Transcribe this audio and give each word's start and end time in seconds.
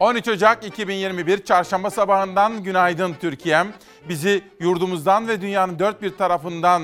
13 0.00 0.28
Ocak 0.28 0.64
2021 0.64 1.44
Çarşamba 1.44 1.90
sabahından 1.90 2.62
günaydın 2.62 3.16
Türkiye'm. 3.20 3.72
Bizi 4.08 4.44
yurdumuzdan 4.60 5.28
ve 5.28 5.40
dünyanın 5.40 5.78
dört 5.78 6.02
bir 6.02 6.16
tarafından 6.16 6.82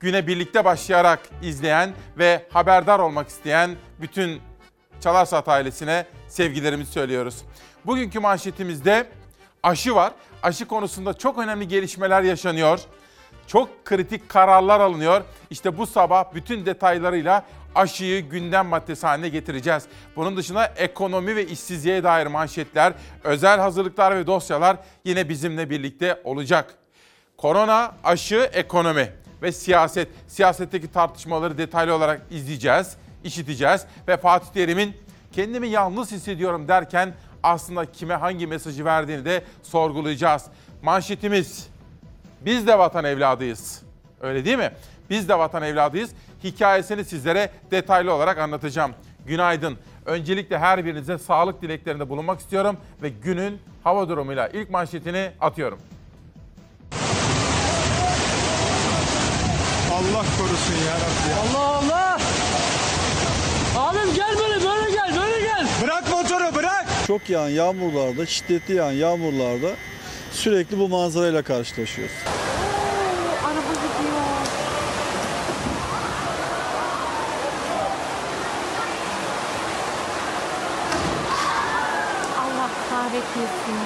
güne 0.00 0.26
birlikte 0.26 0.64
başlayarak 0.64 1.20
izleyen 1.42 1.92
ve 2.18 2.46
haberdar 2.52 2.98
olmak 2.98 3.28
isteyen 3.28 3.70
bütün 4.00 4.40
Çalarsat 5.00 5.48
ailesine 5.48 6.06
sevgilerimizi 6.28 6.92
söylüyoruz. 6.92 7.42
Bugünkü 7.86 8.20
manşetimizde 8.20 9.06
aşı 9.62 9.94
var. 9.94 10.12
Aşı 10.42 10.66
konusunda 10.66 11.14
çok 11.14 11.38
önemli 11.38 11.68
gelişmeler 11.68 12.22
yaşanıyor. 12.22 12.80
Çok 13.46 13.84
kritik 13.84 14.28
kararlar 14.28 14.80
alınıyor. 14.80 15.22
İşte 15.50 15.78
bu 15.78 15.86
sabah 15.86 16.34
bütün 16.34 16.66
detaylarıyla 16.66 17.44
aşıyı 17.76 18.28
gündem 18.28 18.66
maddesi 18.66 19.06
haline 19.06 19.28
getireceğiz. 19.28 19.84
Bunun 20.16 20.36
dışında 20.36 20.66
ekonomi 20.66 21.36
ve 21.36 21.46
işsizliğe 21.46 22.04
dair 22.04 22.26
manşetler, 22.26 22.92
özel 23.24 23.60
hazırlıklar 23.60 24.16
ve 24.16 24.26
dosyalar 24.26 24.76
yine 25.04 25.28
bizimle 25.28 25.70
birlikte 25.70 26.20
olacak. 26.24 26.74
Korona, 27.36 27.94
aşı, 28.04 28.50
ekonomi 28.52 29.12
ve 29.42 29.52
siyaset. 29.52 30.08
Siyasetteki 30.28 30.92
tartışmaları 30.92 31.58
detaylı 31.58 31.94
olarak 31.94 32.20
izleyeceğiz, 32.30 32.96
işiteceğiz 33.24 33.84
ve 34.08 34.16
Fatih 34.16 34.48
Terim'in 34.48 34.96
kendimi 35.32 35.68
yalnız 35.68 36.12
hissediyorum 36.12 36.68
derken 36.68 37.14
aslında 37.42 37.92
kime 37.92 38.14
hangi 38.14 38.46
mesajı 38.46 38.84
verdiğini 38.84 39.24
de 39.24 39.44
sorgulayacağız. 39.62 40.44
Manşetimiz 40.82 41.68
biz 42.40 42.66
de 42.66 42.78
vatan 42.78 43.04
evladıyız. 43.04 43.82
Öyle 44.20 44.44
değil 44.44 44.58
mi? 44.58 44.72
Biz 45.10 45.28
de 45.28 45.38
vatan 45.38 45.62
evladıyız. 45.62 46.10
Hikayesini 46.46 47.04
sizlere 47.04 47.50
detaylı 47.70 48.12
olarak 48.14 48.38
anlatacağım. 48.38 48.92
Günaydın. 49.26 49.78
Öncelikle 50.06 50.58
her 50.58 50.84
birinize 50.84 51.18
sağlık 51.18 51.62
dileklerinde 51.62 52.08
bulunmak 52.08 52.40
istiyorum 52.40 52.76
ve 53.02 53.08
günün 53.08 53.60
hava 53.84 54.08
durumuyla 54.08 54.48
ilk 54.48 54.70
manşetini 54.70 55.30
atıyorum. 55.40 55.78
Allah 59.92 60.24
korusun 60.38 60.74
ya 60.86 60.94
Rabbi. 60.94 61.56
Allah 61.56 61.76
Allah! 61.76 62.18
Abim 63.76 64.14
gel 64.14 64.34
böyle 64.38 64.64
böyle 64.64 64.90
gel 64.90 65.16
böyle 65.20 65.40
gel. 65.40 65.66
Bırak 65.82 66.10
motoru 66.10 66.54
bırak. 66.54 66.86
Çok 67.06 67.30
yağan 67.30 67.48
yağmurlarda, 67.48 68.26
şiddetli 68.26 68.74
yağan 68.74 68.92
yağmurlarda 68.92 69.68
sürekli 70.32 70.78
bu 70.78 70.88
manzarayla 70.88 71.42
karşılaşıyoruz. 71.42 72.14
Araba 73.44 73.72
gidiyor. 73.72 74.22
Allah 82.38 82.70
kahretmesin. 82.90 83.76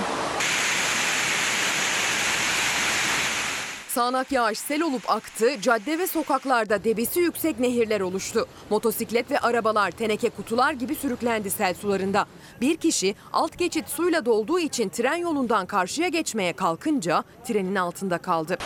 Sağanak 4.00 4.32
yağış 4.32 4.58
sel 4.58 4.82
olup 4.82 5.10
aktı, 5.10 5.60
cadde 5.60 5.98
ve 5.98 6.06
sokaklarda 6.06 6.84
debisi 6.84 7.20
yüksek 7.20 7.60
nehirler 7.60 8.00
oluştu. 8.00 8.46
Motosiklet 8.70 9.30
ve 9.30 9.38
arabalar 9.38 9.90
teneke 9.90 10.30
kutular 10.30 10.72
gibi 10.72 10.94
sürüklendi 10.94 11.50
sel 11.50 11.74
sularında. 11.74 12.26
Bir 12.60 12.76
kişi 12.76 13.14
alt 13.32 13.58
geçit 13.58 13.88
suyla 13.88 14.24
dolduğu 14.24 14.58
için 14.58 14.88
tren 14.88 15.14
yolundan 15.14 15.66
karşıya 15.66 16.08
geçmeye 16.08 16.52
kalkınca 16.52 17.24
trenin 17.44 17.74
altında 17.74 18.18
kaldı. 18.18 18.58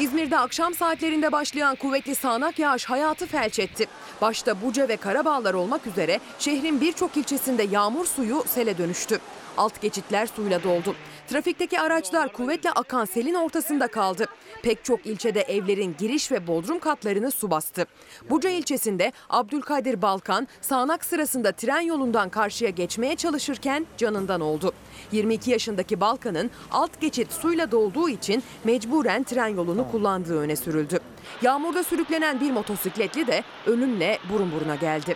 İzmir'de 0.00 0.38
akşam 0.38 0.74
saatlerinde 0.74 1.32
başlayan 1.32 1.76
kuvvetli 1.76 2.14
sağanak 2.14 2.58
yağış 2.58 2.84
hayatı 2.84 3.26
felç 3.26 3.58
etti. 3.58 3.86
Başta 4.20 4.62
Buca 4.62 4.88
ve 4.88 4.96
Karabağlar 4.96 5.54
olmak 5.54 5.86
üzere 5.86 6.20
şehrin 6.38 6.80
birçok 6.80 7.16
ilçesinde 7.16 7.62
yağmur 7.62 8.06
suyu 8.06 8.44
sele 8.46 8.78
dönüştü. 8.78 9.18
Alt 9.56 9.80
geçitler 9.80 10.26
suyla 10.26 10.62
doldu. 10.62 10.94
Trafikteki 11.28 11.80
araçlar 11.80 12.32
kuvvetle 12.32 12.70
akan 12.70 13.04
selin 13.04 13.34
ortasında 13.34 13.88
kaldı. 13.88 14.26
Pek 14.62 14.84
çok 14.84 15.06
ilçede 15.06 15.40
evlerin 15.40 15.96
giriş 15.98 16.32
ve 16.32 16.46
bodrum 16.46 16.78
katlarını 16.78 17.30
su 17.30 17.50
bastı. 17.50 17.86
Buca 18.30 18.50
ilçesinde 18.50 19.12
Abdülkadir 19.30 20.02
Balkan 20.02 20.48
sağanak 20.60 21.04
sırasında 21.04 21.52
tren 21.52 21.80
yolundan 21.80 22.28
karşıya 22.28 22.70
geçmeye 22.70 23.16
çalışırken 23.16 23.86
canından 23.96 24.40
oldu. 24.40 24.72
22 25.12 25.50
yaşındaki 25.50 26.00
Balkan'ın 26.00 26.50
alt 26.70 27.00
geçit 27.00 27.32
suyla 27.32 27.70
dolduğu 27.70 28.08
için 28.08 28.42
mecburen 28.64 29.24
tren 29.24 29.48
yolunu 29.48 29.90
kullandığı 29.90 30.40
öne 30.40 30.56
sürüldü. 30.56 30.98
Yağmurda 31.42 31.82
sürüklenen 31.84 32.40
bir 32.40 32.50
motosikletli 32.50 33.26
de 33.26 33.44
ölümle 33.66 34.18
burun 34.32 34.52
buruna 34.52 34.74
geldi. 34.74 35.14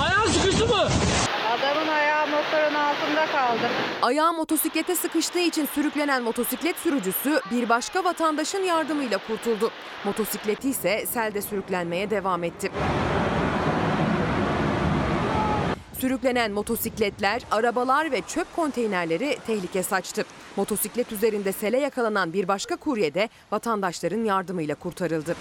Ayağın 0.00 0.28
sıkıştı 0.30 0.66
mı? 0.66 0.88
Adamın 1.46 1.88
ayağı 1.88 2.26
motorun 2.26 2.74
altında 2.74 3.26
kaldı. 3.32 3.70
Ayağı 4.02 4.32
motosiklete 4.32 4.96
sıkıştığı 4.96 5.38
için 5.46 5.66
sürüklenen 5.66 6.22
motosiklet 6.22 6.76
sürücüsü 6.76 7.40
bir 7.50 7.68
başka 7.68 8.04
vatandaşın 8.04 8.62
yardımıyla 8.62 9.18
kurtuldu. 9.26 9.70
Motosikleti 10.04 10.68
ise 10.68 11.06
selde 11.06 11.42
sürüklenmeye 11.42 12.10
devam 12.10 12.44
etti. 12.44 12.70
Sürüklenen 16.00 16.52
motosikletler, 16.52 17.42
arabalar 17.50 18.12
ve 18.12 18.22
çöp 18.22 18.56
konteynerleri 18.56 19.38
tehlike 19.46 19.82
saçtı. 19.82 20.24
Motosiklet 20.56 21.12
üzerinde 21.12 21.52
sele 21.52 21.78
yakalanan 21.78 22.32
bir 22.32 22.48
başka 22.48 22.76
kurye 22.76 23.14
de 23.14 23.28
vatandaşların 23.52 24.24
yardımıyla 24.24 24.74
kurtarıldı. 24.74 25.36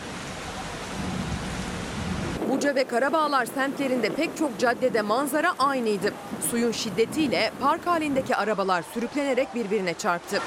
Buca 2.49 2.75
ve 2.75 2.83
Karabağlar 2.83 3.45
semtlerinde 3.45 4.09
pek 4.09 4.37
çok 4.37 4.59
caddede 4.59 5.01
manzara 5.01 5.53
aynıydı. 5.59 6.13
Suyun 6.51 6.71
şiddetiyle 6.71 7.51
park 7.61 7.87
halindeki 7.87 8.35
arabalar 8.35 8.83
sürüklenerek 8.93 9.55
birbirine 9.55 9.93
çarptı. 9.93 10.39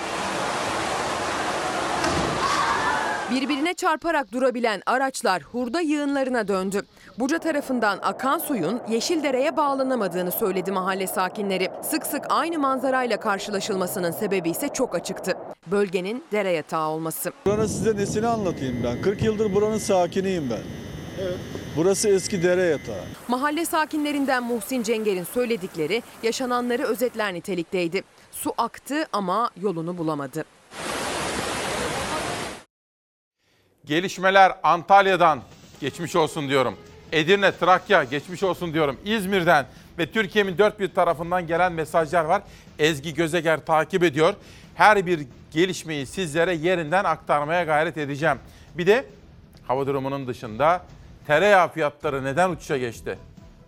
Birbirine 3.30 3.74
çarparak 3.74 4.32
durabilen 4.32 4.82
araçlar 4.86 5.42
hurda 5.42 5.80
yığınlarına 5.80 6.48
döndü. 6.48 6.82
Buca 7.18 7.38
tarafından 7.38 7.98
akan 8.02 8.38
suyun 8.38 8.80
Yeşildere'ye 8.88 9.56
bağlanamadığını 9.56 10.30
söyledi 10.30 10.72
mahalle 10.72 11.06
sakinleri. 11.06 11.68
Sık 11.82 12.06
sık 12.06 12.24
aynı 12.28 12.58
manzarayla 12.58 13.20
karşılaşılmasının 13.20 14.10
sebebi 14.10 14.50
ise 14.50 14.68
çok 14.68 14.94
açıktı. 14.94 15.32
Bölgenin 15.66 16.24
dere 16.32 16.50
yatağı 16.50 16.88
olması. 16.88 17.32
Buranın 17.46 17.66
size 17.66 17.96
nesini 17.96 18.26
anlatayım 18.26 18.76
ben? 18.84 19.02
40 19.02 19.22
yıldır 19.22 19.54
buranın 19.54 19.78
sakiniyim 19.78 20.50
ben. 20.50 20.60
Burası 21.76 22.08
eski 22.08 22.42
dere 22.42 22.62
yatağı. 22.62 23.04
Mahalle 23.28 23.64
sakinlerinden 23.64 24.42
Muhsin 24.42 24.82
Cenger'in 24.82 25.24
söyledikleri 25.24 26.02
yaşananları 26.22 26.82
özetler 26.82 27.34
nitelikteydi. 27.34 28.02
Su 28.30 28.54
aktı 28.58 29.06
ama 29.12 29.50
yolunu 29.60 29.98
bulamadı. 29.98 30.44
Gelişmeler 33.84 34.52
Antalya'dan 34.62 35.40
geçmiş 35.80 36.16
olsun 36.16 36.48
diyorum. 36.48 36.76
Edirne, 37.12 37.52
Trakya 37.52 38.04
geçmiş 38.04 38.42
olsun 38.42 38.74
diyorum. 38.74 38.96
İzmir'den 39.04 39.66
ve 39.98 40.12
Türkiye'nin 40.12 40.58
dört 40.58 40.80
bir 40.80 40.88
tarafından 40.94 41.46
gelen 41.46 41.72
mesajlar 41.72 42.24
var. 42.24 42.42
Ezgi 42.78 43.14
Gözeger 43.14 43.66
takip 43.66 44.02
ediyor. 44.02 44.34
Her 44.74 45.06
bir 45.06 45.26
gelişmeyi 45.50 46.06
sizlere 46.06 46.54
yerinden 46.54 47.04
aktarmaya 47.04 47.64
gayret 47.64 47.96
edeceğim. 47.96 48.38
Bir 48.74 48.86
de 48.86 49.04
hava 49.66 49.86
durumunun 49.86 50.26
dışında 50.26 50.82
tereyağı 51.28 51.68
fiyatları 51.68 52.24
neden 52.24 52.50
uçuşa 52.50 52.76
geçti? 52.76 53.18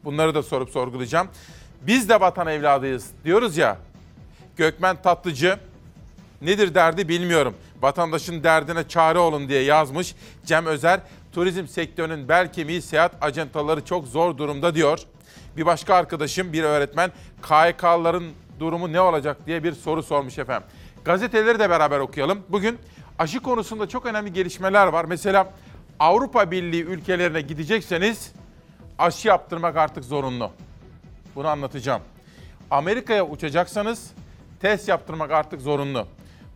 Bunları 0.05 0.35
da 0.35 0.43
sorup 0.43 0.71
sorgulayacağım. 0.71 1.29
Biz 1.83 2.09
de 2.09 2.21
vatan 2.21 2.47
evladıyız 2.47 3.11
diyoruz 3.25 3.57
ya. 3.57 3.79
Gökmen 4.57 5.03
Tatlıcı 5.03 5.59
nedir 6.43 6.75
derdi 6.75 7.09
bilmiyorum. 7.09 7.55
Vatandaşın 7.83 8.43
derdine 8.43 8.89
çare 8.89 9.19
olun 9.19 9.49
diye 9.49 9.63
yazmış. 9.63 10.15
Cem 10.47 10.67
Özer, 10.67 11.01
turizm 11.33 11.67
sektörünün 11.67 12.29
bel 12.29 12.53
kemiği 12.53 12.83
seyahat 12.83 13.13
acentaları 13.21 13.85
çok 13.85 14.07
zor 14.07 14.39
durumda 14.39 14.75
diyor. 14.75 14.99
Bir 15.57 15.67
başka 15.67 15.95
arkadaşım, 15.95 16.53
bir 16.53 16.63
öğretmen, 16.63 17.11
KYK'ların 17.43 18.25
durumu 18.61 18.93
ne 18.93 19.01
olacak 19.01 19.37
diye 19.47 19.65
bir 19.65 19.73
soru 19.73 20.03
sormuş 20.03 20.39
efendim. 20.39 20.69
Gazeteleri 21.05 21.59
de 21.59 21.71
beraber 21.71 21.99
okuyalım. 21.99 22.43
Bugün 22.49 22.79
aşı 23.19 23.41
konusunda 23.41 23.89
çok 23.89 24.07
önemli 24.07 24.33
gelişmeler 24.33 24.87
var. 24.87 25.05
Mesela 25.05 25.53
Avrupa 26.01 26.51
Birliği 26.51 26.85
ülkelerine 26.85 27.41
gidecekseniz 27.41 28.33
aşı 28.99 29.29
yaptırmak 29.29 29.77
artık 29.77 30.05
zorunlu. 30.05 30.51
Bunu 31.35 31.49
anlatacağım. 31.49 32.03
Amerika'ya 32.71 33.27
uçacaksanız 33.27 34.11
test 34.61 34.89
yaptırmak 34.89 35.31
artık 35.31 35.61
zorunlu. 35.61 36.07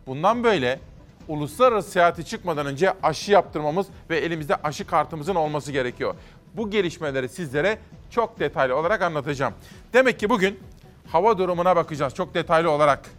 Bundan 0.07 0.43
böyle 0.43 0.79
uluslararası 1.27 1.91
seyahati 1.91 2.25
çıkmadan 2.25 2.65
önce 2.65 2.93
aşı 3.03 3.31
yaptırmamız 3.31 3.87
ve 4.09 4.17
elimizde 4.17 4.55
aşı 4.55 4.87
kartımızın 4.87 5.35
olması 5.35 5.71
gerekiyor. 5.71 6.15
Bu 6.53 6.69
gelişmeleri 6.69 7.29
sizlere 7.29 7.77
çok 8.09 8.39
detaylı 8.39 8.75
olarak 8.75 9.01
anlatacağım. 9.01 9.53
Demek 9.93 10.19
ki 10.19 10.29
bugün 10.29 10.59
hava 11.07 11.37
durumuna 11.37 11.75
bakacağız 11.75 12.15
çok 12.15 12.33
detaylı 12.33 12.71
olarak. 12.71 13.09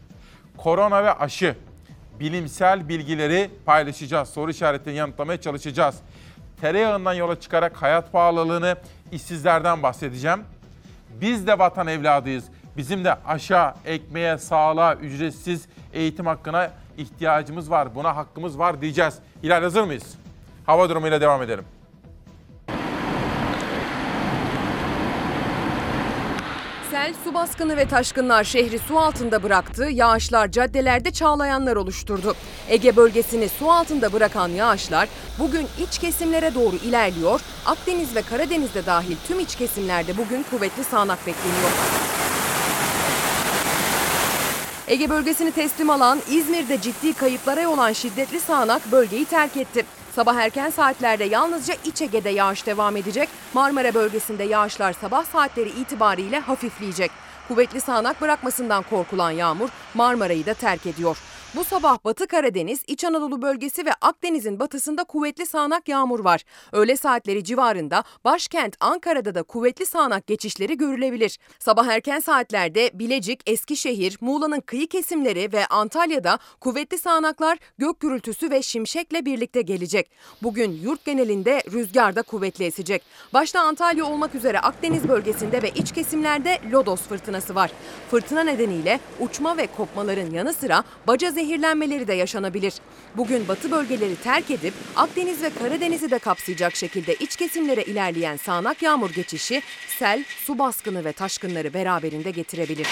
Korona 0.56 1.04
ve 1.04 1.12
aşı 1.12 1.56
bilimsel 2.20 2.88
bilgileri 2.88 3.50
paylaşacağız. 3.66 4.28
Soru 4.28 4.50
işaretlerini 4.50 4.98
yanıtlamaya 4.98 5.40
çalışacağız. 5.40 5.96
Tereyağından 6.60 7.14
yola 7.14 7.40
çıkarak 7.40 7.82
hayat 7.82 8.12
pahalılığını, 8.12 8.76
işsizlerden 9.12 9.82
bahsedeceğim. 9.82 10.40
Biz 11.20 11.46
de 11.46 11.58
vatan 11.58 11.86
evladıyız. 11.86 12.44
Bizim 12.76 13.04
de 13.04 13.14
aşağı, 13.26 13.74
ekmeğe, 13.84 14.38
sağlığa, 14.38 14.94
ücretsiz 14.94 15.68
eğitim 15.92 16.26
hakkına 16.26 16.70
ihtiyacımız 16.96 17.70
var. 17.70 17.94
Buna 17.94 18.16
hakkımız 18.16 18.58
var 18.58 18.80
diyeceğiz. 18.80 19.18
Hilal 19.42 19.62
hazır 19.62 19.82
mıyız? 19.84 20.14
Hava 20.66 20.88
durumuyla 20.88 21.20
devam 21.20 21.42
edelim. 21.42 21.64
Sel, 26.96 27.14
su 27.24 27.34
baskını 27.34 27.76
ve 27.76 27.88
taşkınlar 27.88 28.44
şehri 28.44 28.78
su 28.78 28.98
altında 28.98 29.42
bıraktı. 29.42 29.84
Yağışlar 29.84 30.50
caddelerde 30.50 31.10
çağlayanlar 31.10 31.76
oluşturdu. 31.76 32.34
Ege 32.68 32.96
bölgesini 32.96 33.48
su 33.48 33.70
altında 33.70 34.12
bırakan 34.12 34.48
yağışlar 34.48 35.08
bugün 35.38 35.66
iç 35.86 35.98
kesimlere 35.98 36.54
doğru 36.54 36.76
ilerliyor. 36.76 37.40
Akdeniz 37.66 38.16
ve 38.16 38.22
Karadeniz'de 38.22 38.86
dahil 38.86 39.16
tüm 39.28 39.40
iç 39.40 39.54
kesimlerde 39.54 40.16
bugün 40.16 40.42
kuvvetli 40.50 40.84
sağanak 40.84 41.18
bekleniyor. 41.26 41.70
Ege 44.88 45.10
bölgesini 45.10 45.52
teslim 45.52 45.90
alan 45.90 46.20
İzmir'de 46.30 46.80
ciddi 46.80 47.12
kayıplara 47.12 47.60
yol 47.60 47.72
olan 47.72 47.92
şiddetli 47.92 48.40
sağanak 48.40 48.92
bölgeyi 48.92 49.24
terk 49.24 49.56
etti. 49.56 49.86
Sabah 50.16 50.34
erken 50.34 50.70
saatlerde 50.70 51.24
yalnızca 51.24 51.74
İç 51.84 52.02
Ege'de 52.02 52.30
yağış 52.30 52.66
devam 52.66 52.96
edecek. 52.96 53.28
Marmara 53.54 53.94
bölgesinde 53.94 54.44
yağışlar 54.44 54.92
sabah 54.92 55.24
saatleri 55.24 55.68
itibariyle 55.68 56.38
hafifleyecek. 56.38 57.10
Kuvvetli 57.48 57.80
sağanak 57.80 58.20
bırakmasından 58.20 58.84
korkulan 58.90 59.30
yağmur 59.30 59.68
Marmara'yı 59.94 60.46
da 60.46 60.54
terk 60.54 60.86
ediyor. 60.86 61.18
Bu 61.56 61.64
sabah 61.64 62.04
Batı 62.04 62.26
Karadeniz, 62.26 62.82
İç 62.86 63.04
Anadolu 63.04 63.42
bölgesi 63.42 63.86
ve 63.86 63.90
Akdeniz'in 64.00 64.60
batısında 64.60 65.04
kuvvetli 65.04 65.46
sağanak 65.46 65.88
yağmur 65.88 66.20
var. 66.20 66.44
Öğle 66.72 66.96
saatleri 66.96 67.44
civarında 67.44 68.04
başkent 68.24 68.76
Ankara'da 68.80 69.34
da 69.34 69.42
kuvvetli 69.42 69.86
sağanak 69.86 70.26
geçişleri 70.26 70.76
görülebilir. 70.76 71.38
Sabah 71.58 71.86
erken 71.86 72.20
saatlerde 72.20 72.90
Bilecik, 72.94 73.50
Eskişehir, 73.50 74.18
Muğla'nın 74.20 74.60
kıyı 74.60 74.86
kesimleri 74.86 75.52
ve 75.52 75.66
Antalya'da 75.66 76.38
kuvvetli 76.60 76.98
sağanaklar 76.98 77.58
gök 77.78 78.00
gürültüsü 78.00 78.50
ve 78.50 78.62
şimşekle 78.62 79.24
birlikte 79.24 79.62
gelecek. 79.62 80.10
Bugün 80.42 80.72
yurt 80.82 81.04
genelinde 81.04 81.62
rüzgar 81.72 82.16
da 82.16 82.22
kuvvetli 82.22 82.64
esecek. 82.64 83.02
Başta 83.34 83.60
Antalya 83.60 84.04
olmak 84.04 84.34
üzere 84.34 84.60
Akdeniz 84.60 85.08
bölgesinde 85.08 85.62
ve 85.62 85.70
iç 85.70 85.92
kesimlerde 85.92 86.58
lodos 86.72 87.00
fırtınası 87.00 87.54
var. 87.54 87.70
Fırtına 88.10 88.44
nedeniyle 88.44 89.00
uçma 89.20 89.56
ve 89.56 89.66
kopmaların 89.66 90.30
yanı 90.30 90.52
sıra 90.52 90.84
baca 91.06 91.30
zehirlenmeleri 91.46 92.08
de 92.08 92.14
yaşanabilir. 92.14 92.74
Bugün 93.16 93.48
batı 93.48 93.70
bölgeleri 93.70 94.16
terk 94.16 94.50
edip 94.50 94.74
Akdeniz 94.96 95.42
ve 95.42 95.50
Karadeniz'i 95.50 96.10
de 96.10 96.18
kapsayacak 96.18 96.76
şekilde 96.76 97.14
iç 97.14 97.36
kesimlere 97.36 97.82
ilerleyen 97.82 98.36
sağanak 98.36 98.82
yağmur 98.82 99.10
geçişi 99.10 99.62
sel, 99.98 100.24
su 100.46 100.58
baskını 100.58 101.04
ve 101.04 101.12
taşkınları 101.12 101.74
beraberinde 101.74 102.30
getirebilir. 102.30 102.86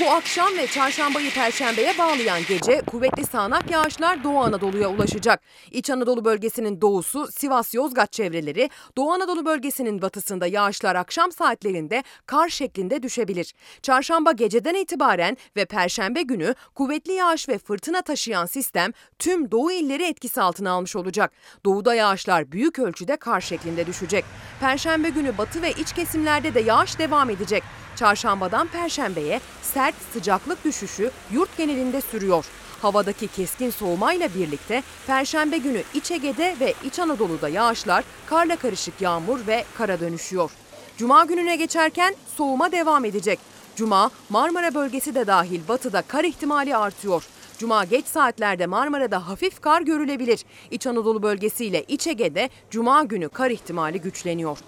Bu 0.00 0.10
akşam 0.10 0.56
ve 0.56 0.66
çarşambayı 0.66 1.30
perşembeye 1.30 1.98
bağlayan 1.98 2.40
gece 2.48 2.80
kuvvetli 2.86 3.26
sağanak 3.26 3.70
yağışlar 3.70 4.24
Doğu 4.24 4.38
Anadolu'ya 4.38 4.88
ulaşacak. 4.88 5.40
İç 5.70 5.90
Anadolu 5.90 6.24
bölgesinin 6.24 6.80
doğusu, 6.80 7.28
Sivas 7.32 7.74
Yozgat 7.74 8.12
çevreleri, 8.12 8.70
Doğu 8.96 9.12
Anadolu 9.12 9.44
bölgesinin 9.44 10.02
batısında 10.02 10.46
yağışlar 10.46 10.94
akşam 10.96 11.32
saatlerinde 11.32 12.02
kar 12.26 12.48
şeklinde 12.48 13.02
düşebilir. 13.02 13.54
Çarşamba 13.82 14.32
geceden 14.32 14.74
itibaren 14.74 15.36
ve 15.56 15.64
perşembe 15.64 16.22
günü 16.22 16.54
kuvvetli 16.74 17.12
yağış 17.12 17.48
ve 17.48 17.58
fırtına 17.58 18.02
taşıyan 18.02 18.46
sistem 18.46 18.92
tüm 19.18 19.50
doğu 19.50 19.72
illeri 19.72 20.04
etkisi 20.04 20.40
altına 20.40 20.70
almış 20.70 20.96
olacak. 20.96 21.32
Doğuda 21.64 21.94
yağışlar 21.94 22.52
büyük 22.52 22.78
ölçüde 22.78 23.16
kar 23.16 23.40
şeklinde 23.40 23.86
düşecek. 23.86 24.24
Perşembe 24.60 25.08
günü 25.08 25.38
batı 25.38 25.62
ve 25.62 25.72
iç 25.72 25.92
kesimlerde 25.92 26.54
de 26.54 26.60
yağış 26.60 26.98
devam 26.98 27.30
edecek. 27.30 27.62
Çarşambadan 28.00 28.66
perşembeye 28.66 29.40
sert 29.62 29.94
sıcaklık 30.12 30.64
düşüşü 30.64 31.10
yurt 31.32 31.56
genelinde 31.56 32.00
sürüyor. 32.00 32.44
Havadaki 32.82 33.28
keskin 33.28 33.70
soğumayla 33.70 34.28
birlikte 34.34 34.82
perşembe 35.06 35.58
günü 35.58 35.82
İç 35.94 36.10
Ege'de 36.10 36.56
ve 36.60 36.74
İç 36.84 36.98
Anadolu'da 36.98 37.48
yağışlar 37.48 38.04
karla 38.26 38.56
karışık 38.56 39.00
yağmur 39.00 39.46
ve 39.46 39.64
kara 39.78 40.00
dönüşüyor. 40.00 40.50
Cuma 40.96 41.24
gününe 41.24 41.56
geçerken 41.56 42.14
soğuma 42.36 42.72
devam 42.72 43.04
edecek. 43.04 43.38
Cuma 43.76 44.10
Marmara 44.30 44.74
bölgesi 44.74 45.14
de 45.14 45.26
dahil 45.26 45.60
batıda 45.68 46.02
kar 46.02 46.24
ihtimali 46.24 46.76
artıyor. 46.76 47.26
Cuma 47.58 47.84
geç 47.84 48.06
saatlerde 48.06 48.66
Marmara'da 48.66 49.28
hafif 49.28 49.60
kar 49.60 49.82
görülebilir. 49.82 50.44
İç 50.70 50.86
Anadolu 50.86 51.22
bölgesiyle 51.22 51.84
İç 51.88 52.06
Ege'de 52.06 52.50
Cuma 52.70 53.02
günü 53.02 53.28
kar 53.28 53.50
ihtimali 53.50 54.00
güçleniyor. 54.00 54.58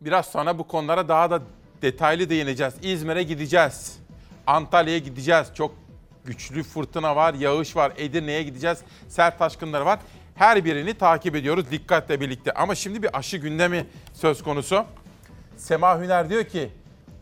Biraz 0.00 0.26
sonra 0.26 0.58
bu 0.58 0.68
konulara 0.68 1.08
daha 1.08 1.30
da 1.30 1.42
detaylı 1.84 2.30
değineceğiz. 2.30 2.74
İzmir'e 2.82 3.22
gideceğiz. 3.22 3.98
Antalya'ya 4.46 4.98
gideceğiz. 4.98 5.46
Çok 5.54 5.74
güçlü 6.24 6.62
fırtına 6.62 7.16
var, 7.16 7.34
yağış 7.34 7.76
var. 7.76 7.92
Edirne'ye 7.96 8.42
gideceğiz. 8.42 8.78
Sert 9.08 9.38
taşkınları 9.38 9.84
var. 9.86 9.98
Her 10.34 10.64
birini 10.64 10.94
takip 10.94 11.36
ediyoruz 11.36 11.70
dikkatle 11.70 12.20
birlikte. 12.20 12.52
Ama 12.52 12.74
şimdi 12.74 13.02
bir 13.02 13.18
aşı 13.18 13.36
gündemi 13.36 13.86
söz 14.14 14.42
konusu. 14.42 14.84
Sema 15.56 16.00
Hüner 16.00 16.30
diyor 16.30 16.44
ki 16.44 16.70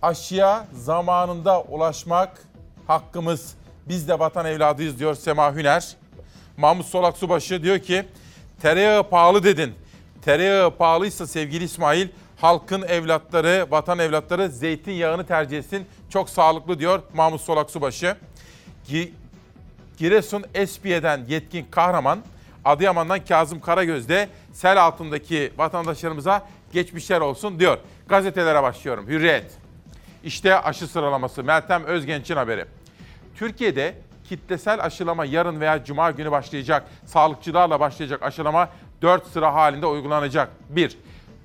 aşıya 0.03 0.67
zamanında 0.73 1.63
ulaşmak 1.63 2.43
hakkımız. 2.87 3.55
Biz 3.89 4.09
de 4.09 4.19
vatan 4.19 4.47
evladıyız 4.47 4.99
diyor 4.99 5.15
Sema 5.15 5.55
Hüner. 5.55 5.97
Mahmut 6.57 6.87
Solak 6.87 7.17
Subaşı 7.17 7.63
diyor 7.63 7.79
ki 7.79 8.05
tereyağı 8.63 9.09
pahalı 9.09 9.45
dedin. 9.45 9.75
Tereyağı 10.25 10.77
pahalıysa 10.77 11.27
sevgili 11.27 11.65
İsmail 11.65 12.09
halkın 12.43 12.83
evlatları, 12.83 13.67
vatan 13.71 13.99
evlatları 13.99 14.49
zeytinyağını 14.49 15.27
tercih 15.27 15.59
etsin. 15.59 15.87
Çok 16.11 16.31
sağlıklı 16.31 16.79
diyor 16.79 17.03
Mahmut 17.15 17.41
Solak 17.41 17.71
Subaşı. 17.71 18.17
Gi- 18.89 19.11
Giresun 19.99 20.45
Espiye'den 20.55 21.25
yetkin 21.29 21.67
kahraman, 21.71 22.19
Adıyaman'dan 22.65 23.25
Kazım 23.25 23.61
Karagöz 23.61 24.09
de 24.09 24.29
sel 24.53 24.83
altındaki 24.83 25.53
vatandaşlarımıza 25.59 26.47
geçmişler 26.73 27.21
olsun 27.21 27.59
diyor. 27.59 27.79
Gazetelere 28.09 28.63
başlıyorum. 28.63 29.07
Hürriyet. 29.09 29.51
İşte 30.25 30.61
aşı 30.61 30.87
sıralaması. 30.87 31.45
Meltem 31.45 31.85
Özgenç'in 31.85 32.37
haberi. 32.37 32.65
Türkiye'de 33.37 33.95
kitlesel 34.29 34.85
aşılama 34.85 35.25
yarın 35.25 35.61
veya 35.61 35.85
cuma 35.85 36.11
günü 36.11 36.31
başlayacak. 36.31 36.85
Sağlıkçılarla 37.07 37.81
başlayacak 37.81 38.23
aşılama 38.23 38.69
4 39.03 39.27
sıra 39.27 39.55
halinde 39.55 39.87
uygulanacak. 39.87 40.49
1. 40.69 40.99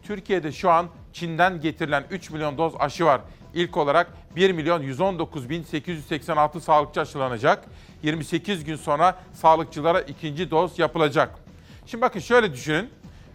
Türkiye'de 0.07 0.51
şu 0.51 0.69
an 0.69 0.87
Çin'den 1.13 1.61
getirilen 1.61 2.03
3 2.11 2.29
milyon 2.29 2.57
doz 2.57 2.73
aşı 2.79 3.05
var. 3.05 3.21
İlk 3.53 3.77
olarak 3.77 4.13
1 4.35 4.51
milyon 4.51 4.81
119 4.81 5.49
bin 5.49 5.63
886 5.63 6.61
sağlıkçı 6.61 7.01
aşılanacak. 7.01 7.65
28 8.03 8.63
gün 8.63 8.75
sonra 8.75 9.19
sağlıkçılara 9.33 10.01
ikinci 10.01 10.51
doz 10.51 10.79
yapılacak. 10.79 11.39
Şimdi 11.85 12.01
bakın 12.01 12.19
şöyle 12.19 12.53
düşünün. 12.53 12.89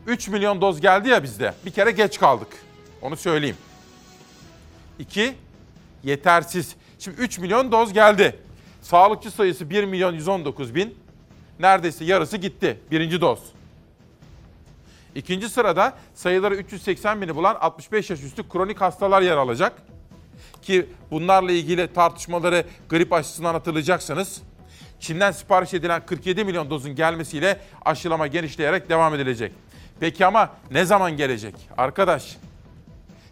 3 0.07 0.29
milyon 0.29 0.61
doz 0.61 0.81
geldi 0.81 1.09
ya 1.09 1.23
bizde. 1.23 1.55
Bir 1.67 1.71
kere 1.71 1.91
geç 1.91 2.19
kaldık. 2.19 2.49
Onu 3.03 3.17
söyleyeyim. 3.17 3.57
2. 4.99 5.35
Yetersiz. 6.05 6.77
Şimdi 6.99 7.21
3 7.21 7.39
milyon 7.39 7.73
doz 7.73 7.93
geldi. 7.93 8.37
Sağlıkçı 8.83 9.31
sayısı 9.31 9.71
1 9.71 9.85
milyon 9.85 10.13
119 10.13 10.75
bin. 10.75 10.99
Neredeyse 11.61 12.05
yarısı 12.05 12.37
gitti. 12.37 12.81
Birinci 12.91 13.21
doz. 13.21 13.39
İkinci 15.15 15.49
sırada 15.49 15.95
sayıları 16.15 16.55
380 16.55 17.23
bini 17.23 17.37
bulan 17.37 17.55
65 17.61 18.11
yaş 18.11 18.23
üstü 18.23 18.49
kronik 18.49 18.81
hastalar 18.81 19.23
yer 19.23 19.37
alacak. 19.37 19.73
Ki 20.63 20.87
bunlarla 21.11 21.53
ilgili 21.53 21.93
tartışmaları 21.93 22.65
grip 22.89 23.13
aşısından 23.13 23.55
hatırlayacaksınız. 23.55 24.43
Çin'den 25.01 25.31
sipariş 25.31 25.75
edilen 25.75 26.07
47 26.07 26.45
milyon 26.45 26.71
dozun 26.71 26.95
gelmesiyle 26.95 27.61
aşılama 27.85 28.27
genişleyerek 28.27 28.89
devam 28.89 29.15
edilecek. 29.15 29.53
Peki 30.01 30.27
ama 30.27 30.51
ne 30.71 30.85
zaman 30.85 31.17
gelecek? 31.17 31.55
Arkadaş 31.79 32.37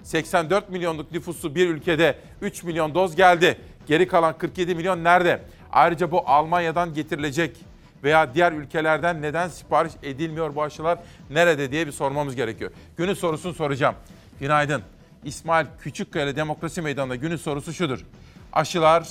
84 0.03 0.71
milyonluk 0.71 1.13
nüfusu 1.13 1.55
bir 1.55 1.69
ülkede 1.69 2.19
3 2.41 2.63
milyon 2.63 2.95
doz 2.95 3.17
geldi. 3.17 3.59
Geri 3.87 4.09
kalan 4.09 4.39
47 4.39 4.75
milyon 4.75 5.05
nerede? 5.05 5.43
Ayrıca 5.73 6.11
bu 6.11 6.29
Almanya'dan 6.29 6.95
getirilecek 6.95 7.57
veya 8.05 8.35
diğer 8.35 8.53
ülkelerden 8.53 9.23
neden 9.23 9.49
sipariş 9.49 9.93
edilmiyor 10.03 10.55
bu 10.55 10.63
aşılar 10.63 10.99
nerede 11.31 11.73
diye 11.73 11.87
bir 11.87 11.93
sormamız 11.93 12.37
gerekiyor. 12.37 12.71
Günün 12.97 13.15
sorusunu 13.15 13.55
soracağım. 13.55 13.95
Günaydın. 14.41 14.83
İsmail 15.25 15.67
Küçükkaya 15.81 16.37
Demokrasi 16.37 16.83
Meydanı'nda 16.83 17.17
günün 17.17 17.37
sorusu 17.37 17.73
şudur. 17.73 18.07
Aşılar 18.53 19.09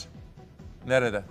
nerede? 0.88 1.24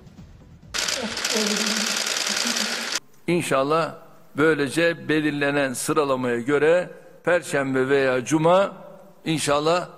İnşallah 3.26 3.94
böylece 4.36 5.08
belirlenen 5.08 5.72
sıralamaya 5.72 6.40
göre 6.40 6.90
Perşembe 7.24 7.88
veya 7.88 8.24
Cuma 8.24 8.72
inşallah 9.24 9.88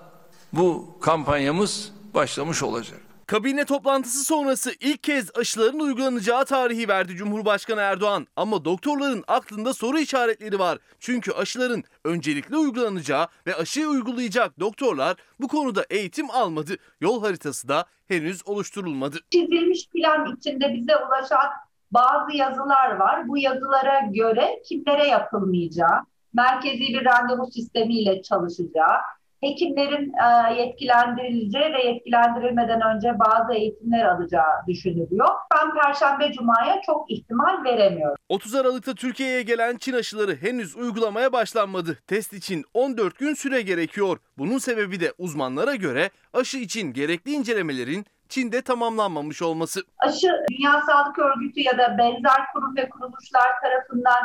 bu 0.52 0.99
kampanyamız 1.00 1.93
başlamış 2.14 2.62
olacak. 2.62 3.00
Kabine 3.31 3.65
toplantısı 3.65 4.25
sonrası 4.25 4.71
ilk 4.81 5.03
kez 5.03 5.31
aşıların 5.39 5.79
uygulanacağı 5.79 6.45
tarihi 6.45 6.89
verdi 6.89 7.17
Cumhurbaşkanı 7.17 7.81
Erdoğan. 7.81 8.27
Ama 8.37 8.65
doktorların 8.65 9.25
aklında 9.29 9.75
soru 9.75 9.99
işaretleri 9.99 10.59
var. 10.59 10.79
Çünkü 11.01 11.33
aşıların 11.33 11.85
öncelikle 12.05 12.57
uygulanacağı 12.57 13.27
ve 13.47 13.55
aşıyı 13.55 13.89
uygulayacak 13.89 14.61
doktorlar 14.61 15.17
bu 15.41 15.49
konuda 15.49 15.85
eğitim 15.91 16.31
almadı. 16.31 16.77
Yol 17.01 17.23
haritası 17.23 17.69
da 17.69 17.85
henüz 18.09 18.49
oluşturulmadı. 18.49 19.17
çizilmiş 19.31 19.89
plan 19.89 20.37
içinde 20.37 20.75
bize 20.75 20.97
ulaşan 20.97 21.51
bazı 21.91 22.37
yazılar 22.37 22.97
var. 22.97 23.29
Bu 23.29 23.39
yazılara 23.39 24.01
göre 24.01 24.63
kimlere 24.65 25.07
yapılmayacağı, 25.07 26.01
merkezi 26.33 26.81
bir 26.81 27.05
randevu 27.05 27.51
sistemiyle 27.51 28.23
çalışacağı, 28.23 28.97
hekimlerin 29.40 30.12
e, 30.12 30.54
yetkilendirileceği 30.61 31.73
ve 31.73 31.82
yetkilendirilmeden 31.87 32.80
önce 32.80 33.18
bazı 33.18 33.54
eğitimler 33.54 34.04
alacağı 34.04 34.66
düşünülüyor. 34.68 35.28
Ben 35.54 35.75
Perşembe 35.75 36.32
Cuma'ya 36.32 36.80
çok 36.87 37.11
ihtimal 37.11 37.64
veremiyorum. 37.64 38.16
30 38.28 38.54
Aralık'ta 38.54 38.94
Türkiye'ye 38.94 39.42
gelen 39.42 39.76
Çin 39.76 39.94
aşıları 39.94 40.37
henüz 40.37 40.76
uygulamaya 40.76 41.32
başlanmadı. 41.32 41.99
Test 42.06 42.32
için 42.32 42.64
14 42.75 43.18
gün 43.18 43.35
süre 43.35 43.62
gerekiyor. 43.62 44.18
Bunun 44.38 44.59
sebebi 44.59 45.00
de 45.00 45.12
uzmanlara 45.18 45.75
göre 45.75 46.11
aşı 46.32 46.59
için 46.59 46.92
gerekli 46.92 47.32
incelemelerin 47.32 48.06
Çin'de 48.28 48.62
tamamlanmamış 48.62 49.42
olması. 49.42 49.80
Aşı 49.99 50.28
Dünya 50.50 50.80
Sağlık 50.87 51.18
Örgütü 51.18 51.61
ya 51.61 51.78
da 51.78 51.99
benzer 51.99 52.47
kurum 52.52 52.76
ve 52.76 52.88
kuruluşlar 52.88 53.50
tarafından 53.62 54.23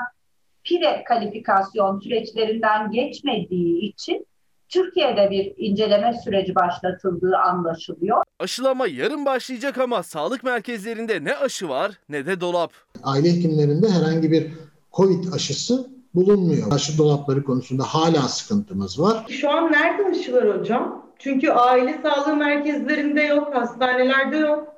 PIRE 0.63 1.03
kalifikasyon 1.03 1.99
süreçlerinden 1.99 2.91
geçmediği 2.91 3.81
için 3.81 4.27
Türkiye'de 4.69 5.31
bir 5.31 5.53
inceleme 5.57 6.13
süreci 6.23 6.55
başlatıldığı 6.55 7.37
anlaşılıyor. 7.37 8.23
Aşılama 8.39 8.87
yarın 8.87 9.25
başlayacak 9.25 9.77
ama 9.77 10.03
sağlık 10.03 10.43
merkezlerinde 10.43 11.23
ne 11.23 11.35
aşı 11.35 11.69
var 11.69 11.91
ne 12.09 12.25
de 12.25 12.41
dolap. 12.41 12.71
aile 13.03 13.33
hekimlerinde 13.33 13.89
herhangi 13.89 14.31
bir 14.31 14.47
COVID 14.93 15.33
aşısı 15.33 15.87
bulunmuyor. 16.15 16.71
Aşı 16.71 16.97
dolapları 16.97 17.43
konusunda 17.43 17.83
hala 17.83 18.21
sıkıntımız 18.21 18.99
var. 18.99 19.25
Şu 19.29 19.49
an 19.51 19.71
nerede 19.71 20.05
aşılar 20.19 20.59
hocam? 20.59 21.05
Çünkü 21.19 21.49
aile 21.51 21.99
sağlığı 22.03 22.35
merkezlerinde 22.35 23.21
yok, 23.21 23.55
hastanelerde 23.55 24.37
yok. 24.37 24.74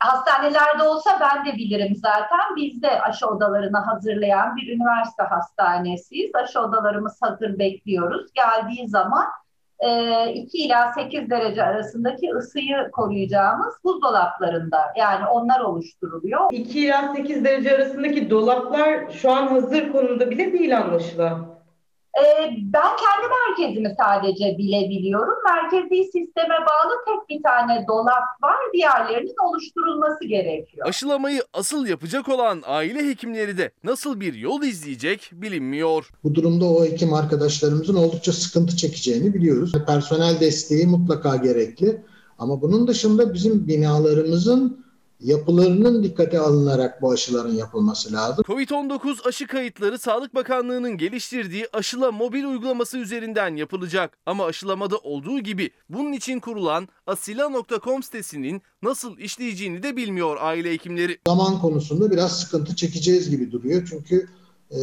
Hastanelerde 0.00 0.82
olsa 0.82 1.10
ben 1.20 1.46
de 1.46 1.56
bilirim 1.56 1.96
zaten. 1.96 2.56
Biz 2.56 2.82
de 2.82 3.00
aşı 3.00 3.26
odalarını 3.26 3.78
hazırlayan 3.78 4.56
bir 4.56 4.76
üniversite 4.76 5.22
hastanesiyiz. 5.22 6.34
Aşı 6.34 6.60
odalarımız 6.60 7.18
hazır 7.22 7.58
bekliyoruz. 7.58 8.26
Geldiği 8.34 8.88
zaman 8.88 9.26
2 10.34 10.58
ila 10.58 10.92
8 10.92 11.30
derece 11.30 11.62
arasındaki 11.62 12.30
ısıyı 12.30 12.90
koruyacağımız 12.92 13.74
buzdolaplarında 13.84 14.78
yani 14.96 15.26
onlar 15.26 15.60
oluşturuluyor. 15.60 16.40
2 16.52 16.80
ila 16.80 17.14
8 17.16 17.44
derece 17.44 17.74
arasındaki 17.74 18.30
dolaplar 18.30 19.10
şu 19.10 19.32
an 19.32 19.46
hazır 19.46 19.92
konumda 19.92 20.30
bile 20.30 20.52
değil 20.52 20.78
anlaşılan. 20.78 21.59
Ee, 22.18 22.50
ben 22.62 22.88
kendi 22.96 23.28
merkezimi 23.28 23.94
sadece 23.98 24.58
bilebiliyorum. 24.58 25.34
Merkezi 25.44 26.04
sisteme 26.04 26.54
bağlı 26.60 26.92
tek 27.06 27.28
bir 27.28 27.42
tane 27.42 27.84
dolap 27.88 28.42
var. 28.42 28.56
Diğerlerinin 28.72 29.34
oluşturulması 29.48 30.24
gerekiyor. 30.24 30.86
Aşılamayı 30.88 31.42
asıl 31.52 31.86
yapacak 31.86 32.28
olan 32.28 32.62
aile 32.66 33.08
hekimleri 33.08 33.58
de 33.58 33.70
nasıl 33.84 34.20
bir 34.20 34.34
yol 34.34 34.62
izleyecek 34.62 35.30
bilinmiyor. 35.32 36.10
Bu 36.24 36.34
durumda 36.34 36.64
o 36.64 36.84
hekim 36.84 37.14
arkadaşlarımızın 37.14 37.96
oldukça 37.96 38.32
sıkıntı 38.32 38.76
çekeceğini 38.76 39.34
biliyoruz. 39.34 39.72
Personel 39.86 40.40
desteği 40.40 40.86
mutlaka 40.86 41.36
gerekli. 41.36 42.02
Ama 42.38 42.62
bunun 42.62 42.86
dışında 42.86 43.34
bizim 43.34 43.68
binalarımızın 43.68 44.84
yapılarının 45.20 46.02
dikkate 46.02 46.38
alınarak 46.38 47.02
bu 47.02 47.10
aşıların 47.10 47.54
yapılması 47.54 48.12
lazım. 48.12 48.44
Covid-19 48.44 49.28
aşı 49.28 49.46
kayıtları 49.46 49.98
Sağlık 49.98 50.34
Bakanlığı'nın 50.34 50.96
geliştirdiği 50.96 51.66
aşıla 51.72 52.12
mobil 52.12 52.44
uygulaması 52.44 52.98
üzerinden 52.98 53.56
yapılacak. 53.56 54.18
Ama 54.26 54.44
aşılamada 54.44 54.98
olduğu 54.98 55.40
gibi 55.40 55.70
bunun 55.88 56.12
için 56.12 56.40
kurulan 56.40 56.88
asila.com 57.06 58.02
sitesinin 58.02 58.62
nasıl 58.82 59.18
işleyeceğini 59.18 59.82
de 59.82 59.96
bilmiyor 59.96 60.36
aile 60.40 60.72
hekimleri. 60.72 61.18
Zaman 61.26 61.60
konusunda 61.60 62.10
biraz 62.10 62.40
sıkıntı 62.40 62.76
çekeceğiz 62.76 63.30
gibi 63.30 63.52
duruyor. 63.52 63.86
Çünkü 63.90 64.28
e, 64.70 64.80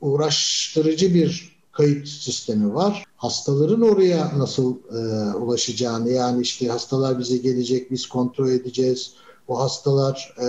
uğraştırıcı 0.00 1.14
bir 1.14 1.58
kayıt 1.72 2.08
sistemi 2.08 2.74
var. 2.74 3.04
Hastaların 3.16 3.80
oraya 3.80 4.38
nasıl 4.38 4.76
e, 4.76 5.34
ulaşacağını 5.36 6.10
yani 6.10 6.42
işte 6.42 6.68
hastalar 6.68 7.18
bize 7.18 7.36
gelecek, 7.36 7.90
biz 7.90 8.06
kontrol 8.06 8.48
edeceğiz. 8.48 9.12
Bu 9.48 9.60
hastalar 9.60 10.34
e, 10.38 10.46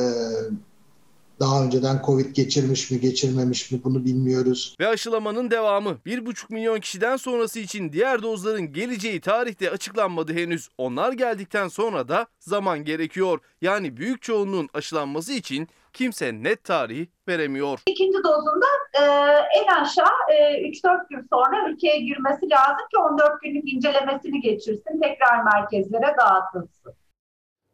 daha 1.39 1.63
önceden 1.63 2.01
Covid 2.05 2.35
geçirmiş 2.35 2.91
mi, 2.91 2.99
geçirmemiş 2.99 3.71
mi 3.71 3.79
bunu 3.83 4.05
bilmiyoruz. 4.05 4.75
Ve 4.79 4.87
aşılamanın 4.87 5.51
devamı 5.51 5.89
1,5 6.05 6.53
milyon 6.53 6.79
kişiden 6.79 7.17
sonrası 7.17 7.59
için 7.59 7.91
diğer 7.91 8.21
dozların 8.21 8.73
geleceği 8.73 9.21
tarihte 9.21 9.71
açıklanmadı 9.71 10.33
henüz. 10.33 10.69
Onlar 10.77 11.13
geldikten 11.13 11.67
sonra 11.67 12.07
da 12.07 12.25
zaman 12.39 12.83
gerekiyor. 12.83 13.39
Yani 13.61 13.97
büyük 13.97 14.21
çoğunluğun 14.21 14.69
aşılanması 14.73 15.33
için 15.33 15.67
kimse 15.93 16.33
net 16.33 16.63
tarih 16.63 17.07
veremiyor. 17.27 17.79
İkinci 17.87 18.17
dozunda 18.17 18.65
e, 18.93 19.03
en 19.59 19.81
aşağı 19.81 20.15
e, 20.31 20.69
3-4 20.69 21.09
gün 21.09 21.27
sonra 21.33 21.69
ülkeye 21.69 21.99
girmesi 21.99 22.49
lazım 22.49 22.87
ki 22.91 22.97
14 22.97 23.41
günlük 23.41 23.73
incelemesini 23.73 24.41
geçirsin, 24.41 25.01
tekrar 25.01 25.43
merkezlere 25.43 26.15
dağıtılsın. 26.19 26.98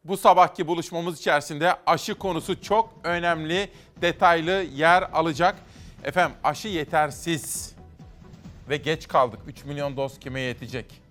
Bu 0.08 0.18
sabahki 0.18 0.68
buluşmamız 0.68 1.20
içerisinde 1.20 1.76
aşı 1.86 2.16
konusu 2.16 2.62
çok 2.62 2.94
önemli, 3.04 3.70
detaylı 4.02 4.52
yer 4.74 5.02
alacak. 5.14 5.56
Efendim 6.04 6.38
aşı 6.44 6.68
yetersiz 6.68 7.76
ve 8.70 8.78
geç 8.78 9.08
kaldık. 9.08 9.40
3 9.48 9.66
milyon 9.66 9.98
doz 9.98 10.20
kime 10.20 10.40
yetecek? 10.40 11.02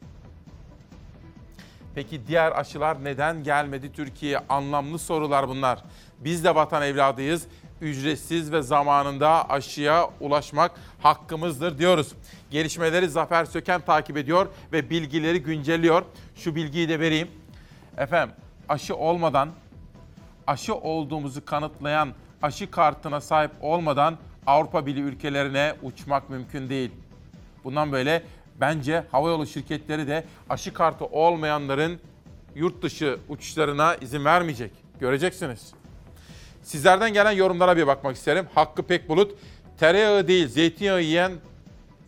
Peki 1.95 2.27
diğer 2.27 2.53
aşılar 2.53 3.05
neden 3.05 3.45
gelmedi 3.45 3.93
Türkiye'ye? 3.93 4.39
Anlamlı 4.49 4.99
sorular 4.99 5.49
bunlar. 5.49 5.85
Biz 6.19 6.45
de 6.45 6.55
vatan 6.55 6.83
evladıyız. 6.83 7.47
Ücretsiz 7.81 8.53
ve 8.53 8.63
zamanında 8.63 9.51
aşıya 9.51 10.11
ulaşmak 10.21 10.73
hakkımızdır 11.03 11.79
diyoruz. 11.79 12.13
Gelişmeleri 12.51 13.09
Zafer 13.09 13.45
Söken 13.45 13.81
takip 13.81 14.17
ediyor 14.17 14.47
ve 14.73 14.91
bilgileri 14.91 15.43
güncelliyor. 15.43 16.03
Şu 16.37 16.55
bilgiyi 16.55 16.89
de 16.89 17.01
vereyim. 17.01 17.29
Efendim 17.99 18.37
aşı 18.69 18.97
olmadan, 18.97 19.49
aşı 20.47 20.75
olduğumuzu 20.75 21.45
kanıtlayan 21.45 22.09
aşı 22.43 22.71
kartına 22.71 23.21
sahip 23.21 23.51
olmadan 23.61 24.19
Avrupa 24.47 24.87
Birliği 24.87 25.03
ülkelerine 25.03 25.75
uçmak 25.83 26.31
mümkün 26.31 26.69
değil. 26.69 26.91
Bundan 27.65 27.93
böyle 27.93 28.23
bence 28.61 29.05
havayolu 29.13 29.47
şirketleri 29.47 30.07
de 30.07 30.25
aşı 30.51 30.73
kartı 30.73 31.05
olmayanların 31.05 32.01
yurt 32.55 32.83
dışı 32.83 33.19
uçuşlarına 33.29 33.95
izin 33.95 34.25
vermeyecek. 34.25 34.71
Göreceksiniz. 35.01 35.73
Sizlerden 36.63 37.13
gelen 37.13 37.33
yorumlara 37.33 37.77
bir 37.77 37.87
bakmak 37.87 38.17
isterim. 38.17 38.47
Hakkı 38.55 38.83
Pekbulut, 38.83 39.39
tereyağı 39.79 40.29
değil 40.29 40.49
zeytinyağı 40.49 41.03
yiyen, 41.03 41.33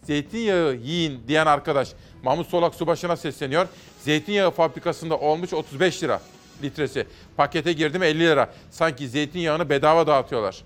zeytinyağı 0.02 0.74
yiyin 0.74 1.22
diyen 1.28 1.46
arkadaş. 1.46 1.92
Mahmut 2.22 2.46
Solak 2.46 2.74
Subaşı'na 2.74 3.16
sesleniyor. 3.16 3.68
Zeytinyağı 4.00 4.50
fabrikasında 4.50 5.18
olmuş 5.18 5.52
35 5.52 6.02
lira 6.02 6.20
litresi. 6.62 7.06
Pakete 7.36 7.72
girdim 7.72 8.02
50 8.02 8.20
lira. 8.20 8.50
Sanki 8.70 9.08
zeytinyağını 9.08 9.70
bedava 9.70 10.06
dağıtıyorlar. 10.06 10.62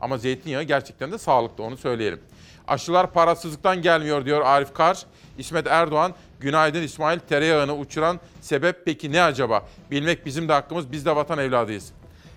Ama 0.00 0.18
zeytinyağı 0.18 0.62
gerçekten 0.62 1.12
de 1.12 1.18
sağlıklı 1.18 1.64
onu 1.64 1.76
söyleyelim. 1.76 2.20
Aşılar 2.68 3.12
parasızlıktan 3.12 3.82
gelmiyor 3.82 4.24
diyor 4.24 4.40
Arif 4.40 4.74
Kar. 4.74 5.06
İsmet 5.38 5.66
Erdoğan, 5.66 6.14
günaydın 6.40 6.82
İsmail 6.82 7.18
tereyağını 7.18 7.76
uçuran 7.76 8.20
sebep 8.40 8.84
peki 8.84 9.12
ne 9.12 9.22
acaba? 9.22 9.66
Bilmek 9.90 10.26
bizim 10.26 10.48
de 10.48 10.52
hakkımız, 10.52 10.92
biz 10.92 11.06
de 11.06 11.16
vatan 11.16 11.38
evladıyız. 11.38 11.92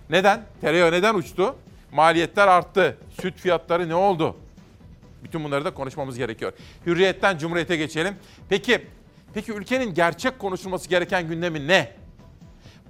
Neden? 0.10 0.44
Tereyağı 0.62 0.92
neden 0.92 1.16
uçtu? 1.16 1.56
Maliyetler 1.92 2.48
arttı. 2.48 2.98
Süt 3.22 3.38
fiyatları 3.38 3.90
ne 3.90 3.96
oldu? 3.96 4.36
Bütün 5.24 5.44
bunları 5.44 5.66
da 5.66 5.74
konuşmamız 5.74 6.18
gerekiyor. 6.18 6.54
Hürriyetten 6.86 7.38
Cumhuriyet'e 7.38 7.78
geçelim. 7.78 8.16
Peki, 8.50 8.86
peki 9.34 9.52
ülkenin 9.52 9.94
gerçek 9.94 10.40
konuşulması 10.40 10.90
gereken 10.90 11.28
gündemi 11.28 11.68
ne? 11.68 11.92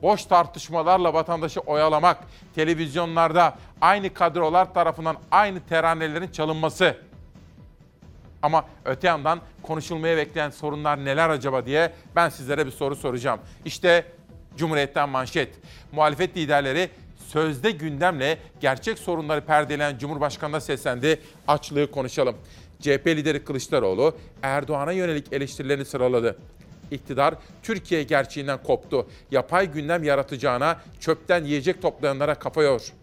Boş 0.01 0.25
tartışmalarla 0.25 1.13
vatandaşı 1.13 1.59
oyalamak, 1.59 2.17
televizyonlarda 2.55 3.57
aynı 3.81 4.13
kadrolar 4.13 4.73
tarafından 4.73 5.17
aynı 5.31 5.59
teranelerin 5.69 6.31
çalınması. 6.31 6.97
Ama 8.41 8.65
öte 8.85 9.07
yandan 9.07 9.41
konuşulmaya 9.63 10.17
bekleyen 10.17 10.49
sorunlar 10.49 11.05
neler 11.05 11.29
acaba 11.29 11.65
diye 11.65 11.93
ben 12.15 12.29
sizlere 12.29 12.65
bir 12.65 12.71
soru 12.71 12.95
soracağım. 12.95 13.39
İşte 13.65 14.05
Cumhuriyet'ten 14.57 15.09
manşet. 15.09 15.55
Muhalefet 15.91 16.37
liderleri 16.37 16.89
sözde 17.27 17.71
gündemle 17.71 18.37
gerçek 18.59 18.99
sorunları 18.99 19.41
perdeleyen 19.41 19.97
Cumhurbaşkanı'na 19.97 20.59
seslendi. 20.59 21.21
Açlığı 21.47 21.91
konuşalım. 21.91 22.35
CHP 22.81 23.07
lideri 23.07 23.43
Kılıçdaroğlu 23.43 24.15
Erdoğan'a 24.43 24.91
yönelik 24.91 25.33
eleştirilerini 25.33 25.85
sıraladı. 25.85 26.37
İktidar 26.91 27.35
Türkiye 27.63 28.03
gerçeğinden 28.03 28.63
koptu. 28.63 29.07
Yapay 29.31 29.71
gündem 29.71 30.03
yaratacağına 30.03 30.81
çöpten 30.99 31.43
yiyecek 31.43 31.81
toplayanlara 31.81 32.35
kafa 32.35 32.63
yor. 32.63 32.93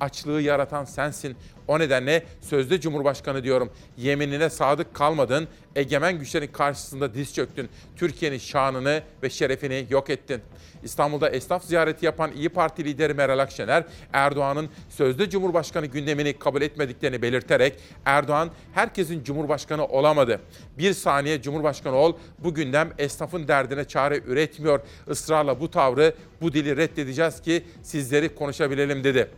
Açlığı 0.00 0.42
yaratan 0.42 0.84
sensin. 0.84 1.36
O 1.72 1.78
nedenle 1.78 2.22
sözde 2.40 2.80
Cumhurbaşkanı 2.80 3.44
diyorum. 3.44 3.70
Yeminine 3.98 4.50
sadık 4.50 4.94
kalmadın. 4.94 5.48
Egemen 5.76 6.18
güçlerin 6.18 6.46
karşısında 6.46 7.14
diz 7.14 7.34
çöktün. 7.34 7.68
Türkiye'nin 7.96 8.38
şanını 8.38 9.02
ve 9.22 9.30
şerefini 9.30 9.86
yok 9.90 10.10
ettin. 10.10 10.40
İstanbul'da 10.82 11.30
esnaf 11.30 11.64
ziyareti 11.64 12.06
yapan 12.06 12.32
İyi 12.32 12.48
Parti 12.48 12.84
lideri 12.84 13.14
Meral 13.14 13.38
Akşener, 13.38 13.84
Erdoğan'ın 14.12 14.68
sözde 14.88 15.30
Cumhurbaşkanı 15.30 15.86
gündemini 15.86 16.38
kabul 16.38 16.62
etmediklerini 16.62 17.22
belirterek 17.22 17.78
Erdoğan 18.04 18.50
herkesin 18.72 19.24
Cumhurbaşkanı 19.24 19.86
olamadı. 19.86 20.40
Bir 20.78 20.92
saniye 20.92 21.42
Cumhurbaşkanı 21.42 21.96
ol, 21.96 22.16
bu 22.38 22.54
gündem 22.54 22.92
esnafın 22.98 23.48
derdine 23.48 23.84
çare 23.84 24.20
üretmiyor. 24.26 24.80
Israrla 25.10 25.60
bu 25.60 25.70
tavrı, 25.70 26.14
bu 26.40 26.52
dili 26.52 26.76
reddedeceğiz 26.76 27.42
ki 27.42 27.64
sizleri 27.82 28.34
konuşabilelim 28.34 29.04
dedi. 29.04 29.30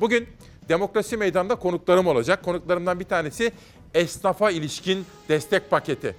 Bugün 0.00 0.28
Demokrasi 0.70 1.16
Meydanı'nda 1.16 1.54
konuklarım 1.54 2.06
olacak. 2.06 2.42
Konuklarımdan 2.42 3.00
bir 3.00 3.04
tanesi 3.04 3.52
esnafa 3.94 4.50
ilişkin 4.50 5.06
destek 5.28 5.70
paketi. 5.70 6.16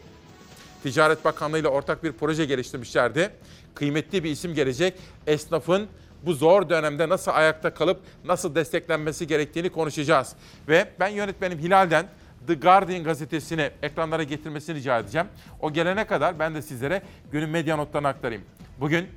Ticaret 0.83 1.25
Bakanlığı 1.25 1.59
ile 1.59 1.67
ortak 1.67 2.03
bir 2.03 2.11
proje 2.11 2.45
geliştirmişlerdi. 2.45 3.29
Kıymetli 3.75 4.23
bir 4.23 4.31
isim 4.31 4.53
gelecek. 4.53 4.93
Esnafın 5.27 5.87
bu 6.25 6.33
zor 6.33 6.69
dönemde 6.69 7.09
nasıl 7.09 7.31
ayakta 7.31 7.73
kalıp 7.73 7.99
nasıl 8.25 8.55
desteklenmesi 8.55 9.27
gerektiğini 9.27 9.69
konuşacağız. 9.69 10.35
Ve 10.67 10.89
ben 10.99 11.07
yönetmenim 11.07 11.59
Hilal'den 11.59 12.05
The 12.47 12.53
Guardian 12.53 13.03
gazetesini 13.03 13.71
ekranlara 13.81 14.23
getirmesini 14.23 14.75
rica 14.75 14.99
edeceğim. 14.99 15.27
O 15.59 15.73
gelene 15.73 16.07
kadar 16.07 16.39
ben 16.39 16.55
de 16.55 16.61
sizlere 16.61 17.01
günün 17.31 17.49
medya 17.49 17.75
notlarını 17.75 18.07
aktarayım. 18.07 18.43
Bugün 18.79 19.07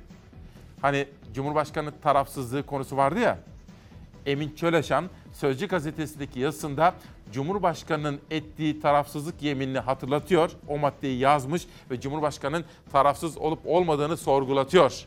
hani 0.81 1.07
Cumhurbaşkanı 1.33 1.91
tarafsızlığı 2.01 2.65
konusu 2.65 2.97
vardı 2.97 3.19
ya. 3.19 3.39
Emin 4.25 4.55
Çöleşan 4.55 5.09
Sözcü 5.33 5.67
gazetesindeki 5.67 6.39
yazısında 6.39 6.95
Cumhurbaşkanının 7.31 8.19
ettiği 8.31 8.79
tarafsızlık 8.79 9.41
yeminini 9.41 9.79
hatırlatıyor. 9.79 10.51
O 10.67 10.77
maddeyi 10.77 11.19
yazmış 11.19 11.67
ve 11.91 11.99
Cumhurbaşkanının 12.01 12.65
tarafsız 12.91 13.37
olup 13.37 13.59
olmadığını 13.65 14.17
sorgulatıyor. 14.17 15.05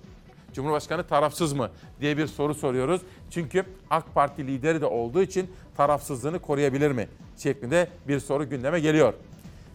Cumhurbaşkanı 0.52 1.06
tarafsız 1.06 1.52
mı 1.52 1.70
diye 2.00 2.16
bir 2.16 2.26
soru 2.26 2.54
soruyoruz. 2.54 3.00
Çünkü 3.30 3.64
AK 3.90 4.14
Parti 4.14 4.46
lideri 4.46 4.80
de 4.80 4.86
olduğu 4.86 5.22
için 5.22 5.50
tarafsızlığını 5.76 6.38
koruyabilir 6.38 6.90
mi 6.90 7.08
şeklinde 7.36 7.88
bir 8.08 8.20
soru 8.20 8.48
gündeme 8.48 8.80
geliyor. 8.80 9.14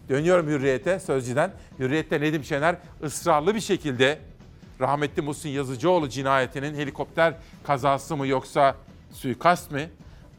Dönüyorum 0.08 0.46
Hürriyet'e 0.46 1.00
Sözcü'den. 1.00 1.52
Hürriyet'te 1.78 2.20
Nedim 2.20 2.44
Şener 2.44 2.76
ısrarlı 3.02 3.54
bir 3.54 3.60
şekilde 3.60 4.18
rahmetli 4.80 5.22
Muhsin 5.22 5.48
Yazıcıoğlu 5.48 6.08
cinayetinin 6.08 6.74
helikopter 6.74 7.34
kazası 7.64 8.16
mı 8.16 8.26
yoksa 8.26 8.76
suikast 9.14 9.70
mı? 9.70 9.80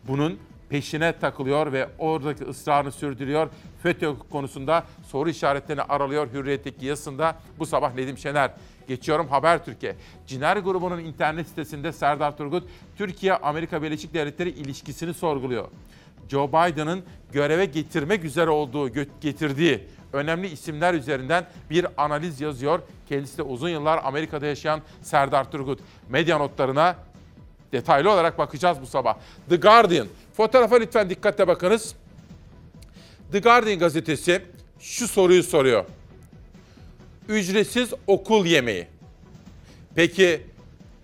Bunun 0.08 0.40
peşine 0.70 1.20
takılıyor 1.20 1.72
ve 1.72 1.90
oradaki 1.98 2.44
ısrarını 2.44 2.92
sürdürüyor. 2.92 3.50
FETÖ 3.84 4.14
konusunda 4.32 4.84
soru 5.08 5.30
işaretlerini 5.30 5.82
aralıyor 5.82 6.28
Hürriyet'teki 6.34 6.86
yazısında 6.86 7.36
bu 7.60 7.66
sabah 7.66 7.94
Nedim 7.94 8.18
Şener. 8.18 8.52
Geçiyorum 8.88 9.28
Habertürk'e. 9.28 9.96
Ciner 10.28 10.58
grubunun 10.58 11.00
internet 11.00 11.48
sitesinde 11.48 11.92
Serdar 11.92 12.38
Turgut, 12.38 12.64
Türkiye-Amerika 12.98 13.84
Birleşik 13.84 14.14
Devletleri 14.14 14.50
ilişkisini 14.50 15.14
sorguluyor. 15.14 15.68
Joe 16.30 16.48
Biden'ın 16.48 17.04
göreve 17.32 17.66
getirmek 17.66 18.24
üzere 18.24 18.50
olduğu, 18.50 18.90
getirdiği 19.22 19.84
önemli 20.14 20.48
isimler 20.48 20.94
üzerinden 20.94 21.46
bir 21.70 21.88
analiz 21.98 22.42
yazıyor. 22.42 22.80
Kendisi 23.10 23.38
de 23.38 23.44
uzun 23.44 23.70
yıllar 23.70 24.02
Amerika'da 24.04 24.46
yaşayan 24.46 24.82
Serdar 25.02 25.52
Turgut. 25.52 25.80
Medya 26.10 26.38
notlarına 26.38 26.96
detaylı 27.72 28.12
olarak 28.12 28.38
bakacağız 28.38 28.78
bu 28.82 28.88
sabah. 28.88 29.18
The 29.50 29.56
Guardian. 29.56 30.08
Fotoğrafa 30.38 30.76
lütfen 30.76 31.10
dikkatle 31.10 31.48
bakınız. 31.48 31.96
The 33.32 33.40
Guardian 33.40 33.80
gazetesi 33.80 34.42
şu 34.80 35.08
soruyu 35.08 35.44
soruyor. 35.44 35.86
Ücretsiz 37.30 37.94
okul 38.08 38.46
yemeği. 38.46 38.88
Peki 39.96 40.42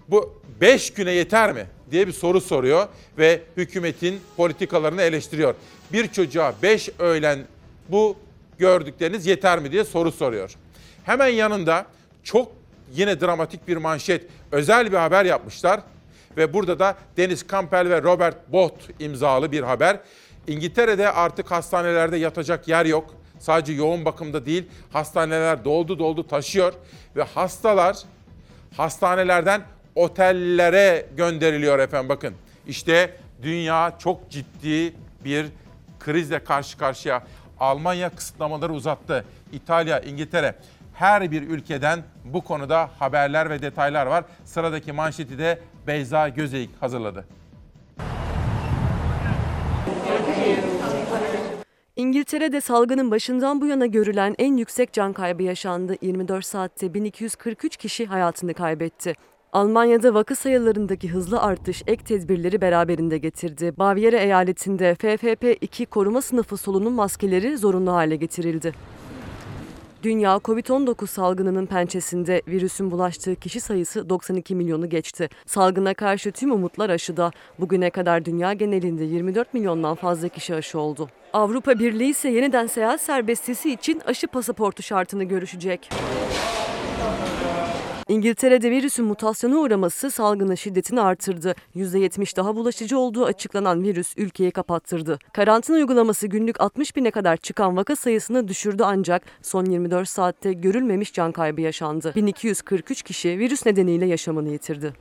bu 0.07 0.41
5 0.62 0.93
güne 0.93 1.12
yeter 1.12 1.53
mi 1.53 1.67
diye 1.91 2.07
bir 2.07 2.12
soru 2.13 2.41
soruyor 2.41 2.88
ve 3.17 3.41
hükümetin 3.57 4.19
politikalarını 4.38 5.01
eleştiriyor. 5.01 5.55
Bir 5.93 6.07
çocuğa 6.07 6.53
5 6.63 6.89
öğlen 6.99 7.39
bu 7.89 8.17
gördükleriniz 8.57 9.25
yeter 9.25 9.59
mi 9.59 9.71
diye 9.71 9.83
soru 9.83 10.12
soruyor. 10.12 10.55
Hemen 11.03 11.27
yanında 11.27 11.86
çok 12.23 12.51
yine 12.93 13.21
dramatik 13.21 13.67
bir 13.67 13.77
manşet, 13.77 14.27
özel 14.51 14.91
bir 14.91 14.97
haber 14.97 15.25
yapmışlar. 15.25 15.81
Ve 16.37 16.53
burada 16.53 16.79
da 16.79 16.95
Deniz 17.17 17.47
Kampel 17.47 17.89
ve 17.89 18.01
Robert 18.01 18.51
Bot 18.51 18.73
imzalı 18.99 19.51
bir 19.51 19.63
haber. 19.63 19.99
İngiltere'de 20.47 21.11
artık 21.11 21.51
hastanelerde 21.51 22.17
yatacak 22.17 22.67
yer 22.67 22.85
yok. 22.85 23.15
Sadece 23.39 23.73
yoğun 23.73 24.05
bakımda 24.05 24.45
değil, 24.45 24.67
hastaneler 24.93 25.65
doldu 25.65 25.99
doldu 25.99 26.27
taşıyor 26.27 26.73
ve 27.15 27.23
hastalar 27.23 27.97
hastanelerden 28.77 29.61
otellere 29.95 31.05
gönderiliyor 31.17 31.79
efendim 31.79 32.09
bakın. 32.09 32.33
İşte 32.67 33.15
dünya 33.43 33.93
çok 33.99 34.29
ciddi 34.29 34.93
bir 35.25 35.45
krizle 35.99 36.43
karşı 36.43 36.77
karşıya. 36.77 37.23
Almanya 37.59 38.09
kısıtlamaları 38.09 38.73
uzattı. 38.73 39.25
İtalya, 39.53 39.99
İngiltere 39.99 40.55
her 40.93 41.31
bir 41.31 41.41
ülkeden 41.41 42.03
bu 42.25 42.41
konuda 42.43 42.89
haberler 42.99 43.49
ve 43.49 43.61
detaylar 43.61 44.05
var. 44.05 44.23
Sıradaki 44.45 44.91
manşeti 44.91 45.37
de 45.37 45.59
Beyza 45.87 46.29
Gözeyik 46.29 46.69
hazırladı. 46.79 47.25
İngiltere'de 51.95 52.61
salgının 52.61 53.11
başından 53.11 53.61
bu 53.61 53.67
yana 53.67 53.85
görülen 53.85 54.35
en 54.39 54.57
yüksek 54.57 54.93
can 54.93 55.13
kaybı 55.13 55.43
yaşandı. 55.43 55.95
24 56.01 56.45
saatte 56.45 56.93
1243 56.93 57.77
kişi 57.77 58.05
hayatını 58.05 58.53
kaybetti. 58.53 59.13
Almanya'da 59.53 60.13
vaka 60.13 60.35
sayılarındaki 60.35 61.09
hızlı 61.09 61.41
artış 61.41 61.83
ek 61.87 62.03
tedbirleri 62.03 62.61
beraberinde 62.61 63.17
getirdi. 63.17 63.73
Bavyera 63.77 64.17
eyaletinde 64.17 64.93
FFP2 64.93 65.85
koruma 65.85 66.21
sınıfı 66.21 66.57
solunum 66.57 66.93
maskeleri 66.93 67.57
zorunlu 67.57 67.91
hale 67.91 68.15
getirildi. 68.15 68.73
Dünya 70.03 70.35
Covid-19 70.35 71.07
salgınının 71.07 71.65
pençesinde 71.65 72.41
virüsün 72.47 72.91
bulaştığı 72.91 73.35
kişi 73.35 73.59
sayısı 73.61 74.09
92 74.09 74.55
milyonu 74.55 74.89
geçti. 74.89 75.29
Salgına 75.45 75.93
karşı 75.93 76.31
tüm 76.31 76.51
umutlar 76.51 76.89
aşıda. 76.89 77.31
Bugüne 77.59 77.89
kadar 77.89 78.25
dünya 78.25 78.53
genelinde 78.53 79.03
24 79.03 79.53
milyondan 79.53 79.95
fazla 79.95 80.29
kişi 80.29 80.55
aşı 80.55 80.79
oldu. 80.79 81.09
Avrupa 81.33 81.79
Birliği 81.79 82.09
ise 82.09 82.29
yeniden 82.29 82.67
seyahat 82.67 83.01
serbestisi 83.01 83.73
için 83.73 84.01
aşı 84.05 84.27
pasaportu 84.27 84.83
şartını 84.83 85.23
görüşecek. 85.23 85.89
İngiltere'de 88.12 88.71
virüsün 88.71 89.06
mutasyona 89.06 89.58
uğraması 89.58 90.12
salgının 90.12 90.56
şiddetini 90.56 91.02
artırdı. 91.02 91.56
%70 91.76 92.38
daha 92.38 92.56
bulaşıcı 92.56 92.97
olduğu 92.97 93.26
açıklanan 93.26 93.84
virüs 93.84 94.13
ülkeyi 94.17 94.52
kapattırdı. 94.52 95.19
Karantina 95.34 95.76
uygulaması 95.76 96.28
günlük 96.28 96.62
60 96.62 96.95
bine 96.95 97.12
kadar 97.12 97.38
çıkan 97.38 97.78
vaka 97.78 97.95
sayısını 97.95 98.47
düşürdü 98.47 98.84
ancak 98.86 99.24
son 99.41 99.65
24 99.65 100.10
saatte 100.10 100.54
görülmemiş 100.54 101.13
can 101.13 101.32
kaybı 101.32 101.62
yaşandı. 101.62 102.13
1243 102.15 103.04
kişi 103.04 103.39
virüs 103.39 103.65
nedeniyle 103.65 104.06
yaşamını 104.06 104.50
yitirdi. 104.50 104.93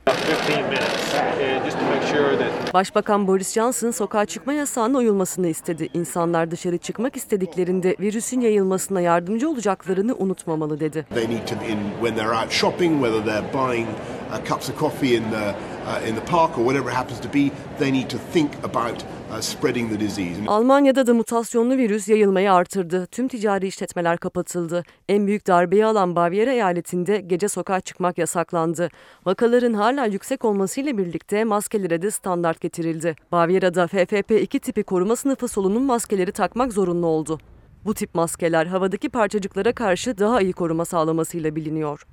Başbakan 2.73 3.27
Boris 3.27 3.53
Johnson 3.53 3.91
sokağa 3.91 4.25
çıkma 4.25 4.53
yasağına 4.53 4.97
uyulmasını 4.97 5.47
istedi. 5.47 5.89
İnsanlar 5.93 6.51
dışarı 6.51 6.77
çıkmak 6.77 7.15
istediklerinde 7.15 7.95
virüsün 7.99 8.41
yayılmasına 8.41 9.01
yardımcı 9.01 9.49
olacaklarını 9.49 10.15
unutmamalı 10.15 10.79
dedi. 10.79 11.05
They 11.13 11.29
need 11.29 11.47
to, 11.47 11.55
in, 11.55 11.79
when 12.01 12.15
they're 12.15 12.43
out 12.43 12.51
shopping, 12.51 13.00
whether 13.01 13.21
they're 13.25 13.53
buying 13.53 13.87
uh, 14.31 14.39
cups 14.49 14.69
of 14.69 14.75
coffee 14.79 15.15
in 15.15 15.23
the 15.31 15.55
uh, 15.85 16.07
in 16.07 16.15
the 16.15 16.21
park 16.21 16.57
or 16.57 16.63
whatever 16.63 16.89
it 16.89 16.95
happens 16.95 17.19
to 17.19 17.33
be, 17.33 17.51
they 17.79 17.91
need 17.91 18.09
to 18.09 18.17
think 18.33 18.51
about 18.63 19.03
uh, 19.31 19.41
spreading 19.41 19.89
the 19.89 19.99
disease. 19.99 20.39
Almanya'da 20.47 21.07
da 21.07 21.13
mutasyonlu 21.13 21.77
virüs 21.77 22.07
yayılmayı 22.07 22.53
artırdı. 22.53 23.05
Tüm 23.05 23.27
ticari 23.27 23.67
işletmeler 23.67 24.17
kapatıldı. 24.17 24.83
En 25.09 25.27
büyük 25.27 25.47
darbeyi 25.47 25.85
alan 25.85 26.15
Bavyera 26.15 26.51
eyaletinde 26.51 27.17
gece 27.17 27.47
sokağa 27.49 27.81
çıkmak 27.81 28.17
yasaklandı. 28.17 28.89
Vakaların 29.25 29.73
hala 29.73 30.05
yüksek 30.05 30.45
olmasıyla 30.45 30.97
birlikte 30.97 31.43
maskelere 31.43 32.01
de 32.01 32.11
standart 32.11 32.61
getirildi. 32.61 33.15
Bavyera'da 33.31 33.83
FFP2 33.83 34.59
tipi 34.59 34.83
koruma 34.83 35.15
sınıfı 35.15 35.47
solunum 35.47 35.83
maskeleri 35.83 36.31
takmak 36.31 36.73
zorunlu 36.73 37.07
oldu. 37.07 37.39
Bu 37.85 37.93
tip 37.93 38.15
maskeler 38.15 38.65
havadaki 38.65 39.09
parçacıklara 39.09 39.73
karşı 39.73 40.17
daha 40.17 40.41
iyi 40.41 40.53
koruma 40.53 40.85
sağlamasıyla 40.85 41.55
biliniyor. 41.55 42.05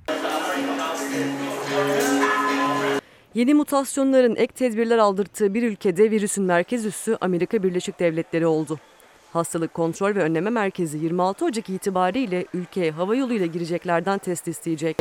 Yeni 3.33 3.53
mutasyonların 3.53 4.35
ek 4.35 4.53
tedbirler 4.53 4.97
aldırttığı 4.97 5.53
bir 5.53 5.63
ülkede 5.63 6.11
virüsün 6.11 6.43
merkez 6.43 6.85
üssü 6.85 7.17
Amerika 7.21 7.63
Birleşik 7.63 7.99
Devletleri 7.99 8.47
oldu. 8.47 8.79
Hastalık 9.33 9.73
Kontrol 9.73 10.15
ve 10.15 10.23
Önleme 10.23 10.49
Merkezi 10.49 10.97
26 10.97 11.45
Ocak 11.45 11.69
itibariyle 11.69 12.45
ülkeye 12.53 12.91
hava 12.91 13.15
yoluyla 13.15 13.45
gireceklerden 13.45 14.17
test 14.17 14.47
isteyecek. 14.47 14.97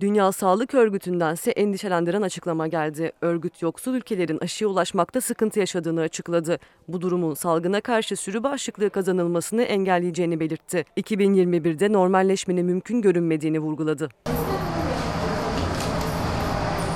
Dünya 0.00 0.32
Sağlık 0.32 0.74
Örgütü'ndense 0.74 1.50
endişelendiren 1.50 2.22
açıklama 2.22 2.66
geldi. 2.66 3.12
Örgüt 3.20 3.62
yoksul 3.62 3.94
ülkelerin 3.94 4.38
aşıya 4.38 4.68
ulaşmakta 4.70 5.20
sıkıntı 5.20 5.60
yaşadığını 5.60 6.00
açıkladı. 6.00 6.58
Bu 6.88 7.00
durumun 7.00 7.34
salgına 7.34 7.80
karşı 7.80 8.16
sürü 8.16 8.42
bağışıklığı 8.42 8.90
kazanılmasını 8.90 9.62
engelleyeceğini 9.62 10.40
belirtti. 10.40 10.84
2021'de 10.96 11.92
normalleşmenin 11.92 12.66
mümkün 12.66 13.02
görünmediğini 13.02 13.58
vurguladı. 13.58 14.08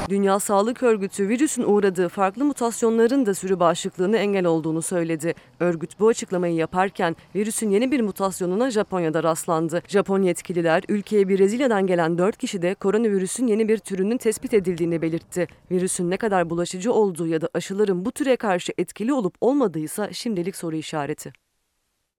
Dünya 0.08 0.40
Sağlık 0.40 0.82
Örgütü 0.82 1.28
virüsün 1.28 1.62
uğradığı 1.62 2.08
farklı 2.08 2.44
mutasyonların 2.44 3.26
da 3.26 3.34
sürü 3.34 3.60
bağışıklığına 3.60 4.16
engel 4.16 4.46
olduğunu 4.46 4.82
söyledi. 4.82 5.34
Örgüt 5.60 6.00
bu 6.00 6.08
açıklamayı 6.08 6.54
yaparken 6.54 7.16
virüsün 7.34 7.70
yeni 7.70 7.90
bir 7.90 8.00
mutasyonuna 8.00 8.70
Japonya'da 8.70 9.22
rastlandı. 9.22 9.82
Japon 9.88 10.22
yetkililer 10.22 10.82
ülkeye 10.88 11.28
Brezilya'dan 11.28 11.86
gelen 11.86 12.18
4 12.18 12.36
kişide 12.36 12.74
koronavirüsün 12.74 13.46
yeni 13.46 13.68
bir 13.68 13.78
türünün 13.78 14.16
tespit 14.16 14.54
edildiğini 14.54 15.02
belirtti. 15.02 15.46
Virüsün 15.70 16.10
ne 16.10 16.16
kadar 16.16 16.50
bulaşıcı 16.50 16.92
olduğu 16.92 17.26
ya 17.26 17.40
da 17.40 17.48
aşıların 17.54 18.04
bu 18.04 18.12
türe 18.12 18.36
karşı 18.36 18.72
etkili 18.78 19.12
olup 19.12 19.34
olmadığıysa 19.40 20.12
şimdilik 20.12 20.56
soru 20.56 20.76
işareti. 20.76 21.32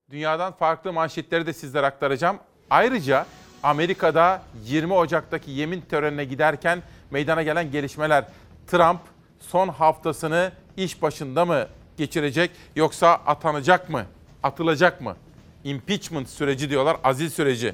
Dünyadan 0.09 0.53
farklı 0.53 0.93
manşetleri 0.93 1.45
de 1.45 1.53
sizlere 1.53 1.85
aktaracağım. 1.85 2.37
Ayrıca 2.69 3.25
Amerika'da 3.65 4.41
20 4.65 4.93
Ocak'taki 4.93 5.51
yemin 5.51 5.81
törenine 5.81 6.25
giderken 6.25 6.83
meydana 7.11 7.43
gelen 7.43 7.71
gelişmeler. 7.71 8.25
Trump 8.67 8.99
son 9.39 9.69
haftasını 9.69 10.51
iş 10.77 11.01
başında 11.01 11.45
mı 11.45 11.67
geçirecek 11.97 12.51
yoksa 12.75 13.07
atanacak 13.07 13.89
mı? 13.89 14.05
Atılacak 14.43 15.01
mı? 15.01 15.15
Impeachment 15.63 16.29
süreci 16.29 16.69
diyorlar, 16.69 16.97
azil 17.03 17.29
süreci. 17.29 17.73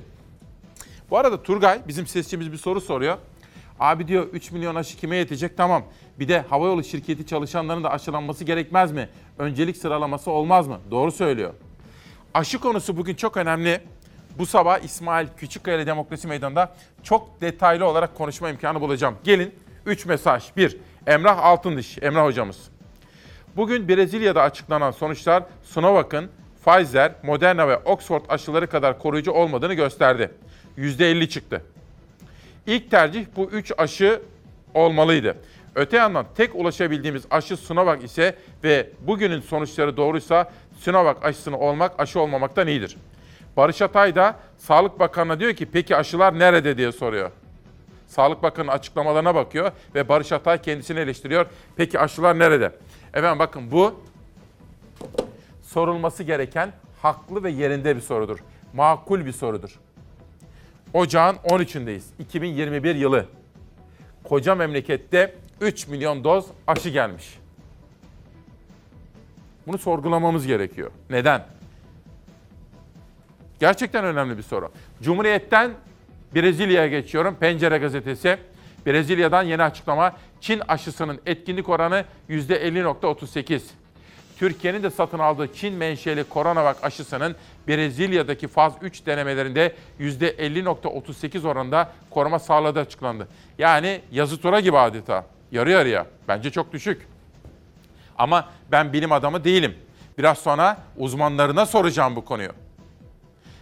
Bu 1.10 1.18
arada 1.18 1.44
Turgay 1.44 1.82
bizim 1.88 2.08
sesçimiz 2.08 2.52
bir 2.52 2.58
soru 2.58 2.82
soruyor. 2.82 3.18
Abi 3.80 4.08
diyor 4.08 4.28
3 4.34 4.52
milyon 4.52 4.76
aşı 4.76 4.98
kime 4.98 5.16
yetecek? 5.16 5.58
Tamam. 5.58 5.84
Bir 6.20 6.28
de 6.28 6.46
havayolu 6.50 6.84
şirketi 6.84 7.26
çalışanların 7.26 7.84
da 7.84 7.92
aşılanması 7.92 8.44
gerekmez 8.44 8.92
mi? 8.92 9.10
Öncelik 9.38 9.78
sıralaması 9.78 10.32
olmaz 10.32 10.68
mı? 10.68 10.80
Doğru 10.92 11.12
söylüyor. 11.12 11.54
Aşı 12.34 12.60
konusu 12.60 12.98
bugün 12.98 13.16
çok 13.16 13.38
önemli. 13.38 13.82
Bu 14.38 14.46
sabah 14.46 14.80
İsmail 14.80 15.28
Küçükkaya 15.38 15.86
Demokrasi 15.86 16.28
Meydanı'nda 16.28 16.74
çok 17.04 17.42
detaylı 17.42 17.86
olarak 17.86 18.16
konuşma 18.16 18.50
imkanı 18.50 18.82
bulacağım. 18.82 19.16
Gelin 19.24 19.56
3 19.86 20.06
mesaj. 20.06 20.44
1. 20.58 20.78
Emrah 21.08 21.46
Altındiş, 21.46 21.98
Emrah 22.02 22.26
hocamız. 22.26 22.58
Bugün 23.56 23.88
Brezilya'da 23.88 24.42
açıklanan 24.42 24.92
sonuçlar 24.92 25.44
Sinovac'ın 25.64 26.30
Pfizer, 26.66 27.12
Moderna 27.24 27.68
ve 27.68 27.78
Oxford 27.78 28.22
aşıları 28.30 28.68
kadar 28.68 29.00
koruyucu 29.00 29.32
olmadığını 29.32 29.74
gösterdi. 29.74 30.32
%50 30.78 31.30
çıktı. 31.30 31.62
İlk 32.68 32.92
tercih 32.92 33.26
bu 33.36 33.44
3 33.44 33.72
aşı 33.78 34.22
olmalıydı. 34.74 35.38
Öte 35.76 35.98
yandan 35.98 36.26
tek 36.36 36.56
ulaşabildiğimiz 36.56 37.24
aşı 37.32 37.58
Sinovac 37.58 38.04
ise 38.04 38.36
ve 38.64 38.90
bugünün 39.02 39.42
sonuçları 39.42 39.98
doğruysa 39.98 40.52
Sinovac 40.80 41.18
aşısını 41.24 41.60
olmak 41.60 42.00
aşı 42.00 42.20
olmamaktan 42.20 42.68
iyidir. 42.68 42.98
Barış 43.58 43.82
Atay 43.82 44.16
da 44.16 44.40
Sağlık 44.58 45.00
Bakanı'na 45.00 45.40
diyor 45.40 45.54
ki 45.54 45.66
peki 45.66 45.96
aşılar 45.96 46.40
nerede 46.40 46.78
diye 46.78 46.92
soruyor. 46.92 47.32
Sağlık 48.08 48.44
Bakanı 48.44 48.72
açıklamalarına 48.72 49.36
bakıyor 49.36 49.72
ve 49.96 50.10
Barış 50.10 50.32
Atay 50.32 50.62
kendisini 50.62 51.00
eleştiriyor. 51.00 51.46
Peki 51.76 52.00
aşılar 52.00 52.40
nerede? 52.40 52.72
Efendim 53.14 53.40
bakın 53.40 53.72
bu 53.72 54.04
sorulması 55.64 56.24
gereken 56.24 56.72
haklı 57.02 57.44
ve 57.44 57.50
yerinde 57.50 57.96
bir 57.96 58.02
sorudur. 58.02 58.40
Makul 58.74 59.26
bir 59.26 59.32
sorudur. 59.32 59.80
Ocağın 60.94 61.36
13'ündeyiz. 61.36 62.04
2021 62.20 62.96
yılı. 62.96 63.26
Koca 64.24 64.56
memlekette 64.56 65.36
3 65.62 65.88
milyon 65.88 66.24
doz 66.24 66.46
aşı 66.68 66.90
gelmiş. 66.90 67.40
Bunu 69.68 69.78
sorgulamamız 69.78 70.48
gerekiyor. 70.48 70.92
Neden? 71.10 71.46
Gerçekten 73.62 74.06
önemli 74.06 74.38
bir 74.38 74.44
soru. 74.44 74.72
Cumhuriyet'ten 75.02 75.72
Brezilya'ya 76.36 76.88
geçiyorum. 76.88 77.36
Pencere 77.40 77.78
gazetesi. 77.78 78.38
Brezilya'dan 78.86 79.44
yeni 79.44 79.64
açıklama. 79.64 80.16
Çin 80.40 80.62
aşısının 80.68 81.20
etkinlik 81.26 81.70
oranı 81.70 82.06
%50.38. 82.30 83.62
Türkiye'nin 84.40 84.84
de 84.84 84.90
satın 84.90 85.20
aldığı 85.20 85.54
Çin 85.54 85.74
menşeli 85.74 86.24
koronavak 86.24 86.84
aşısının 86.84 87.36
Brezilya'daki 87.68 88.48
faz 88.48 88.74
3 88.82 89.06
denemelerinde 89.06 89.76
%50.38 90.00 91.48
oranında 91.48 91.92
koruma 92.10 92.40
sağladığı 92.40 92.80
açıklandı. 92.80 93.28
Yani 93.58 94.02
yazı 94.12 94.42
tura 94.42 94.60
gibi 94.60 94.78
adeta. 94.78 95.26
Yarı 95.52 95.72
yarıya. 95.72 96.06
Bence 96.28 96.52
çok 96.52 96.74
düşük. 96.74 97.08
Ama 98.18 98.50
ben 98.72 98.94
bilim 98.94 99.12
adamı 99.12 99.44
değilim. 99.44 99.76
Biraz 100.18 100.38
sonra 100.38 100.78
uzmanlarına 100.98 101.66
soracağım 101.66 102.16
bu 102.16 102.26
konuyu. 102.26 102.52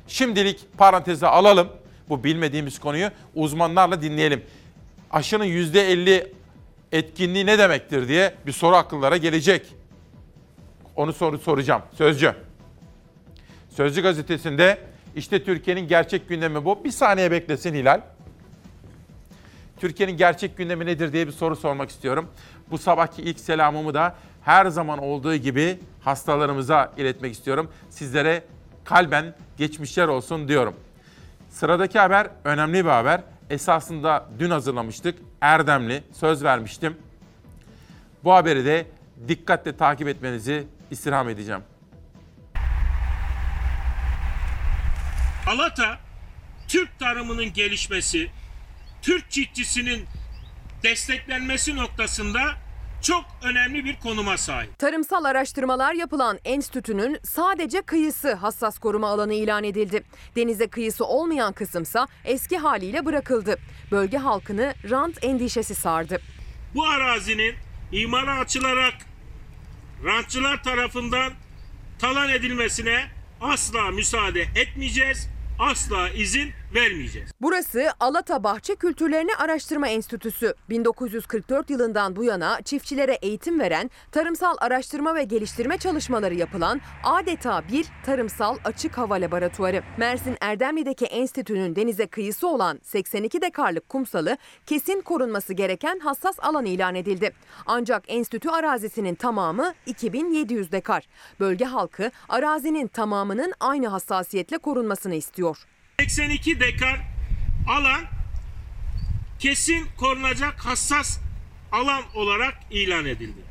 Şimdilik 0.10 0.78
paranteze 0.78 1.28
alalım 1.28 1.70
bu 2.10 2.24
bilmediğimiz 2.24 2.80
konuyu 2.80 3.10
uzmanlarla 3.36 4.02
dinleyelim. 4.02 4.44
Aşının 5.12 5.46
%50 5.46 6.28
etkinliği 6.92 7.46
ne 7.46 7.60
demektir 7.60 8.08
diye 8.08 8.34
bir 8.46 8.52
soru 8.52 8.76
akıllara 8.76 9.18
gelecek. 9.18 9.66
Onu 10.96 11.14
soru 11.14 11.40
soracağım. 11.40 11.82
Sözcü. 11.98 12.36
Sözcü 13.70 14.02
gazetesinde 14.02 14.78
işte 15.16 15.44
Türkiye'nin 15.44 15.88
gerçek 15.88 16.30
gündemi 16.30 16.66
bu. 16.66 16.84
Bir 16.84 16.92
saniye 16.92 17.32
beklesin 17.32 17.74
Hilal. 17.74 18.02
Türkiye'nin 19.80 20.18
gerçek 20.18 20.58
gündemi 20.58 20.86
nedir 20.86 21.14
diye 21.14 21.28
bir 21.28 21.32
soru 21.32 21.56
sormak 21.56 21.90
istiyorum. 21.90 22.30
Bu 22.72 22.78
sabahki 22.78 23.22
ilk 23.22 23.40
selamımı 23.40 23.94
da 23.94 24.16
her 24.42 24.66
zaman 24.66 25.00
olduğu 25.00 25.36
gibi 25.36 25.80
hastalarımıza 26.02 26.94
iletmek 26.98 27.34
istiyorum. 27.34 27.70
Sizlere 27.90 28.44
kalben 28.90 29.36
geçmişler 29.58 30.08
olsun 30.08 30.48
diyorum. 30.48 30.76
Sıradaki 31.50 32.00
haber 32.00 32.28
önemli 32.44 32.86
bir 32.86 32.90
haber. 32.90 33.22
Esasında 33.50 34.30
dün 34.40 34.50
hazırlamıştık. 34.50 35.20
Erdemli 35.42 36.04
söz 36.14 36.44
vermiştim. 36.44 36.98
Bu 38.24 38.34
haberi 38.34 38.66
de 38.66 38.88
dikkatle 39.28 39.78
takip 39.78 40.08
etmenizi 40.08 40.68
istirham 40.92 41.30
edeceğim. 41.30 41.62
Alata, 45.48 46.00
Türk 46.68 47.00
tarımının 47.00 47.54
gelişmesi, 47.54 48.32
Türk 49.02 49.32
çiftçisinin 49.32 50.06
desteklenmesi 50.84 51.76
noktasında 51.76 52.42
çok 53.02 53.26
önemli 53.44 53.86
bir 53.86 54.00
konuma 54.00 54.38
sahip. 54.38 54.80
Tarımsal 54.80 55.24
araştırmalar 55.24 55.94
yapılan 55.94 56.40
enstitünün 56.46 57.18
sadece 57.24 57.82
kıyısı 57.82 58.34
hassas 58.34 58.80
koruma 58.80 59.08
alanı 59.08 59.34
ilan 59.34 59.64
edildi. 59.64 60.04
Denize 60.36 60.68
kıyısı 60.68 61.06
olmayan 61.06 61.54
kısımsa 61.54 62.08
eski 62.26 62.58
haliyle 62.58 63.06
bırakıldı. 63.06 63.60
Bölge 63.92 64.18
halkını 64.18 64.74
rant 64.90 65.24
endişesi 65.24 65.76
sardı. 65.76 66.22
Bu 66.76 66.88
arazinin 66.88 67.56
imara 67.92 68.40
açılarak 68.40 68.94
rantçılar 70.06 70.64
tarafından 70.64 71.34
talan 72.00 72.30
edilmesine 72.30 73.06
asla 73.42 73.92
müsaade 73.92 74.42
etmeyeceğiz, 74.56 75.30
asla 75.60 76.10
izin 76.10 76.52
vermeyeceğiz. 76.76 77.32
Burası 77.42 77.92
Alata 78.00 78.44
Bahçe 78.44 78.76
Kültürlerini 78.76 79.36
Araştırma 79.36 79.88
Enstitüsü. 79.88 80.54
1944 80.70 81.70
yılından 81.70 82.16
bu 82.16 82.24
yana 82.24 82.62
çiftçilere 82.62 83.14
eğitim 83.22 83.60
veren, 83.60 83.92
tarımsal 84.12 84.56
araştırma 84.60 85.16
ve 85.16 85.24
geliştirme 85.24 85.78
çalışmaları 85.78 86.36
yapılan 86.36 86.82
adeta 87.04 87.64
bir 87.72 87.86
tarımsal 88.06 88.58
açık 88.66 88.98
hava 88.98 89.16
laboratuvarı. 89.16 89.84
Mersin 89.98 90.38
Erdemli'deki 90.42 91.06
enstitünün 91.06 91.76
denize 91.76 92.08
kıyısı 92.08 92.48
olan 92.48 92.80
82 92.84 93.42
dekarlık 93.42 93.90
kumsalı 93.90 94.38
kesin 94.66 95.02
korunması 95.02 95.54
gereken 95.54 96.00
hassas 96.00 96.36
alan 96.40 96.66
ilan 96.66 96.96
edildi. 96.96 97.32
Ancak 97.66 98.04
enstitü 98.08 98.50
arazisinin 98.50 99.16
tamamı 99.16 99.74
2700 99.86 100.72
dekar. 100.72 101.08
Bölge 101.40 101.66
halkı 101.66 102.12
arazinin 102.30 102.88
tamamının 102.88 103.54
aynı 103.60 103.88
hassasiyetle 103.88 104.58
korunmasını 104.58 105.16
istiyor. 105.16 105.58
82 106.00 106.60
dekar 106.60 107.00
alan 107.68 108.02
kesin 109.40 109.88
korunacak 109.98 110.66
hassas 110.66 111.20
alan 111.72 112.04
olarak 112.16 112.58
ilan 112.72 113.06
edildi. 113.06 113.42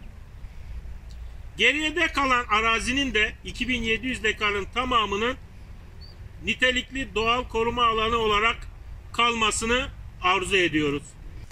Geride 1.57 2.07
kalan 2.07 2.45
arazinin 2.45 3.15
de 3.15 3.33
2700 3.45 4.23
dekarın 4.23 4.67
tamamının 4.75 5.37
nitelikli 6.45 7.15
doğal 7.15 7.45
koruma 7.49 7.85
alanı 7.87 8.17
olarak 8.17 8.57
kalmasını 9.13 9.89
arzu 10.23 10.57
ediyoruz. 10.57 11.03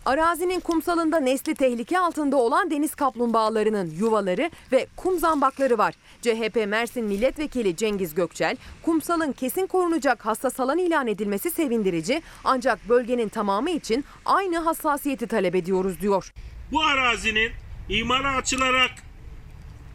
Arazinin 0.04 0.60
kumsalında 0.60 1.20
nesli 1.20 1.54
tehlike 1.54 1.98
altında 1.98 2.36
olan 2.36 2.70
deniz 2.70 2.94
kaplumbağalarının 2.94 3.90
yuvaları 3.90 4.50
ve 4.72 4.86
kum 4.96 5.18
zambakları 5.18 5.78
var. 5.78 5.94
CHP 6.22 6.66
Mersin 6.66 7.04
Milletvekili 7.04 7.76
Cengiz 7.76 8.14
Gökçel, 8.14 8.56
kumsalın 8.82 9.32
kesin 9.32 9.66
korunacak 9.66 10.26
hassas 10.26 10.60
alan 10.60 10.78
ilan 10.78 11.06
edilmesi 11.06 11.50
sevindirici 11.50 12.22
ancak 12.44 12.88
bölgenin 12.88 13.28
tamamı 13.28 13.70
için 13.70 14.04
aynı 14.24 14.58
hassasiyeti 14.58 15.26
talep 15.26 15.54
ediyoruz 15.54 16.00
diyor. 16.00 16.32
Bu 16.72 16.82
arazinin 16.82 17.52
imara 17.88 18.36
açılarak 18.36 18.90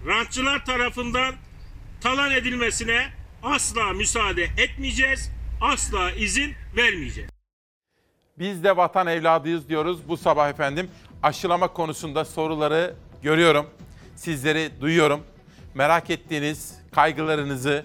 rantçılar 0.08 0.66
tarafından 0.66 1.36
talan 2.02 2.32
edilmesine 2.32 3.08
asla 3.44 3.94
müsaade 3.94 4.44
etmeyeceğiz. 4.44 5.32
Asla 5.62 6.12
izin 6.12 6.54
vermeyeceğiz. 6.78 7.30
Biz 8.40 8.64
de 8.64 8.78
vatan 8.78 9.08
evladıyız 9.08 9.70
diyoruz 9.70 10.08
bu 10.08 10.18
sabah 10.18 10.50
efendim. 10.50 10.90
Aşılama 11.24 11.68
konusunda 11.68 12.26
soruları 12.26 12.96
görüyorum. 13.24 13.66
Sizleri 14.16 14.72
duyuyorum. 14.82 15.24
Merak 15.76 16.10
ettiğiniz 16.10 16.76
kaygılarınızı 16.92 17.84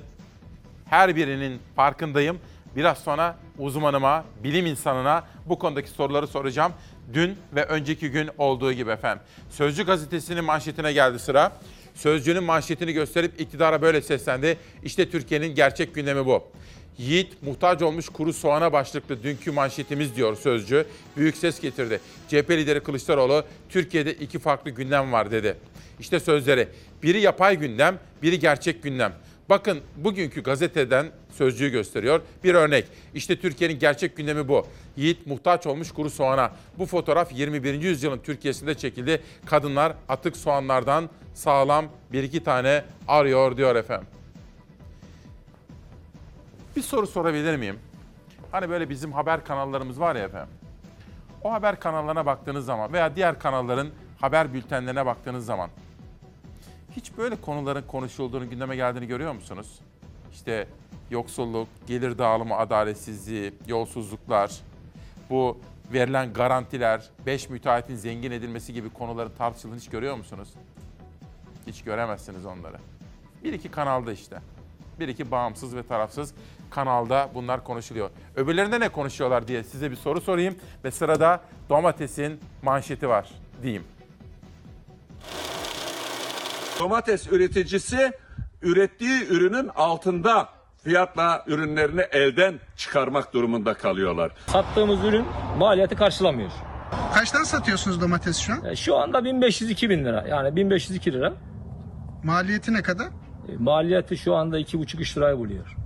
her 0.91 1.17
birinin 1.17 1.61
farkındayım. 1.77 2.39
Biraz 2.77 2.99
sonra 2.99 3.37
uzmanıma, 3.59 4.25
bilim 4.45 4.67
insanına 4.67 5.25
bu 5.47 5.59
konudaki 5.59 5.91
soruları 5.91 6.27
soracağım. 6.27 6.73
Dün 7.15 7.37
ve 7.55 7.65
önceki 7.65 8.11
gün 8.11 8.31
olduğu 8.39 8.73
gibi 8.73 8.91
efendim. 8.91 9.23
Sözcü 9.51 9.87
gazetesinin 9.87 10.45
manşetine 10.45 10.93
geldi 10.93 11.19
sıra. 11.19 11.53
Sözcünün 11.95 12.45
manşetini 12.45 12.93
gösterip 12.93 13.41
iktidara 13.41 13.83
böyle 13.83 14.03
seslendi. 14.03 14.59
İşte 14.83 15.11
Türkiye'nin 15.11 15.55
gerçek 15.55 15.95
gündemi 15.95 16.27
bu. 16.27 16.45
Yiğit 16.99 17.43
muhtaç 17.43 17.83
olmuş 17.83 18.09
kuru 18.09 18.33
soğana 18.33 18.73
başlıklı 18.73 19.23
dünkü 19.23 19.53
manşetimiz 19.53 20.17
diyor 20.17 20.37
Sözcü. 20.37 20.87
Büyük 21.17 21.37
ses 21.37 21.61
getirdi. 21.61 22.01
CHP 22.29 22.51
lideri 22.51 22.81
Kılıçdaroğlu 22.81 23.45
Türkiye'de 23.69 24.15
iki 24.15 24.39
farklı 24.39 24.71
gündem 24.71 25.13
var 25.13 25.31
dedi. 25.31 25.57
İşte 26.01 26.21
sözleri. 26.21 26.69
Biri 27.03 27.21
yapay 27.21 27.57
gündem, 27.57 27.99
biri 28.23 28.39
gerçek 28.39 28.83
gündem. 28.83 29.13
Bakın 29.49 29.81
bugünkü 29.97 30.43
gazeteden 30.43 31.07
sözcüğü 31.31 31.69
gösteriyor. 31.69 32.21
Bir 32.45 32.55
örnek. 32.55 32.85
İşte 33.15 33.41
Türkiye'nin 33.41 33.79
gerçek 33.79 34.17
gündemi 34.17 34.49
bu. 34.49 34.67
Yiğit 34.97 35.27
muhtaç 35.27 35.67
olmuş 35.67 35.93
kuru 35.93 36.11
soğana. 36.11 36.53
Bu 36.79 36.87
fotoğraf 36.87 37.33
21. 37.33 37.83
yüzyılın 37.83 38.19
Türkiye'sinde 38.19 38.75
çekildi. 38.75 39.23
Kadınlar 39.47 39.93
atık 40.09 40.37
soğanlardan 40.37 41.11
sağlam 41.35 41.87
bir 42.13 42.23
iki 42.23 42.45
tane 42.45 42.85
arıyor 43.09 43.57
diyor 43.57 43.77
efendim. 43.77 44.09
Bir 46.77 46.83
soru 46.83 47.07
sorabilir 47.07 47.57
miyim? 47.57 47.79
Hani 48.53 48.71
böyle 48.71 48.91
bizim 48.91 49.13
haber 49.13 49.45
kanallarımız 49.45 50.01
var 50.01 50.17
ya 50.17 50.23
efendim. 50.23 50.55
O 51.43 51.53
haber 51.53 51.81
kanallarına 51.81 52.27
baktığınız 52.27 52.65
zaman 52.65 52.93
veya 52.93 53.17
diğer 53.17 53.39
kanalların 53.39 53.89
haber 54.21 54.55
bültenlerine 54.55 55.07
baktığınız 55.07 55.47
zaman 55.47 55.71
hiç 56.97 57.17
böyle 57.19 57.37
konuların 57.41 57.83
konuşulduğunu, 57.83 58.51
gündeme 58.51 58.77
geldiğini 58.77 59.07
görüyor 59.07 59.33
musunuz? 59.33 59.81
İşte 60.33 60.69
yoksulluk, 61.11 61.69
gelir 61.87 62.19
dağılımı 62.19 62.57
adaletsizliği, 62.57 63.55
yolsuzluklar, 63.67 64.61
bu 65.31 65.59
verilen 65.93 66.33
garantiler, 66.33 67.11
5 67.27 67.51
müteahhitin 67.51 67.97
zengin 67.97 68.31
edilmesi 68.31 68.73
gibi 68.73 68.91
konuların 68.91 69.33
tartışıldığını 69.39 69.79
hiç 69.79 69.89
görüyor 69.89 70.17
musunuz? 70.17 70.49
Hiç 71.67 71.83
göremezsiniz 71.83 72.47
onları. 72.47 72.77
Bir 73.45 73.53
iki 73.53 73.71
kanalda 73.71 74.13
işte. 74.13 74.39
Bir 75.01 75.09
iki 75.09 75.31
bağımsız 75.31 75.77
ve 75.77 75.83
tarafsız 75.83 76.35
kanalda 76.71 77.29
bunlar 77.35 77.65
konuşuluyor. 77.65 78.11
Öbürlerinde 78.37 78.81
ne 78.81 78.89
konuşuyorlar 78.89 79.49
diye 79.49 79.65
size 79.65 79.91
bir 79.91 79.97
soru 79.97 80.21
sorayım 80.21 80.55
ve 80.85 80.91
sırada 80.91 81.41
domatesin 81.71 82.41
manşeti 82.63 83.09
var 83.09 83.29
diyeyim. 83.63 83.85
Domates 86.81 87.33
üreticisi 87.33 88.13
ürettiği 88.63 89.27
ürünün 89.29 89.71
altında 89.77 90.49
fiyatla 90.85 91.45
ürünlerini 91.47 92.01
elden 92.01 92.55
çıkarmak 92.77 93.35
durumunda 93.35 93.75
kalıyorlar. 93.75 94.33
Sattığımız 94.47 95.05
ürün 95.05 95.25
maliyeti 95.59 95.95
karşılamıyor. 95.97 96.51
Kaçtan 97.15 97.45
satıyorsunuz 97.45 98.01
domates 98.01 98.37
şu 98.39 98.53
an? 98.53 98.65
E, 98.65 98.77
Şu 98.77 98.97
anda 98.97 99.19
1500-2000 99.19 100.05
lira. 100.05 100.25
Yani 100.29 100.57
1502 100.57 101.13
lira. 101.13 101.33
Maliyeti 102.25 102.73
ne 102.75 102.83
kadar? 102.83 103.07
E, 103.07 103.57
Maliyeti 103.59 104.17
şu 104.19 104.35
anda 104.35 104.61
2,5-3 104.61 105.17
lirayı 105.17 105.39
buluyor. 105.39 105.77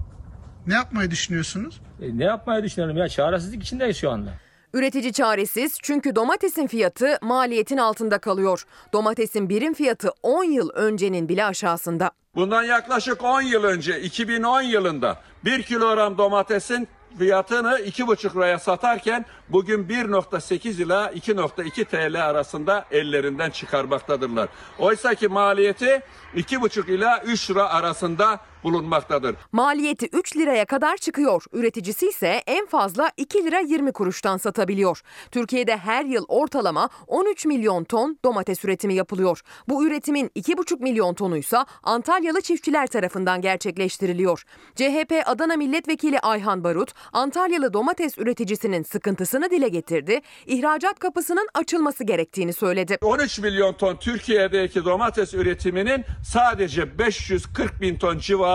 Ne 0.66 0.74
yapmayı 0.74 1.10
düşünüyorsunuz? 1.10 1.80
E, 2.02 2.18
ne 2.18 2.24
yapmayı 2.24 2.62
düşünüyorum 2.62 2.96
ya? 2.96 3.08
Çaresizlik 3.08 3.62
içindeyiz 3.62 3.96
şu 3.96 4.10
anda. 4.10 4.30
Üretici 4.74 5.12
çaresiz 5.12 5.78
çünkü 5.82 6.16
domatesin 6.16 6.66
fiyatı 6.66 7.18
maliyetin 7.22 7.76
altında 7.76 8.18
kalıyor. 8.18 8.64
Domatesin 8.92 9.48
birim 9.48 9.74
fiyatı 9.74 10.10
10 10.22 10.44
yıl 10.44 10.70
öncenin 10.70 11.28
bile 11.28 11.44
aşağısında. 11.44 12.10
Bundan 12.34 12.62
yaklaşık 12.62 13.24
10 13.24 13.42
yıl 13.42 13.64
önce 13.64 14.00
2010 14.00 14.62
yılında 14.62 15.20
1 15.44 15.62
kilogram 15.62 16.18
domatesin 16.18 16.88
fiyatını 17.18 17.68
2,5 17.68 18.34
liraya 18.34 18.58
satarken 18.58 19.24
bugün 19.48 19.84
1.8 19.88 20.82
ila 20.82 21.12
2.2 21.12 21.84
TL 21.84 22.28
arasında 22.28 22.84
ellerinden 22.90 23.50
çıkarmaktadırlar. 23.50 24.48
Oysa 24.78 25.14
ki 25.14 25.28
maliyeti 25.28 26.02
2,5 26.36 26.90
ila 26.90 27.22
3 27.22 27.50
lira 27.50 27.68
arasında 27.68 28.40
bulunmaktadır. 28.64 29.36
Maliyeti 29.52 30.08
3 30.12 30.36
liraya 30.36 30.64
kadar 30.64 30.96
çıkıyor. 30.96 31.44
Üreticisi 31.52 32.08
ise 32.08 32.42
en 32.46 32.66
fazla 32.66 33.10
2 33.16 33.44
lira 33.44 33.58
20 33.60 33.92
kuruştan 33.92 34.36
satabiliyor. 34.36 35.02
Türkiye'de 35.30 35.76
her 35.76 36.04
yıl 36.04 36.24
ortalama 36.28 36.88
13 37.06 37.46
milyon 37.46 37.84
ton 37.84 38.18
domates 38.24 38.64
üretimi 38.64 38.94
yapılıyor. 38.94 39.40
Bu 39.68 39.86
üretimin 39.86 40.28
2,5 40.36 40.82
milyon 40.82 41.14
tonuysa 41.14 41.66
Antalyalı 41.82 42.40
çiftçiler 42.40 42.86
tarafından 42.86 43.40
gerçekleştiriliyor. 43.40 44.44
CHP 44.76 45.22
Adana 45.26 45.56
Milletvekili 45.56 46.20
Ayhan 46.20 46.64
Barut, 46.64 46.92
Antalyalı 47.12 47.72
domates 47.72 48.18
üreticisinin 48.18 48.82
sıkıntısını 48.82 49.50
dile 49.50 49.68
getirdi. 49.68 50.20
İhracat 50.46 50.98
kapısının 50.98 51.48
açılması 51.54 52.04
gerektiğini 52.04 52.52
söyledi. 52.52 52.98
13 53.02 53.38
milyon 53.38 53.72
ton 53.72 53.96
Türkiye'deki 53.96 54.84
domates 54.84 55.34
üretiminin 55.34 56.04
sadece 56.24 56.98
540 56.98 57.80
bin 57.80 57.98
ton 57.98 58.18
civarı 58.18 58.49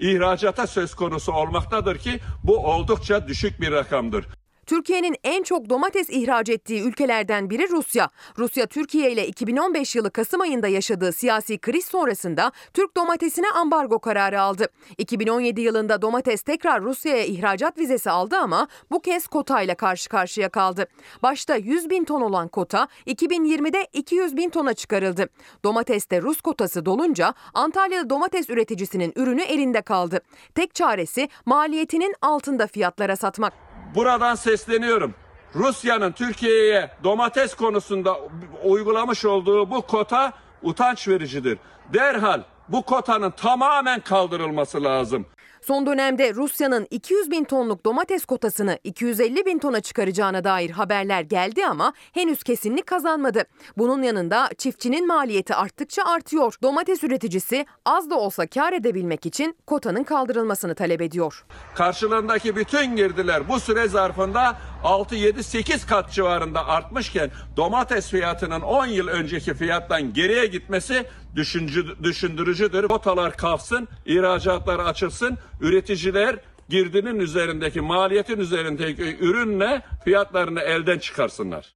ihracata 0.00 0.66
söz 0.66 0.94
konusu 0.94 1.32
olmaktadır 1.32 1.98
ki 1.98 2.20
bu 2.44 2.66
oldukça 2.66 3.28
düşük 3.28 3.60
bir 3.60 3.72
rakamdır. 3.72 4.24
Türkiye'nin 4.70 5.16
en 5.24 5.42
çok 5.42 5.70
domates 5.70 6.10
ihraç 6.10 6.48
ettiği 6.48 6.82
ülkelerden 6.82 7.50
biri 7.50 7.70
Rusya. 7.70 8.10
Rusya 8.38 8.66
Türkiye 8.66 9.12
ile 9.12 9.26
2015 9.26 9.96
yılı 9.96 10.10
Kasım 10.10 10.40
ayında 10.40 10.68
yaşadığı 10.68 11.12
siyasi 11.12 11.58
kriz 11.58 11.84
sonrasında 11.84 12.52
Türk 12.74 12.96
domatesine 12.96 13.50
ambargo 13.50 13.98
kararı 13.98 14.40
aldı. 14.40 14.68
2017 14.98 15.60
yılında 15.60 16.02
domates 16.02 16.42
tekrar 16.42 16.82
Rusya'ya 16.82 17.24
ihracat 17.24 17.78
vizesi 17.78 18.10
aldı 18.10 18.36
ama 18.36 18.68
bu 18.90 19.00
kez 19.00 19.26
kotayla 19.26 19.74
karşı 19.74 20.08
karşıya 20.08 20.48
kaldı. 20.48 20.86
Başta 21.22 21.56
100 21.56 21.90
bin 21.90 22.04
ton 22.04 22.20
olan 22.20 22.48
kota 22.48 22.88
2020'de 23.06 23.88
200 23.92 24.36
bin 24.36 24.50
tona 24.50 24.74
çıkarıldı. 24.74 25.28
Domateste 25.64 26.22
Rus 26.22 26.40
kotası 26.40 26.86
dolunca 26.86 27.34
Antalya'da 27.54 28.10
domates 28.10 28.50
üreticisinin 28.50 29.12
ürünü 29.16 29.42
elinde 29.42 29.82
kaldı. 29.82 30.20
Tek 30.54 30.74
çaresi 30.74 31.28
maliyetinin 31.46 32.14
altında 32.22 32.66
fiyatlara 32.66 33.16
satmak. 33.16 33.69
Buradan 33.94 34.34
sesleniyorum. 34.34 35.14
Rusya'nın 35.54 36.12
Türkiye'ye 36.12 36.90
domates 37.04 37.54
konusunda 37.54 38.16
uygulamış 38.64 39.24
olduğu 39.24 39.70
bu 39.70 39.82
kota 39.82 40.32
utanç 40.62 41.08
vericidir. 41.08 41.58
Derhal 41.92 42.42
bu 42.68 42.82
kotanın 42.82 43.30
tamamen 43.30 44.00
kaldırılması 44.00 44.84
lazım. 44.84 45.26
Son 45.70 45.86
dönemde 45.86 46.34
Rusya'nın 46.34 46.86
200 46.90 47.30
bin 47.30 47.44
tonluk 47.44 47.84
domates 47.84 48.24
kotasını 48.24 48.78
250 48.84 49.46
bin 49.46 49.58
tona 49.58 49.80
çıkaracağına 49.80 50.44
dair 50.44 50.70
haberler 50.70 51.22
geldi 51.22 51.66
ama 51.66 51.92
henüz 52.12 52.42
kesinlik 52.42 52.86
kazanmadı. 52.86 53.44
Bunun 53.78 54.02
yanında 54.02 54.48
çiftçinin 54.58 55.06
maliyeti 55.06 55.54
arttıkça 55.54 56.04
artıyor. 56.04 56.54
Domates 56.62 57.04
üreticisi 57.04 57.66
az 57.84 58.10
da 58.10 58.14
olsa 58.14 58.46
kar 58.46 58.72
edebilmek 58.72 59.26
için 59.26 59.56
kotanın 59.66 60.04
kaldırılmasını 60.04 60.74
talep 60.74 61.02
ediyor. 61.02 61.44
Karşılığındaki 61.74 62.56
bütün 62.56 62.96
girdiler 62.96 63.48
bu 63.48 63.60
süre 63.60 63.88
zarfında 63.88 64.56
6, 64.84 65.14
7, 65.14 65.44
8 65.44 65.86
kat 65.86 66.12
civarında 66.12 66.66
artmışken 66.66 67.30
domates 67.56 68.10
fiyatının 68.10 68.60
10 68.60 68.86
yıl 68.86 69.08
önceki 69.08 69.54
fiyattan 69.54 70.12
geriye 70.12 70.46
gitmesi 70.46 71.06
düşüncü, 71.36 71.96
düşündürücüdür. 72.02 72.88
Kotalar 72.88 73.36
kalksın, 73.36 73.88
ihracatlar 74.06 74.78
açılsın, 74.78 75.38
üreticiler 75.60 76.36
girdinin 76.68 77.18
üzerindeki 77.18 77.80
maliyetin 77.80 78.38
üzerindeki 78.38 79.16
ürünle 79.20 79.82
fiyatlarını 80.04 80.60
elden 80.60 80.98
çıkarsınlar. 80.98 81.74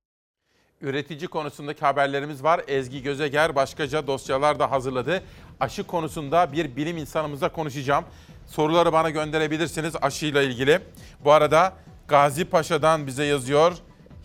Üretici 0.81 1.29
konusundaki 1.29 1.81
haberlerimiz 1.81 2.45
var. 2.45 2.61
Ezgi 2.69 3.03
Gözeger 3.03 3.57
başkaca 3.57 4.07
dosyalar 4.07 4.59
da 4.59 4.71
hazırladı. 4.71 5.23
Aşı 5.61 5.85
konusunda 5.85 6.53
bir 6.53 6.77
bilim 6.77 6.97
insanımızla 6.97 7.53
konuşacağım. 7.53 8.05
Soruları 8.47 8.93
bana 8.93 9.11
gönderebilirsiniz 9.11 9.95
aşıyla 10.03 10.43
ilgili. 10.43 10.81
Bu 11.25 11.33
arada 11.33 11.77
Gazi 12.09 12.45
Paşa'dan 12.45 13.07
bize 13.07 13.25
yazıyor 13.25 13.73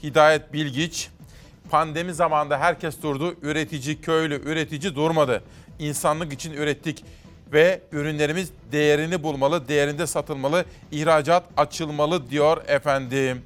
Hidayet 0.04 0.54
Bilgiç. 0.54 1.10
Pandemi 1.70 2.14
zamanında 2.14 2.60
herkes 2.60 3.02
durdu. 3.04 3.36
Üretici, 3.42 4.02
köylü, 4.02 4.42
üretici 4.46 4.96
durmadı. 4.96 5.44
İnsanlık 5.80 6.34
için 6.34 6.54
ürettik 6.54 7.06
ve 7.54 7.82
ürünlerimiz 7.92 8.52
değerini 8.72 9.24
bulmalı, 9.24 9.68
değerinde 9.68 10.08
satılmalı, 10.08 10.66
ihracat 10.92 11.44
açılmalı 11.58 12.30
diyor 12.30 12.64
efendim. 12.68 13.42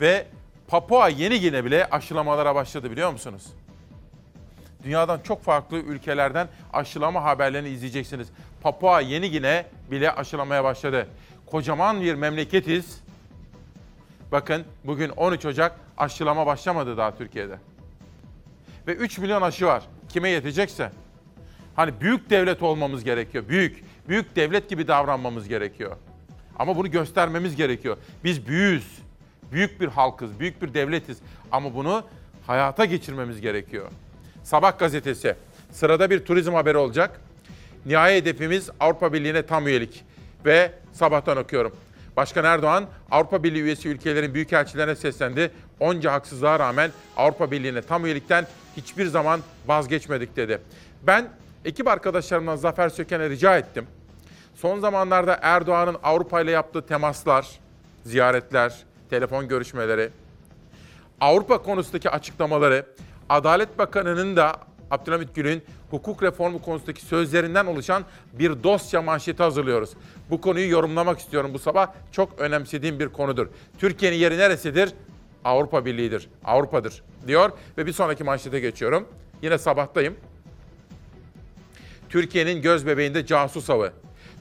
Ve 0.00 0.26
Papua 0.68 1.08
Yeni 1.08 1.40
Gine 1.40 1.64
bile 1.64 1.86
aşılamalara 1.90 2.54
başladı 2.54 2.90
biliyor 2.90 3.12
musunuz? 3.12 3.42
Dünyadan 4.84 5.20
çok 5.20 5.44
farklı 5.44 5.76
ülkelerden 5.76 6.48
aşılama 6.72 7.24
haberlerini 7.24 7.68
izleyeceksiniz. 7.68 8.28
Papua 8.62 9.00
Yeni 9.00 9.30
Gine 9.30 9.66
bile 9.90 10.10
aşılamaya 10.10 10.64
başladı. 10.64 11.06
Kocaman 11.46 12.02
bir 12.02 12.14
memleketiz. 12.14 13.00
Bakın 14.32 14.64
bugün 14.84 15.08
13 15.08 15.44
Ocak 15.44 15.80
aşılama 15.98 16.46
başlamadı 16.46 16.96
daha 16.96 17.16
Türkiye'de. 17.16 17.58
Ve 18.86 18.94
3 18.94 19.18
milyon 19.18 19.42
aşı 19.42 19.66
var. 19.66 19.82
Kime 20.08 20.28
yetecekse. 20.28 20.92
Hani 21.76 22.00
büyük 22.00 22.30
devlet 22.30 22.62
olmamız 22.62 23.04
gerekiyor. 23.04 23.48
Büyük. 23.48 23.84
Büyük 24.08 24.36
devlet 24.36 24.68
gibi 24.70 24.88
davranmamız 24.88 25.48
gerekiyor. 25.48 25.96
Ama 26.58 26.76
bunu 26.76 26.90
göstermemiz 26.90 27.56
gerekiyor. 27.56 27.96
Biz 28.24 28.48
büyüğüz. 28.48 28.98
Büyük 29.52 29.80
bir 29.80 29.88
halkız, 29.88 30.40
büyük 30.40 30.62
bir 30.62 30.74
devletiz. 30.74 31.18
Ama 31.52 31.74
bunu 31.74 32.04
hayata 32.46 32.84
geçirmemiz 32.84 33.40
gerekiyor. 33.40 33.88
Sabah 34.42 34.78
gazetesi. 34.78 35.34
Sırada 35.70 36.10
bir 36.10 36.24
turizm 36.24 36.54
haberi 36.54 36.76
olacak. 36.76 37.20
Nihai 37.86 38.16
hedefimiz 38.16 38.70
Avrupa 38.80 39.12
Birliği'ne 39.12 39.42
tam 39.46 39.68
üyelik. 39.68 40.04
Ve 40.44 40.72
sabahtan 40.92 41.36
okuyorum. 41.36 41.76
Başkan 42.18 42.44
Erdoğan 42.44 42.86
Avrupa 43.10 43.42
Birliği 43.42 43.62
üyesi 43.62 43.88
ülkelerin 43.88 44.34
büyükelçilerine 44.34 44.96
seslendi. 44.96 45.50
Onca 45.80 46.12
haksızlığa 46.12 46.58
rağmen 46.58 46.90
Avrupa 47.16 47.50
Birliği'ne 47.50 47.82
tam 47.82 48.04
üyelikten 48.04 48.46
hiçbir 48.76 49.06
zaman 49.06 49.40
vazgeçmedik 49.66 50.36
dedi. 50.36 50.60
Ben 51.02 51.28
ekip 51.64 51.88
arkadaşlarımdan 51.88 52.56
Zafer 52.56 52.88
Söken'e 52.88 53.30
rica 53.30 53.58
ettim. 53.58 53.86
Son 54.54 54.80
zamanlarda 54.80 55.38
Erdoğan'ın 55.42 55.96
Avrupa 56.02 56.40
ile 56.40 56.50
yaptığı 56.50 56.86
temaslar, 56.86 57.48
ziyaretler, 58.04 58.76
telefon 59.10 59.48
görüşmeleri, 59.48 60.10
Avrupa 61.20 61.62
konusundaki 61.62 62.10
açıklamaları, 62.10 62.86
Adalet 63.28 63.78
Bakanı'nın 63.78 64.36
da 64.36 64.52
Abdülhamit 64.90 65.34
Gül'ün 65.34 65.62
hukuk 65.90 66.22
reformu 66.22 66.62
konusundaki 66.62 67.02
sözlerinden 67.02 67.66
oluşan 67.66 68.04
bir 68.32 68.62
dosya 68.62 69.02
manşeti 69.02 69.42
hazırlıyoruz. 69.42 69.90
Bu 70.30 70.40
konuyu 70.40 70.70
yorumlamak 70.70 71.18
istiyorum 71.18 71.50
bu 71.54 71.58
sabah. 71.58 71.88
Çok 72.12 72.38
önemsediğim 72.38 73.00
bir 73.00 73.08
konudur. 73.08 73.46
Türkiye'nin 73.78 74.16
yeri 74.16 74.38
neresidir? 74.38 74.90
Avrupa 75.44 75.84
Birliği'dir, 75.84 76.28
Avrupa'dır 76.44 77.02
diyor 77.26 77.50
ve 77.78 77.86
bir 77.86 77.92
sonraki 77.92 78.24
manşete 78.24 78.60
geçiyorum. 78.60 79.08
Yine 79.42 79.58
sabahtayım. 79.58 80.16
Türkiye'nin 82.08 82.62
göz 82.62 82.86
bebeğinde 82.86 83.26
casus 83.26 83.70
avı. 83.70 83.92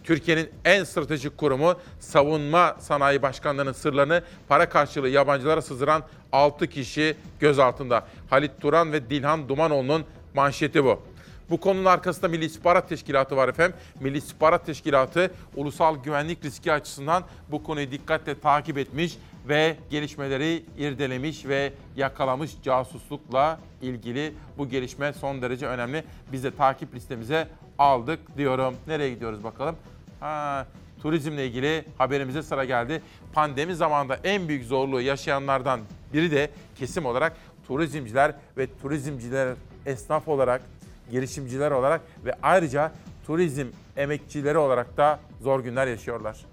Türkiye'nin 0.04 0.50
en 0.66 0.84
stratejik 0.84 1.38
kurumu 1.38 1.76
Savunma 2.00 2.76
Sanayi 2.80 3.22
Başkanlığı'nın 3.22 3.72
sırlarını 3.72 4.24
para 4.48 4.70
karşılığı 4.70 5.10
yabancılara 5.10 5.62
sızdıran 5.62 6.04
6 6.32 6.68
kişi 6.68 7.16
gözaltında. 7.40 8.08
Halit 8.30 8.52
Turan 8.62 8.94
ve 8.94 9.10
Dilhan 9.10 9.50
Dumanoğlu'nun 9.50 10.06
manşeti 10.34 10.84
bu. 10.84 11.02
Bu 11.50 11.60
konunun 11.60 11.86
arkasında 11.86 12.28
Milli 12.28 12.46
İstihbarat 12.46 12.90
Teşkilatı 12.90 13.36
var 13.36 13.50
efendim. 13.50 13.78
Milli 14.00 14.18
İstihbarat 14.18 14.66
Teşkilatı 14.66 15.32
ulusal 15.56 16.04
güvenlik 16.04 16.46
riski 16.46 16.74
açısından 16.74 17.24
bu 17.52 17.64
konuyu 17.64 17.92
dikkatle 17.92 18.40
takip 18.40 18.78
etmiş 18.78 19.18
ve 19.48 19.76
gelişmeleri 19.90 20.64
irdelemiş 20.78 21.46
ve 21.46 21.74
yakalamış 21.96 22.52
casuslukla 22.64 23.60
ilgili 23.82 24.34
bu 24.58 24.70
gelişme 24.70 25.14
son 25.14 25.42
derece 25.42 25.68
önemli. 25.68 26.04
Biz 26.32 26.44
de 26.44 26.56
takip 26.56 26.96
listemize 26.96 27.48
aldık 27.80 28.38
diyorum. 28.38 28.76
Nereye 28.88 29.10
gidiyoruz 29.10 29.44
bakalım? 29.44 29.76
Ha, 30.20 30.68
turizmle 31.02 31.48
ilgili 31.48 31.86
haberimize 31.98 32.44
sıra 32.44 32.66
geldi. 32.66 33.02
Pandemi 33.34 33.76
zamanında 33.76 34.20
en 34.24 34.48
büyük 34.48 34.66
zorluğu 34.66 35.02
yaşayanlardan 35.02 35.80
biri 36.14 36.32
de 36.32 36.50
kesim 36.76 37.06
olarak 37.06 37.38
turizmciler 37.68 38.36
ve 38.58 38.68
turizmciler 38.82 39.56
esnaf 39.86 40.28
olarak, 40.28 40.62
girişimciler 41.12 41.72
olarak 41.72 42.02
ve 42.26 42.34
ayrıca 42.44 42.92
turizm 43.26 43.68
emekçileri 43.98 44.58
olarak 44.58 44.98
da 44.98 45.20
zor 45.42 45.60
günler 45.60 45.88
yaşıyorlar. 45.88 46.46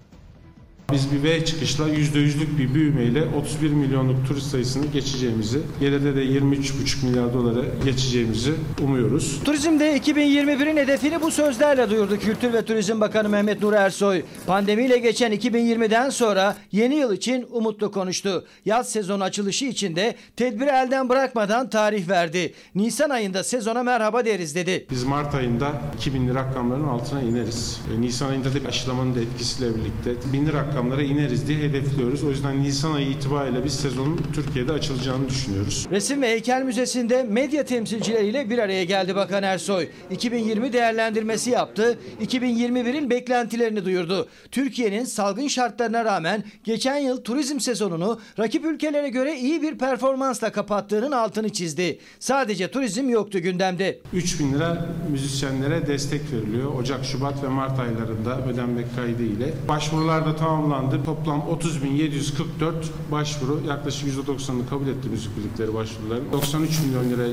Biz 0.91 1.11
bir 1.11 1.23
V 1.23 1.45
çıkışla 1.45 1.89
%100'lük 1.89 2.57
bir 2.57 2.73
büyümeyle 2.73 3.23
31 3.37 3.69
milyonluk 3.69 4.27
turist 4.27 4.47
sayısını 4.47 4.85
geçeceğimizi, 4.85 5.59
gelirde 5.79 6.15
de 6.15 6.25
23,5 6.25 7.05
milyar 7.05 7.33
dolara 7.33 7.61
geçeceğimizi 7.85 8.53
umuyoruz. 8.83 9.39
Turizmde 9.45 9.97
2021'in 9.97 10.77
hedefini 10.77 11.21
bu 11.21 11.31
sözlerle 11.31 11.89
duyurdu 11.89 12.19
Kültür 12.19 12.53
ve 12.53 12.65
Turizm 12.65 13.01
Bakanı 13.01 13.29
Mehmet 13.29 13.61
Nur 13.61 13.73
Ersoy. 13.73 14.21
Pandemiyle 14.47 14.97
geçen 14.97 15.33
2020'den 15.33 16.09
sonra 16.09 16.55
yeni 16.71 16.95
yıl 16.95 17.13
için 17.13 17.47
umutlu 17.51 17.91
konuştu. 17.91 18.45
Yaz 18.65 18.89
sezonu 18.89 19.23
açılışı 19.23 19.65
için 19.65 19.95
de 19.95 20.15
tedbiri 20.35 20.69
elden 20.69 21.09
bırakmadan 21.09 21.69
tarih 21.69 22.09
verdi. 22.09 22.53
Nisan 22.75 23.09
ayında 23.09 23.43
sezona 23.43 23.83
merhaba 23.83 24.25
deriz 24.25 24.55
dedi. 24.55 24.85
Biz 24.91 25.03
Mart 25.03 25.35
ayında 25.35 25.71
2000'li 25.99 26.35
rakamların 26.35 26.87
altına 26.87 27.21
ineriz. 27.21 27.81
E, 27.97 28.01
Nisan 28.01 28.29
ayında 28.29 28.53
da 28.53 28.67
aşılamanın 28.67 29.15
da 29.15 29.19
etkisiyle 29.19 29.75
birlikte 29.75 30.11
1000'li 30.37 30.53
rakamlara 30.75 31.03
ineriz 31.03 31.47
diye 31.47 31.59
hedefliyoruz. 31.59 32.23
O 32.23 32.29
yüzden 32.29 32.63
Nisan 32.63 32.93
ayı 32.93 33.09
itibariyle 33.09 33.65
biz 33.65 33.73
sezonun 33.73 34.19
Türkiye'de 34.33 34.71
açılacağını 34.71 35.29
düşünüyoruz. 35.29 35.87
Resim 35.91 36.21
ve 36.21 36.27
Heykel 36.27 36.61
Müzesi'nde 36.63 37.23
medya 37.23 37.65
temsilcileriyle 37.65 38.49
bir 38.49 38.57
araya 38.57 38.83
geldi 38.83 39.15
Bakan 39.15 39.43
Ersoy. 39.43 39.87
2020 40.11 40.73
değerlendirmesi 40.73 41.49
yaptı, 41.49 41.99
2021'in 42.21 43.09
beklentilerini 43.09 43.85
duyurdu. 43.85 44.27
Türkiye'nin 44.51 45.05
salgın 45.05 45.47
şartlarına 45.47 46.05
rağmen 46.05 46.43
geçen 46.63 46.97
yıl 46.97 47.23
turizm 47.23 47.59
sezonunu 47.59 48.19
rakip 48.39 48.65
ülkelere 48.65 49.09
göre 49.09 49.39
iyi 49.39 49.61
bir 49.61 49.77
performansla 49.77 50.51
kapattığının 50.51 51.11
altını 51.11 51.49
çizdi. 51.49 51.99
Sadece 52.19 52.71
turizm 52.71 53.09
yoktu 53.09 53.39
gündemde. 53.39 53.99
3000 54.13 54.53
lira 54.53 54.85
müzisyenlere 55.11 55.87
destek 55.87 56.21
veriliyor. 56.33 56.73
Ocak, 56.79 57.05
Şubat 57.05 57.43
ve 57.43 57.47
Mart 57.47 57.79
aylarında 57.79 58.39
ödenmek 58.53 58.95
kaydı 58.95 59.23
ile. 59.23 59.53
Başvurular 59.67 60.25
da 60.25 60.35
tamamlandı. 60.69 61.03
Toplam 61.05 61.39
30.744 61.39 62.73
başvuru 63.11 63.61
yaklaşık 63.67 64.07
%90'ını 64.07 64.69
kabul 64.69 64.87
etti 64.87 65.09
müzik 65.09 65.37
birlikleri 65.37 65.73
başvuruların. 65.73 66.31
93 66.31 66.79
milyon 66.79 67.09
lira 67.09 67.27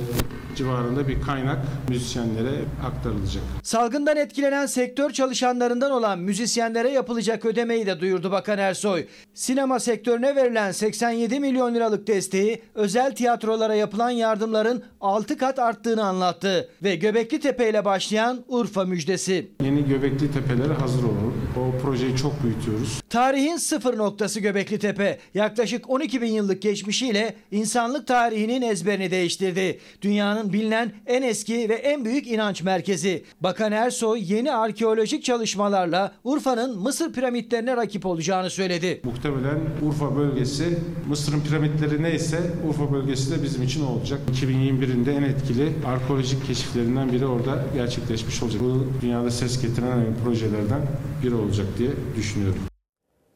civarında 0.56 1.08
bir 1.08 1.22
kaynak 1.22 1.58
müzisyenlere 1.88 2.50
aktarılacak. 2.86 3.42
Salgından 3.62 4.16
etkilenen 4.16 4.66
sektör 4.66 5.10
çalışanlarından 5.10 5.90
olan 5.90 6.18
müzisyenlere 6.18 6.90
yapılacak 6.90 7.44
ödemeyi 7.44 7.86
de 7.86 8.00
duyurdu 8.00 8.30
Bakan 8.30 8.58
Ersoy. 8.58 9.06
Sinema 9.34 9.80
sektörüne 9.80 10.36
verilen 10.36 10.72
87 10.72 11.40
milyon 11.40 11.74
liralık 11.74 12.06
desteği 12.06 12.62
özel 12.74 13.14
tiyatrolara 13.14 13.74
yapılan 13.74 14.10
yardımların 14.10 14.82
6 15.00 15.38
kat 15.38 15.58
arttığını 15.58 16.04
anlattı 16.04 16.68
ve 16.82 16.96
Göbekli 16.96 17.40
Tepe 17.40 17.70
ile 17.70 17.84
başlayan 17.84 18.44
Urfa 18.48 18.84
müjdesi. 18.84 19.50
Yeni 19.64 19.84
Göbekli 19.88 20.32
Tepe'lere 20.32 20.72
hazır 20.72 21.02
olalım. 21.02 21.34
O 21.56 21.82
projeyi 21.82 22.16
çok 22.16 22.42
büyütüyoruz. 22.42 23.02
Tarihin 23.22 23.56
sıfır 23.56 23.98
noktası 23.98 24.40
Göbekli 24.40 24.78
Tepe 24.78 25.18
yaklaşık 25.34 25.90
12 25.90 26.22
bin 26.22 26.32
yıllık 26.32 26.62
geçmişiyle 26.62 27.34
insanlık 27.50 28.06
tarihinin 28.06 28.62
ezberini 28.62 29.10
değiştirdi. 29.10 29.78
Dünyanın 30.02 30.52
bilinen 30.52 30.92
en 31.06 31.22
eski 31.22 31.68
ve 31.68 31.74
en 31.74 32.04
büyük 32.04 32.26
inanç 32.26 32.62
merkezi. 32.62 33.24
Bakan 33.40 33.72
Ersoy 33.72 34.32
yeni 34.32 34.52
arkeolojik 34.52 35.24
çalışmalarla 35.24 36.12
Urfa'nın 36.24 36.78
Mısır 36.78 37.12
piramitlerine 37.12 37.76
rakip 37.76 38.06
olacağını 38.06 38.50
söyledi. 38.50 39.00
Muhtemelen 39.04 39.58
Urfa 39.82 40.16
bölgesi 40.16 40.78
Mısır'ın 41.08 41.40
piramitleri 41.40 42.02
neyse 42.02 42.40
Urfa 42.68 42.92
bölgesi 42.92 43.30
de 43.30 43.42
bizim 43.42 43.62
için 43.62 43.84
olacak. 43.84 44.20
2021'in 44.32 45.06
de 45.06 45.12
en 45.12 45.22
etkili 45.22 45.72
arkeolojik 45.86 46.46
keşiflerinden 46.46 47.12
biri 47.12 47.26
orada 47.26 47.64
gerçekleşmiş 47.74 48.42
olacak. 48.42 48.62
Bu 48.62 48.86
dünyada 49.02 49.30
ses 49.30 49.62
getiren 49.62 50.06
projelerden 50.24 50.80
biri 51.22 51.34
olacak 51.34 51.66
diye 51.78 51.90
düşünüyorum. 52.16 52.71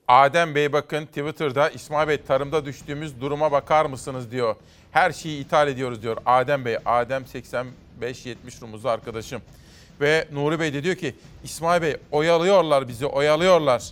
Adem 0.09 0.55
Bey 0.55 0.73
bakın 0.73 1.07
Twitter'da 1.07 1.71
İsmail 1.71 2.09
Bey 2.09 2.23
tarımda 2.23 2.65
düştüğümüz 2.65 3.21
duruma 3.21 3.53
bakar 3.53 3.87
mısınız 3.87 4.31
diyor. 4.31 4.57
Her 4.93 5.13
şeyi 5.13 5.41
ithal 5.41 5.69
ediyoruz 5.69 6.03
diyor 6.03 6.17
Adem 6.27 6.65
Bey. 6.65 6.77
Adem 6.87 7.23
85-70 7.23 8.61
rumuzlu 8.61 8.89
arkadaşım. 8.89 9.43
Ve 10.01 10.29
Nuri 10.33 10.61
Bey 10.61 10.75
de 10.75 10.83
diyor 10.83 10.97
ki 10.97 11.15
İsmail 11.45 11.83
Bey 11.83 11.97
oyalıyorlar 12.13 12.89
bizi 12.89 13.07
oyalıyorlar. 13.07 13.83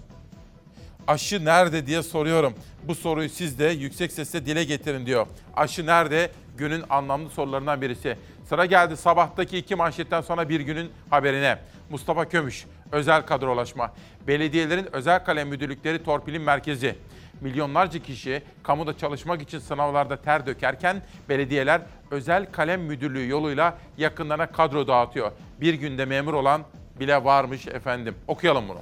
Aşı 1.06 1.44
nerede 1.44 1.86
diye 1.86 2.02
soruyorum. 2.02 2.54
Bu 2.82 2.94
soruyu 2.94 3.28
siz 3.28 3.58
de 3.58 3.64
yüksek 3.64 4.12
sesle 4.12 4.46
dile 4.46 4.64
getirin 4.64 5.06
diyor. 5.06 5.26
Aşı 5.56 5.86
nerede? 5.86 6.30
Günün 6.56 6.84
anlamlı 6.90 7.30
sorularından 7.30 7.82
birisi. 7.82 8.16
Sıra 8.48 8.66
geldi 8.66 8.96
sabahtaki 8.96 9.58
iki 9.58 9.74
manşetten 9.74 10.20
sonra 10.20 10.48
bir 10.48 10.60
günün 10.60 10.90
haberine. 11.10 11.58
Mustafa 11.90 12.28
Kömüş, 12.28 12.66
özel 12.92 13.22
kadrolaşma. 13.22 13.92
Belediyelerin 14.28 14.88
özel 14.92 15.24
kalem 15.24 15.48
müdürlükleri 15.48 16.04
torpilin 16.04 16.42
merkezi. 16.42 16.94
Milyonlarca 17.40 17.98
kişi 17.98 18.42
kamuda 18.62 18.98
çalışmak 18.98 19.42
için 19.42 19.58
sınavlarda 19.58 20.16
ter 20.16 20.46
dökerken 20.46 21.02
belediyeler 21.28 21.80
özel 22.10 22.46
kalem 22.52 22.82
müdürlüğü 22.82 23.28
yoluyla 23.28 23.78
yakınlarına 23.98 24.46
kadro 24.46 24.86
dağıtıyor. 24.86 25.32
Bir 25.60 25.74
günde 25.74 26.04
memur 26.04 26.34
olan 26.34 26.62
bile 27.00 27.24
varmış 27.24 27.66
efendim. 27.66 28.14
Okuyalım 28.28 28.68
bunu. 28.68 28.80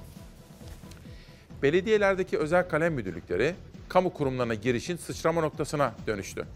Belediyelerdeki 1.63 2.39
özel 2.39 2.69
kalem 2.69 2.95
müdürlükleri 2.95 3.55
kamu 3.89 4.13
kurumlarına 4.13 4.55
girişin 4.55 4.97
sıçrama 4.97 5.41
noktasına 5.41 5.95
dönüştü. 6.07 6.47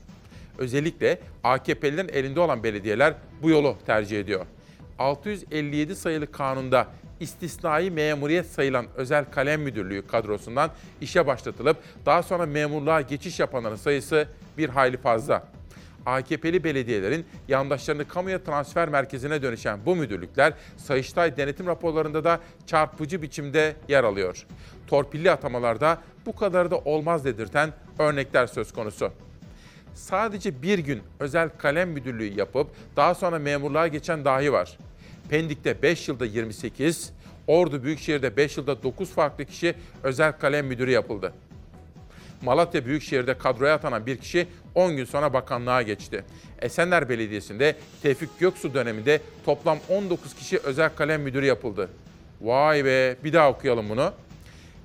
Özellikle 0.59 1.18
AKP'lilerin 1.45 2.09
elinde 2.09 2.41
olan 2.41 2.62
belediyeler 2.62 3.14
bu 3.43 3.51
yolu 3.51 3.76
tercih 3.87 4.20
ediyor. 4.20 4.47
657 4.99 5.97
sayılı 5.97 6.32
kanunda 6.32 6.87
istisnai 7.21 7.91
memuriyet 7.91 8.47
sayılan 8.47 8.87
özel 8.97 9.25
kalem 9.31 9.62
müdürlüğü 9.62 10.07
kadrosundan 10.07 10.71
işe 11.01 11.27
başlatılıp 11.27 11.77
daha 12.07 12.23
sonra 12.23 12.47
memurluğa 12.47 13.01
geçiş 13.01 13.41
yapanların 13.41 13.77
sayısı 13.77 14.29
bir 14.59 14.69
hayli 14.69 14.97
fazla. 14.97 15.45
AKP'li 16.07 16.64
belediyelerin 16.64 17.27
yandaşlarını 17.49 18.09
kamuya 18.09 18.45
transfer 18.45 18.89
merkezine 18.89 19.43
dönüşen 19.43 19.79
bu 19.87 19.97
müdürlükler 19.97 20.53
Sayıştay 20.77 21.37
denetim 21.37 21.67
raporlarında 21.67 22.25
da 22.25 22.41
çarpıcı 22.67 23.23
biçimde 23.23 23.77
yer 23.89 24.05
alıyor. 24.05 24.47
Torpilli 24.87 25.31
atamalarda 25.31 25.99
bu 26.27 26.37
kadar 26.37 26.71
da 26.71 26.79
olmaz 26.79 27.25
dedirten 27.25 27.73
örnekler 27.99 28.47
söz 28.47 28.73
konusu 28.73 29.12
sadece 29.95 30.62
bir 30.62 30.79
gün 30.79 31.03
özel 31.21 31.51
kalem 31.59 31.91
müdürlüğü 31.91 32.39
yapıp 32.39 32.71
daha 32.97 33.14
sonra 33.14 33.39
memurluğa 33.39 33.87
geçen 33.87 34.25
dahi 34.25 34.53
var. 34.53 34.79
Pendik'te 35.29 35.83
5 35.83 36.09
yılda 36.09 36.27
28, 36.27 37.12
Ordu 37.47 37.85
Büyükşehir'de 37.85 38.37
5 38.37 38.57
yılda 38.57 38.83
9 38.83 39.11
farklı 39.11 39.45
kişi 39.45 39.74
özel 40.03 40.33
kalem 40.33 40.66
müdürü 40.66 40.91
yapıldı. 40.91 41.33
Malatya 42.43 42.87
Büyükşehir'de 42.87 43.39
kadroya 43.39 43.74
atanan 43.74 44.07
bir 44.07 44.16
kişi 44.16 44.47
10 44.74 44.97
gün 44.97 45.05
sonra 45.05 45.33
bakanlığa 45.33 45.83
geçti. 45.83 46.24
Esenler 46.62 47.09
Belediyesi'nde 47.09 47.77
Tevfik 48.03 48.39
Göksu 48.39 48.74
döneminde 48.74 49.20
toplam 49.45 49.79
19 49.89 50.35
kişi 50.35 50.59
özel 50.59 50.91
kalem 50.97 51.22
müdürü 51.22 51.47
yapıldı. 51.47 51.89
Vay 52.41 52.85
be 52.85 53.16
bir 53.24 53.33
daha 53.33 53.51
okuyalım 53.51 53.89
bunu. 53.89 54.12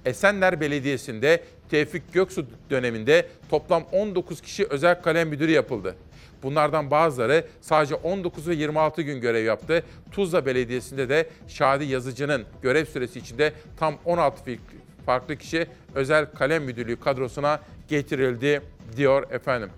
Esenler 0.06 0.62
Belediyesi'nde 0.62 1.44
Tevfik 1.70 2.14
Göksu 2.14 2.46
döneminde 2.70 3.28
toplam 3.50 3.84
19 3.92 4.42
kişi 4.42 4.66
özel 4.66 5.02
kalem 5.02 5.30
müdürü 5.30 5.52
yapıldı. 5.52 5.96
Bunlardan 6.44 6.92
bazıları 6.92 7.46
sadece 7.62 7.96
19 7.96 8.48
ve 8.48 8.56
26 8.56 9.02
gün 9.02 9.22
görev 9.22 9.46
yaptı. 9.46 9.84
Tuzla 10.12 10.46
Belediyesi'nde 10.46 11.10
de 11.10 11.30
Şadi 11.48 11.86
Yazıcı'nın 11.86 12.46
görev 12.62 12.86
süresi 12.86 13.20
içinde 13.20 13.54
tam 13.78 13.96
16 14.06 14.50
fi- 14.50 14.60
farklı 15.06 15.36
kişi 15.38 15.68
özel 15.96 16.26
kalem 16.26 16.64
müdürlüğü 16.64 17.00
kadrosuna 17.00 17.60
getirildi 17.88 18.62
diyor 18.98 19.32
efendim. 19.32 19.70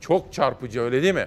Çok 0.00 0.32
çarpıcı 0.32 0.80
öyle 0.80 1.02
değil 1.02 1.14
mi? 1.14 1.26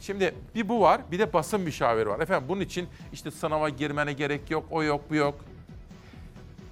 Şimdi 0.00 0.34
bir 0.54 0.68
bu 0.68 0.80
var, 0.80 1.00
bir 1.10 1.18
de 1.18 1.32
basın 1.32 1.60
müşaviri 1.60 2.08
var. 2.08 2.20
Efendim 2.20 2.48
bunun 2.48 2.60
için 2.60 2.88
işte 3.12 3.30
sınava 3.30 3.68
girmene 3.68 4.12
gerek 4.12 4.50
yok, 4.50 4.64
o 4.70 4.82
yok, 4.82 5.00
bu 5.10 5.14
yok 5.14 5.34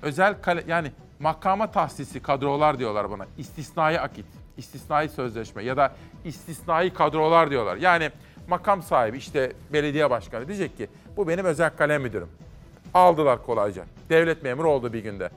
özel 0.02 0.42
kale, 0.42 0.64
yani 0.68 0.92
makama 1.20 1.70
tahsisi 1.70 2.22
kadrolar 2.22 2.78
diyorlar 2.78 3.10
buna. 3.10 3.26
İstisnai 3.38 4.00
akit, 4.00 4.26
istisnai 4.56 5.08
sözleşme 5.08 5.62
ya 5.64 5.76
da 5.76 5.92
istisnai 6.24 6.94
kadrolar 6.94 7.50
diyorlar. 7.50 7.76
Yani 7.76 8.10
makam 8.48 8.82
sahibi 8.82 9.16
işte 9.18 9.52
belediye 9.72 10.10
başkanı 10.10 10.48
diyecek 10.48 10.76
ki 10.76 10.88
bu 11.16 11.28
benim 11.28 11.44
özel 11.44 11.70
kalem 11.76 12.02
müdürüm. 12.02 12.28
Aldılar 12.94 13.46
kolayca. 13.46 13.84
Devlet 14.08 14.42
memuru 14.42 14.70
oldu 14.70 14.92
bir 14.92 14.98
günde. 14.98 15.30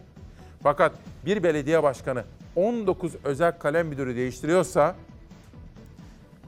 Fakat 0.63 0.91
bir 1.25 1.43
belediye 1.43 1.83
başkanı 1.83 2.23
19 2.55 3.13
özel 3.23 3.59
kalem 3.59 3.87
müdürü 3.87 4.15
değiştiriyorsa 4.15 4.95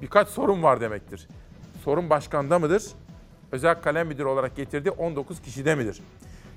birkaç 0.02 0.28
sorun 0.28 0.64
var 0.64 0.82
demektir. 0.82 1.28
Sorun 1.84 2.10
başkanda 2.10 2.60
mıdır? 2.60 2.84
Özel 3.52 3.82
kalem 3.82 4.08
müdürü 4.08 4.26
olarak 4.26 4.56
getirdiği 4.56 4.90
19 4.90 5.42
kişide 5.42 5.76
midir? 5.76 6.02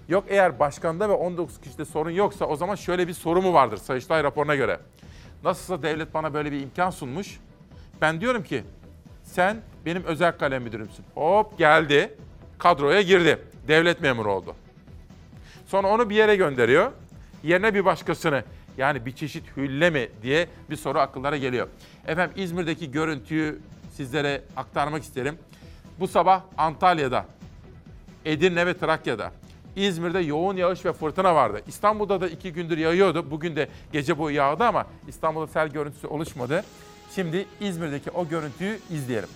Yok 0.08 0.24
eğer 0.28 0.58
başkanda 0.58 1.08
ve 1.08 1.12
19 1.12 1.60
kişide 1.60 1.84
sorun 1.84 2.10
yoksa 2.10 2.44
o 2.44 2.56
zaman 2.56 2.74
şöyle 2.74 3.08
bir 3.08 3.12
soru 3.12 3.42
mu 3.42 3.52
vardır 3.54 3.76
Sayıştay 3.76 4.22
raporuna 4.24 4.54
göre. 4.54 4.80
Nasılsa 5.44 5.82
devlet 5.82 6.14
bana 6.14 6.34
böyle 6.34 6.52
bir 6.52 6.60
imkan 6.60 6.90
sunmuş. 6.90 7.40
Ben 8.00 8.20
diyorum 8.20 8.42
ki 8.42 8.64
sen 9.22 9.56
benim 9.86 10.04
özel 10.04 10.38
kalem 10.38 10.62
müdürümsün. 10.62 11.04
Hop 11.14 11.58
geldi. 11.58 12.14
Kadroya 12.58 13.02
girdi. 13.02 13.38
Devlet 13.68 14.00
memuru 14.00 14.32
oldu. 14.32 14.54
Sonra 15.66 15.88
onu 15.88 16.10
bir 16.10 16.14
yere 16.14 16.36
gönderiyor. 16.36 16.92
Yerine 17.42 17.74
bir 17.74 17.84
başkasını. 17.84 18.44
Yani 18.78 19.06
bir 19.06 19.12
çeşit 19.12 19.56
hülle 19.56 19.90
mi 19.90 20.08
diye 20.22 20.48
bir 20.70 20.76
soru 20.76 20.98
akıllara 20.98 21.36
geliyor. 21.36 21.68
Efendim 22.06 22.42
İzmir'deki 22.42 22.90
görüntüyü 22.90 23.60
sizlere 23.92 24.42
aktarmak 24.56 25.02
isterim. 25.02 25.38
Bu 26.00 26.08
sabah 26.08 26.42
Antalya'da, 26.58 27.26
Edirne 28.24 28.66
ve 28.66 28.78
Trakya'da, 28.78 29.32
İzmir'de 29.76 30.18
yoğun 30.18 30.56
yağış 30.56 30.84
ve 30.84 30.92
fırtına 30.92 31.34
vardı. 31.34 31.62
İstanbul'da 31.66 32.20
da 32.20 32.28
iki 32.28 32.52
gündür 32.52 32.78
yağıyordu. 32.78 33.30
Bugün 33.30 33.56
de 33.56 33.68
gece 33.92 34.18
boyu 34.18 34.36
yağdı 34.36 34.64
ama 34.64 34.86
İstanbul'da 35.08 35.46
sel 35.46 35.68
görüntüsü 35.68 36.06
oluşmadı. 36.06 36.64
Şimdi 37.14 37.46
İzmir'deki 37.60 38.10
o 38.10 38.28
görüntüyü 38.28 38.78
izleyelim. 38.90 39.28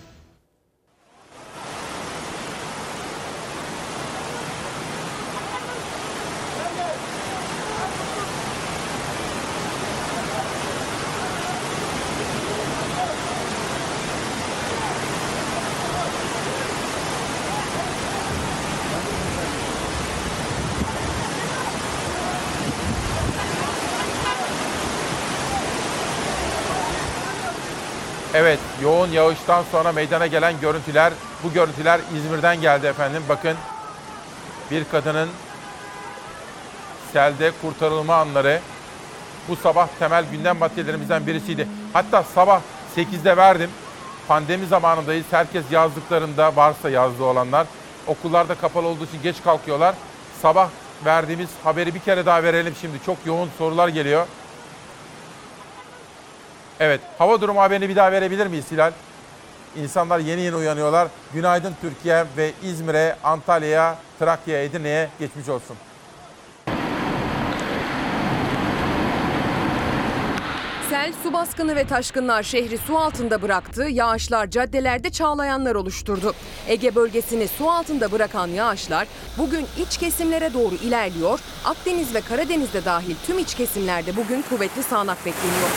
Evet, 28.35 28.59
yoğun 28.81 29.02
yağıştan 29.13 29.63
sonra 29.71 29.91
meydana 29.91 30.27
gelen 30.27 30.59
görüntüler, 30.61 31.13
bu 31.43 31.53
görüntüler 31.53 31.99
İzmir'den 32.15 32.61
geldi 32.61 32.87
efendim. 32.87 33.23
Bakın 33.29 33.57
bir 34.71 34.83
kadının 34.91 35.29
selde 37.13 37.51
kurtarılma 37.61 38.15
anları 38.15 38.59
bu 39.49 39.55
sabah 39.55 39.87
temel 39.99 40.25
gündem 40.31 40.57
maddelerimizden 40.57 41.27
birisiydi. 41.27 41.67
Hatta 41.93 42.23
sabah 42.23 42.61
8'de 42.95 43.37
verdim. 43.37 43.69
Pandemi 44.27 44.65
zamanındayız. 44.65 45.25
Herkes 45.31 45.65
yazdıklarında 45.71 46.55
varsa 46.55 46.89
yazdığı 46.89 47.23
olanlar. 47.23 47.67
Okullarda 48.07 48.55
kapalı 48.55 48.87
olduğu 48.87 49.05
için 49.05 49.21
geç 49.23 49.43
kalkıyorlar. 49.43 49.95
Sabah 50.41 50.69
verdiğimiz 51.05 51.49
haberi 51.63 51.93
bir 51.93 51.99
kere 51.99 52.25
daha 52.25 52.43
verelim 52.43 52.73
şimdi. 52.81 52.97
Çok 53.05 53.17
yoğun 53.25 53.49
sorular 53.57 53.87
geliyor. 53.87 54.27
Evet, 56.79 57.01
hava 57.17 57.41
durumu 57.41 57.61
haberini 57.61 57.89
bir 57.89 57.95
daha 57.95 58.11
verebilir 58.11 58.47
miyiz 58.47 58.65
Hilal? 58.71 58.91
İnsanlar 59.75 60.19
yeni 60.19 60.41
yeni 60.41 60.55
uyanıyorlar. 60.55 61.07
Günaydın 61.33 61.75
Türkiye 61.81 62.25
ve 62.37 62.51
İzmir'e, 62.63 63.15
Antalya'ya, 63.23 63.95
Trakya'ya, 64.19 64.63
Edirne'ye 64.63 65.09
geçmiş 65.19 65.49
olsun. 65.49 65.77
Sel, 70.89 71.13
su 71.23 71.33
baskını 71.33 71.75
ve 71.75 71.87
taşkınlar 71.87 72.43
şehri 72.43 72.77
su 72.77 72.97
altında 72.97 73.41
bıraktı. 73.41 73.83
Yağışlar 73.83 74.49
caddelerde 74.49 75.09
çağlayanlar 75.09 75.75
oluşturdu. 75.75 76.33
Ege 76.67 76.95
bölgesini 76.95 77.47
su 77.47 77.69
altında 77.71 78.11
bırakan 78.11 78.47
yağışlar 78.47 79.07
bugün 79.37 79.67
iç 79.77 79.97
kesimlere 79.97 80.53
doğru 80.53 80.75
ilerliyor. 80.75 81.39
Akdeniz 81.65 82.15
ve 82.15 82.21
Karadeniz'de 82.21 82.85
dahil 82.85 83.15
tüm 83.27 83.39
iç 83.39 83.55
kesimlerde 83.55 84.15
bugün 84.15 84.41
kuvvetli 84.41 84.83
sağanak 84.83 85.17
bekleniyor. 85.25 85.69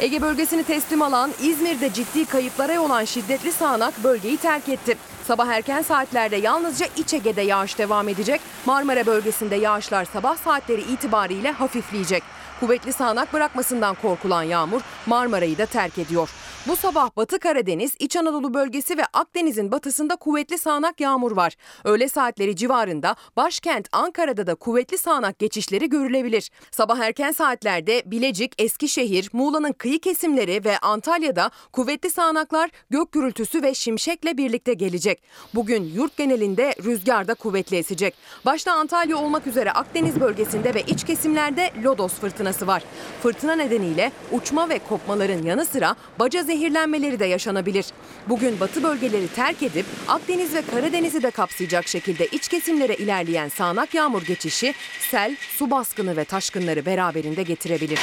Ege 0.00 0.22
bölgesini 0.22 0.62
teslim 0.62 1.02
alan 1.02 1.30
İzmir'de 1.42 1.92
ciddi 1.92 2.24
kayıplara 2.24 2.72
yol 2.72 2.84
olan 2.84 3.04
şiddetli 3.04 3.52
sağanak 3.52 4.04
bölgeyi 4.04 4.36
terk 4.36 4.68
etti. 4.68 4.96
Sabah 5.26 5.46
erken 5.46 5.82
saatlerde 5.82 6.36
yalnızca 6.36 6.86
İç 6.96 7.14
Ege'de 7.14 7.42
yağış 7.42 7.78
devam 7.78 8.08
edecek. 8.08 8.40
Marmara 8.66 9.06
bölgesinde 9.06 9.56
yağışlar 9.56 10.04
sabah 10.04 10.36
saatleri 10.36 10.80
itibariyle 10.80 11.50
hafifleyecek. 11.50 12.22
Kuvvetli 12.60 12.92
sağanak 12.92 13.32
bırakmasından 13.32 13.94
korkulan 14.02 14.42
yağmur 14.42 14.80
Marmara'yı 15.06 15.58
da 15.58 15.66
terk 15.66 15.98
ediyor. 15.98 16.30
Bu 16.68 16.76
sabah 16.76 17.10
Batı 17.16 17.38
Karadeniz, 17.38 17.94
İç 17.98 18.16
Anadolu 18.16 18.54
bölgesi 18.54 18.98
ve 18.98 19.02
Akdeniz'in 19.12 19.72
batısında 19.72 20.16
kuvvetli 20.16 20.58
sağanak 20.58 21.00
yağmur 21.00 21.32
var. 21.32 21.56
Öğle 21.84 22.08
saatleri 22.08 22.56
civarında 22.56 23.16
başkent 23.36 23.88
Ankara'da 23.92 24.46
da 24.46 24.54
kuvvetli 24.54 24.98
sağanak 24.98 25.38
geçişleri 25.38 25.88
görülebilir. 25.88 26.50
Sabah 26.70 26.98
erken 26.98 27.32
saatlerde 27.32 28.02
Bilecik, 28.06 28.62
Eskişehir, 28.62 29.30
Muğla'nın 29.32 29.72
kıyı 29.72 29.98
kesimleri 29.98 30.64
ve 30.64 30.78
Antalya'da 30.78 31.50
kuvvetli 31.72 32.10
sağanaklar 32.10 32.70
gök 32.90 33.12
gürültüsü 33.12 33.62
ve 33.62 33.74
şimşekle 33.74 34.36
birlikte 34.36 34.74
gelecek. 34.74 35.22
Bugün 35.54 35.84
yurt 35.94 36.16
genelinde 36.16 36.74
rüzgar 36.84 37.28
da 37.28 37.34
kuvvetli 37.34 37.76
esecek. 37.76 38.14
Başta 38.44 38.72
Antalya 38.72 39.16
olmak 39.16 39.46
üzere 39.46 39.72
Akdeniz 39.72 40.20
bölgesinde 40.20 40.74
ve 40.74 40.82
iç 40.82 41.04
kesimlerde 41.04 41.70
lodos 41.84 42.12
fırtınası 42.12 42.66
var. 42.66 42.82
Fırtına 43.22 43.56
nedeniyle 43.56 44.12
uçma 44.32 44.68
ve 44.68 44.78
kopmaların 44.78 45.42
yanı 45.42 45.64
sıra 45.64 45.96
baca 46.18 46.42
zehirlenmeleri 46.56 47.18
de 47.18 47.24
yaşanabilir. 47.24 47.86
Bugün 48.28 48.60
batı 48.60 48.82
bölgeleri 48.82 49.28
terk 49.28 49.62
edip 49.62 49.86
Akdeniz 50.08 50.54
ve 50.54 50.62
Karadeniz'i 50.62 51.22
de 51.22 51.30
kapsayacak 51.30 51.88
şekilde 51.88 52.26
iç 52.26 52.48
kesimlere 52.48 52.94
ilerleyen 52.94 53.48
sağanak 53.48 53.94
yağmur 53.94 54.22
geçişi 54.22 54.74
sel, 55.10 55.36
su 55.40 55.70
baskını 55.70 56.16
ve 56.16 56.24
taşkınları 56.24 56.86
beraberinde 56.86 57.42
getirebilir. 57.42 57.98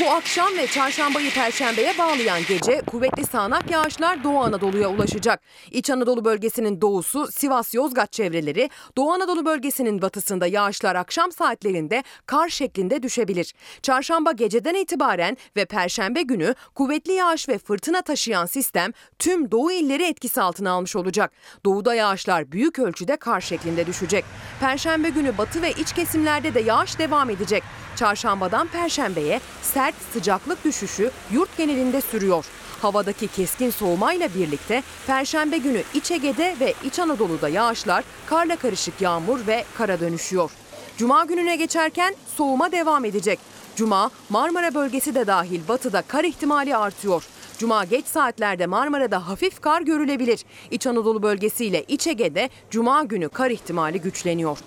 Bu 0.00 0.10
akşam 0.10 0.56
ve 0.56 0.66
çarşambayı 0.66 1.30
perşembeye 1.30 1.98
bağlayan 1.98 2.40
gece 2.48 2.82
kuvvetli 2.86 3.26
sağanak 3.26 3.70
yağışlar 3.70 4.24
Doğu 4.24 4.38
Anadolu'ya 4.38 4.88
ulaşacak. 4.88 5.40
İç 5.70 5.90
Anadolu 5.90 6.24
bölgesinin 6.24 6.80
doğusu 6.80 7.28
Sivas-Yozgat 7.32 8.12
çevreleri, 8.12 8.70
Doğu 8.96 9.12
Anadolu 9.12 9.46
bölgesinin 9.46 10.02
batısında 10.02 10.46
yağışlar 10.46 10.94
akşam 10.94 11.32
saatlerinde 11.32 12.02
kar 12.26 12.48
şeklinde 12.48 13.02
düşebilir. 13.02 13.54
Çarşamba 13.82 14.32
geceden 14.32 14.74
itibaren 14.74 15.36
ve 15.56 15.64
perşembe 15.64 16.22
günü 16.22 16.54
kuvvetli 16.74 17.12
yağış 17.12 17.48
ve 17.48 17.58
fırtına 17.58 18.02
taşıyan 18.02 18.46
sistem 18.46 18.92
tüm 19.18 19.50
doğu 19.50 19.72
illeri 19.72 20.04
etkisi 20.04 20.40
altına 20.40 20.70
almış 20.70 20.96
olacak. 20.96 21.32
Doğuda 21.64 21.94
yağışlar 21.94 22.52
büyük 22.52 22.78
ölçüde 22.78 23.16
kar 23.16 23.40
şeklinde 23.40 23.86
düşecek. 23.86 24.24
Perşembe 24.60 25.08
günü 25.08 25.38
batı 25.38 25.62
ve 25.62 25.72
iç 25.72 25.92
kesimlerde 25.92 26.54
de 26.54 26.60
yağış 26.60 26.98
devam 26.98 27.30
edecek. 27.30 27.62
Çarşambadan 27.96 28.66
perşembeye 28.66 29.40
sert 29.88 30.12
sıcaklık 30.12 30.64
düşüşü 30.64 31.10
yurt 31.32 31.56
genelinde 31.56 32.00
sürüyor. 32.00 32.44
Havadaki 32.82 33.28
keskin 33.28 33.70
soğumayla 33.70 34.28
birlikte 34.34 34.82
perşembe 35.06 35.58
günü 35.58 35.82
İç 35.94 36.10
Ege'de 36.10 36.56
ve 36.60 36.74
İç 36.84 36.98
Anadolu'da 36.98 37.48
yağışlar 37.48 38.04
karla 38.26 38.56
karışık 38.56 39.00
yağmur 39.00 39.46
ve 39.46 39.64
kara 39.78 40.00
dönüşüyor. 40.00 40.50
Cuma 40.96 41.24
gününe 41.24 41.56
geçerken 41.56 42.14
soğuma 42.36 42.72
devam 42.72 43.04
edecek. 43.04 43.38
Cuma 43.76 44.10
Marmara 44.28 44.74
bölgesi 44.74 45.14
de 45.14 45.26
dahil 45.26 45.60
batıda 45.68 46.02
kar 46.02 46.24
ihtimali 46.24 46.76
artıyor. 46.76 47.24
Cuma 47.58 47.84
geç 47.84 48.06
saatlerde 48.06 48.66
Marmara'da 48.66 49.28
hafif 49.28 49.60
kar 49.60 49.82
görülebilir. 49.82 50.44
İç 50.70 50.86
Anadolu 50.86 51.22
bölgesiyle 51.22 51.84
İç 51.88 52.06
Ege'de 52.06 52.50
Cuma 52.70 53.04
günü 53.04 53.28
kar 53.28 53.50
ihtimali 53.50 54.00
güçleniyor. 54.00 54.58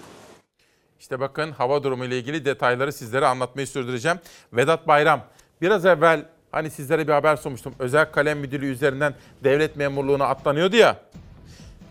İşte 1.01 1.19
bakın 1.19 1.51
hava 1.51 1.83
durumu 1.83 2.05
ile 2.05 2.17
ilgili 2.17 2.45
detayları 2.45 2.93
sizlere 2.93 3.25
anlatmayı 3.25 3.67
sürdüreceğim. 3.67 4.19
Vedat 4.53 4.87
Bayram 4.87 5.21
biraz 5.61 5.85
evvel 5.85 6.25
hani 6.51 6.69
sizlere 6.69 7.07
bir 7.07 7.13
haber 7.13 7.35
sunmuştum. 7.35 7.73
Özel 7.79 8.11
kalem 8.11 8.39
müdürlüğü 8.39 8.71
üzerinden 8.71 9.13
devlet 9.43 9.75
memurluğuna 9.75 10.25
atlanıyordu 10.25 10.75
ya. 10.75 10.99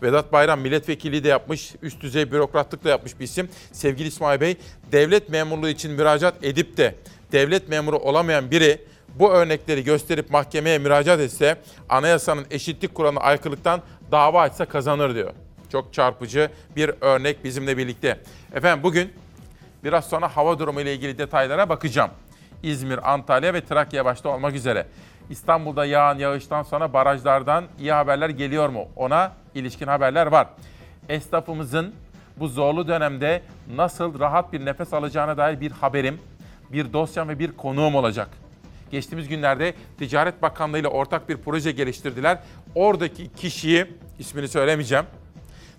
Vedat 0.02 0.32
Bayram 0.32 0.60
milletvekili 0.60 1.24
de 1.24 1.28
yapmış, 1.28 1.74
üst 1.82 2.00
düzey 2.00 2.32
bürokratlık 2.32 2.84
da 2.84 2.88
yapmış 2.88 3.20
bir 3.20 3.24
isim. 3.24 3.48
Sevgili 3.72 4.08
İsmail 4.08 4.40
Bey, 4.40 4.56
devlet 4.92 5.28
memurluğu 5.28 5.68
için 5.68 5.92
müracaat 5.92 6.44
edip 6.44 6.76
de 6.76 6.94
devlet 7.32 7.68
memuru 7.68 7.98
olamayan 7.98 8.50
biri 8.50 8.84
bu 9.14 9.32
örnekleri 9.32 9.84
gösterip 9.84 10.30
mahkemeye 10.30 10.78
müracaat 10.78 11.20
etse 11.20 11.56
anayasanın 11.88 12.46
eşitlik 12.50 12.94
kuralına 12.94 13.20
aykırılıktan 13.20 13.82
dava 14.12 14.40
açsa 14.40 14.64
kazanır 14.64 15.14
diyor. 15.14 15.32
Çok 15.72 15.94
çarpıcı 15.94 16.50
bir 16.76 16.90
örnek 17.00 17.44
bizimle 17.44 17.76
birlikte. 17.76 18.20
Efendim 18.54 18.82
bugün 18.82 19.12
biraz 19.84 20.08
sonra 20.08 20.36
hava 20.36 20.58
durumu 20.58 20.80
ile 20.80 20.94
ilgili 20.94 21.18
detaylara 21.18 21.68
bakacağım. 21.68 22.10
İzmir, 22.62 23.12
Antalya 23.12 23.54
ve 23.54 23.64
Trakya 23.64 24.04
başta 24.04 24.28
olmak 24.28 24.54
üzere. 24.54 24.86
İstanbul'da 25.30 25.84
yağan 25.84 26.18
yağıştan 26.18 26.62
sonra 26.62 26.92
barajlardan 26.92 27.64
iyi 27.78 27.92
haberler 27.92 28.28
geliyor 28.28 28.68
mu? 28.68 28.88
Ona 28.96 29.32
ilişkin 29.54 29.86
haberler 29.86 30.26
var. 30.26 30.46
Esnafımızın 31.08 31.94
bu 32.36 32.48
zorlu 32.48 32.88
dönemde 32.88 33.42
nasıl 33.74 34.20
rahat 34.20 34.52
bir 34.52 34.64
nefes 34.64 34.92
alacağına 34.92 35.36
dair 35.36 35.60
bir 35.60 35.70
haberim, 35.70 36.20
bir 36.72 36.92
dosyam 36.92 37.28
ve 37.28 37.38
bir 37.38 37.52
konuğum 37.52 37.94
olacak. 37.94 38.28
Geçtiğimiz 38.90 39.28
günlerde 39.28 39.74
Ticaret 39.98 40.42
Bakanlığı 40.42 40.78
ile 40.78 40.88
ortak 40.88 41.28
bir 41.28 41.36
proje 41.36 41.72
geliştirdiler. 41.72 42.38
Oradaki 42.74 43.32
kişiyi, 43.32 43.86
ismini 44.18 44.48
söylemeyeceğim, 44.48 45.04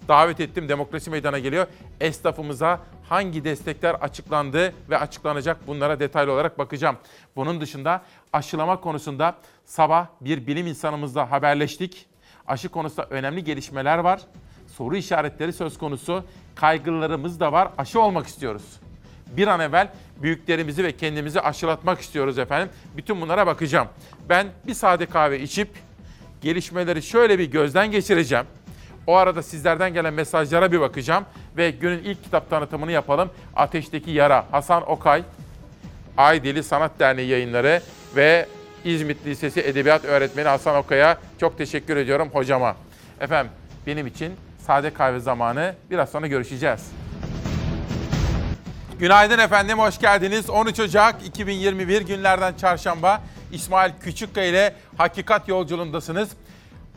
davet 0.08 0.39
ettim. 0.39 0.70
Demokrasi 0.70 1.10
meydana 1.10 1.39
geliyor. 1.39 1.68
Esnafımıza 2.02 2.80
hangi 3.10 3.43
destekler 3.43 3.93
açıklandı 3.93 4.74
ve 4.89 4.97
açıklanacak 4.97 5.68
bunlara 5.68 5.99
detaylı 5.99 6.32
olarak 6.32 6.58
bakacağım. 6.58 6.97
Bunun 7.36 7.62
dışında 7.62 8.02
aşılama 8.34 8.82
konusunda 8.82 9.36
sabah 9.66 10.08
bir 10.22 10.47
bilim 10.47 10.68
insanımızla 10.68 11.32
haberleştik. 11.32 12.06
Aşı 12.47 12.70
konusunda 12.70 13.08
önemli 13.10 13.43
gelişmeler 13.43 13.97
var. 13.97 14.22
Soru 14.68 14.95
işaretleri 14.95 15.54
söz 15.54 15.78
konusu. 15.78 16.24
Kaygılarımız 16.56 17.39
da 17.39 17.52
var. 17.52 17.70
Aşı 17.78 18.02
olmak 18.02 18.28
istiyoruz. 18.28 18.64
Bir 19.38 19.47
an 19.47 19.60
evvel 19.60 19.91
büyüklerimizi 20.22 20.84
ve 20.84 20.97
kendimizi 20.97 21.41
aşılatmak 21.41 22.02
istiyoruz 22.02 22.39
efendim. 22.39 22.70
Bütün 22.97 23.22
bunlara 23.22 23.47
bakacağım. 23.47 23.88
Ben 24.30 24.47
bir 24.68 24.74
sade 24.74 25.06
kahve 25.06 25.39
içip 25.39 25.70
gelişmeleri 26.41 27.02
şöyle 27.04 27.39
bir 27.39 27.52
gözden 27.52 27.91
geçireceğim. 27.91 28.45
O 29.08 29.16
arada 29.16 29.43
sizlerden 29.43 29.93
gelen 29.93 30.14
mesajlara 30.14 30.72
bir 30.72 30.80
bakacağım 30.80 31.26
ve 31.58 31.72
günün 31.72 32.04
ilk 32.04 32.24
kitap 32.24 32.49
tanıtımını 32.49 32.91
yapalım. 32.91 33.30
Ateşteki 33.56 34.12
Yara, 34.12 34.45
Hasan 34.52 34.91
Okay, 34.91 35.24
Aydeli 36.18 36.64
Sanat 36.64 36.91
Derneği 36.99 37.30
yayınları 37.30 37.82
ve 38.16 38.47
İzmit 38.86 39.26
Lisesi 39.26 39.62
Edebiyat 39.62 40.06
Öğretmeni 40.06 40.47
Hasan 40.47 40.76
Okay'a 40.76 41.18
çok 41.39 41.58
teşekkür 41.58 41.97
ediyorum 41.97 42.30
hocama. 42.34 42.76
Efendim 43.20 43.52
benim 43.88 44.08
için 44.08 44.34
sade 44.68 44.93
kahve 44.93 45.20
zamanı 45.20 45.76
biraz 45.89 46.10
sonra 46.10 46.28
görüşeceğiz. 46.28 46.91
Günaydın 48.99 49.39
efendim, 49.39 49.80
hoş 49.80 49.99
geldiniz. 49.99 50.49
13 50.49 50.80
Ocak 50.80 51.26
2021 51.26 52.02
günlerden 52.02 52.54
çarşamba 52.54 53.22
İsmail 53.52 53.91
Küçükkaya 54.02 54.47
ile 54.47 54.76
Hakikat 54.97 55.47
Yolculuğundasınız. 55.47 56.30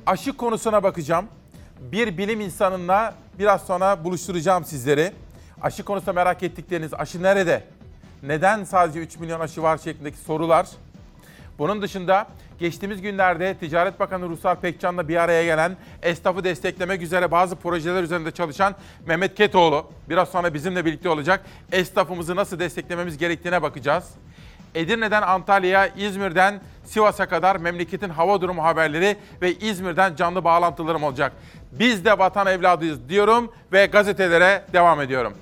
Aşı 0.06 0.32
konusuna 0.36 0.82
bakacağım 0.82 1.26
bir 1.92 2.18
bilim 2.18 2.40
insanıyla 2.40 3.14
biraz 3.38 3.66
sonra 3.66 4.04
buluşturacağım 4.04 4.64
sizleri. 4.64 5.12
Aşı 5.62 5.82
konusunda 5.84 6.12
merak 6.12 6.42
ettikleriniz 6.42 6.94
aşı 6.94 7.22
nerede? 7.22 7.64
Neden 8.22 8.64
sadece 8.64 9.00
3 9.00 9.18
milyon 9.18 9.40
aşı 9.40 9.62
var 9.62 9.78
şeklindeki 9.78 10.18
sorular. 10.18 10.66
Bunun 11.58 11.82
dışında 11.82 12.26
geçtiğimiz 12.58 13.02
günlerde 13.02 13.54
Ticaret 13.54 14.00
Bakanı 14.00 14.28
Ruslar 14.28 14.60
Pekcan'la 14.60 15.08
bir 15.08 15.16
araya 15.16 15.44
gelen 15.44 15.76
esnafı 16.02 16.44
desteklemek 16.44 17.02
üzere 17.02 17.30
bazı 17.30 17.56
projeler 17.56 18.02
üzerinde 18.02 18.30
çalışan 18.30 18.74
Mehmet 19.06 19.34
Ketoğlu 19.34 19.90
biraz 20.08 20.28
sonra 20.28 20.54
bizimle 20.54 20.84
birlikte 20.84 21.08
olacak. 21.08 21.44
Esnafımızı 21.72 22.36
nasıl 22.36 22.58
desteklememiz 22.58 23.18
gerektiğine 23.18 23.62
bakacağız. 23.62 24.04
Edirne'den 24.74 25.22
Antalya'ya, 25.22 25.86
İzmir'den 25.86 26.60
Sivas'a 26.84 27.26
kadar 27.26 27.56
memleketin 27.56 28.08
hava 28.08 28.40
durumu 28.40 28.64
haberleri 28.64 29.16
ve 29.42 29.54
İzmir'den 29.54 30.16
canlı 30.16 30.44
bağlantılarım 30.44 31.02
olacak. 31.02 31.32
Biz 31.72 32.04
de 32.04 32.18
vatan 32.18 32.46
evladıyız 32.46 33.08
diyorum 33.08 33.52
ve 33.72 33.86
gazetelere 33.86 34.64
devam 34.72 35.00
ediyorum. 35.00 35.34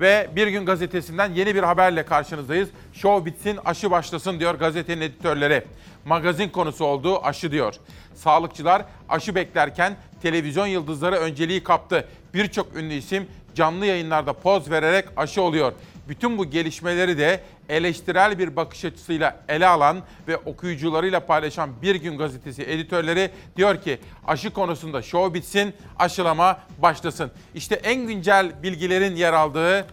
Ve 0.00 0.30
Bir 0.36 0.48
Gün 0.48 0.66
Gazetesi'nden 0.66 1.32
yeni 1.32 1.54
bir 1.54 1.62
haberle 1.62 2.02
karşınızdayız. 2.02 2.68
Show 2.92 3.26
bitsin, 3.26 3.58
aşı 3.64 3.90
başlasın 3.90 4.40
diyor 4.40 4.54
gazetenin 4.54 5.00
editörleri. 5.00 5.64
Magazin 6.04 6.48
konusu 6.48 6.84
olduğu 6.84 7.24
aşı 7.24 7.52
diyor. 7.52 7.74
Sağlıkçılar 8.14 8.82
aşı 9.08 9.34
beklerken 9.34 9.96
televizyon 10.22 10.66
yıldızları 10.66 11.16
önceliği 11.16 11.64
kaptı. 11.64 12.08
Birçok 12.34 12.76
ünlü 12.76 12.94
isim 12.94 13.26
canlı 13.54 13.86
yayınlarda 13.86 14.32
poz 14.32 14.70
vererek 14.70 15.04
aşı 15.16 15.42
oluyor. 15.42 15.72
Bütün 16.10 16.38
bu 16.38 16.50
gelişmeleri 16.50 17.18
de 17.18 17.40
eleştirel 17.68 18.38
bir 18.38 18.56
bakış 18.56 18.84
açısıyla 18.84 19.40
ele 19.48 19.66
alan 19.66 20.02
ve 20.28 20.36
okuyucularıyla 20.36 21.20
paylaşan 21.20 21.70
Bir 21.82 21.94
Gün 21.94 22.18
Gazetesi 22.18 22.62
editörleri 22.62 23.30
diyor 23.56 23.82
ki 23.82 23.98
aşı 24.26 24.50
konusunda 24.50 25.02
şov 25.02 25.34
bitsin, 25.34 25.74
aşılama 25.98 26.60
başlasın. 26.78 27.30
İşte 27.54 27.74
en 27.74 28.06
güncel 28.06 28.62
bilgilerin 28.62 29.16
yer 29.16 29.32
aldığı 29.32 29.86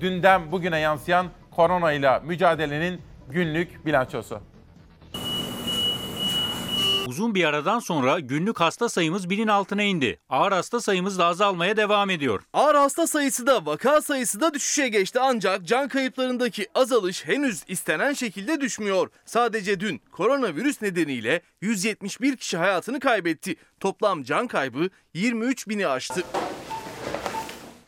dünden 0.00 0.52
bugüne 0.52 0.78
yansıyan 0.78 1.26
korona 1.50 1.92
ile 1.92 2.20
mücadelenin 2.24 3.00
günlük 3.28 3.86
bilançosu. 3.86 4.40
Uzun 7.16 7.34
bir 7.34 7.44
aradan 7.44 7.78
sonra 7.78 8.20
günlük 8.20 8.60
hasta 8.60 8.88
sayımız 8.88 9.30
binin 9.30 9.46
altına 9.46 9.82
indi. 9.82 10.20
Ağır 10.28 10.52
hasta 10.52 10.80
sayımız 10.80 11.18
da 11.18 11.26
azalmaya 11.26 11.76
devam 11.76 12.10
ediyor. 12.10 12.42
Ağır 12.52 12.74
hasta 12.74 13.06
sayısı 13.06 13.46
da 13.46 13.66
vaka 13.66 14.02
sayısı 14.02 14.40
da 14.40 14.54
düşüşe 14.54 14.88
geçti 14.88 15.18
ancak 15.20 15.66
can 15.66 15.88
kayıplarındaki 15.88 16.66
azalış 16.74 17.26
henüz 17.26 17.62
istenen 17.68 18.12
şekilde 18.12 18.60
düşmüyor. 18.60 19.10
Sadece 19.24 19.80
dün 19.80 20.00
koronavirüs 20.12 20.82
nedeniyle 20.82 21.40
171 21.60 22.36
kişi 22.36 22.56
hayatını 22.56 23.00
kaybetti. 23.00 23.56
Toplam 23.80 24.22
can 24.22 24.46
kaybı 24.46 24.88
23 25.14 25.68
bini 25.68 25.86
aştı. 25.86 26.22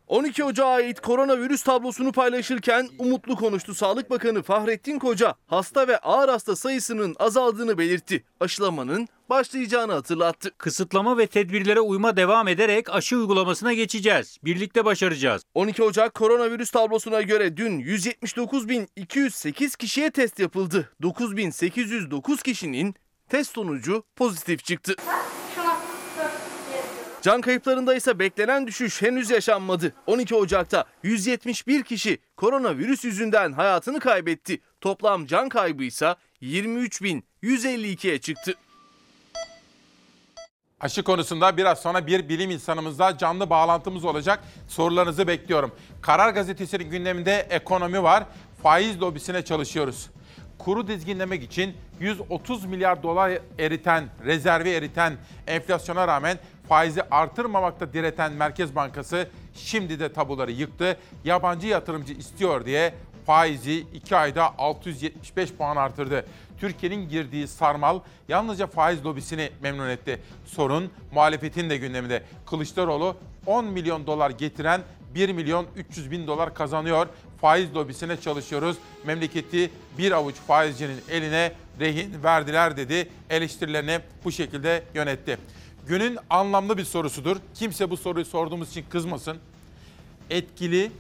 12 0.09 0.45
Ocağı 0.45 0.69
ait 0.69 1.01
koronavirüs 1.01 1.63
tablosunu 1.63 2.13
paylaşırken 2.13 2.89
umutlu 2.99 3.37
konuştu 3.37 3.75
Sağlık 3.75 4.11
Bakanı 4.11 4.43
Fahrettin 4.43 4.99
Koca. 4.99 5.35
Hasta 5.47 5.89
ve 5.89 5.99
ağır 5.99 6.29
hasta 6.29 6.57
sayısının 6.57 7.17
azaldığını 7.19 7.79
belirtti. 7.79 8.25
Aşılamanın 8.41 9.09
başlayacağını 9.31 9.93
hatırlattı. 9.93 10.51
Kısıtlama 10.59 11.19
ve 11.19 11.27
tedbirlere 11.27 11.81
uyma 11.81 12.17
devam 12.17 12.49
ederek 12.49 12.91
aşı 12.91 13.17
uygulamasına 13.17 13.73
geçeceğiz. 13.73 14.39
Birlikte 14.45 14.85
başaracağız. 14.85 15.43
12 15.55 15.83
Ocak 15.83 16.15
koronavirüs 16.15 16.71
tablosuna 16.71 17.23
göre 17.23 17.57
dün 17.57 17.81
179.208 17.81 19.77
kişiye 19.77 20.11
test 20.11 20.39
yapıldı. 20.39 20.91
9.809 21.03 22.43
kişinin 22.43 22.95
test 23.29 23.55
sonucu 23.55 24.03
pozitif 24.17 24.65
çıktı. 24.65 24.95
Can 27.23 27.41
kayıplarında 27.41 27.95
ise 27.95 28.19
beklenen 28.19 28.67
düşüş 28.67 29.03
henüz 29.03 29.31
yaşanmadı. 29.31 29.93
12 30.07 30.35
Ocak'ta 30.35 30.85
171 31.03 31.83
kişi 31.83 32.19
koronavirüs 32.37 33.05
yüzünden 33.05 33.53
hayatını 33.53 34.01
kaybetti. 34.01 34.61
Toplam 34.81 35.27
can 35.27 35.49
kaybı 35.49 35.85
ise 35.85 36.15
23.152'ye 36.43 38.21
çıktı. 38.21 38.55
Aşı 40.81 41.03
konusunda 41.03 41.57
biraz 41.57 41.83
sonra 41.83 42.07
bir 42.07 42.29
bilim 42.29 42.51
insanımızla 42.51 43.19
canlı 43.19 43.51
bağlantımız 43.51 44.05
olacak. 44.05 44.41
Sorularınızı 44.69 45.27
bekliyorum. 45.29 45.73
Karar 46.03 46.31
Gazetesi'nin 46.31 46.91
gündeminde 46.91 47.47
ekonomi 47.51 48.03
var. 48.03 48.25
Faiz 48.63 49.01
lobisine 49.03 49.45
çalışıyoruz. 49.45 50.11
Kuru 50.59 50.89
dizginlemek 50.89 51.43
için 51.43 51.77
130 52.01 52.65
milyar 52.65 53.03
dolar 53.03 53.39
eriten, 53.59 54.09
rezervi 54.25 54.71
eriten, 54.71 55.17
enflasyona 55.47 56.09
rağmen 56.09 56.39
faizi 56.69 57.03
artırmamakta 57.11 57.93
direten 57.93 58.33
Merkez 58.33 58.75
Bankası 58.75 59.29
şimdi 59.55 60.01
de 60.01 60.13
tabuları 60.13 60.53
yıktı. 60.53 60.97
Yabancı 61.25 61.67
yatırımcı 61.67 62.13
istiyor 62.13 62.67
diye 62.67 62.95
faizi 63.27 63.87
2 63.95 64.17
ayda 64.17 64.59
675 64.59 65.53
puan 65.53 65.77
artırdı. 65.77 66.25
Türkiye'nin 66.61 67.09
girdiği 67.09 67.49
sarmal 67.49 68.01
yalnızca 68.29 68.67
faiz 68.67 69.05
lobisini 69.05 69.51
memnun 69.63 69.89
etti. 69.89 70.21
Sorun 70.47 70.91
muhalefetin 71.13 71.71
de 71.71 71.77
gündeminde. 71.77 72.23
Kılıçdaroğlu 72.47 73.17
10 73.47 73.65
milyon 73.65 74.07
dolar 74.07 74.31
getiren 74.31 74.81
1 75.15 75.33
milyon 75.33 75.67
300 75.77 76.11
bin 76.11 76.27
dolar 76.27 76.55
kazanıyor. 76.55 77.07
Faiz 77.41 77.75
lobisine 77.75 78.21
çalışıyoruz. 78.21 78.77
Memleketi 79.05 79.71
bir 79.99 80.13
avuç 80.13 80.35
faizcinin 80.35 81.01
eline 81.11 81.53
rehin 81.81 82.23
verdiler 82.23 82.77
dedi. 82.77 83.09
Eleştirilerini 83.31 84.01
bu 84.25 84.33
şekilde 84.33 84.83
yönetti. 84.95 85.39
Günün 85.89 86.19
anlamlı 86.31 86.79
bir 86.79 86.85
sorusudur. 86.85 87.37
Kimse 87.55 87.91
bu 87.91 87.97
soruyu 87.97 88.25
sorduğumuz 88.25 88.71
için 88.71 88.85
kızmasın. 88.91 89.37
Etkili, 90.31 90.93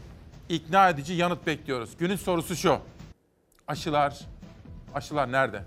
ikna 0.48 0.88
edici 0.88 1.12
yanıt 1.14 1.46
bekliyoruz. 1.46 1.90
Günün 1.98 2.16
sorusu 2.16 2.56
şu. 2.56 2.78
Aşılar, 3.66 4.18
aşılar 4.94 5.32
nerede? 5.32 5.62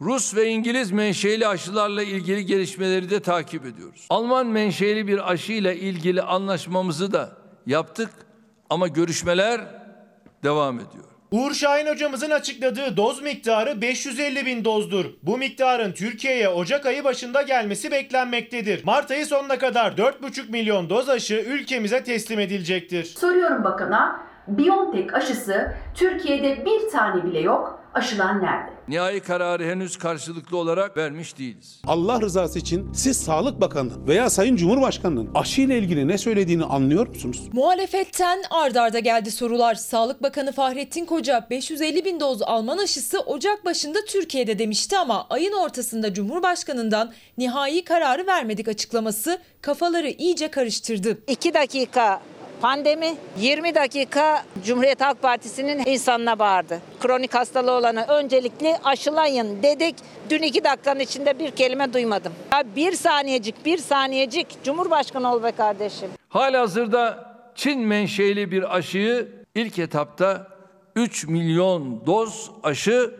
Rus 0.00 0.34
ve 0.34 0.48
İngiliz 0.48 0.90
menşeli 0.90 1.46
aşılarla 1.46 2.02
ilgili 2.02 2.46
gelişmeleri 2.46 3.10
de 3.10 3.20
takip 3.20 3.66
ediyoruz. 3.66 4.06
Alman 4.10 4.46
menşeli 4.46 5.06
bir 5.06 5.32
aşıyla 5.32 5.72
ilgili 5.72 6.22
anlaşmamızı 6.22 7.12
da 7.12 7.36
yaptık 7.66 8.10
ama 8.70 8.88
görüşmeler 8.88 9.60
devam 10.42 10.76
ediyor. 10.80 11.15
Uğur 11.36 11.54
Şahin 11.54 11.86
hocamızın 11.86 12.30
açıkladığı 12.30 12.96
doz 12.96 13.22
miktarı 13.22 13.80
550 13.80 14.46
bin 14.46 14.64
dozdur. 14.64 15.04
Bu 15.22 15.38
miktarın 15.38 15.92
Türkiye'ye 15.92 16.48
Ocak 16.48 16.86
ayı 16.86 17.04
başında 17.04 17.42
gelmesi 17.42 17.90
beklenmektedir. 17.90 18.84
Mart 18.84 19.10
ayı 19.10 19.26
sonuna 19.26 19.58
kadar 19.58 19.92
4,5 19.92 20.50
milyon 20.50 20.90
doz 20.90 21.08
aşı 21.08 21.34
ülkemize 21.34 22.04
teslim 22.04 22.40
edilecektir. 22.40 23.04
Soruyorum 23.04 23.64
bakana, 23.64 24.20
BioNTech 24.48 25.14
aşısı 25.14 25.72
Türkiye'de 25.94 26.64
bir 26.64 26.90
tane 26.90 27.24
bile 27.24 27.40
yok. 27.40 27.85
Aşılar 27.96 28.42
nerede? 28.42 28.70
Nihai 28.88 29.20
kararı 29.20 29.64
henüz 29.64 29.98
karşılıklı 29.98 30.56
olarak 30.56 30.96
vermiş 30.96 31.38
değiliz. 31.38 31.80
Allah 31.86 32.20
rızası 32.20 32.58
için 32.58 32.92
siz 32.92 33.16
Sağlık 33.16 33.60
Bakanı 33.60 34.06
veya 34.08 34.30
Sayın 34.30 34.56
Cumhurbaşkanı'nın 34.56 35.30
aşı 35.34 35.60
ile 35.60 35.78
ilgili 35.78 36.08
ne 36.08 36.18
söylediğini 36.18 36.64
anlıyor 36.64 37.06
musunuz? 37.08 37.42
Muhalefetten 37.52 38.42
ard 38.50 38.74
arda 38.74 38.98
geldi 38.98 39.30
sorular. 39.30 39.74
Sağlık 39.74 40.22
Bakanı 40.22 40.52
Fahrettin 40.52 41.04
Koca 41.04 41.46
550 41.50 42.04
bin 42.04 42.20
doz 42.20 42.42
Alman 42.42 42.78
aşısı 42.78 43.20
Ocak 43.20 43.64
başında 43.64 43.98
Türkiye'de 44.08 44.58
demişti 44.58 44.98
ama 44.98 45.26
ayın 45.30 45.52
ortasında 45.52 46.14
Cumhurbaşkanı'ndan 46.14 47.12
nihai 47.38 47.84
kararı 47.84 48.26
vermedik 48.26 48.68
açıklaması 48.68 49.38
kafaları 49.60 50.08
iyice 50.08 50.48
karıştırdı. 50.48 51.18
2 51.28 51.54
dakika 51.54 52.20
pandemi, 52.60 53.16
20 53.38 53.74
dakika 53.74 54.44
Cumhuriyet 54.64 55.00
Halk 55.00 55.22
Partisi'nin 55.22 55.86
insanına 55.86 56.38
bağırdı. 56.38 56.80
Kronik 57.00 57.34
hastalığı 57.34 57.72
olanı 57.72 58.04
öncelikli 58.08 58.76
aşılayın 58.84 59.62
dedik. 59.62 59.94
Dün 60.30 60.42
2 60.42 60.64
dakikanın 60.64 61.00
içinde 61.00 61.38
bir 61.38 61.50
kelime 61.50 61.92
duymadım. 61.92 62.32
Ya 62.52 62.64
bir 62.76 62.92
saniyecik, 62.92 63.66
bir 63.66 63.78
saniyecik 63.78 64.64
Cumhurbaşkanı 64.64 65.34
ol 65.34 65.42
be 65.42 65.52
kardeşim. 65.52 66.08
Halihazırda 66.28 67.36
Çin 67.54 67.80
menşeli 67.80 68.50
bir 68.50 68.76
aşıyı 68.76 69.28
ilk 69.54 69.78
etapta 69.78 70.46
3 70.96 71.26
milyon 71.26 72.06
doz 72.06 72.50
aşı 72.62 73.14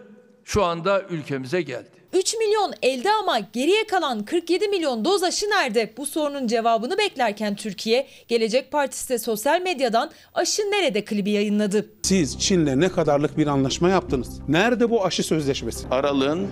şu 0.44 0.64
anda 0.64 1.02
ülkemize 1.02 1.62
geldi. 1.62 1.95
3 2.16 2.34
milyon 2.34 2.74
elde 2.82 3.10
ama 3.10 3.38
geriye 3.52 3.86
kalan 3.86 4.24
47 4.24 4.68
milyon 4.68 5.04
doz 5.04 5.22
aşı 5.22 5.46
nerede? 5.46 5.92
Bu 5.96 6.06
sorunun 6.06 6.46
cevabını 6.46 6.98
beklerken 6.98 7.56
Türkiye, 7.56 8.06
Gelecek 8.28 8.70
Partisi 8.70 9.08
de 9.08 9.18
sosyal 9.18 9.60
medyadan 9.60 10.10
aşı 10.34 10.62
nerede 10.62 11.04
klibi 11.04 11.30
yayınladı. 11.30 11.95
Siz 12.06 12.38
Çin'le 12.38 12.80
ne 12.80 12.88
kadarlık 12.88 13.38
bir 13.38 13.46
anlaşma 13.46 13.88
yaptınız? 13.88 14.40
Nerede 14.48 14.90
bu 14.90 15.04
aşı 15.04 15.22
sözleşmesi? 15.22 15.88
Aralığın 15.90 16.48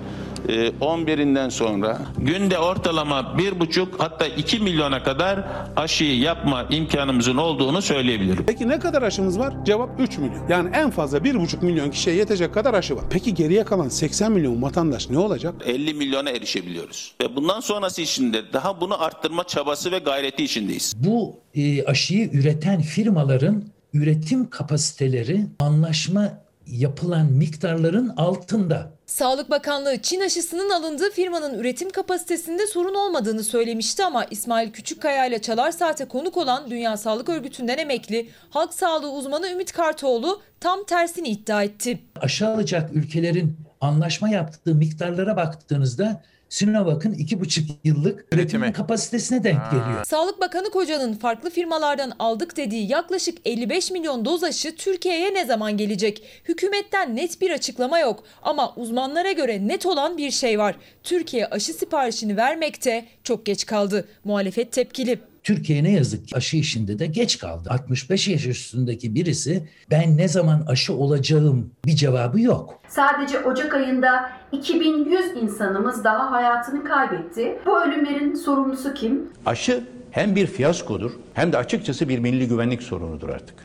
e, 0.49 0.69
11'inden 0.69 1.51
sonra 1.51 1.99
günde 2.19 2.59
ortalama 2.59 3.21
1,5 3.21 3.87
hatta 3.99 4.27
2 4.27 4.59
milyona 4.59 5.03
kadar 5.03 5.45
aşıyı 5.77 6.19
yapma 6.19 6.67
imkanımızın 6.71 7.37
olduğunu 7.37 7.83
söyleyebilirim. 7.83 8.45
Peki 8.47 8.69
ne 8.69 8.79
kadar 8.79 9.03
aşımız 9.03 9.39
var? 9.39 9.55
Cevap 9.65 10.01
3 10.01 10.19
milyon. 10.19 10.49
Yani 10.49 10.71
en 10.75 10.91
fazla 10.91 11.19
1,5 11.19 11.65
milyon 11.65 11.91
kişiye 11.91 12.17
yetecek 12.17 12.55
kadar 12.55 12.75
aşı 12.75 12.97
var. 12.97 13.05
Peki 13.11 13.35
geriye 13.35 13.65
kalan 13.65 13.89
80 13.89 14.33
milyon 14.33 14.63
vatandaş 14.63 15.11
ne 15.11 15.19
olacak? 15.19 15.55
50 15.67 15.95
milyona 15.95 16.31
erişebiliyoruz. 16.31 17.15
Ve 17.23 17.37
bundan 17.37 17.61
sonrası 17.61 18.03
içinde 18.03 18.53
daha 18.53 18.81
bunu 18.81 19.03
arttırma 19.03 19.45
çabası 19.45 19.93
ve 19.93 19.99
gayreti 19.99 20.45
içindeyiz. 20.45 20.95
Bu 20.97 21.37
e, 21.55 21.85
aşıyı 21.85 22.31
üreten 22.33 22.81
firmaların 22.81 23.74
üretim 23.95 24.51
kapasiteleri 24.51 25.47
anlaşma 25.59 26.45
yapılan 26.67 27.27
miktarların 27.27 28.09
altında. 28.09 28.95
Sağlık 29.07 29.51
Bakanlığı 29.51 30.03
Çin 30.03 30.21
aşısının 30.21 30.71
alındığı 30.71 31.11
firmanın 31.11 31.59
üretim 31.59 31.91
kapasitesinde 31.91 32.67
sorun 32.67 32.95
olmadığını 32.95 33.45
söylemişti 33.45 34.05
ama 34.05 34.25
İsmail 34.25 34.73
Küçükkaya 34.73 35.27
ile 35.27 35.43
Çalar 35.43 35.73
Saat'e 35.73 36.05
konuk 36.05 36.37
olan 36.37 36.71
Dünya 36.71 36.97
Sağlık 36.97 37.29
Örgütü'nden 37.29 37.79
emekli 37.79 38.29
halk 38.51 38.75
sağlığı 38.75 39.13
uzmanı 39.13 39.49
Ümit 39.49 39.73
Kartoğlu 39.73 40.43
tam 40.61 40.85
tersini 40.85 41.29
iddia 41.29 41.63
etti. 41.63 41.99
Aşı 42.21 42.49
alacak 42.49 42.91
ülkelerin 42.93 43.57
anlaşma 43.81 44.29
yaptığı 44.29 44.75
miktarlara 44.75 45.37
baktığınızda 45.37 46.23
Sinovac'ın 46.49 47.13
iki 47.13 47.41
buçuk 47.41 47.65
yıllık 47.85 48.27
üretim 48.33 48.73
kapasitesine 48.73 49.45
denk 49.45 49.71
geliyor. 49.71 50.05
Sağlık 50.05 50.41
Bakanı 50.41 50.71
Koca'nın 50.71 51.15
farklı 51.15 51.51
firmalardan 51.51 52.13
aldık 52.19 52.57
dediği 52.57 52.91
yaklaşık 52.91 53.39
55 53.45 53.91
milyon 53.91 54.25
doz 54.25 54.45
aşı 54.45 54.77
Türkiye'ye 54.77 55.35
ne 55.35 55.45
zaman 55.45 55.77
gelecek? 55.77 56.23
Hükümetten 56.45 57.17
net 57.17 57.41
bir 57.41 57.51
açıklama 57.51 57.99
yok 57.99 58.25
ama 58.43 58.75
uzmanlara 58.75 59.33
göre 59.33 59.69
net 59.69 59.87
olan 59.87 60.19
bir 60.19 60.31
şey 60.31 60.59
var. 60.59 60.77
Türkiye 61.03 61.47
aşı 61.47 61.73
siparişini 61.73 62.37
vermekte 62.37 63.05
çok 63.25 63.47
geç 63.47 63.67
kaldı. 63.67 64.09
Muhalefet 64.25 64.73
tepkili. 64.73 65.19
Türkiye 65.45 65.85
ne 65.85 65.91
yazık 65.91 66.29
ki 66.29 66.37
aşı 66.37 66.57
işinde 66.57 66.99
de 66.99 67.07
geç 67.07 67.39
kaldı. 67.39 67.69
65 67.71 68.29
yaş 68.29 68.47
üstündeki 68.47 69.15
birisi 69.15 69.69
ben 69.91 70.17
ne 70.17 70.29
zaman 70.29 70.65
aşı 70.67 70.95
olacağım 70.95 71.71
bir 71.87 71.97
cevabı 71.97 72.41
yok. 72.41 72.81
Sadece 72.89 73.41
Ocak 73.41 73.75
ayında 73.75 74.31
2100 74.53 75.43
insanımız 75.43 76.05
daha 76.05 76.31
hayatını 76.31 76.85
kaybetti. 76.85 77.59
Bu 77.67 77.83
ölümlerin 77.83 78.35
sorumlusu 78.35 78.95
kim? 78.95 79.33
Aşı 79.47 79.85
hem 80.11 80.37
bir 80.37 80.47
fiyaskodur 80.47 81.13
hem 81.35 81.53
de 81.53 81.59
açıkçası 81.59 82.09
bir 82.09 82.19
milli 82.19 82.49
güvenlik 82.49 82.83
sorunudur 82.83 83.29
artık. 83.29 83.57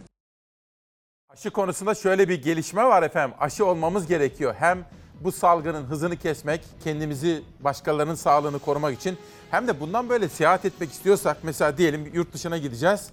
Aşı 1.30 1.50
konusunda 1.50 1.96
şöyle 1.96 2.30
bir 2.30 2.44
gelişme 2.44 2.84
var 2.84 3.04
efendim. 3.04 3.36
Aşı 3.40 3.66
olmamız 3.66 4.08
gerekiyor. 4.08 4.56
Hem 4.60 4.86
bu 5.22 5.32
salgının 5.32 5.84
hızını 5.84 6.18
kesmek, 6.18 6.62
kendimizi 6.84 7.44
başkalarının 7.60 8.16
sağlığını 8.16 8.60
korumak 8.60 8.98
için 8.98 9.18
hem 9.52 9.68
de 9.68 9.80
bundan 9.80 10.10
böyle 10.10 10.30
seyahat 10.30 10.66
etmek 10.66 10.92
istiyorsak 10.92 11.38
mesela 11.44 11.78
diyelim 11.78 12.12
yurt 12.14 12.34
dışına 12.34 12.58
gideceğiz. 12.58 13.10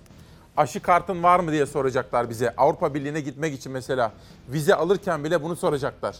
Aşı 0.56 0.82
kartın 0.82 1.22
var 1.22 1.40
mı 1.40 1.52
diye 1.52 1.66
soracaklar 1.66 2.30
bize. 2.30 2.54
Avrupa 2.56 2.94
Birliği'ne 2.94 3.20
gitmek 3.20 3.54
için 3.54 3.72
mesela 3.72 4.12
vize 4.48 4.74
alırken 4.74 5.24
bile 5.24 5.42
bunu 5.42 5.56
soracaklar. 5.56 6.16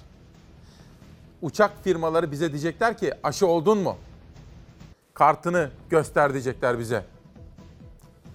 Uçak 1.43 1.85
firmaları 1.85 2.33
bize 2.33 2.51
diyecekler 2.53 2.99
ki 2.99 3.13
aşı 3.23 3.47
oldun 3.47 3.79
mu? 3.79 3.97
Kartını 5.15 5.71
göster 5.91 6.33
diyecekler 6.33 6.79
bize. 6.79 7.05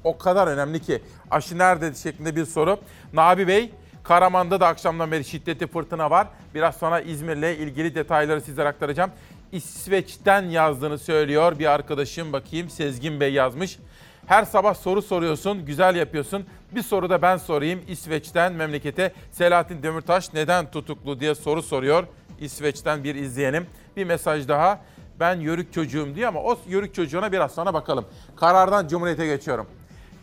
O 0.03 0.17
kadar 0.17 0.47
önemli 0.47 0.79
ki 0.79 1.01
aşı 1.31 1.57
nerede 1.57 1.93
şeklinde 1.93 2.35
bir 2.35 2.45
soru. 2.45 2.79
Nabi 3.13 3.47
Bey, 3.47 3.71
Karaman'da 4.03 4.59
da 4.59 4.67
akşamdan 4.67 5.11
beri 5.11 5.25
şiddetli 5.25 5.67
fırtına 5.67 6.09
var. 6.09 6.27
Biraz 6.55 6.75
sonra 6.75 7.01
İzmir'le 7.01 7.57
ilgili 7.57 7.95
detayları 7.95 8.41
sizlere 8.41 8.67
aktaracağım. 8.67 9.11
İsveç'ten 9.51 10.41
yazdığını 10.49 10.97
söylüyor 10.97 11.59
bir 11.59 11.65
arkadaşım. 11.65 12.33
Bakayım 12.33 12.69
Sezgin 12.69 13.19
Bey 13.19 13.33
yazmış. 13.33 13.79
Her 14.27 14.45
sabah 14.45 14.73
soru 14.73 15.01
soruyorsun, 15.01 15.65
güzel 15.65 15.95
yapıyorsun. 15.95 16.45
Bir 16.75 16.81
soru 16.81 17.09
da 17.09 17.21
ben 17.21 17.37
sorayım. 17.37 17.81
İsveç'ten 17.87 18.53
memlekete 18.53 19.13
Selahattin 19.31 19.83
Demirtaş 19.83 20.33
neden 20.33 20.71
tutuklu 20.71 21.19
diye 21.19 21.35
soru 21.35 21.61
soruyor. 21.61 22.03
İsveç'ten 22.39 23.03
bir 23.03 23.15
izleyenim. 23.15 23.65
Bir 23.97 24.03
mesaj 24.03 24.47
daha. 24.47 24.79
Ben 25.19 25.39
yörük 25.39 25.73
çocuğum 25.73 26.15
diyor 26.15 26.27
ama 26.27 26.41
o 26.43 26.57
yörük 26.67 26.95
çocuğuna 26.95 27.31
biraz 27.31 27.51
sonra 27.51 27.73
bakalım. 27.73 28.05
Karardan 28.35 28.87
Cumhuriyet'e 28.87 29.25
geçiyorum. 29.25 29.67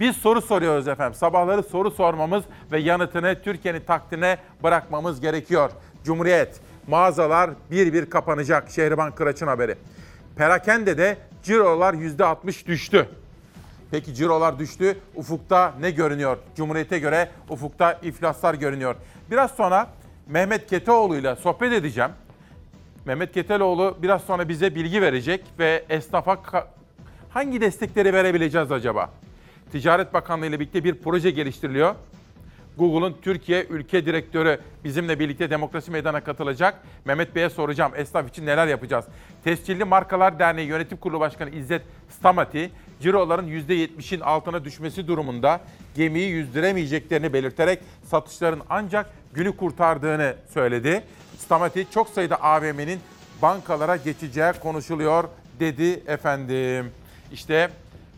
Biz 0.01 0.17
soru 0.17 0.43
soruyoruz 0.43 0.89
efendim. 0.89 1.15
Sabahları 1.15 1.63
soru 1.63 1.91
sormamız 1.91 2.45
ve 2.73 2.79
yanıtını 2.81 3.43
Türkiye'nin 3.43 3.81
takdirine 3.81 4.39
bırakmamız 4.63 5.21
gerekiyor. 5.21 5.71
Cumhuriyet, 6.05 6.61
mağazalar 6.87 7.51
bir 7.71 7.93
bir 7.93 8.11
kapanacak. 8.11 8.71
Şehriban 8.71 9.15
Kıraç'ın 9.15 9.47
haberi. 9.47 9.75
Perakende 10.37 11.17
cirolar 11.43 11.95
%60 11.95 12.67
düştü. 12.67 13.09
Peki 13.91 14.15
cirolar 14.15 14.59
düştü. 14.59 14.99
Ufukta 15.15 15.75
ne 15.81 15.91
görünüyor? 15.91 16.37
Cumhuriyete 16.57 16.99
göre 16.99 17.29
ufukta 17.49 17.93
iflaslar 17.93 18.55
görünüyor. 18.55 18.95
Biraz 19.31 19.51
sonra 19.51 19.87
Mehmet 20.27 20.67
Keteoğlu 20.67 21.17
ile 21.17 21.37
sohbet 21.37 21.73
edeceğim. 21.73 22.11
Mehmet 23.05 23.33
Keteoğlu 23.33 23.97
biraz 24.03 24.23
sonra 24.23 24.49
bize 24.49 24.75
bilgi 24.75 25.03
verecek 25.03 25.45
ve 25.59 25.85
esnafa 25.89 26.39
hangi 27.31 27.61
destekleri 27.61 28.13
verebileceğiz 28.13 28.73
acaba? 28.73 29.11
Ticaret 29.73 30.15
Bakanlığı 30.15 30.47
ile 30.47 30.61
birlikte 30.61 30.85
bir 30.85 30.95
proje 30.95 31.31
geliştiriliyor. 31.31 31.95
Google'un 32.79 33.17
Türkiye 33.23 33.67
ülke 33.71 34.07
direktörü 34.07 34.61
bizimle 34.85 35.19
birlikte 35.19 35.51
Demokrasi 35.51 35.91
Meydanı'na 35.91 36.25
katılacak. 36.25 36.83
Mehmet 37.05 37.35
Bey'e 37.35 37.51
soracağım 37.51 37.93
esnaf 37.97 38.29
için 38.29 38.47
neler 38.47 38.67
yapacağız? 38.67 39.05
Tescilli 39.45 39.85
Markalar 39.85 40.39
Derneği 40.39 40.69
Yönetim 40.69 40.99
Kurulu 40.99 41.21
Başkanı 41.21 41.51
İzzet 41.51 41.83
Stamati, 42.11 42.71
ciroların 43.01 43.49
%70'in 43.49 44.21
altına 44.21 44.65
düşmesi 44.65 45.09
durumunda 45.09 45.61
gemiyi 45.95 46.31
yüzdüremeyeceklerini 46.31 47.33
belirterek 47.33 47.79
satışların 48.05 48.61
ancak 48.71 49.11
günü 49.35 49.57
kurtardığını 49.57 50.35
söyledi. 50.55 51.03
Stamati 51.39 51.87
çok 51.91 52.09
sayıda 52.09 52.43
AVM'nin 52.43 53.01
bankalara 53.43 53.97
geçeceği 53.97 54.53
konuşuluyor 54.53 55.25
dedi 55.61 56.03
efendim. 56.07 56.93
İşte 57.33 57.71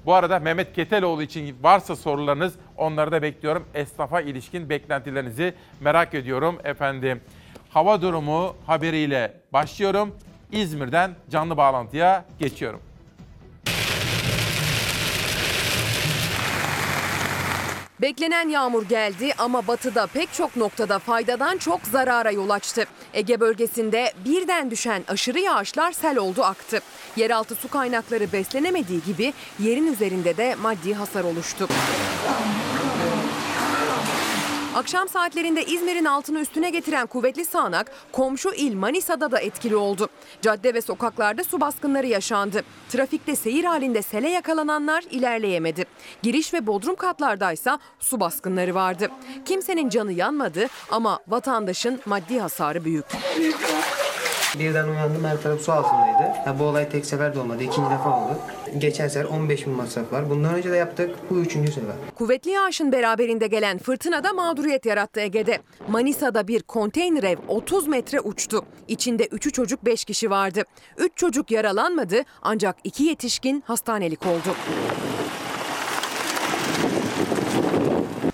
bu 0.07 0.15
arada 0.15 0.39
Mehmet 0.39 0.73
Keteloğlu 0.73 1.23
için 1.23 1.57
varsa 1.63 1.97
sorularınız 1.97 2.55
onları 2.77 3.13
da 3.13 3.23
bekliyorum. 3.23 3.65
Esnafa 3.75 4.21
ilişkin 4.21 4.69
beklentilerinizi 4.69 5.55
merak 5.81 6.15
ediyorum 6.15 6.59
efendim. 6.65 7.21
Hava 7.71 8.03
durumu 8.03 8.57
haberiyle 8.67 9.33
başlıyorum. 9.53 10.15
İzmir'den 10.53 11.11
canlı 11.31 11.57
bağlantıya 11.57 12.25
geçiyorum. 12.39 12.81
Beklenen 18.03 18.49
yağmur 18.49 18.83
geldi 18.89 19.33
ama 19.39 19.67
batıda 19.67 20.07
pek 20.07 20.33
çok 20.33 20.57
noktada 20.57 20.99
faydadan 20.99 21.59
çok 21.59 21.81
zarara 21.83 22.31
yol 22.31 22.51
açtı. 22.51 22.85
Ege 23.15 23.41
bölgesinde 23.41 24.13
birden 24.25 24.71
düşen 24.71 25.05
aşırı 25.09 25.41
yağışlar 25.41 25.93
sel 25.93 26.19
oldu 26.19 26.43
aktı. 26.43 26.81
Yeraltı 27.17 27.55
su 27.55 27.69
kaynakları 27.69 28.33
beslenemediği 28.33 29.01
gibi 29.07 29.33
yerin 29.59 29.93
üzerinde 29.93 30.37
de 30.37 30.55
maddi 30.55 30.95
hasar 30.95 31.25
oluştu. 31.25 31.69
Akşam 34.75 35.09
saatlerinde 35.09 35.65
İzmir'in 35.65 36.05
altını 36.05 36.41
üstüne 36.41 36.71
getiren 36.71 37.07
kuvvetli 37.07 37.45
sağanak 37.45 37.93
komşu 38.13 38.51
il 38.55 38.75
Manisa'da 38.75 39.31
da 39.31 39.41
etkili 39.41 39.77
oldu. 39.77 40.09
Cadde 40.43 40.75
ve 40.75 40.81
sokaklarda 40.81 41.45
su 41.45 41.61
baskınları 41.61 42.07
yaşandı. 42.07 42.63
Trafikte 42.89 43.37
seyir 43.37 43.65
halinde 43.65 44.03
sele 44.03 44.29
yakalananlar 44.29 45.05
ilerleyemedi. 45.11 45.85
Giriş 46.23 46.55
ve 46.55 46.67
bodrum 46.67 46.95
katlardaysa 46.95 47.79
su 48.01 48.21
baskınları 48.21 48.75
vardı. 48.75 49.09
Kimsenin 49.45 49.89
canı 49.89 50.13
yanmadı 50.13 50.67
ama 50.91 51.19
vatandaşın 51.29 52.01
maddi 52.07 52.41
hasarı 52.41 52.85
büyük. 52.85 53.07
Birden 54.59 54.89
uyandım 54.89 55.25
her 55.25 55.43
taraf 55.43 55.61
su 55.61 55.73
altındaydı. 55.73 56.23
Ya 56.47 56.59
bu 56.59 56.65
olay 56.65 56.89
tek 56.89 57.07
sefer 57.07 57.35
de 57.35 57.39
olmadı. 57.41 57.63
ikinci 57.63 57.91
defa 57.91 58.17
oldu. 58.25 58.39
Geçen 58.79 59.09
sefer 59.09 59.25
15 59.29 59.67
bin 59.67 59.73
masraf 59.73 60.13
var. 60.13 60.31
Bundan 60.31 60.55
önce 60.55 60.71
de 60.71 60.77
yaptık. 60.77 61.11
Bu 61.31 61.39
üçüncü 61.39 61.73
sefer. 61.73 61.93
Kuvvetli 62.15 62.51
yağışın 62.51 62.93
beraberinde 62.93 63.47
gelen 63.47 63.79
fırtına 63.79 64.25
da 64.25 64.33
mağduriyet 64.33 64.87
yarattı 64.87 65.21
Ege'de. 65.21 65.59
Manisa'da 65.89 66.49
bir 66.49 66.63
konteyner 66.63 67.23
ev 67.23 67.37
30 67.49 67.89
metre 67.89 68.21
uçtu. 68.21 68.65
İçinde 68.89 69.25
3'ü 69.27 69.53
çocuk 69.53 69.85
5 69.85 70.05
kişi 70.05 70.31
vardı. 70.31 70.63
3 70.99 71.13
çocuk 71.17 71.51
yaralanmadı 71.51 72.17
ancak 72.43 72.77
2 72.85 73.05
yetişkin 73.05 73.63
hastanelik 73.67 74.27
oldu. 74.27 74.55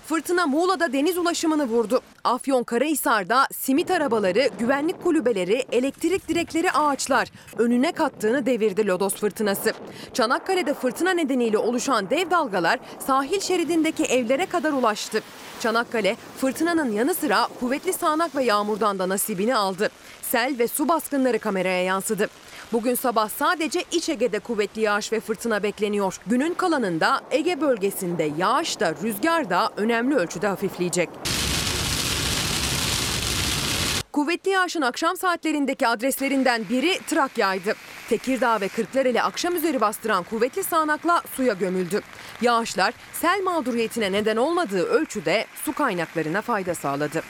Fırtına 0.07 0.47
Muğla'da 0.47 0.93
deniz 0.93 1.17
ulaşımını 1.17 1.65
vurdu. 1.65 2.01
Afyon 2.23 2.63
Karahisar'da 2.63 3.47
simit 3.53 3.91
arabaları, 3.91 4.49
güvenlik 4.59 5.03
kulübeleri, 5.03 5.65
elektrik 5.71 6.27
direkleri 6.27 6.71
ağaçlar 6.71 7.31
önüne 7.57 7.91
kattığını 7.91 8.45
devirdi 8.45 8.87
lodos 8.87 9.15
fırtınası. 9.15 9.73
Çanakkale'de 10.13 10.73
fırtına 10.73 11.11
nedeniyle 11.11 11.57
oluşan 11.57 12.09
dev 12.09 12.31
dalgalar 12.31 12.79
sahil 12.99 13.39
şeridindeki 13.39 14.03
evlere 14.03 14.45
kadar 14.45 14.71
ulaştı. 14.71 15.21
Çanakkale 15.59 16.15
fırtınanın 16.37 16.91
yanı 16.91 17.13
sıra 17.13 17.47
kuvvetli 17.59 17.93
sağanak 17.93 18.35
ve 18.35 18.43
yağmurdan 18.43 18.99
da 18.99 19.09
nasibini 19.09 19.55
aldı. 19.55 19.89
Sel 20.21 20.55
ve 20.59 20.67
su 20.67 20.89
baskınları 20.89 21.39
kameraya 21.39 21.83
yansıdı. 21.83 22.27
Bugün 22.73 22.95
sabah 22.95 23.29
sadece 23.29 23.83
İç 23.91 24.09
Ege'de 24.09 24.39
kuvvetli 24.39 24.81
yağış 24.81 25.13
ve 25.13 25.19
fırtına 25.19 25.63
bekleniyor. 25.63 26.19
Günün 26.27 26.53
kalanında 26.53 27.21
Ege 27.31 27.61
bölgesinde 27.61 28.31
yağış 28.37 28.79
da 28.79 28.95
rüzgar 29.03 29.49
da 29.49 29.69
önemli 29.77 30.15
ölçüde 30.15 30.47
hafifleyecek. 30.47 31.09
Kuvvetli 34.11 34.51
yağışın 34.51 34.81
akşam 34.81 35.17
saatlerindeki 35.17 35.87
adreslerinden 35.87 36.65
biri 36.69 36.99
Trakya'ydı. 37.07 37.73
Tekirdağ 38.09 38.61
ve 38.61 38.67
Kırklareli 38.67 39.21
akşam 39.21 39.55
üzeri 39.55 39.81
bastıran 39.81 40.23
kuvvetli 40.23 40.63
sağanakla 40.63 41.21
suya 41.35 41.53
gömüldü. 41.53 42.01
Yağışlar 42.41 42.93
sel 43.13 43.41
mağduriyetine 43.43 44.11
neden 44.11 44.37
olmadığı 44.37 44.83
ölçüde 44.83 45.45
su 45.65 45.73
kaynaklarına 45.73 46.41
fayda 46.41 46.75
sağladı. 46.75 47.21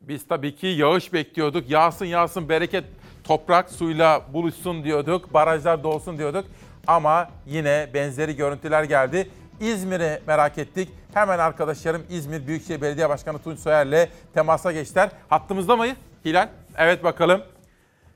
Biz 0.00 0.28
tabii 0.28 0.56
ki 0.56 0.66
yağış 0.66 1.12
bekliyorduk. 1.12 1.70
Yağsın 1.70 2.04
yağsın 2.04 2.48
bereket 2.48 2.84
toprak 3.30 3.70
suyla 3.70 4.22
buluşsun 4.32 4.84
diyorduk. 4.84 5.34
Barajlar 5.34 5.82
dolsun 5.82 6.18
diyorduk. 6.18 6.44
Ama 6.86 7.28
yine 7.46 7.88
benzeri 7.94 8.36
görüntüler 8.36 8.84
geldi. 8.84 9.28
İzmir'i 9.60 10.20
merak 10.26 10.58
ettik. 10.58 10.88
Hemen 11.14 11.38
arkadaşlarım 11.38 12.02
İzmir 12.10 12.46
Büyükşehir 12.46 12.80
Belediye 12.80 13.08
Başkanı 13.08 13.38
Tunç 13.38 13.58
Soyer'le 13.58 14.08
temasa 14.34 14.72
geçtiler. 14.72 15.10
Hattımızda 15.28 15.76
mıyız 15.76 15.96
Hilal? 16.24 16.48
Evet 16.78 17.04
bakalım. 17.04 17.40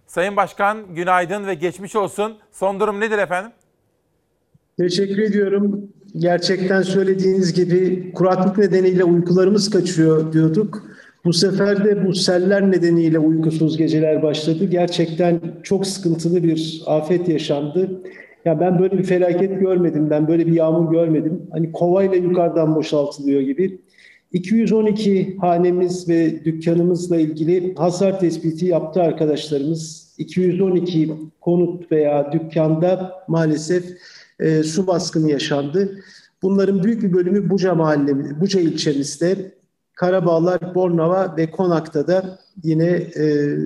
Sayın 0.07 0.37
Başkan 0.37 0.95
günaydın 0.95 1.47
ve 1.47 1.55
geçmiş 1.55 1.97
olsun. 1.97 2.37
Son 2.53 2.81
durum 2.81 3.01
nedir 3.01 3.19
efendim? 3.19 3.53
Teşekkür 4.79 5.23
ediyorum. 5.23 5.89
Gerçekten 6.17 6.83
söylediğiniz 6.83 7.53
gibi 7.53 8.13
kuraklık 8.13 8.59
nedeniyle 8.59 9.05
uykularımız 9.05 9.71
kaçıyor 9.71 10.33
diyorduk. 10.33 10.94
Bu 11.25 11.33
sefer 11.33 11.85
de 11.85 12.07
bu 12.07 12.15
seller 12.15 12.71
nedeniyle 12.71 13.19
uykusuz 13.19 13.77
geceler 13.77 14.23
başladı. 14.23 14.65
Gerçekten 14.65 15.41
çok 15.63 15.87
sıkıntılı 15.87 16.43
bir 16.43 16.83
afet 16.87 17.29
yaşandı. 17.29 18.03
Ya 18.45 18.61
ben 18.61 18.79
böyle 18.79 18.99
bir 18.99 19.05
felaket 19.05 19.61
görmedim. 19.61 20.11
Ben 20.11 20.29
böyle 20.29 20.47
bir 20.47 20.53
yağmur 20.53 20.93
görmedim. 20.93 21.43
Hani 21.51 21.73
kovayla 21.73 22.17
yukarıdan 22.17 22.75
boşaltılıyor 22.75 23.41
gibi. 23.41 23.79
212 24.33 25.37
hanemiz 25.41 26.09
ve 26.09 26.45
dükkanımızla 26.45 27.17
ilgili 27.17 27.75
hasar 27.75 28.21
tespiti 28.21 28.67
yaptı 28.67 29.03
arkadaşlarımız. 29.03 30.15
212 30.19 31.13
konut 31.41 31.93
veya 31.93 32.33
dükkanda 32.33 33.13
maalesef 33.29 33.85
e, 34.41 34.63
su 34.63 34.87
baskını 34.87 35.31
yaşandı. 35.31 35.99
Bunların 36.43 36.83
büyük 36.83 37.03
bir 37.03 37.13
bölümü 37.13 37.51
Buca 37.51 37.75
mahalle, 37.75 38.41
Buca 38.41 38.61
ilçemizde. 38.61 39.37
Karabağlar, 39.97 40.75
Bornova 40.75 41.35
ve 41.37 41.51
Konak'ta 41.51 42.07
da 42.07 42.39
yine 42.63 42.87
e, 43.17 43.57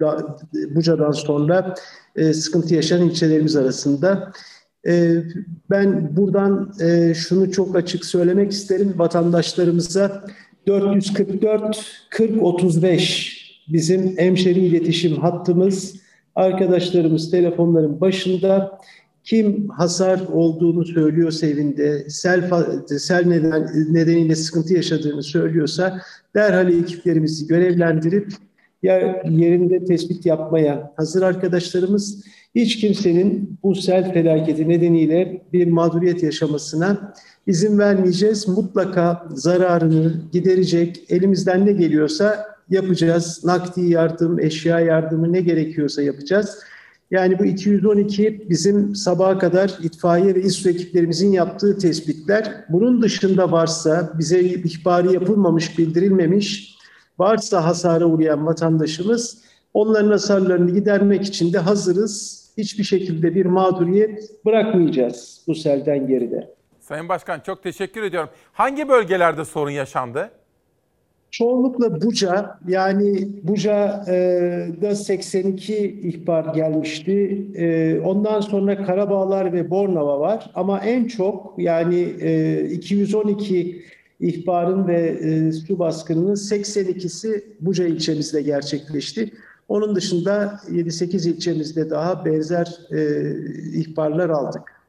da, 0.00 0.36
Buca'dan 0.74 1.12
sonra 1.12 1.74
e, 2.16 2.32
sıkıntı 2.32 2.74
yaşayan 2.74 3.08
ilçelerimiz 3.08 3.56
arasında. 3.56 4.32
E, 4.86 5.22
ben 5.70 6.16
buradan 6.16 6.72
e, 6.80 7.14
şunu 7.14 7.52
çok 7.52 7.76
açık 7.76 8.04
söylemek 8.04 8.52
isterim. 8.52 8.94
Vatandaşlarımıza 8.96 10.24
444 10.66 12.06
40 12.10 12.42
35 12.42 13.40
bizim 13.68 14.18
hemşeri 14.18 14.60
iletişim 14.60 15.16
hattımız. 15.16 16.00
Arkadaşlarımız 16.34 17.30
telefonların 17.30 18.00
başında 18.00 18.78
kim 19.24 19.68
hasar 19.68 20.20
olduğunu 20.32 20.84
söylüyorsa 20.84 21.46
evinde, 21.46 22.10
sel, 22.10 22.50
sel 22.98 23.26
neden, 23.26 23.70
nedeniyle 23.94 24.36
sıkıntı 24.36 24.74
yaşadığını 24.74 25.22
söylüyorsa 25.22 26.00
derhal 26.34 26.72
ekiplerimizi 26.72 27.46
görevlendirip 27.46 28.32
ya 28.82 29.22
yerinde 29.30 29.84
tespit 29.84 30.26
yapmaya 30.26 30.92
hazır 30.96 31.22
arkadaşlarımız 31.22 32.24
hiç 32.54 32.80
kimsenin 32.80 33.58
bu 33.62 33.74
sel 33.74 34.12
felaketi 34.12 34.68
nedeniyle 34.68 35.42
bir 35.52 35.66
mağduriyet 35.66 36.22
yaşamasına 36.22 37.14
izin 37.46 37.78
vermeyeceğiz. 37.78 38.48
Mutlaka 38.48 39.28
zararını 39.34 40.14
giderecek 40.32 41.04
elimizden 41.08 41.66
ne 41.66 41.72
geliyorsa 41.72 42.46
yapacağız. 42.70 43.44
Nakdi 43.44 43.80
yardım, 43.80 44.40
eşya 44.40 44.80
yardımı 44.80 45.32
ne 45.32 45.40
gerekiyorsa 45.40 46.02
yapacağız. 46.02 46.58
Yani 47.10 47.38
bu 47.38 47.44
212 47.44 48.50
bizim 48.50 48.94
sabaha 48.94 49.38
kadar 49.38 49.78
itfaiye 49.82 50.34
ve 50.34 50.40
İSU 50.40 50.70
ekiplerimizin 50.70 51.32
yaptığı 51.32 51.78
tespitler. 51.78 52.64
Bunun 52.68 53.02
dışında 53.02 53.52
varsa 53.52 54.12
bize 54.18 54.40
ihbarı 54.40 55.12
yapılmamış, 55.12 55.78
bildirilmemiş, 55.78 56.76
varsa 57.18 57.64
hasara 57.64 58.04
uğrayan 58.04 58.46
vatandaşımız 58.46 59.42
onların 59.74 60.10
hasarlarını 60.10 60.70
gidermek 60.70 61.22
için 61.22 61.52
de 61.52 61.58
hazırız. 61.58 62.40
Hiçbir 62.58 62.84
şekilde 62.84 63.34
bir 63.34 63.46
mağduriyet 63.46 64.44
bırakmayacağız 64.44 65.44
bu 65.46 65.54
selden 65.54 66.06
geride. 66.06 66.54
Sayın 66.80 67.08
Başkan 67.08 67.40
çok 67.40 67.62
teşekkür 67.62 68.02
ediyorum. 68.02 68.30
Hangi 68.52 68.88
bölgelerde 68.88 69.44
sorun 69.44 69.70
yaşandı? 69.70 70.30
Çoğunlukla 71.30 72.02
Buca 72.02 72.58
yani 72.68 73.28
Buca'da 73.42 74.94
82 74.94 75.76
ihbar 76.02 76.54
gelmişti. 76.54 77.46
E, 77.54 78.00
Ondan 78.04 78.40
sonra 78.40 78.84
Karabağlar 78.84 79.52
ve 79.52 79.70
Bornova 79.70 80.20
var. 80.20 80.50
Ama 80.54 80.80
en 80.80 81.04
çok 81.04 81.54
yani 81.58 82.14
e, 82.20 82.64
212 82.70 83.82
ihbarın 84.20 84.88
ve 84.88 85.00
e, 85.00 85.52
su 85.52 85.78
baskınının 85.78 86.34
82'si 86.34 87.44
Buca 87.60 87.86
ilçemizde 87.86 88.42
gerçekleşti. 88.42 89.30
Onun 89.68 89.94
dışında 89.94 90.60
7-8 90.70 91.28
ilçemizde 91.28 91.90
daha 91.90 92.24
benzer 92.24 92.78
e, 92.90 93.30
ihbarlar 93.74 94.30
aldık. 94.30 94.79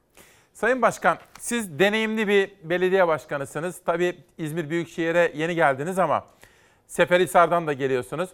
Sayın 0.53 0.81
Başkan, 0.81 1.17
siz 1.39 1.79
deneyimli 1.79 2.27
bir 2.27 2.51
belediye 2.63 3.07
başkanısınız. 3.07 3.81
Tabii 3.85 4.17
İzmir 4.37 4.69
Büyükşehir'e 4.69 5.31
yeni 5.35 5.55
geldiniz 5.55 5.99
ama 5.99 6.25
Seferihisar'dan 6.87 7.67
da 7.67 7.73
geliyorsunuz. 7.73 8.29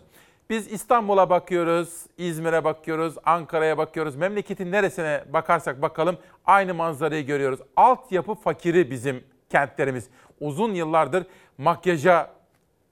Biz 0.49 0.72
İstanbul'a 0.72 1.30
bakıyoruz, 1.30 2.05
İzmir'e 2.18 2.63
bakıyoruz, 2.63 3.15
Ankara'ya 3.26 3.78
bakıyoruz. 3.78 4.15
Memleketin 4.15 4.72
neresine 4.72 5.24
bakarsak 5.34 5.82
bakalım 5.82 6.18
aynı 6.45 6.74
manzarayı 6.74 7.26
görüyoruz. 7.26 7.59
Altyapı 7.76 8.36
fakiri 8.36 8.91
bizim 8.91 9.24
kentlerimiz. 9.49 10.07
Uzun 10.39 10.74
yıllardır 10.74 11.26
makyaja 11.57 12.32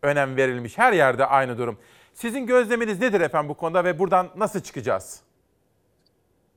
önem 0.01 0.38
verilmiş. 0.38 0.78
Her 0.78 0.93
yerde 0.93 1.26
aynı 1.26 1.57
durum. 1.57 1.78
Sizin 2.13 2.47
gözleminiz 2.47 2.99
nedir 3.01 3.21
efendim 3.21 3.49
bu 3.49 3.53
konuda 3.53 3.84
ve 3.84 3.99
buradan 3.99 4.30
nasıl 4.36 4.59
çıkacağız? 4.59 5.24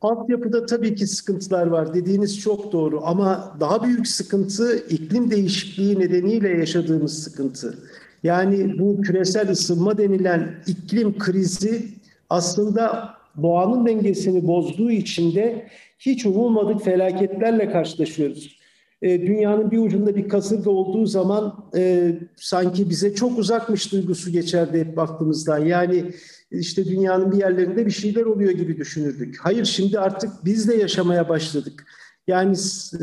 Altyapıda 0.03 0.67
tabii 0.67 0.95
ki 0.95 1.07
sıkıntılar 1.07 1.67
var. 1.67 1.95
Dediğiniz 1.95 2.41
çok 2.41 2.73
doğru 2.73 3.01
ama 3.05 3.57
daha 3.61 3.83
büyük 3.83 4.09
sıkıntı 4.09 4.77
iklim 4.91 5.31
değişikliği 5.31 5.99
nedeniyle 5.99 6.49
yaşadığımız 6.49 7.23
sıkıntı. 7.23 7.79
Yani 8.23 8.79
bu 8.79 9.01
küresel 9.01 9.51
ısınma 9.51 9.99
denilen 9.99 10.55
iklim 10.67 11.19
krizi 11.19 11.89
aslında 12.31 13.15
doğanın 13.43 13.87
dengesini 13.87 14.47
bozduğu 14.47 14.91
için 14.91 15.35
de 15.35 15.69
hiç 15.99 16.27
umulmadık 16.27 16.85
felaketlerle 16.85 17.71
karşılaşıyoruz. 17.71 18.58
E, 19.03 19.27
dünyanın 19.27 19.71
bir 19.71 19.79
ucunda 19.79 20.17
bir 20.17 20.29
kasırga 20.29 20.71
olduğu 20.71 21.07
zaman 21.07 21.71
e, 21.77 22.13
sanki 22.37 22.91
bize 22.91 23.15
çok 23.15 23.39
uzakmış 23.39 23.93
duygusu 23.93 24.31
geçerdi 24.31 24.79
hep 24.79 24.97
baktığımızdan. 24.97 25.59
Yani 25.59 26.05
işte 26.51 26.85
dünyanın 26.85 27.33
bir 27.33 27.37
yerlerinde 27.37 27.87
bir 27.87 27.91
şeyler 27.91 28.23
oluyor 28.23 28.51
gibi 28.51 28.77
düşünürdük. 28.77 29.39
Hayır 29.41 29.65
şimdi 29.65 29.99
artık 29.99 30.31
biz 30.45 30.69
de 30.69 30.75
yaşamaya 30.75 31.29
başladık. 31.29 31.87
Yani 32.27 32.57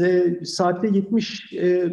e, 0.06 0.36
saatte 0.46 0.88
70 0.88 1.54
e, 1.54 1.68
e, 1.68 1.90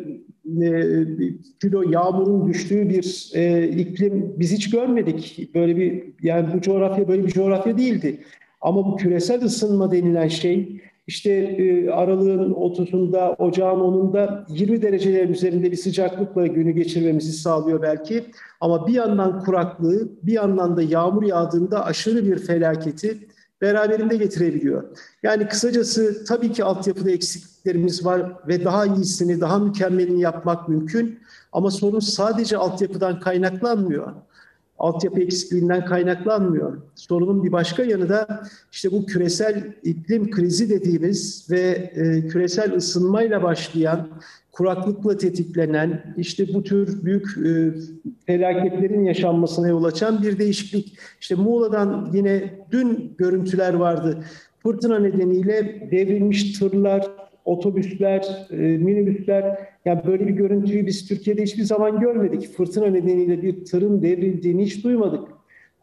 kilo 1.61 1.83
yağmurun 1.91 2.49
düştüğü 2.49 2.89
bir 2.89 3.31
e, 3.35 3.69
iklim 3.69 4.35
biz 4.39 4.53
hiç 4.53 4.71
görmedik. 4.71 5.51
Böyle 5.55 5.77
bir 5.77 6.05
yani 6.23 6.55
bu 6.55 6.61
coğrafya 6.61 7.09
böyle 7.09 7.27
bir 7.27 7.33
coğrafya 7.33 7.79
değildi. 7.79 8.25
Ama 8.61 8.87
bu 8.87 8.97
küresel 8.97 9.45
ısınma 9.45 9.93
denilen 9.93 10.29
şey 10.29 10.81
işte 11.07 11.31
e, 11.31 11.91
aralığın 11.91 12.53
30'unda, 12.53 13.37
ocağın 13.37 13.81
10'unda 13.81 14.45
20 14.49 14.83
derecelerin 14.83 15.33
üzerinde 15.33 15.73
bir 15.73 15.77
sıcaklıkla 15.77 16.47
günü 16.47 16.71
geçirmemizi 16.71 17.33
sağlıyor 17.33 17.83
belki. 17.83 18.25
Ama 18.61 18.87
bir 18.87 18.93
yandan 18.93 19.45
kuraklığı, 19.45 20.09
bir 20.23 20.33
yandan 20.33 20.77
da 20.77 20.83
yağmur 20.83 21.23
yağdığında 21.23 21.85
aşırı 21.85 22.27
bir 22.27 22.39
felaketi 22.39 23.19
beraberinde 23.61 24.17
getirebiliyor. 24.17 24.85
Yani 25.23 25.49
kısacası 25.49 26.25
tabii 26.25 26.53
ki 26.53 26.65
altyapıda 26.65 27.11
eksikliklerimiz 27.11 28.07
var 28.07 28.33
ve 28.49 28.65
daha 28.65 28.87
iyisini, 28.87 29.41
daha 29.41 29.59
mükemmelini 29.59 30.21
yapmak 30.21 30.69
mümkün. 30.69 31.19
Ama 31.53 31.71
sorun 31.71 32.01
sadece 32.01 32.57
altyapıdan 32.57 33.21
kaynaklanmıyor 33.21 34.13
altyapı 34.83 35.21
eksikliğinden 35.21 35.85
kaynaklanmıyor. 35.85 36.83
Sorunun 36.95 37.45
bir 37.45 37.53
başka 37.53 37.83
yanı 37.83 38.09
da 38.09 38.43
işte 38.73 38.93
bu 38.93 39.07
küresel 39.07 39.75
iklim 39.83 40.31
krizi 40.31 40.71
dediğimiz 40.71 41.49
ve 41.51 41.93
e, 41.95 42.29
küresel 42.29 42.75
ısınmayla 42.77 43.43
başlayan, 43.43 44.09
kuraklıkla 44.53 45.17
tetiklenen, 45.17 46.15
işte 46.17 46.55
bu 46.55 46.63
tür 46.63 47.05
büyük 47.05 47.27
e, 47.47 47.75
felaketlerin 48.27 49.05
yaşanmasına 49.05 49.69
yol 49.69 49.85
açan 49.85 50.23
bir 50.23 50.39
değişiklik. 50.39 50.99
İşte 51.21 51.35
Muğla'dan 51.35 52.11
yine 52.15 52.65
dün 52.71 53.15
görüntüler 53.19 53.75
vardı. 53.75 54.25
Fırtına 54.63 54.99
nedeniyle 54.99 55.89
devrilmiş 55.91 56.59
tırlar, 56.59 57.11
otobüsler, 57.45 58.47
e, 58.51 58.57
minibüsler 58.57 59.72
yani 59.85 60.07
böyle 60.07 60.29
bir 60.29 60.33
görüntüyü 60.33 60.87
biz 60.87 61.09
Türkiye'de 61.09 61.43
hiçbir 61.43 61.63
zaman 61.63 62.01
görmedik. 62.01 62.57
Fırtına 62.57 62.87
nedeniyle 62.87 63.43
bir 63.43 63.65
tırın 63.65 64.03
devrildiğini 64.03 64.65
hiç 64.65 64.85
duymadık. 64.85 65.29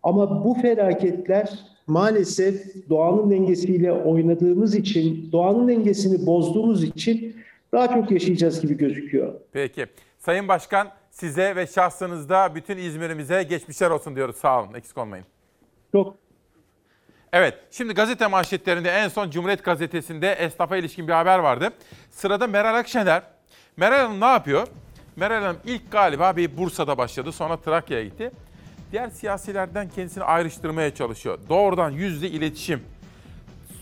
Ama 0.04 0.45
bu 0.45 0.54
felaketler 0.54 1.60
maalesef 1.88 2.89
doğanın 2.89 3.32
dengesiyle 3.32 3.91
oynadığımız 3.91 4.76
için, 4.76 5.30
doğanın 5.32 5.68
dengesini 5.68 6.26
bozduğumuz 6.26 6.84
için 6.84 7.36
daha 7.72 7.88
çok 7.88 8.12
yaşayacağız 8.12 8.62
gibi 8.62 8.78
gözüküyor. 8.78 9.34
Peki. 9.52 9.86
Sayın 10.18 10.47
Başkan 10.47 10.88
size 11.12 11.56
ve 11.56 11.68
şahsınızda 11.68 12.56
bütün 12.56 12.78
İzmir'imize 12.78 13.43
geçmişler 13.43 13.89
olsun 13.89 14.16
diyoruz. 14.16 14.36
Sağ 14.36 14.64
olun, 14.64 14.74
eksik 14.74 14.97
olmayın. 14.97 15.26
Çok 15.91 16.16
Evet, 17.34 17.54
şimdi 17.72 17.93
gazete 17.93 18.28
manşetlerinde 18.28 18.89
en 18.89 19.08
son 19.08 19.30
Cumhuriyet 19.30 19.64
Gazetesi'nde 19.64 20.32
esnafa 20.32 20.78
ilişkin 20.78 21.08
bir 21.08 21.14
haber 21.14 21.39
vardı. 21.39 21.70
Sırada 22.10 22.47
Meral 22.47 22.76
Akşener. 22.76 23.24
Meral 23.80 24.00
Hanım 24.00 24.22
ne 24.22 24.26
yapıyor? 24.26 24.68
Meral 25.16 25.42
Hanım 25.42 25.58
ilk 25.66 25.92
galiba 25.92 26.36
bir 26.36 26.58
Bursa'da 26.58 26.98
başladı, 26.98 27.32
sonra 27.32 27.58
Trakya'ya 27.58 28.04
gitti. 28.04 28.32
Diğer 28.92 29.10
siyasilerden 29.10 29.90
kendisini 29.90 30.24
ayrıştırmaya 30.24 30.96
çalışıyor. 30.96 31.40
Doğrudan 31.50 31.90
yüzde 31.90 32.30
iletişim. 32.30 32.84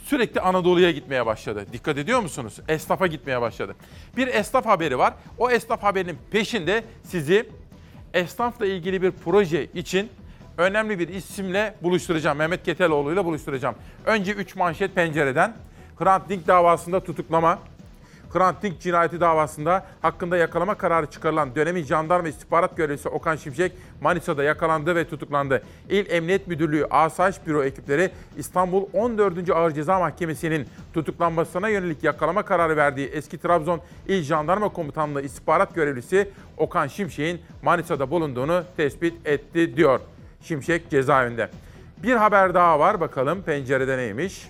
Sürekli 0.06 0.42
Anadolu'ya 0.42 0.92
gitmeye 0.92 1.26
başladı. 1.26 1.66
Dikkat 1.74 1.98
ediyor 1.98 2.20
musunuz? 2.20 2.60
Esnafa 2.68 3.08
gitmeye 3.08 3.42
başladı. 3.42 3.76
Bir 4.18 4.28
esnaf 4.28 4.66
haberi 4.66 4.98
var. 4.98 5.14
O 5.38 5.50
esnaf 5.50 5.84
haberinin 5.84 6.18
peşinde 6.32 6.84
sizi 7.04 7.50
esnafla 8.14 8.66
ilgili 8.66 9.02
bir 9.02 9.12
proje 9.12 9.66
için 9.66 10.10
önemli 10.58 11.00
bir 11.00 11.08
isimle 11.08 11.76
buluşturacağım. 11.84 12.38
Mehmet 12.38 12.64
Keteloğlu 12.64 13.14
ile 13.14 13.26
buluşturacağım. 13.26 13.76
Önce 14.06 14.32
3 14.32 14.56
manşet 14.56 14.96
pencereden. 14.96 15.56
Hrant 16.00 16.30
Dink 16.30 16.48
davasında 16.48 17.04
tutuklama. 17.04 17.60
Hrant 18.34 18.64
Dink 18.64 18.80
cinayeti 18.80 19.20
davasında 19.20 19.86
hakkında 20.02 20.38
yakalama 20.38 20.76
kararı 20.76 21.06
çıkarılan 21.06 21.56
dönemin 21.56 21.84
jandarma 21.84 22.28
istihbarat 22.28 22.78
görevlisi 22.78 23.10
Okan 23.10 23.36
Şimşek 23.36 23.72
Manisa'da 24.02 24.44
yakalandı 24.44 24.96
ve 24.96 25.08
tutuklandı. 25.10 25.64
İl 25.90 26.12
Emniyet 26.12 26.48
Müdürlüğü 26.48 26.86
Asayiş 26.86 27.46
Büro 27.46 27.64
ekipleri 27.64 28.12
İstanbul 28.38 28.86
14. 28.94 29.50
Ağır 29.50 29.72
Ceza 29.72 30.00
Mahkemesi'nin 30.00 30.68
tutuklanmasına 30.94 31.70
yönelik 31.70 32.04
yakalama 32.04 32.44
kararı 32.44 32.78
verdiği 32.78 33.08
eski 33.08 33.38
Trabzon 33.38 33.82
İl 34.08 34.24
Jandarma 34.24 34.70
Komutanlığı 34.70 35.22
istihbarat 35.22 35.76
görevlisi 35.76 36.30
Okan 36.58 36.88
Şimşek'in 36.88 37.42
Manisa'da 37.62 38.12
bulunduğunu 38.12 38.64
tespit 38.78 39.28
etti 39.28 39.78
diyor. 39.78 40.00
Şimşek 40.42 40.90
cezaevinde. 40.90 41.50
Bir 42.04 42.16
haber 42.16 42.54
daha 42.54 42.80
var 42.80 43.00
bakalım 43.00 43.42
pencerede 43.42 43.98
neymiş? 43.98 44.50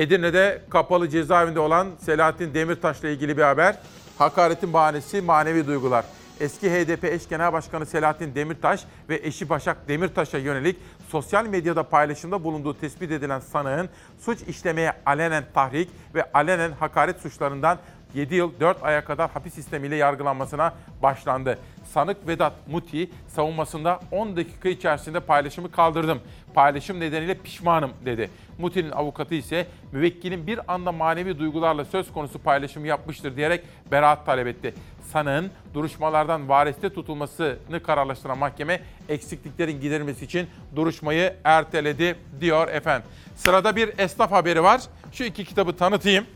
Edirne'de 0.00 0.62
kapalı 0.70 1.08
cezaevinde 1.08 1.60
olan 1.60 1.88
Selahattin 1.98 2.54
Demirtaş'la 2.54 3.08
ilgili 3.08 3.36
bir 3.36 3.42
haber. 3.42 3.76
Hakaretin 4.18 4.72
bahanesi 4.72 5.20
manevi 5.20 5.66
duygular. 5.66 6.04
Eski 6.40 6.70
HDP 6.70 7.04
eş 7.04 7.28
genel 7.28 7.52
başkanı 7.52 7.86
Selahattin 7.86 8.34
Demirtaş 8.34 8.84
ve 9.08 9.20
eşi 9.22 9.48
Başak 9.48 9.88
Demirtaş'a 9.88 10.38
yönelik 10.38 10.76
sosyal 11.08 11.46
medyada 11.46 11.82
paylaşımda 11.82 12.44
bulunduğu 12.44 12.78
tespit 12.78 13.10
edilen 13.10 13.40
sanığın 13.40 13.88
suç 14.20 14.42
işlemeye 14.42 14.92
alenen 15.06 15.44
tahrik 15.54 15.88
ve 16.14 16.32
alenen 16.32 16.72
hakaret 16.72 17.20
suçlarından 17.20 17.78
7 18.14 18.34
yıl 18.34 18.60
4 18.60 18.82
aya 18.82 19.04
kadar 19.04 19.30
hapis 19.30 19.54
sistemiyle 19.54 19.96
yargılanmasına 19.96 20.74
başlandı. 21.02 21.58
Sanık 21.84 22.28
Vedat 22.28 22.52
Muti 22.66 23.10
savunmasında 23.28 24.00
10 24.10 24.36
dakika 24.36 24.68
içerisinde 24.68 25.20
paylaşımı 25.20 25.70
kaldırdım. 25.70 26.20
Paylaşım 26.54 27.00
nedeniyle 27.00 27.34
pişmanım 27.34 27.90
dedi. 28.04 28.30
Muti'nin 28.58 28.90
avukatı 28.90 29.34
ise 29.34 29.66
müvekkilin 29.92 30.46
bir 30.46 30.74
anda 30.74 30.92
manevi 30.92 31.38
duygularla 31.38 31.84
söz 31.84 32.12
konusu 32.12 32.38
paylaşımı 32.38 32.86
yapmıştır 32.86 33.36
diyerek 33.36 33.64
beraat 33.92 34.26
talep 34.26 34.46
etti. 34.46 34.74
Sanığın 35.12 35.50
duruşmalardan 35.74 36.48
variste 36.48 36.92
tutulmasını 36.92 37.82
kararlaştıran 37.82 38.38
mahkeme 38.38 38.80
eksikliklerin 39.08 39.80
giderilmesi 39.80 40.24
için 40.24 40.46
duruşmayı 40.76 41.34
erteledi 41.44 42.16
diyor 42.40 42.68
efendim. 42.68 43.08
Sırada 43.36 43.76
bir 43.76 43.98
esnaf 43.98 44.30
haberi 44.32 44.62
var. 44.62 44.80
Şu 45.12 45.24
iki 45.24 45.44
kitabı 45.44 45.76
tanıtayım. 45.76 46.26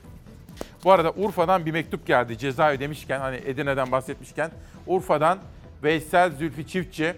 Bu 0.84 0.92
arada 0.92 1.10
Urfa'dan 1.10 1.66
bir 1.66 1.72
mektup 1.72 2.06
geldi. 2.06 2.38
Ceza 2.38 2.70
ödemişken 2.70 3.20
hani 3.20 3.36
Edirne'den 3.36 3.92
bahsetmişken 3.92 4.50
Urfa'dan 4.86 5.38
Veysel 5.82 6.30
Zülfü 6.30 6.66
Çiftçi 6.66 7.14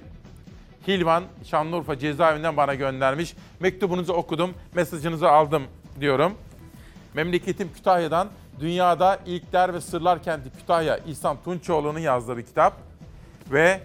Hilvan 0.88 1.24
Şanlıurfa 1.44 1.98
cezaevinden 1.98 2.56
bana 2.56 2.74
göndermiş. 2.74 3.34
Mektubunuzu 3.60 4.12
okudum, 4.12 4.54
mesajınızı 4.74 5.28
aldım 5.28 5.62
diyorum. 6.00 6.34
Memleketim 7.14 7.72
Kütahya'dan 7.72 8.28
Dünyada 8.60 9.18
İlkler 9.26 9.74
ve 9.74 9.80
Sırlar 9.80 10.22
Kenti 10.22 10.50
Kütahya 10.50 10.98
İhsan 10.98 11.36
Tunçoğlu'nun 11.44 11.98
yazdığı 11.98 12.36
bir 12.36 12.42
kitap. 12.42 12.72
Ve 13.52 13.80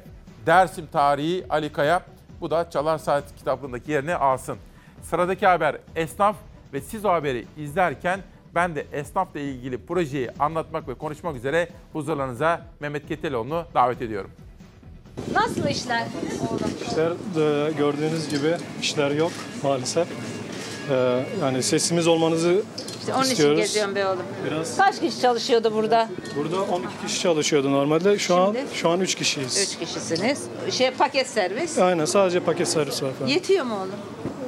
Dersim 0.46 0.88
Tarihi 0.92 1.46
Ali 1.50 1.72
Kaya. 1.72 2.02
Bu 2.42 2.52
da 2.52 2.70
Çalar 2.70 2.98
Saat 2.98 3.36
kitaplığındaki 3.38 3.92
yerini 3.92 4.16
alsın. 4.16 4.58
Sıradaki 5.02 5.48
haber 5.48 5.78
esnaf 5.96 6.36
ve 6.74 6.82
siz 6.82 7.06
o 7.06 7.10
haberi 7.10 7.46
izlerken 7.58 8.20
ben 8.56 8.76
de 8.76 8.86
esnafla 8.94 9.40
ilgili 9.40 9.78
projeyi 9.78 10.30
anlatmak 10.40 10.88
ve 10.88 10.94
konuşmak 10.94 11.36
üzere 11.36 11.70
huzurlarınıza 11.94 12.62
Mehmet 12.80 13.08
Keteloğlu'nu 13.08 13.66
davet 13.74 14.02
ediyorum. 14.02 14.32
Nasıl 15.34 15.68
işler? 15.68 16.08
İşler 16.88 17.12
de 17.12 17.72
gördüğünüz 17.78 18.30
gibi 18.30 18.56
işler 18.82 19.12
yok 19.12 19.32
maalesef. 19.64 20.08
Ee, 20.90 21.26
yani 21.42 21.64
sesimiz 21.64 22.08
olmanızı 22.08 22.64
Onun 23.14 23.22
için 23.22 23.32
istiyoruz. 23.32 23.60
geziyorum 23.60 23.96
be 23.96 24.08
oğlum. 24.08 24.24
Biraz 24.46 24.78
Kaç 24.78 25.00
kişi 25.00 25.22
çalışıyordu 25.22 25.74
burada? 25.76 26.10
burada 26.36 26.62
12 26.62 26.88
kişi 27.08 27.20
çalışıyordu 27.22 27.72
normalde. 27.72 28.20
Şu 28.20 28.36
an 28.36 28.46
Şimdi? 28.54 28.66
şu 28.74 28.90
an 28.90 29.00
3 29.02 29.16
kişiyiz. 29.16 29.62
Üç 29.62 29.80
kişisiniz. 29.80 30.44
Şey 30.72 30.92
paket 30.92 31.28
servis. 31.28 31.78
Aynen 31.80 32.06
sadece 32.06 32.40
paket 32.40 32.68
servis 32.68 33.04
var 33.04 33.12
falan. 33.20 33.30
Yetiyor 33.30 33.66
mu 33.66 33.76
oğlum? 33.76 33.90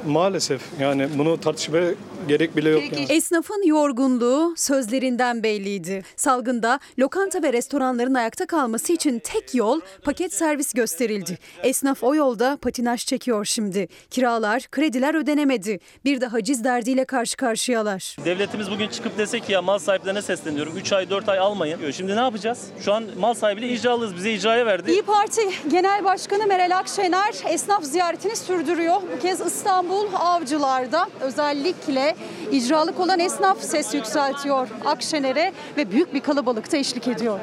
Maalesef 0.06 0.62
yani 0.80 1.08
bunu 1.18 1.40
tartışmaya 1.40 1.94
gerek 2.28 2.56
bile 2.56 2.68
yok 2.70 2.82
yani. 2.92 3.06
Esnafın 3.08 3.62
yorgunluğu 3.66 4.54
sözlerinden 4.56 5.42
belliydi. 5.42 6.02
Salgında 6.16 6.80
lokanta 6.98 7.42
ve 7.42 7.52
restoranların 7.52 8.14
ayakta 8.14 8.46
kalması 8.46 8.92
için 8.92 9.18
tek 9.18 9.54
yol 9.54 9.80
paket 10.02 10.32
servis 10.34 10.72
gösterildi. 10.72 11.38
Esnaf 11.62 12.02
o 12.02 12.14
yolda 12.14 12.58
patinaj 12.62 13.06
çekiyor 13.06 13.44
şimdi. 13.44 13.88
Kiralar, 14.10 14.62
krediler 14.70 15.14
ödenemedi. 15.14 15.80
Bir 16.04 16.20
de 16.20 16.26
haciz 16.26 16.64
derdiyle 16.64 17.04
karşı 17.04 17.36
karşıyalar. 17.36 18.16
Devletimiz 18.54 18.78
bugün 18.78 18.88
çıkıp 18.88 19.18
dese 19.18 19.40
ki 19.40 19.52
ya 19.52 19.62
mal 19.62 19.78
sahiplerine 19.78 20.22
sesleniyorum. 20.22 20.76
3 20.76 20.92
ay 20.92 21.10
4 21.10 21.28
ay 21.28 21.38
almayın. 21.38 21.90
Şimdi 21.90 22.16
ne 22.16 22.20
yapacağız? 22.20 22.66
Şu 22.80 22.92
an 22.92 23.04
mal 23.18 23.34
sahibiyle 23.34 23.68
icralıyız. 23.68 24.16
Bize 24.16 24.32
icraya 24.32 24.66
verdi. 24.66 24.90
İyi 24.90 25.02
Parti 25.02 25.40
Genel 25.70 26.04
Başkanı 26.04 26.46
Meral 26.46 26.78
Akşener 26.78 27.34
esnaf 27.48 27.84
ziyaretini 27.84 28.36
sürdürüyor. 28.36 28.96
Bu 29.16 29.22
kez 29.22 29.40
İstanbul 29.40 30.06
Avcılar'da 30.14 31.08
özellikle 31.20 32.16
icralık 32.52 33.00
olan 33.00 33.20
esnaf 33.20 33.60
ses 33.60 33.94
yükseltiyor 33.94 34.68
Akşener'e 34.84 35.52
ve 35.76 35.90
büyük 35.90 36.14
bir 36.14 36.20
kalabalıkta 36.20 36.76
eşlik 36.76 37.08
ediyor. 37.08 37.40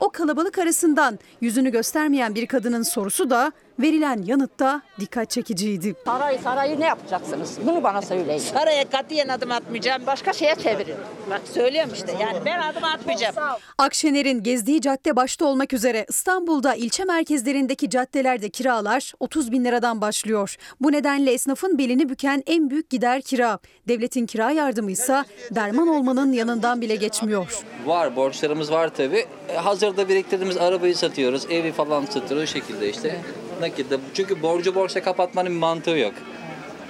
O 0.00 0.10
kalabalık 0.10 0.58
arasından 0.58 1.18
yüzünü 1.40 1.70
göstermeyen 1.70 2.34
bir 2.34 2.46
kadının 2.46 2.82
sorusu 2.82 3.30
da 3.30 3.52
verilen 3.78 4.22
yanıtta 4.22 4.82
dikkat 5.00 5.30
çekiciydi. 5.30 5.94
Sarayı 6.06 6.38
sarayı 6.38 6.80
ne 6.80 6.86
yapacaksınız? 6.86 7.58
Bunu 7.66 7.82
bana 7.82 8.02
söyleyin. 8.02 8.38
Saraya 8.38 8.90
katiyen 8.90 9.28
adım 9.28 9.50
atmayacağım. 9.52 10.02
Başka 10.06 10.32
şeye 10.32 10.54
çevirin. 10.54 10.96
Bak 11.30 11.40
söylüyorum 11.54 11.90
işte. 11.94 12.12
Yani 12.20 12.38
ben 12.44 12.60
adım 12.60 12.84
atmayacağım. 12.84 13.34
Akşener'in 13.78 14.42
gezdiği 14.42 14.80
cadde 14.80 15.16
başta 15.16 15.44
olmak 15.44 15.72
üzere 15.72 16.06
İstanbul'da 16.08 16.74
ilçe 16.74 17.04
merkezlerindeki 17.04 17.90
caddelerde 17.90 18.48
kiralar 18.50 19.12
30 19.20 19.52
bin 19.52 19.64
liradan 19.64 20.00
başlıyor. 20.00 20.56
Bu 20.80 20.92
nedenle 20.92 21.32
esnafın 21.32 21.78
belini 21.78 22.08
büken 22.08 22.42
en 22.46 22.70
büyük 22.70 22.90
gider 22.90 23.22
kira. 23.22 23.58
Devletin 23.88 24.26
kira 24.26 24.50
yardımı 24.50 24.90
ise 24.90 25.24
derman 25.50 25.88
olmanın 25.88 26.32
yanından 26.32 26.80
bile 26.80 26.96
geçmiyor. 26.96 27.62
Var 27.86 28.16
borçlarımız 28.16 28.72
var 28.72 28.88
tabi. 28.88 29.26
Hazırda 29.56 30.08
biriktirdiğimiz 30.08 30.56
arabayı 30.56 30.96
satıyoruz, 30.96 31.46
evi 31.50 31.72
falan 31.72 32.04
satıyoruz 32.04 32.42
o 32.42 32.46
şekilde 32.46 32.90
işte. 32.90 33.20
Nakitte. 33.60 33.96
Çünkü 34.14 34.42
borcu 34.42 34.74
borçla 34.74 35.02
kapatmanın 35.02 35.50
bir 35.52 35.56
mantığı 35.58 35.90
yok. 35.90 36.14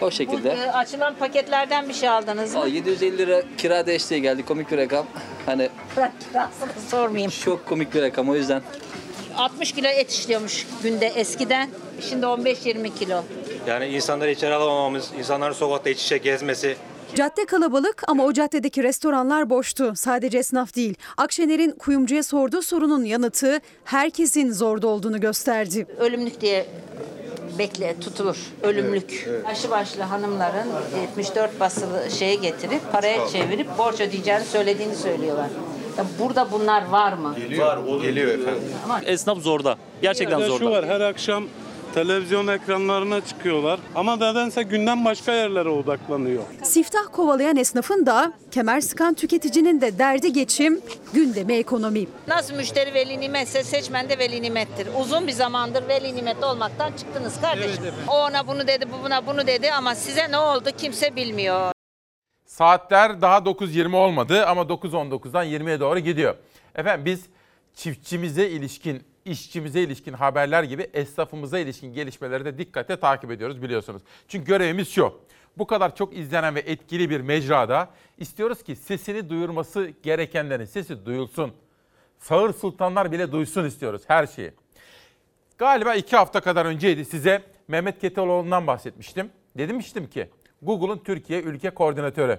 O 0.00 0.06
Bu 0.06 0.10
şekilde. 0.10 0.48
e, 0.50 0.70
açılan 0.70 1.14
paketlerden 1.14 1.88
bir 1.88 1.94
şey 1.94 2.08
aldınız 2.08 2.54
mı? 2.54 2.60
Aa, 2.60 2.66
750 2.66 3.18
lira 3.18 3.42
kira 3.58 3.86
desteği 3.86 4.22
geldi 4.22 4.44
komik 4.44 4.70
bir 4.70 4.76
rakam. 4.78 5.06
Hani 5.46 5.68
kirasını 5.94 6.68
sormayayım. 6.90 7.30
çok 7.44 7.66
komik 7.66 7.94
bir 7.94 8.02
rakam 8.02 8.28
o 8.28 8.34
yüzden. 8.34 8.62
60 9.36 9.72
kilo 9.72 9.88
et 9.88 10.10
işliyormuş 10.12 10.66
günde 10.82 11.06
eskiden. 11.06 11.70
Şimdi 12.08 12.26
15-20 12.26 12.94
kilo. 12.98 13.22
Yani 13.66 13.86
insanları 13.86 14.30
içeri 14.30 14.54
alamamamız, 14.54 15.10
insanların 15.18 15.52
sokakta 15.52 15.90
iç 15.90 16.02
içe 16.04 16.18
gezmesi, 16.18 16.76
Cadde 17.14 17.44
kalabalık 17.46 18.02
ama 18.08 18.24
o 18.24 18.32
caddedeki 18.32 18.82
restoranlar 18.82 19.50
boştu. 19.50 19.92
Sadece 19.96 20.38
esnaf 20.38 20.76
değil. 20.76 20.94
Akşener'in 21.16 21.70
kuyumcuya 21.70 22.22
sorduğu 22.22 22.62
sorunun 22.62 23.04
yanıtı 23.04 23.60
herkesin 23.84 24.52
zorda 24.52 24.88
olduğunu 24.88 25.20
gösterdi. 25.20 25.86
Ölümlük 25.98 26.40
diye 26.40 26.66
bekle 27.58 28.00
tutulur. 28.00 28.36
Ölümlük. 28.62 29.28
Aşı 29.46 29.70
başlı 29.70 30.02
hanımların 30.02 30.66
74 31.00 31.60
basılı 31.60 32.10
şeye 32.10 32.34
getirip 32.34 32.92
paraya 32.92 33.28
çevirip 33.28 33.78
borç 33.78 34.00
ödeyeceğini 34.00 34.44
söylediğini 34.44 34.96
söylüyorlar. 34.96 35.48
Ya 35.98 36.04
burada 36.18 36.52
bunlar 36.52 36.88
var 36.88 37.12
mı? 37.12 37.34
Var, 37.58 37.78
geliyor 38.02 38.28
efendim. 38.38 38.62
Esnaf 39.04 39.38
zorda. 39.38 39.76
Gerçekten 40.02 40.38
zorda. 40.40 40.58
Şu 40.58 40.70
var 40.70 40.86
her 40.86 41.00
akşam 41.00 41.44
televizyon 41.94 42.46
ekranlarına 42.46 43.20
çıkıyorlar 43.20 43.80
ama 43.94 44.16
nedense 44.16 44.62
gündem 44.62 45.04
başka 45.04 45.32
yerlere 45.32 45.68
odaklanıyor. 45.68 46.42
Siftah 46.62 47.04
kovalayan 47.12 47.56
esnafın 47.56 48.06
da 48.06 48.32
kemer 48.50 48.80
sıkan 48.80 49.14
tüketicinin 49.14 49.80
de 49.80 49.98
derdi 49.98 50.32
geçim, 50.32 50.80
gündemi 51.14 51.54
ekonomi. 51.54 52.06
Nasıl 52.28 52.54
müşteri 52.54 52.94
veli 52.94 53.20
nimetse 53.20 53.62
seçmen 53.64 54.08
de 54.08 54.18
veli 54.18 54.42
nimettir. 54.42 54.88
Uzun 55.00 55.26
bir 55.26 55.32
zamandır 55.32 55.88
veli 55.88 56.16
nimet 56.16 56.44
olmaktan 56.44 56.92
çıktınız 56.92 57.40
kardeşim. 57.40 57.84
o 58.08 58.12
ona 58.18 58.46
bunu 58.46 58.66
dedi, 58.66 58.86
bu 58.92 59.04
buna 59.04 59.26
bunu 59.26 59.46
dedi 59.46 59.72
ama 59.72 59.94
size 59.94 60.30
ne 60.30 60.38
oldu 60.38 60.70
kimse 60.78 61.16
bilmiyor. 61.16 61.72
Saatler 62.46 63.20
daha 63.22 63.38
9.20 63.38 63.96
olmadı 63.96 64.46
ama 64.46 64.62
9.19'dan 64.62 65.46
20'ye 65.46 65.80
doğru 65.80 65.98
gidiyor. 65.98 66.34
Efendim 66.74 67.04
biz 67.04 67.20
çiftçimize 67.74 68.48
ilişkin, 68.48 69.02
işçimize 69.30 69.80
ilişkin 69.80 70.12
haberler 70.12 70.62
gibi 70.62 70.90
esnafımıza 70.94 71.58
ilişkin 71.58 71.92
gelişmeleri 71.92 72.44
de 72.44 72.58
dikkate 72.58 72.96
takip 72.96 73.30
ediyoruz 73.30 73.62
biliyorsunuz. 73.62 74.02
Çünkü 74.28 74.46
görevimiz 74.46 74.88
şu. 74.88 75.20
Bu 75.58 75.66
kadar 75.66 75.96
çok 75.96 76.16
izlenen 76.16 76.54
ve 76.54 76.60
etkili 76.60 77.10
bir 77.10 77.20
mecrada 77.20 77.88
istiyoruz 78.18 78.62
ki 78.62 78.76
sesini 78.76 79.28
duyurması 79.28 79.92
gerekenlerin 80.02 80.64
sesi 80.64 81.06
duyulsun. 81.06 81.52
Sağır 82.18 82.52
sultanlar 82.52 83.12
bile 83.12 83.32
duysun 83.32 83.64
istiyoruz 83.64 84.02
her 84.06 84.26
şeyi. 84.26 84.52
Galiba 85.58 85.94
iki 85.94 86.16
hafta 86.16 86.40
kadar 86.40 86.66
önceydi 86.66 87.04
size 87.04 87.42
Mehmet 87.68 87.98
Keteloğlu'ndan 87.98 88.66
bahsetmiştim. 88.66 89.30
Demiştim 89.58 90.10
ki 90.10 90.30
Google'un 90.62 90.98
Türkiye 90.98 91.42
Ülke 91.42 91.70
Koordinatörü. 91.70 92.38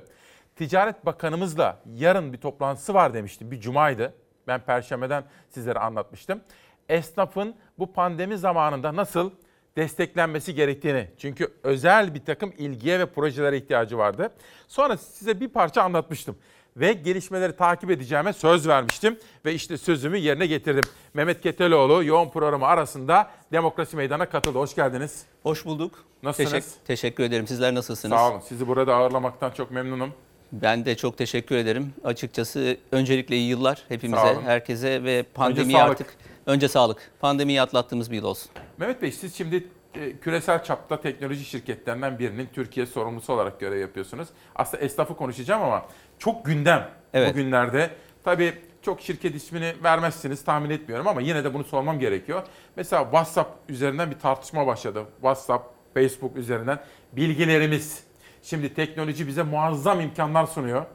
Ticaret 0.56 1.06
Bakanımızla 1.06 1.82
yarın 1.96 2.34
bir 2.34 2.38
toplantısı 2.38 2.94
var 2.94 3.14
demiştim. 3.14 3.52
Bir 3.52 3.60
cumaydı. 3.60 4.14
Ben 4.48 4.60
perşembeden 4.60 5.24
sizlere 5.50 5.80
anlatmıştım. 5.80 6.42
Esnafın 6.90 7.56
bu 7.80 7.94
pandemi 7.94 8.38
zamanında 8.38 8.96
nasıl 8.96 9.32
desteklenmesi 9.78 10.56
gerektiğini. 10.56 11.08
Çünkü 11.18 11.54
özel 11.64 12.14
bir 12.16 12.26
takım 12.26 12.54
ilgiye 12.58 13.00
ve 13.00 13.06
projelere 13.06 13.58
ihtiyacı 13.58 13.98
vardı. 13.98 14.32
Sonra 14.68 14.98
size 14.98 15.40
bir 15.40 15.48
parça 15.50 15.82
anlatmıştım. 15.82 16.36
ve 16.78 16.94
gelişmeleri 16.94 17.56
takip 17.56 17.92
edeceğime 17.92 18.34
söz 18.34 18.68
vermiştim 18.68 19.18
ve 19.46 19.54
işte 19.54 19.78
sözümü 19.78 20.18
yerine 20.18 20.46
getirdim. 20.46 20.84
Mehmet 21.14 21.42
Keteloğlu 21.42 22.04
yoğun 22.04 22.30
programı 22.30 22.66
arasında 22.66 23.30
Demokrasi 23.52 23.96
Meydanı'na 23.96 24.30
katıldı. 24.30 24.60
Hoş 24.60 24.76
geldiniz. 24.76 25.24
Hoş 25.44 25.66
bulduk. 25.66 26.06
Nasılsınız? 26.24 26.52
Teşekkür, 26.52 26.86
teşekkür 26.88 27.24
ederim. 27.24 27.48
Sizler 27.48 27.76
nasılsınız? 27.76 28.18
Sağ 28.18 28.32
olun. 28.32 28.40
Sizi 28.40 28.68
burada 28.68 28.96
ağırlamaktan 28.96 29.52
çok 29.52 29.72
memnunum. 29.72 30.14
Ben 30.52 30.86
de 30.86 30.96
çok 30.96 31.18
teşekkür 31.18 31.56
ederim. 31.56 31.94
Açıkçası 32.04 32.78
öncelikle 32.92 33.36
iyi 33.36 33.50
yıllar 33.50 33.84
hepimize, 33.88 34.38
herkese 34.44 35.04
ve 35.04 35.26
sağlık. 35.36 35.76
artık 35.76 36.18
önce 36.50 36.68
sağlık. 36.68 37.12
Pandemiyi 37.20 37.62
atlattığımız 37.62 38.12
bir 38.12 38.16
yıl 38.16 38.24
olsun. 38.24 38.52
Mehmet 38.78 39.02
Bey 39.02 39.12
siz 39.12 39.36
şimdi 39.36 39.68
e, 39.96 40.18
küresel 40.18 40.64
çapta 40.64 41.02
teknoloji 41.02 41.46
şirketlerinden 41.46 42.20
birinin 42.20 42.50
Türkiye 42.54 42.86
sorumlusu 42.86 43.34
olarak 43.34 43.60
görev 43.60 43.80
yapıyorsunuz. 43.80 44.28
Aslında 44.56 44.84
esnafı 44.84 45.16
konuşacağım 45.16 45.62
ama 45.64 45.86
çok 46.20 46.46
gündem 46.46 46.90
Evet. 47.14 47.34
bugünlerde. 47.34 47.90
Tabii 48.24 48.54
çok 48.82 49.02
şirket 49.02 49.36
ismini 49.36 49.74
vermezsiniz 49.84 50.44
tahmin 50.44 50.70
etmiyorum 50.70 51.08
ama 51.08 51.22
yine 51.22 51.44
de 51.44 51.54
bunu 51.54 51.64
sormam 51.64 52.00
gerekiyor. 52.00 52.44
Mesela 52.76 53.04
WhatsApp 53.04 53.50
üzerinden 53.70 54.12
bir 54.12 54.20
tartışma 54.20 54.68
başladı. 54.68 55.06
WhatsApp, 55.16 55.66
Facebook 55.94 56.38
üzerinden 56.38 56.80
bilgilerimiz. 57.14 58.04
Şimdi 58.44 58.74
teknoloji 58.74 59.28
bize 59.28 59.44
muazzam 59.44 60.02
imkanlar 60.02 60.46
sunuyor. 60.46 60.86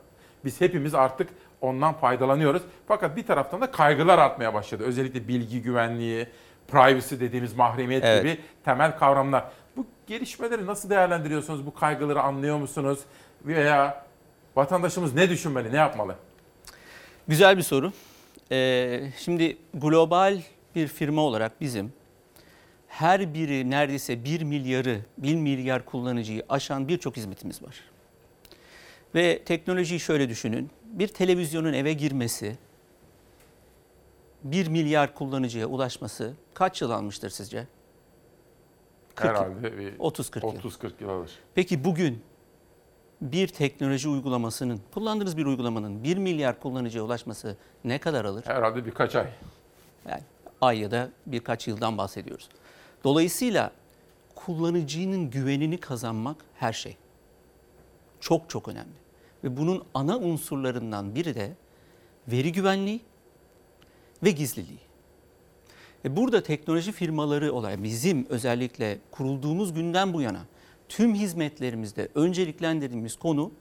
Biz 0.45 0.61
hepimiz 0.61 0.95
artık 0.95 1.29
ondan 1.65 1.95
faydalanıyoruz. 1.95 2.63
Fakat 2.89 3.17
bir 3.17 3.27
taraftan 3.27 3.61
da 3.61 3.71
kaygılar 3.71 4.19
artmaya 4.19 4.55
başladı. 4.55 4.85
Özellikle 4.85 5.29
bilgi 5.29 5.63
güvenliği, 5.63 6.27
privacy 6.69 7.15
dediğimiz 7.21 7.57
mahremiyet 7.57 8.05
Evet. 8.05 8.23
gibi 8.23 8.39
temel 8.65 8.99
kavramlar. 8.99 9.45
Bu 9.77 9.87
gelişmeleri 10.07 10.67
nasıl 10.67 10.91
değerlendiriyorsunuz? 10.91 11.67
Bu 11.67 11.75
kaygıları 11.75 12.23
anlıyor 12.23 12.57
musunuz? 12.59 12.99
Veya 13.45 14.05
vatandaşımız 14.57 15.15
ne 15.15 15.31
düşünmeli, 15.31 15.73
ne 15.73 15.77
yapmalı? 15.77 16.15
Güzel 17.29 17.57
bir 17.57 17.63
soru. 17.63 17.93
Ee, 18.53 19.01
şimdi 19.19 19.57
global 19.75 20.41
bir 20.75 20.89
firma 20.89 21.21
olarak 21.23 21.61
bizim 21.61 21.93
her 22.89 23.35
biri 23.35 23.71
neredeyse 23.71 24.25
1 24.25 24.43
milyarı, 24.43 25.01
1 25.19 25.35
milyar 25.35 25.85
kullanıcıyı 25.85 26.43
aşan 26.49 26.89
birçok 26.89 27.17
hizmetimiz 27.17 27.63
var. 27.63 27.81
Ve 29.15 29.43
teknolojiyi 29.45 30.01
şöyle 30.01 30.29
düşünün. 30.29 30.71
Bir 30.95 31.09
televizyonun 31.09 31.73
eve 31.73 31.93
girmesi, 31.93 32.59
1 34.45 34.67
milyar 34.67 35.15
kullanıcıya 35.15 35.67
ulaşması 35.67 36.33
kaç 36.55 36.83
yıl 36.83 36.91
almıştır 36.91 37.31
sizce? 37.31 37.67
40 39.15 39.25
yıl. 39.25 39.35
Herhalde 39.35 39.79
bir 39.79 39.99
30-40 39.99 40.55
yıl. 40.55 40.71
30-40 40.71 40.93
yıl 41.01 41.09
alır. 41.09 41.31
Peki 41.55 41.85
bugün 41.85 42.23
bir 43.21 43.49
teknoloji 43.49 44.09
uygulamasının, 44.09 44.81
kullandığınız 44.95 45.37
bir 45.37 45.47
uygulamanın 45.47 46.05
1 46.05 46.17
milyar 46.17 46.61
kullanıcıya 46.61 47.05
ulaşması 47.05 47.57
ne 47.85 47.99
kadar 47.99 48.25
alır? 48.25 48.45
Herhalde 48.47 48.87
birkaç 48.87 49.17
ay. 49.17 49.29
Yani 50.09 50.23
ay 50.61 50.79
ya 50.81 50.91
da 50.91 51.11
birkaç 51.27 51.69
yıldan 51.69 51.99
bahsediyoruz. 51.99 52.49
Dolayısıyla 53.05 53.73
kullanıcının 54.35 55.31
güvenini 55.31 55.81
kazanmak 55.81 56.37
her 56.55 56.73
şey. 56.73 56.97
Çok 58.21 58.51
çok 58.51 58.69
önemli. 58.69 59.04
Ve 59.45 59.57
bunun 59.57 59.85
ana 59.95 60.19
unsurlarından 60.19 61.15
biri 61.15 61.35
de 61.35 61.53
veri 62.29 62.53
güvenliği 62.53 63.01
ve 64.23 64.31
gizliliği. 64.31 64.79
E 66.05 66.17
burada 66.17 66.43
teknoloji 66.43 66.93
firmaları 66.93 67.53
olarak 67.53 67.83
bizim 67.83 68.27
özellikle 68.29 68.99
kurulduğumuz 69.11 69.75
günden 69.75 70.13
bu 70.13 70.23
yana 70.23 70.41
tüm 70.89 71.15
hizmetlerimizde 71.15 72.09
önceliklendirdiğimiz 72.15 73.17
konu 73.17 73.53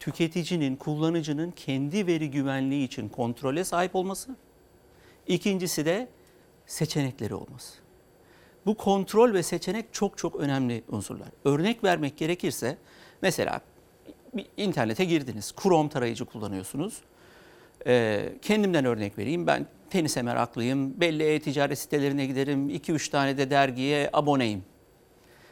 tüketicinin, 0.00 0.76
kullanıcının 0.76 1.50
kendi 1.50 2.06
veri 2.06 2.30
güvenliği 2.30 2.86
için 2.86 3.08
kontrole 3.08 3.64
sahip 3.64 3.96
olması. 3.96 4.36
İkincisi 5.26 5.84
de 5.86 6.08
seçenekleri 6.66 7.34
olması. 7.34 7.78
Bu 8.66 8.76
kontrol 8.76 9.34
ve 9.34 9.42
seçenek 9.42 9.86
çok 9.92 10.18
çok 10.18 10.36
önemli 10.36 10.82
unsurlar. 10.88 11.28
Örnek 11.44 11.84
vermek 11.84 12.16
gerekirse 12.16 12.78
mesela 13.22 13.60
bir 14.34 14.46
internete 14.56 15.04
girdiniz, 15.04 15.54
Chrome 15.62 15.88
tarayıcı 15.88 16.24
kullanıyorsunuz. 16.24 17.00
Ee, 17.86 18.32
kendimden 18.42 18.84
örnek 18.84 19.18
vereyim. 19.18 19.46
Ben 19.46 19.66
tenise 19.90 20.22
meraklıyım. 20.22 21.00
Belli 21.00 21.22
e-ticaret 21.22 21.78
sitelerine 21.78 22.26
giderim. 22.26 22.70
2-3 22.70 23.10
tane 23.10 23.38
de 23.38 23.50
dergiye 23.50 24.10
aboneyim. 24.12 24.64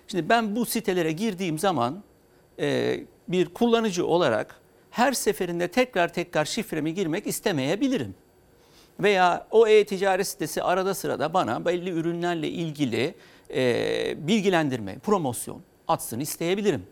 Şimdi 0.08 0.28
ben 0.28 0.56
bu 0.56 0.66
sitelere 0.66 1.12
girdiğim 1.12 1.58
zaman 1.58 2.02
e, 2.58 3.00
bir 3.28 3.46
kullanıcı 3.46 4.06
olarak 4.06 4.60
her 4.90 5.12
seferinde 5.12 5.68
tekrar 5.68 6.12
tekrar 6.12 6.44
şifremi 6.44 6.94
girmek 6.94 7.26
istemeyebilirim. 7.26 8.14
Veya 9.00 9.46
o 9.50 9.66
e-ticaret 9.66 10.26
sitesi 10.26 10.62
arada 10.62 10.94
sırada 10.94 11.34
bana 11.34 11.64
belli 11.64 11.90
ürünlerle 11.90 12.48
ilgili 12.48 13.14
e, 13.54 14.28
bilgilendirme, 14.28 14.98
promosyon 14.98 15.62
atsın 15.88 16.20
isteyebilirim. 16.20 16.86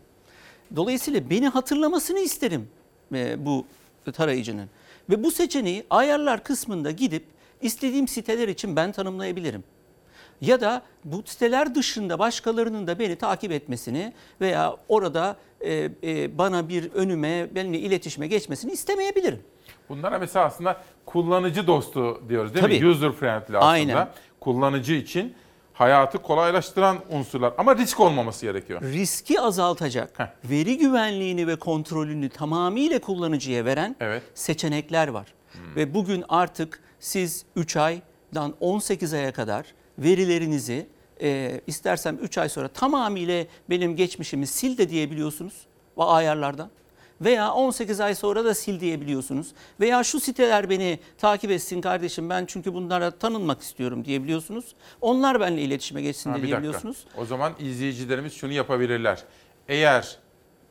Dolayısıyla 0.75 1.29
beni 1.29 1.47
hatırlamasını 1.47 2.19
isterim 2.19 2.69
e, 3.13 3.45
bu 3.45 3.65
tarayıcının. 4.13 4.69
Ve 5.09 5.23
bu 5.23 5.31
seçeneği 5.31 5.83
ayarlar 5.89 6.43
kısmında 6.43 6.91
gidip 6.91 7.25
istediğim 7.61 8.07
siteler 8.07 8.47
için 8.47 8.75
ben 8.75 8.91
tanımlayabilirim. 8.91 9.63
Ya 10.41 10.61
da 10.61 10.81
bu 11.05 11.23
siteler 11.25 11.75
dışında 11.75 12.19
başkalarının 12.19 12.87
da 12.87 12.99
beni 12.99 13.15
takip 13.15 13.51
etmesini 13.51 14.13
veya 14.41 14.75
orada 14.87 15.35
e, 15.61 15.89
e, 16.03 16.37
bana 16.37 16.69
bir 16.69 16.91
önüme, 16.91 17.47
benimle 17.55 17.79
iletişime 17.79 18.27
geçmesini 18.27 18.71
istemeyebilirim. 18.71 19.39
Bunlara 19.89 20.19
mesela 20.19 20.45
aslında 20.45 20.81
kullanıcı 21.05 21.67
dostu 21.67 22.21
diyoruz 22.29 22.53
değil 22.53 22.65
Tabii. 22.65 22.79
mi? 22.79 22.87
User 22.87 23.11
friendly 23.11 23.57
aslında. 23.57 23.59
Aynen. 23.59 24.09
Kullanıcı 24.39 24.93
için 24.93 25.33
hayatı 25.77 26.17
kolaylaştıran 26.21 26.97
unsurlar 27.09 27.53
ama 27.57 27.75
risk 27.75 27.99
olmaması 27.99 28.45
gerekiyor. 28.45 28.81
riski 28.81 29.41
azaltacak, 29.41 30.19
veri 30.43 30.77
güvenliğini 30.77 31.47
ve 31.47 31.55
kontrolünü 31.55 32.29
tamamıyla 32.29 32.99
kullanıcıya 32.99 33.65
veren 33.65 33.95
seçenekler 34.33 35.07
var. 35.07 35.33
Ve 35.75 35.93
bugün 35.93 36.23
artık 36.29 36.79
siz 36.99 37.45
3 37.55 37.77
aydan 37.77 38.55
18 38.59 39.13
aya 39.13 39.33
kadar 39.33 39.65
verilerinizi 39.99 40.87
e, 41.21 41.61
istersem 41.67 42.17
3 42.21 42.37
ay 42.37 42.49
sonra 42.49 42.67
tamamıyla 42.67 43.45
benim 43.69 43.95
geçmişimi 43.95 44.47
sil 44.57 44.73
de 44.77 44.89
diyebiliyorsunuz 44.89 45.53
ve 45.97 46.03
ayarlardan. 46.03 46.69
Veya 47.21 47.51
18 47.53 47.99
ay 47.99 48.15
sonra 48.15 48.45
da 48.45 48.53
sil 48.61 48.77
diyebiliyorsunuz. 48.79 49.47
Veya 49.79 50.03
şu 50.03 50.19
siteler 50.19 50.69
beni 50.69 50.99
takip 51.17 51.51
etsin 51.51 51.81
kardeşim 51.81 52.29
ben 52.29 52.45
çünkü 52.45 52.73
bunlara 52.73 53.11
tanınmak 53.11 53.61
istiyorum 53.61 54.05
diyebiliyorsunuz. 54.05 54.65
Onlar 55.01 55.39
benimle 55.39 55.61
iletişime 55.61 56.01
geçsin 56.01 56.29
Ha, 56.29 56.35
de 56.35 56.39
bir 56.39 56.43
dakika. 56.43 56.61
diyebiliyorsunuz. 56.61 57.05
O 57.17 57.25
zaman 57.25 57.53
izleyicilerimiz 57.59 58.33
şunu 58.33 58.51
yapabilirler. 58.51 59.23
Eğer 59.67 60.17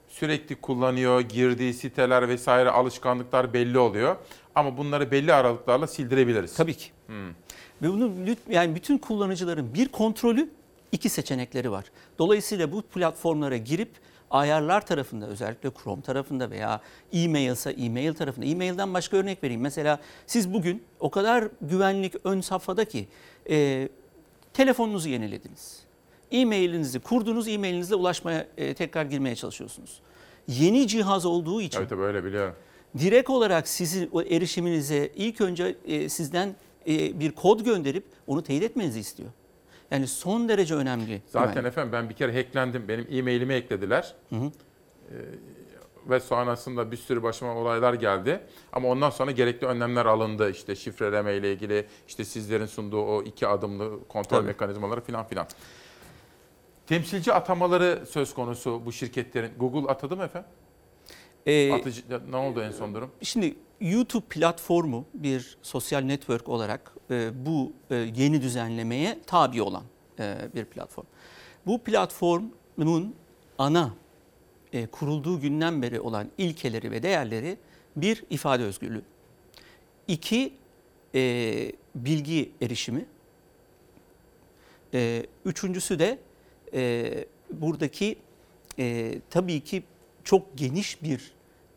sürekli 0.09 0.55
kullanıyor, 0.55 1.21
girdiği 1.21 1.75
siteler 1.75 2.29
vesaire 2.29 2.71
alışkanlıklar 2.71 3.53
belli 3.53 3.79
oluyor. 3.79 4.17
Ama 4.55 4.77
bunları 4.77 5.11
belli 5.11 5.33
aralıklarla 5.33 5.87
sildirebiliriz. 5.87 6.55
Tabii 6.55 6.75
ki. 6.75 6.91
Hmm. 7.07 7.29
Ve 7.83 7.89
bunu 7.89 8.13
yani 8.51 8.75
bütün 8.75 8.99
kullanıcıların 8.99 9.75
bir 9.75 9.89
kontrolü, 9.89 10.51
iki 10.93 11.09
seçenekleri 11.09 11.71
var. 11.71 11.85
Dolayısıyla 12.19 12.73
bu 12.73 12.83
platformlara 12.83 13.57
girip 13.57 13.91
ayarlar 14.31 14.87
tarafında 14.87 15.27
özellikle 15.27 15.71
Chrome 15.83 16.03
tarafında 16.03 16.51
veya 16.51 16.81
e-mailsa 17.13 17.71
e-mail 17.71 18.15
tarafında. 18.15 18.47
E-mailden 18.47 18.95
başka 18.95 19.17
örnek 19.17 19.45
vereyim. 19.45 19.61
Mesela 19.61 20.01
siz 20.27 20.53
bugün 20.53 20.83
o 21.01 21.11
kadar 21.11 21.49
güvenlik 21.63 22.15
ön 22.25 22.41
safhada 22.41 22.85
ki 22.85 23.09
e, 23.51 23.89
telefonunuzu 24.55 25.09
yenilediniz. 25.09 25.81
E-mailinizi 26.31 27.01
kurdunuz, 27.01 27.49
e-mailinizle 27.49 27.95
ulaşmaya 27.95 28.47
e, 28.57 28.75
tekrar 28.75 29.05
girmeye 29.05 29.37
çalışıyorsunuz. 29.37 30.01
Yeni 30.49 30.89
cihaz 30.89 31.27
olduğu 31.27 31.63
için 31.63 31.79
Tabii 31.79 31.89
tabii 31.89 32.03
öyle 32.03 32.25
biliyorum. 32.25 32.55
direkt 32.99 33.31
olarak 33.31 33.69
sizin 33.69 34.09
o 34.13 34.23
erişiminize 34.23 35.11
ilk 35.17 35.41
önce 35.41 35.77
e, 35.87 36.09
sizden 36.09 36.55
e, 36.89 37.21
bir 37.21 37.33
kod 37.33 37.61
gönderip 37.61 38.05
onu 38.27 38.43
teyit 38.43 38.63
etmenizi 38.63 39.01
istiyor. 39.01 39.29
Yani 39.91 40.07
son 40.07 40.49
derece 40.49 40.75
önemli. 40.75 41.23
Zaten 41.27 41.51
güvenlik. 41.51 41.69
efendim 41.69 41.93
ben 41.93 42.09
bir 42.09 42.15
kere 42.15 42.35
hacklendim. 42.35 42.89
Benim 42.89 43.07
e-mailimi 43.11 43.55
eklediler. 43.55 44.15
Ee, 44.33 44.39
ve 46.11 46.21
sonrasında 46.21 46.93
bir 46.93 46.97
sürü 46.97 47.23
başıma 47.23 47.55
olaylar 47.55 47.95
geldi. 47.95 48.41
Ama 48.73 48.89
ondan 48.89 49.11
sonra 49.11 49.31
gerekli 49.31 49.67
önlemler 49.67 50.07
alındı. 50.07 50.51
İşte 50.51 50.77
şifreleme 50.77 51.35
ile 51.35 51.53
ilgili, 51.53 51.87
işte 52.09 52.25
sizlerin 52.25 52.67
sunduğu 52.67 53.03
o 53.03 53.23
iki 53.23 53.47
adımlı 53.47 54.09
kontrol 54.09 54.39
Tabii. 54.39 54.47
mekanizmaları 54.47 55.01
falan 55.01 55.27
filan. 55.27 55.47
Temsilci 56.87 57.33
atamaları 57.33 58.07
söz 58.07 58.35
konusu 58.35 58.83
bu 58.87 58.93
şirketlerin. 58.93 59.53
Google 59.59 59.89
atadı 59.93 60.17
mı 60.17 60.25
efendim? 60.25 60.51
Ee, 61.47 61.73
Atıcı, 61.73 62.03
ne 62.31 62.37
oldu 62.37 62.63
en 62.63 62.71
son 62.71 62.95
durum? 62.95 63.11
Şimdi 63.23 63.55
YouTube 63.81 64.27
platformu 64.27 65.07
bir 65.15 65.59
sosyal 65.63 66.01
network 66.01 66.49
olarak 66.49 66.93
e, 67.11 67.47
bu 67.47 67.73
e, 67.91 67.95
yeni 67.95 68.43
düzenlemeye 68.43 69.19
tabi 69.27 69.63
olan 69.63 69.83
e, 70.19 70.37
bir 70.55 70.65
platform. 70.65 71.07
Bu 71.67 71.79
platformun 71.83 73.15
ana 73.59 73.95
e, 74.73 74.87
kurulduğu 74.87 75.41
günden 75.41 75.83
beri 75.83 76.01
olan 76.01 76.31
ilkeleri 76.39 76.91
ve 76.91 77.03
değerleri 77.03 77.57
Bir, 77.97 78.25
ifade 78.31 78.63
özgürlüğü. 78.65 79.03
İki, 80.09 80.53
e, 81.15 81.73
bilgi 81.95 82.53
erişimi. 82.63 83.07
E, 84.95 85.27
üçüncüsü 85.45 85.99
de 85.99 86.19
e, 86.75 87.25
buradaki 87.51 88.19
e, 88.79 89.19
tabii 89.31 89.61
ki 89.61 89.83
çok 90.25 90.59
geniş 90.59 91.03
bir 91.03 91.33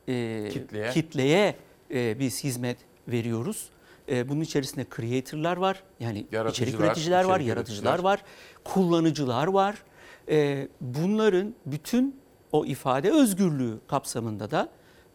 e, 0.07 0.49
Kitleye. 0.49 0.91
kitleye 0.91 1.55
e, 1.91 2.19
biz 2.19 2.43
hizmet 2.43 2.77
veriyoruz. 3.07 3.69
E, 4.09 4.29
bunun 4.29 4.41
içerisinde 4.41 4.85
creator'lar 4.95 5.57
var. 5.57 5.83
Yani 5.99 6.19
içerik 6.19 6.33
Yaratıcılar, 6.33 6.85
üreticiler 6.85 7.23
var, 7.23 7.35
içerik 7.35 7.47
yaratıcılar 7.47 7.91
üreticiler. 7.91 8.03
var, 8.03 8.23
kullanıcılar 8.63 9.47
var. 9.47 9.83
E, 10.29 10.67
bunların 10.81 11.55
bütün 11.65 12.15
o 12.51 12.65
ifade 12.65 13.11
özgürlüğü 13.11 13.79
kapsamında 13.87 14.51
da 14.51 14.69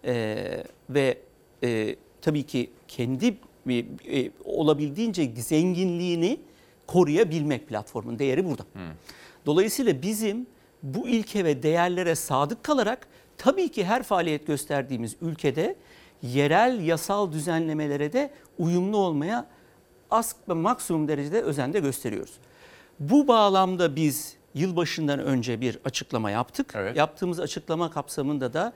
e, 0.05 0.65
ve 0.91 1.19
e, 1.63 1.97
tabii 2.23 2.43
ki 2.43 2.71
kendi 2.89 3.37
e, 3.69 3.75
e, 3.75 4.31
olabildiğince 4.45 5.33
zenginliğini 5.37 6.41
koruyabilmek 6.87 7.69
platformun 7.69 8.19
değeri 8.19 8.45
burada. 8.45 8.65
Dolayısıyla 9.47 10.03
bizim 10.03 10.47
bu 10.83 11.09
ilke 11.09 11.45
ve 11.45 11.63
değerlere 11.63 12.15
sadık 12.15 12.63
kalarak 12.65 13.09
tabii 13.39 13.69
ki 13.69 13.85
her 13.85 14.03
faaliyet 14.03 14.47
gösterdiğimiz 14.47 15.17
ülkede 15.21 15.77
yerel 16.23 16.81
yasal 16.81 17.33
düzenlemelere 17.33 18.13
de 18.13 18.31
uyumlu 18.59 18.97
olmaya 18.97 19.47
az 20.11 20.37
ve 20.49 20.53
maksimum 20.53 21.09
derecede 21.09 21.43
özen 21.43 21.73
de 21.73 21.81
gösteriyoruz. 21.81 22.33
Bu 23.01 23.29
bağlamda 23.29 23.97
biz 23.97 24.37
yılbaşından 24.55 25.19
önce 25.19 25.61
bir 25.61 25.79
açıklama 25.85 26.31
yaptık. 26.31 26.75
Yaptığımız 26.95 27.41
açıklama 27.41 27.91
kapsamında 27.91 28.53
da 28.53 28.73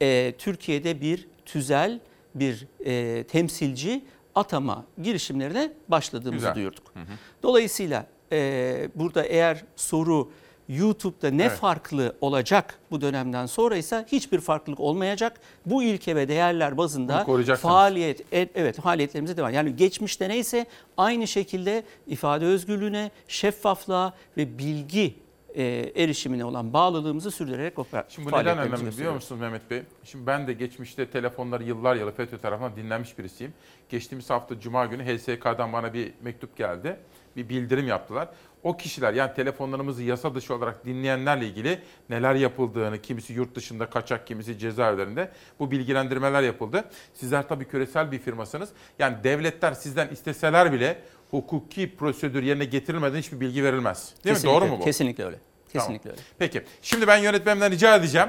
e, 0.00 0.32
Türkiye'de 0.38 1.00
bir 1.00 1.28
tüzel 1.46 2.00
bir 2.34 2.66
e, 2.84 3.24
temsilci 3.24 4.04
atama 4.34 4.84
girişimlerine 5.02 5.72
başladığımızı 5.88 6.36
Güzel. 6.46 6.54
duyurduk. 6.54 6.94
Dolayısıyla 7.42 8.06
e, 8.32 8.88
burada 8.94 9.22
eğer 9.24 9.64
soru 9.76 10.30
YouTube'da 10.76 11.30
ne 11.30 11.42
Evet. 11.42 11.52
farklı 11.58 12.16
olacak 12.20 12.78
bu 12.90 13.00
dönemden 13.00 13.46
sonra 13.46 13.76
ise 13.76 14.06
hiçbir 14.12 14.40
farklılık 14.40 14.80
olmayacak. 14.80 15.40
Bu 15.66 15.82
ilke 15.82 16.16
ve 16.16 16.28
değerler 16.28 16.76
bazında 16.76 17.24
faaliyet 17.56 18.20
evet 18.32 18.80
faaliyetlerimize 18.80 19.36
devam. 19.36 19.54
Yani 19.54 19.76
geçmişte 19.76 20.28
neyse 20.28 20.66
aynı 20.96 21.26
şekilde 21.26 21.82
ifade 22.06 22.44
özgürlüğüne, 22.46 23.10
şeffaflığa 23.28 24.12
ve 24.36 24.58
bilgi 24.58 25.14
e, 25.54 25.92
erişimine 25.96 26.44
olan 26.44 26.72
bağlılığımızı 26.72 27.30
sürdürerek 27.30 27.78
oper- 27.78 28.04
Şimdi 28.08 28.32
bu 28.32 28.36
neden 28.38 28.58
önemli 28.58 28.86
biliyor 28.92 29.14
musunuz 29.14 29.40
Mehmet 29.40 29.70
Bey? 29.70 29.82
Şimdi 30.04 30.26
ben 30.26 30.46
de 30.46 30.52
geçmişte 30.52 31.10
telefonları 31.10 31.64
yıllar 31.64 31.96
yılı 31.96 32.12
FETÖ 32.12 32.38
tarafından 32.38 32.76
dinlenmiş 32.76 33.18
birisiyim. 33.18 33.54
Geçtiğimiz 33.88 34.30
hafta 34.30 34.60
Cuma 34.60 34.86
günü 34.86 35.04
HSK'dan 35.18 35.72
bana 35.72 35.94
bir 35.94 36.12
mektup 36.22 36.56
geldi. 36.56 36.96
Bir 37.36 37.48
bildirim 37.48 37.86
yaptılar. 37.88 38.28
O 38.62 38.76
kişiler 38.76 39.12
yani 39.12 39.34
telefonlarımızı 39.34 40.02
yasa 40.02 40.34
dışı 40.34 40.54
olarak 40.54 40.84
dinleyenlerle 40.84 41.46
ilgili 41.46 41.78
neler 42.08 42.34
yapıldığını, 42.34 43.02
kimisi 43.02 43.32
yurt 43.32 43.54
dışında 43.54 43.90
kaçak, 43.90 44.26
kimisi 44.26 44.58
cezaevlerinde 44.58 45.32
bu 45.58 45.70
bilgilendirmeler 45.70 46.42
yapıldı. 46.42 46.84
Sizler 47.14 47.48
tabii 47.48 47.64
küresel 47.64 48.12
bir 48.12 48.18
firmasınız. 48.18 48.68
Yani 48.98 49.16
devletler 49.24 49.72
sizden 49.72 50.08
isteseler 50.08 50.72
bile 50.72 50.98
hukuki 51.30 51.96
prosedür 51.96 52.42
yerine 52.42 52.64
getirilmeden 52.64 53.18
hiçbir 53.18 53.40
bilgi 53.40 53.64
verilmez. 53.64 54.14
Değil 54.24 54.34
Kesinlikle, 54.34 54.58
mi? 54.58 54.60
Doğru 54.60 54.70
mu 54.70 54.80
bu? 54.80 54.84
Kesinlikle 54.84 55.24
öyle. 55.24 55.36
Tamam. 55.36 55.86
Kesinlikle 55.86 56.10
öyle. 56.10 56.20
Peki. 56.38 56.64
Şimdi 56.82 57.06
ben 57.06 57.16
yönetmenimden 57.16 57.72
rica 57.72 57.96
edeceğim. 57.96 58.28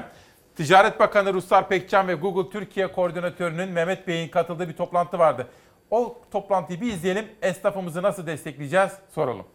Ticaret 0.56 1.00
Bakanı 1.00 1.34
Ruslar 1.34 1.68
Pekcan 1.68 2.08
ve 2.08 2.14
Google 2.14 2.50
Türkiye 2.50 2.92
Koordinatörü'nün 2.92 3.68
Mehmet 3.68 4.08
Bey'in 4.08 4.28
katıldığı 4.28 4.68
bir 4.68 4.72
toplantı 4.72 5.18
vardı. 5.18 5.46
O 5.90 6.22
toplantıyı 6.30 6.80
bir 6.80 6.92
izleyelim. 6.92 7.24
Esnafımızı 7.42 8.02
nasıl 8.02 8.26
destekleyeceğiz 8.26 8.92
soralım. 9.14 9.46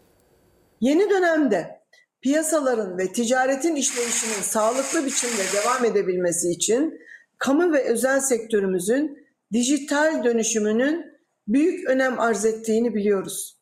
Yeni 0.82 1.10
dönemde 1.10 1.80
piyasaların 2.22 2.98
ve 2.98 3.12
ticaretin 3.12 3.76
işleyişinin 3.76 4.42
sağlıklı 4.42 5.06
biçimde 5.06 5.44
devam 5.54 5.86
edebilmesi 5.86 6.50
için 6.50 7.00
kamu 7.38 7.74
ve 7.74 7.84
özel 7.84 8.20
sektörümüzün 8.20 9.28
dijital 9.54 10.24
dönüşümünün 10.24 11.06
büyük 11.48 11.90
önem 11.90 12.20
arz 12.20 12.46
ettiğini 12.46 12.96
biliyoruz. 12.96 13.60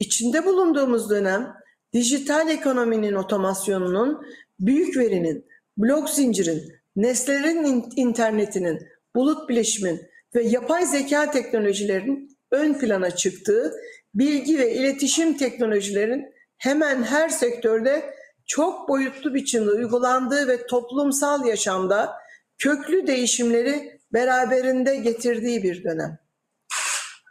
İçinde 0.00 0.46
bulunduğumuz 0.46 1.10
dönem 1.10 1.54
dijital 1.92 2.50
ekonominin 2.50 3.14
otomasyonunun, 3.14 4.26
büyük 4.60 4.96
verinin, 4.96 5.46
blok 5.76 6.10
zincirin, 6.10 6.72
nesnelerin 6.96 7.64
in- 7.64 7.92
internetinin, 7.96 8.88
bulut 9.16 9.48
bileşimin 9.48 10.00
ve 10.34 10.42
yapay 10.42 10.86
zeka 10.86 11.30
teknolojilerinin 11.30 12.38
ön 12.50 12.74
plana 12.74 13.10
çıktığı, 13.10 13.72
bilgi 14.14 14.58
ve 14.58 14.74
iletişim 14.74 15.36
teknolojilerin 15.36 16.31
hemen 16.62 17.02
her 17.02 17.28
sektörde 17.28 18.14
çok 18.46 18.88
boyutlu 18.88 19.34
biçimde 19.34 19.70
uygulandığı 19.70 20.48
ve 20.48 20.66
toplumsal 20.66 21.46
yaşamda 21.46 22.12
köklü 22.58 23.06
değişimleri 23.06 24.00
beraberinde 24.12 24.96
getirdiği 24.96 25.62
bir 25.62 25.84
dönem. 25.84 26.18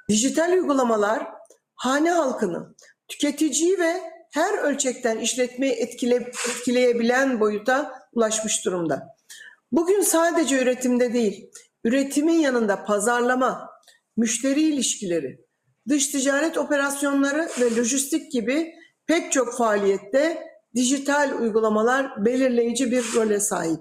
Dijital 0.10 0.52
uygulamalar 0.52 1.28
hane 1.76 2.12
halkını, 2.12 2.76
tüketiciyi 3.08 3.80
ve 3.80 4.02
her 4.32 4.58
ölçekten 4.58 5.18
işletmeyi 5.18 5.74
etkile, 5.74 6.16
etkileyebilen 6.50 7.40
boyuta 7.40 7.92
ulaşmış 8.14 8.66
durumda. 8.66 9.08
Bugün 9.72 10.02
sadece 10.02 10.62
üretimde 10.62 11.14
değil, 11.14 11.52
üretimin 11.84 12.40
yanında 12.40 12.86
pazarlama, 12.86 13.70
müşteri 14.18 14.62
ilişkileri, 14.62 15.46
dış 15.90 16.08
ticaret 16.08 16.58
operasyonları 16.58 17.50
ve 17.62 17.76
lojistik 17.76 18.32
gibi 18.32 18.81
pek 19.08 19.32
çok 19.32 19.58
faaliyette 19.58 20.48
dijital 20.76 21.32
uygulamalar 21.40 22.26
belirleyici 22.26 22.92
bir 22.92 23.16
role 23.16 23.40
sahip. 23.40 23.80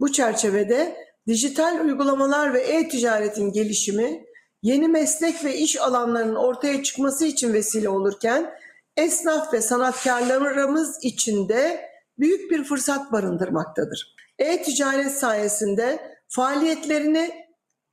Bu 0.00 0.12
çerçevede 0.12 0.96
dijital 1.26 1.80
uygulamalar 1.84 2.54
ve 2.54 2.60
e-ticaretin 2.60 3.52
gelişimi 3.52 4.24
yeni 4.62 4.88
meslek 4.88 5.44
ve 5.44 5.56
iş 5.56 5.80
alanlarının 5.80 6.34
ortaya 6.34 6.82
çıkması 6.82 7.24
için 7.24 7.52
vesile 7.52 7.88
olurken 7.88 8.54
esnaf 8.96 9.52
ve 9.52 9.60
sanatkarlarımız 9.60 10.98
için 11.04 11.48
de 11.48 11.90
büyük 12.18 12.50
bir 12.50 12.64
fırsat 12.64 13.12
barındırmaktadır. 13.12 14.16
E-ticaret 14.38 15.12
sayesinde 15.12 16.18
faaliyetlerini 16.28 17.30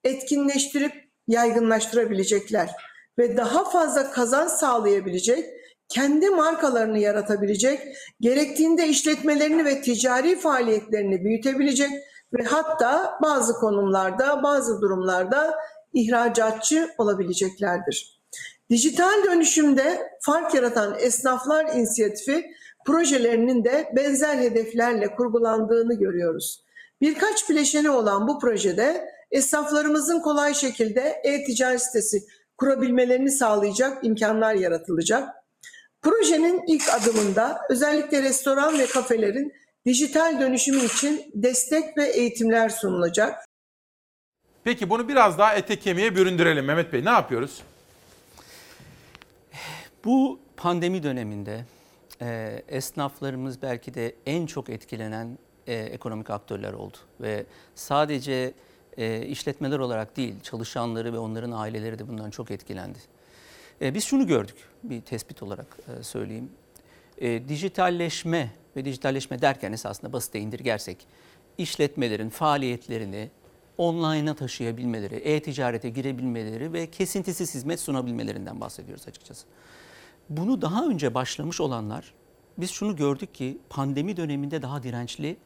etkinleştirip 0.04 0.94
yaygınlaştırabilecekler 1.28 2.72
ve 3.20 3.38
daha 3.38 3.70
fazla 3.70 4.12
kazanç 4.12 4.52
sağlayabilecek, 4.52 5.50
kendi 5.90 6.30
markalarını 6.30 7.00
yaratabilecek, 7.00 7.80
gerektiğinde 8.20 8.88
işletmelerini 8.88 9.66
ve 9.66 9.82
ticari 9.82 10.40
faaliyetlerini 10.40 11.24
büyütebilecek 11.24 11.92
ve 12.34 12.44
hatta 12.44 13.20
bazı 13.22 13.54
konumlarda, 13.54 14.44
bazı 14.44 14.82
durumlarda 14.82 15.56
ihracatçı 15.94 16.90
olabileceklerdir. 16.98 18.22
Dijital 18.70 19.24
dönüşümde 19.26 20.12
fark 20.22 20.54
yaratan 20.56 20.96
esnaflar 21.00 21.66
inisiyatifi 21.66 22.46
projelerinin 22.86 23.64
de 23.64 23.92
benzer 23.96 24.38
hedeflerle 24.38 25.16
kurgulandığını 25.16 25.94
görüyoruz. 25.94 26.66
Birkaç 27.02 27.50
bileşeni 27.50 27.90
olan 27.90 28.28
bu 28.28 28.40
projede 28.40 29.10
esnaflarımızın 29.32 30.20
kolay 30.20 30.54
şekilde 30.54 31.22
e-ticaret 31.24 31.82
sitesi 31.82 32.24
kurabilmelerini 32.58 33.32
sağlayacak 33.32 34.06
imkanlar 34.06 34.56
yaratılacak. 34.56 35.30
Projenin 36.06 36.64
ilk 36.68 36.94
adımında 36.94 37.62
özellikle 37.70 38.24
restoran 38.24 38.80
ve 38.80 38.86
kafelerin 38.86 39.54
dijital 39.86 40.40
dönüşümü 40.40 40.86
için 40.86 41.32
destek 41.34 41.98
ve 41.98 42.06
eğitimler 42.06 42.70
sunulacak. 42.70 43.46
Peki 44.64 44.90
bunu 44.90 45.08
biraz 45.08 45.38
daha 45.38 45.56
ete 45.56 45.80
kemiğe 45.80 46.16
büründürelim 46.16 46.66
Mehmet 46.66 46.94
Bey. 46.94 47.06
Ne 47.06 47.10
yapıyoruz? 47.10 47.62
Bu 50.06 50.40
pandemi 50.58 51.04
döneminde 51.04 51.66
e, 52.22 52.62
esnaflarımız 52.68 53.62
belki 53.62 53.94
de 53.94 54.16
en 54.26 54.46
çok 54.46 54.70
etkilenen 54.70 55.38
e, 55.68 55.74
ekonomik 55.74 56.30
aktörler 56.30 56.74
oldu. 56.74 56.98
Ve 57.22 57.46
sadece 57.76 58.54
e, 58.98 59.26
işletmeler 59.26 59.80
olarak 59.80 60.18
değil, 60.18 60.36
çalışanları 60.44 61.14
ve 61.14 61.18
onların 61.18 61.52
aileleri 61.52 62.00
de 62.00 62.08
bundan 62.08 62.30
çok 62.30 62.52
etkilendi. 62.52 63.00
E, 63.82 63.94
biz 63.94 64.04
şunu 64.04 64.28
gördük, 64.28 64.56
bir 64.84 65.02
tespit 65.02 65.44
olarak 65.44 65.78
e, 65.88 66.04
söyleyeyim. 66.04 66.50
E, 67.18 67.48
dijitalleşme 67.48 68.52
ve 68.76 68.86
dijitalleşme 68.86 69.42
derken 69.42 69.72
esasında 69.72 70.14
basite 70.14 70.40
indirgersek, 70.40 71.08
işletmelerin 71.58 72.30
faaliyetlerini 72.30 73.30
online'a 73.78 74.36
taşıyabilmeleri, 74.36 75.16
e-ticarete 75.16 75.90
girebilmeleri 75.90 76.74
ve 76.74 76.92
kesintisiz 76.92 77.56
hizmet 77.56 77.80
sunabilmelerinden 77.80 78.62
bahsediyoruz 78.62 79.08
açıkçası. 79.08 79.48
Bunu 80.30 80.62
daha 80.62 80.88
önce 80.88 81.14
başlamış 81.14 81.62
olanlar, 81.62 82.14
biz 82.58 82.72
şunu 82.72 82.96
gördük 82.96 83.34
ki 83.34 83.58
pandemi 83.70 84.18
döneminde 84.18 84.62
daha 84.62 84.84
dirençli 84.84 85.38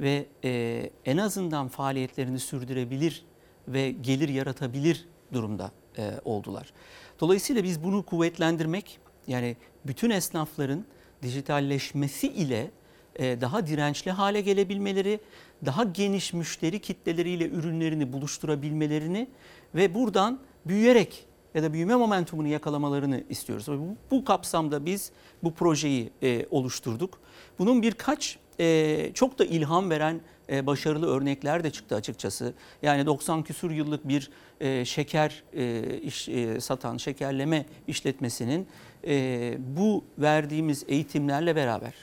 ve 0.00 0.26
e, 0.44 0.90
en 1.04 1.16
azından 1.16 1.68
faaliyetlerini 1.68 2.38
sürdürebilir 2.38 3.24
ve 3.68 3.90
gelir 3.90 4.28
yaratabilir 4.28 5.08
durumda 5.32 5.70
e, 5.98 6.12
oldular. 6.24 6.72
Dolayısıyla 7.20 7.64
biz 7.64 7.82
bunu 7.82 8.02
kuvvetlendirmek 8.02 8.98
yani 9.26 9.56
bütün 9.86 10.10
esnafların 10.10 10.84
dijitalleşmesi 11.22 12.28
ile 12.28 12.70
e, 13.16 13.40
daha 13.40 13.66
dirençli 13.66 14.10
hale 14.10 14.40
gelebilmeleri, 14.40 15.20
daha 15.66 15.84
geniş 15.84 16.32
müşteri 16.32 16.78
kitleleriyle 16.78 17.48
ürünlerini 17.48 18.12
buluşturabilmelerini 18.12 19.28
ve 19.74 19.94
buradan 19.94 20.40
büyüyerek 20.66 21.26
ya 21.54 21.62
da 21.62 21.72
büyüme 21.72 21.96
momentumunu 21.96 22.48
yakalamalarını 22.48 23.24
istiyoruz. 23.28 23.66
Bu, 23.68 23.96
bu 24.10 24.24
kapsamda 24.24 24.86
biz 24.86 25.10
bu 25.42 25.54
projeyi 25.54 26.10
e, 26.22 26.46
oluşturduk. 26.50 27.20
Bunun 27.58 27.82
birkaç 27.82 28.38
e, 28.60 29.10
çok 29.14 29.38
da 29.38 29.44
ilham 29.44 29.90
veren 29.90 30.20
e, 30.48 30.66
başarılı 30.66 31.06
örnekler 31.06 31.64
de 31.64 31.70
çıktı 31.70 31.94
açıkçası. 31.94 32.54
Yani 32.82 33.06
90 33.06 33.42
küsur 33.42 33.70
yıllık 33.70 34.08
bir 34.08 34.30
e, 34.60 34.84
şeker 34.84 35.42
e, 35.52 35.82
iş, 36.02 36.28
e, 36.28 36.60
satan 36.60 36.96
şekerleme 36.96 37.66
işletmesinin 37.88 38.66
e, 39.06 39.56
bu 39.76 40.04
verdiğimiz 40.18 40.84
eğitimlerle 40.88 41.56
beraber 41.56 41.94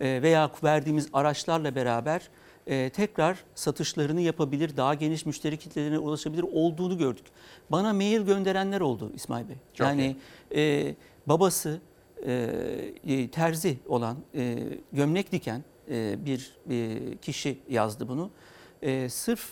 e, 0.00 0.22
veya 0.22 0.50
verdiğimiz 0.64 1.08
araçlarla 1.12 1.74
beraber 1.74 2.28
e, 2.66 2.90
tekrar 2.90 3.44
satışlarını 3.54 4.20
yapabilir, 4.20 4.76
daha 4.76 4.94
geniş 4.94 5.26
müşteri 5.26 5.56
kitlelerine 5.56 5.98
ulaşabilir 5.98 6.44
olduğunu 6.52 6.98
gördük. 6.98 7.24
Bana 7.70 7.92
mail 7.92 8.20
gönderenler 8.20 8.80
oldu 8.80 9.12
İsmail 9.14 9.48
Bey. 9.48 9.56
Çok 9.74 9.86
yani 9.86 10.16
e, 10.54 10.94
babası 11.26 11.80
e, 12.26 12.32
e, 13.06 13.30
terzi 13.30 13.78
olan, 13.88 14.16
e, 14.34 14.58
gömlek 14.92 15.32
diken 15.32 15.64
e, 15.90 16.26
bir 16.26 16.56
e, 16.70 16.98
kişi 17.16 17.58
yazdı 17.68 18.08
bunu. 18.08 18.30
E, 18.82 19.08
sırf 19.08 19.48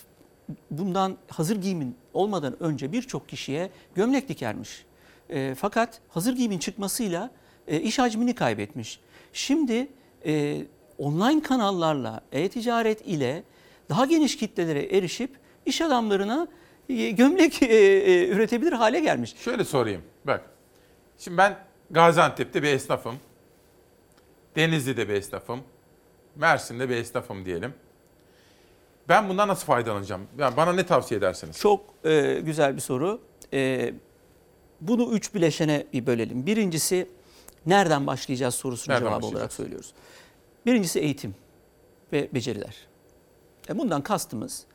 bundan 0.71 1.17
hazır 1.27 1.61
giyimin 1.61 1.95
olmadan 2.17 2.63
önce 2.63 2.91
birçok 2.91 3.29
kişiye 3.29 3.69
gömlek 3.95 4.29
dikermiş. 4.29 4.85
E, 5.29 5.55
fakat 5.57 5.99
hazır 6.09 6.35
giyimin 6.35 6.59
çıkmasıyla 6.59 7.31
e, 7.67 7.79
iş 7.79 7.99
hacmini 7.99 8.35
kaybetmiş. 8.35 8.99
Şimdi 9.33 9.87
e, 10.25 10.63
online 10.97 11.41
kanallarla, 11.41 12.21
e-ticaret 12.31 13.07
ile 13.07 13.43
daha 13.89 14.05
geniş 14.05 14.37
kitlelere 14.37 14.97
erişip 14.97 15.31
iş 15.65 15.81
adamlarına 15.81 16.47
e, 16.89 17.11
gömlek 17.11 17.63
e, 17.63 17.65
e, 17.65 18.27
üretebilir 18.27 18.71
hale 18.71 18.99
gelmiş. 18.99 19.35
Şöyle 19.37 19.63
sorayım. 19.63 20.01
Bak. 20.25 20.49
Şimdi 21.17 21.37
ben 21.37 21.57
Gaziantep'te 21.91 22.63
bir 22.63 22.67
esnafım. 22.67 23.15
Denizli'de 24.55 25.09
bir 25.09 25.13
esnafım. 25.13 25.59
Mersin'de 26.35 26.89
bir 26.89 26.95
esnafım 26.95 27.45
diyelim. 27.45 27.73
Ben 29.09 29.29
bundan 29.29 29.47
nasıl 29.47 29.65
faydalanacağım? 29.65 30.27
Yani 30.37 30.57
bana 30.57 30.73
ne 30.73 30.85
tavsiye 30.85 31.17
edersiniz? 31.17 31.57
Çok 31.57 31.85
e, 32.05 32.41
güzel 32.45 32.75
bir 32.75 32.81
soru. 32.81 33.21
E, 33.53 33.93
bunu 34.81 35.11
üç 35.11 35.33
bileşene 35.35 35.87
bir 35.93 36.05
bölelim. 36.07 36.45
Birincisi 36.45 37.07
nereden 37.65 38.07
başlayacağız 38.07 38.55
sorusunun 38.55 38.95
Nereden 38.95 39.09
cevabı 39.09 39.25
olarak 39.25 39.53
söylüyoruz. 39.53 39.93
Birincisi 40.65 40.99
eğitim 40.99 41.35
ve 42.13 42.29
beceriler. 42.33 42.75
E, 43.69 43.77
bundan 43.77 44.01
kastımız 44.01 44.65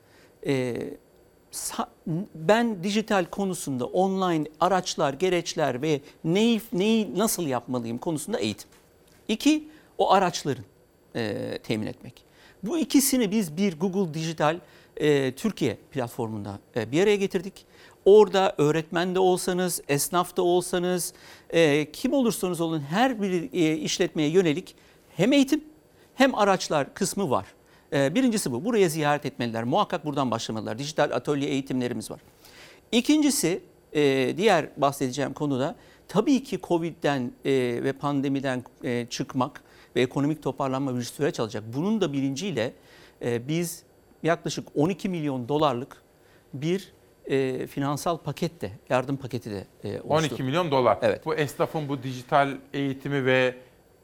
e, 0.47 0.77
ben 2.35 2.85
dijital 2.85 3.25
konusunda 3.25 3.87
online 3.87 4.45
araçlar, 4.61 5.13
gereçler 5.13 5.83
ve 5.83 6.01
neyi, 6.25 6.63
neyi 6.73 7.19
nasıl 7.19 7.47
yapmalıyım 7.47 7.99
konusunda 7.99 8.39
eğitim. 8.39 8.71
İki, 9.29 9.69
o 9.99 10.13
araçların 10.13 10.65
e, 11.17 11.59
temin 11.63 11.87
etmek. 11.87 12.32
Bu 12.63 12.79
ikisini 12.79 13.31
biz 13.31 13.57
bir 13.57 13.79
Google 13.79 14.15
Dijital 14.15 14.61
e, 14.97 15.33
Türkiye 15.33 15.79
platformunda 15.91 16.59
e, 16.77 16.93
bir 16.93 17.03
araya 17.03 17.17
getirdik. 17.17 17.67
Orada 18.05 18.55
öğretmen 18.59 19.15
de 19.15 19.19
olsanız, 19.19 19.81
esnaf 19.89 20.37
da 20.37 20.43
olsanız, 20.43 21.13
e, 21.51 21.93
kim 21.93 22.13
olursanız 22.13 22.61
olun 22.61 22.81
her 22.81 23.23
bir 23.23 23.53
e, 23.53 23.77
işletmeye 23.77 24.29
yönelik 24.29 24.75
hem 25.17 25.33
eğitim 25.33 25.65
hem 26.15 26.35
araçlar 26.35 26.95
kısmı 26.95 27.31
var. 27.31 27.47
E, 27.93 28.15
birincisi 28.15 28.53
bu. 28.53 28.65
Buraya 28.65 28.89
ziyaret 28.89 29.27
etmeliler. 29.27 29.65
Muhakkak 29.65 30.05
buradan 30.05 30.31
başlamalılar. 30.31 30.79
Dijital 30.79 31.11
atölye 31.11 31.49
eğitimlerimiz 31.49 32.11
var. 32.11 32.21
İkincisi 32.93 33.63
e, 33.93 34.35
diğer 34.37 34.69
bahsedeceğim 34.77 35.33
konuda 35.33 35.77
tabii 36.09 36.43
ki 36.43 36.59
Covid'den 36.63 37.33
e, 37.45 37.53
ve 37.85 37.93
pandemiden 37.93 38.65
e, 38.85 39.07
çıkmak 39.11 39.63
ve 39.97 40.01
ekonomik 40.03 40.43
toparlanma 40.43 40.97
bir 40.97 41.03
süreç 41.03 41.41
alacak. 41.41 41.65
Bunun 41.75 42.01
da 42.01 42.13
bilinciyle 42.13 42.73
e, 43.25 43.49
biz 43.49 43.83
yaklaşık 44.23 44.69
12 44.75 45.09
milyon 45.09 45.49
dolarlık 45.49 46.03
bir 46.55 46.93
e, 47.27 47.67
finansal 47.67 48.19
paket 48.19 48.61
de, 48.61 48.71
yardım 48.89 49.17
paketi 49.17 49.51
de 49.51 49.67
e, 49.85 49.89
12 49.89 50.03
oluşturduk. 50.09 50.41
milyon 50.41 50.71
dolar. 50.71 50.99
Evet. 51.03 51.27
Bu 51.27 51.35
esnafın 51.35 51.89
bu 51.89 52.03
dijital 52.03 52.57
eğitimi 52.73 53.27
ve 53.27 53.55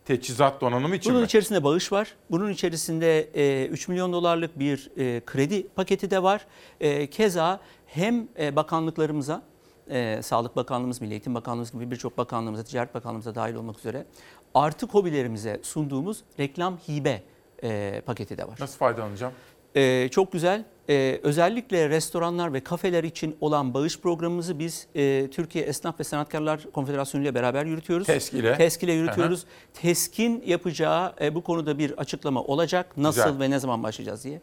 teçhizat 0.04 0.60
donanımı 0.60 0.96
için 0.96 1.10
Bunun 1.10 1.20
mi? 1.22 1.26
içerisinde 1.26 1.64
bağış 1.64 1.92
var. 1.92 2.14
Bunun 2.30 2.50
içerisinde 2.50 3.20
e, 3.34 3.66
3 3.66 3.88
milyon 3.88 4.12
dolarlık 4.12 4.58
bir 4.58 4.90
e, 4.96 5.20
kredi 5.26 5.68
paketi 5.68 6.10
de 6.10 6.22
var. 6.22 6.46
E, 6.80 7.10
keza 7.10 7.60
hem 7.86 8.28
e, 8.38 8.56
bakanlıklarımıza, 8.56 9.42
e, 9.90 10.22
Sağlık 10.22 10.56
Bakanlığımız, 10.56 11.00
Milli 11.00 11.12
Eğitim 11.12 11.34
Bakanlığımız 11.34 11.72
gibi 11.72 11.90
birçok 11.90 12.18
bakanlığımıza, 12.18 12.64
Ticaret 12.64 12.94
Bakanlığımıza 12.94 13.34
dahil 13.34 13.54
olmak 13.54 13.78
üzere 13.78 14.06
artı 14.54 14.86
hobilerimize 14.86 15.60
sunduğumuz 15.62 16.22
reklam 16.38 16.76
hibe 16.76 17.22
e, 17.62 18.02
paketi 18.06 18.38
de 18.38 18.48
var. 18.48 18.56
Nasıl 18.60 18.78
faydalanacağım? 18.78 19.32
Ee, 19.76 20.08
çok 20.10 20.32
güzel. 20.32 20.64
Ee, 20.90 21.20
özellikle 21.22 21.88
restoranlar 21.88 22.52
ve 22.52 22.60
kafeler 22.60 23.04
için 23.04 23.36
olan 23.40 23.74
bağış 23.74 24.00
programımızı 24.00 24.58
biz 24.58 24.86
e, 24.94 25.28
Türkiye 25.30 25.64
Esnaf 25.64 26.00
ve 26.00 26.04
Sanatkarlar 26.04 26.62
Konfederasyonu 26.72 27.24
ile 27.24 27.34
beraber 27.34 27.64
yürütüyoruz. 27.64 28.06
TESK 28.06 28.34
ile. 28.34 28.56
TESK 28.56 28.82
ile 28.82 28.92
yürütüyoruz. 28.92 29.44
TESK'in 29.74 30.42
yapacağı 30.46 31.14
e, 31.20 31.34
bu 31.34 31.42
konuda 31.42 31.78
bir 31.78 31.90
açıklama 31.98 32.42
olacak. 32.42 32.96
Nasıl 32.96 33.22
Güzel. 33.24 33.40
ve 33.40 33.50
ne 33.50 33.58
zaman 33.58 33.82
başlayacağız 33.82 34.24
diye. 34.24 34.40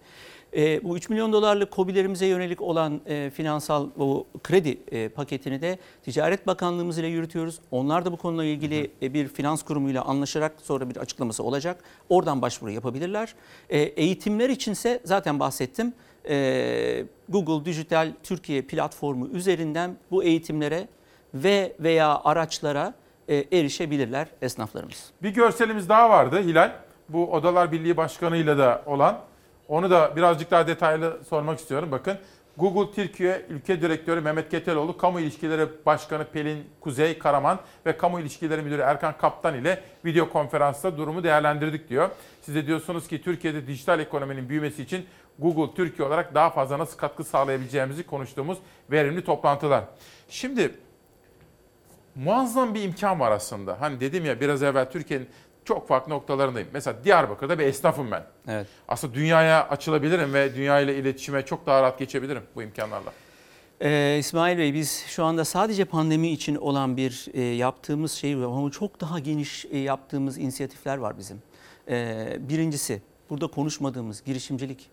E, 0.55 0.83
bu 0.83 0.97
3 0.97 1.09
milyon 1.09 1.33
dolarlık 1.33 1.71
KOBİ'lerimize 1.71 2.25
yönelik 2.25 2.61
olan 2.61 3.01
e, 3.05 3.29
finansal 3.29 3.89
bu 3.97 4.27
kredi 4.43 4.77
e, 4.91 5.09
paketini 5.09 5.61
de 5.61 5.79
Ticaret 6.03 6.47
Bakanlığımız 6.47 6.97
ile 6.97 7.07
yürütüyoruz. 7.07 7.59
Onlar 7.71 8.05
da 8.05 8.11
bu 8.11 8.17
konuyla 8.17 8.43
ilgili 8.43 8.91
e, 9.01 9.13
bir 9.13 9.27
finans 9.27 9.63
kurumuyla 9.63 10.03
anlaşarak 10.03 10.53
sonra 10.63 10.89
bir 10.89 10.97
açıklaması 10.97 11.43
olacak. 11.43 11.83
Oradan 12.09 12.41
başvuru 12.41 12.71
yapabilirler. 12.71 13.35
E, 13.69 13.79
eğitimler 13.79 14.49
içinse 14.49 14.99
zaten 15.03 15.39
bahsettim. 15.39 15.93
E, 16.29 17.05
Google 17.29 17.65
Dijital 17.65 18.13
Türkiye 18.23 18.61
platformu 18.61 19.27
üzerinden 19.27 19.97
bu 20.11 20.23
eğitimlere 20.23 20.87
ve 21.33 21.75
veya 21.79 22.21
araçlara 22.23 22.93
e, 23.27 23.35
erişebilirler 23.35 24.27
esnaflarımız. 24.41 25.11
Bir 25.23 25.29
görselimiz 25.29 25.89
daha 25.89 26.09
vardı 26.09 26.41
Hilal. 26.43 26.71
Bu 27.09 27.31
Odalar 27.31 27.71
Birliği 27.71 27.97
Başkanı'yla 27.97 28.57
da 28.57 28.83
olan. 28.85 29.19
Onu 29.67 29.89
da 29.89 30.15
birazcık 30.15 30.51
daha 30.51 30.67
detaylı 30.67 31.19
sormak 31.29 31.59
istiyorum. 31.59 31.91
Bakın 31.91 32.17
Google 32.57 32.91
Türkiye 32.95 33.45
Ülke 33.49 33.81
Direktörü 33.81 34.21
Mehmet 34.21 34.49
Keteloğlu, 34.49 34.97
Kamu 34.97 35.19
İlişkileri 35.19 35.67
Başkanı 35.85 36.25
Pelin 36.25 36.65
Kuzey 36.79 37.19
Karaman 37.19 37.59
ve 37.85 37.97
Kamu 37.97 38.19
İlişkileri 38.19 38.61
Müdürü 38.61 38.81
Erkan 38.81 39.17
Kaptan 39.17 39.55
ile 39.55 39.83
video 40.05 40.29
konferansta 40.29 40.97
durumu 40.97 41.23
değerlendirdik 41.23 41.89
diyor. 41.89 42.09
Siz 42.41 42.55
de 42.55 42.67
diyorsunuz 42.67 43.07
ki 43.07 43.21
Türkiye'de 43.21 43.67
dijital 43.67 43.99
ekonominin 43.99 44.49
büyümesi 44.49 44.83
için 44.83 45.05
Google 45.39 45.75
Türkiye 45.75 46.07
olarak 46.07 46.35
daha 46.35 46.49
fazla 46.49 46.79
nasıl 46.79 46.97
katkı 46.97 47.23
sağlayabileceğimizi 47.23 48.03
konuştuğumuz 48.05 48.57
verimli 48.91 49.23
toplantılar. 49.23 49.83
Şimdi 50.29 50.75
muazzam 52.15 52.73
bir 52.73 52.83
imkan 52.83 53.19
var 53.19 53.31
aslında. 53.31 53.81
Hani 53.81 53.99
dedim 53.99 54.25
ya 54.25 54.41
biraz 54.41 54.63
evvel 54.63 54.91
Türkiye'nin 54.91 55.29
çok 55.65 55.87
farklı 55.87 56.13
noktalarındayım. 56.13 56.67
Mesela 56.73 57.03
Diyarbakır'da 57.03 57.59
bir 57.59 57.63
esnafım 57.63 58.11
ben. 58.11 58.23
Evet. 58.47 58.67
Aslında 58.87 59.13
dünyaya 59.13 59.69
açılabilirim 59.69 60.33
ve 60.33 60.55
dünya 60.55 60.79
ile 60.79 60.95
iletişime 60.95 61.45
çok 61.45 61.65
daha 61.65 61.81
rahat 61.81 61.99
geçebilirim 61.99 62.43
bu 62.55 62.63
imkanlarla. 62.63 63.13
Ee, 63.81 64.17
İsmail 64.19 64.57
Bey 64.57 64.73
biz 64.73 65.03
şu 65.07 65.23
anda 65.23 65.45
sadece 65.45 65.85
pandemi 65.85 66.29
için 66.31 66.55
olan 66.55 66.97
bir 66.97 67.27
e, 67.33 67.41
yaptığımız 67.41 68.11
şey 68.11 68.33
ama 68.33 68.71
çok 68.71 69.01
daha 69.01 69.19
geniş 69.19 69.65
e, 69.65 69.77
yaptığımız 69.77 70.37
inisiyatifler 70.37 70.97
var 70.97 71.17
bizim. 71.17 71.41
Ee, 71.89 72.37
birincisi 72.39 73.01
burada 73.29 73.47
konuşmadığımız 73.47 74.23
girişimcilik. 74.23 74.89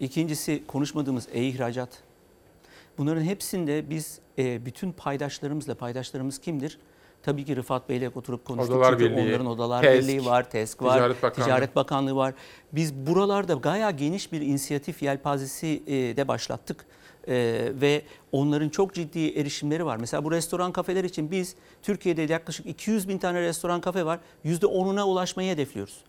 İkincisi 0.00 0.66
konuşmadığımız 0.66 1.28
e-ihracat. 1.32 1.88
Bunların 2.98 3.22
hepsinde 3.22 3.90
biz 3.90 4.18
e, 4.38 4.66
bütün 4.66 4.92
paydaşlarımızla, 4.92 5.74
paydaşlarımız 5.74 6.38
kimdir? 6.38 6.78
Tabii 7.26 7.44
ki 7.44 7.56
Rıfat 7.56 7.88
Bey'le 7.88 8.10
oturup 8.14 8.44
konuştuk. 8.44 8.76
Odalar 8.76 8.90
Çünkü 8.90 9.04
Birliği, 9.04 9.28
onların 9.28 9.46
Odalar 9.46 9.82
TESK, 9.82 10.02
Birliği 10.02 10.24
var, 10.24 10.50
TESK 10.50 10.82
var, 10.82 10.94
Ticaret 10.94 11.22
Bakanlığı. 11.22 11.44
Ticaret 11.44 11.76
Bakanlığı 11.76 12.16
var. 12.16 12.34
Biz 12.72 12.94
buralarda 12.94 13.54
gaya 13.54 13.90
geniş 13.90 14.32
bir 14.32 14.40
inisiyatif 14.40 15.02
yelpazesi 15.02 15.82
e, 15.86 15.92
de 15.92 16.28
başlattık. 16.28 16.86
E, 17.28 17.34
ve 17.80 18.02
onların 18.32 18.68
çok 18.68 18.94
ciddi 18.94 19.28
erişimleri 19.28 19.86
var. 19.86 19.96
Mesela 19.96 20.24
bu 20.24 20.32
restoran 20.32 20.72
kafeler 20.72 21.04
için 21.04 21.30
biz 21.30 21.54
Türkiye'de 21.82 22.22
yaklaşık 22.22 22.66
200 22.66 23.08
bin 23.08 23.18
tane 23.18 23.40
restoran 23.40 23.80
kafe 23.80 24.06
var. 24.06 24.20
%10'una 24.44 25.02
ulaşmayı 25.02 25.52
hedefliyoruz. 25.52 26.04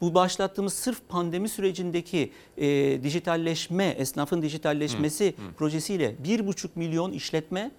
bu 0.00 0.14
başlattığımız 0.14 0.72
sırf 0.72 1.08
pandemi 1.08 1.48
sürecindeki 1.48 2.32
e, 2.56 2.66
dijitalleşme, 3.02 3.84
esnafın 3.84 4.42
dijitalleşmesi 4.42 5.34
projesiyle 5.58 6.14
1,5 6.24 6.68
milyon 6.74 7.12
işletme 7.12 7.70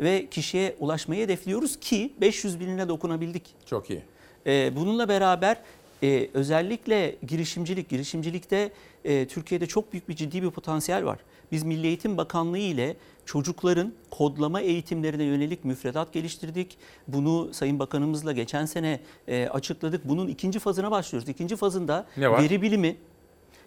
ve 0.00 0.26
kişiye 0.30 0.76
ulaşmayı 0.80 1.24
hedefliyoruz 1.24 1.80
ki 1.80 2.12
500 2.20 2.60
binine 2.60 2.88
dokunabildik. 2.88 3.42
Çok 3.66 3.90
iyi. 3.90 4.02
Ee, 4.46 4.76
bununla 4.76 5.08
beraber 5.08 5.56
e, 6.02 6.28
özellikle 6.34 7.16
girişimcilik, 7.26 7.88
girişimcilikte 7.88 8.72
e, 9.04 9.26
Türkiye'de 9.26 9.66
çok 9.66 9.92
büyük 9.92 10.08
bir 10.08 10.16
ciddi 10.16 10.42
bir 10.42 10.50
potansiyel 10.50 11.04
var. 11.04 11.18
Biz 11.52 11.62
Milli 11.62 11.86
Eğitim 11.86 12.16
Bakanlığı 12.16 12.58
ile 12.58 12.96
çocukların 13.26 13.92
kodlama 14.10 14.60
eğitimlerine 14.60 15.24
yönelik 15.24 15.64
müfredat 15.64 16.12
geliştirdik. 16.12 16.78
Bunu 17.08 17.54
Sayın 17.54 17.78
Bakanımızla 17.78 18.32
geçen 18.32 18.66
sene 18.66 19.00
e, 19.28 19.48
açıkladık. 19.48 20.08
Bunun 20.08 20.28
ikinci 20.28 20.58
fazına 20.58 20.90
başlıyoruz. 20.90 21.28
İkinci 21.28 21.56
fazında 21.56 22.06
veri 22.18 22.62
bilimi, 22.62 22.96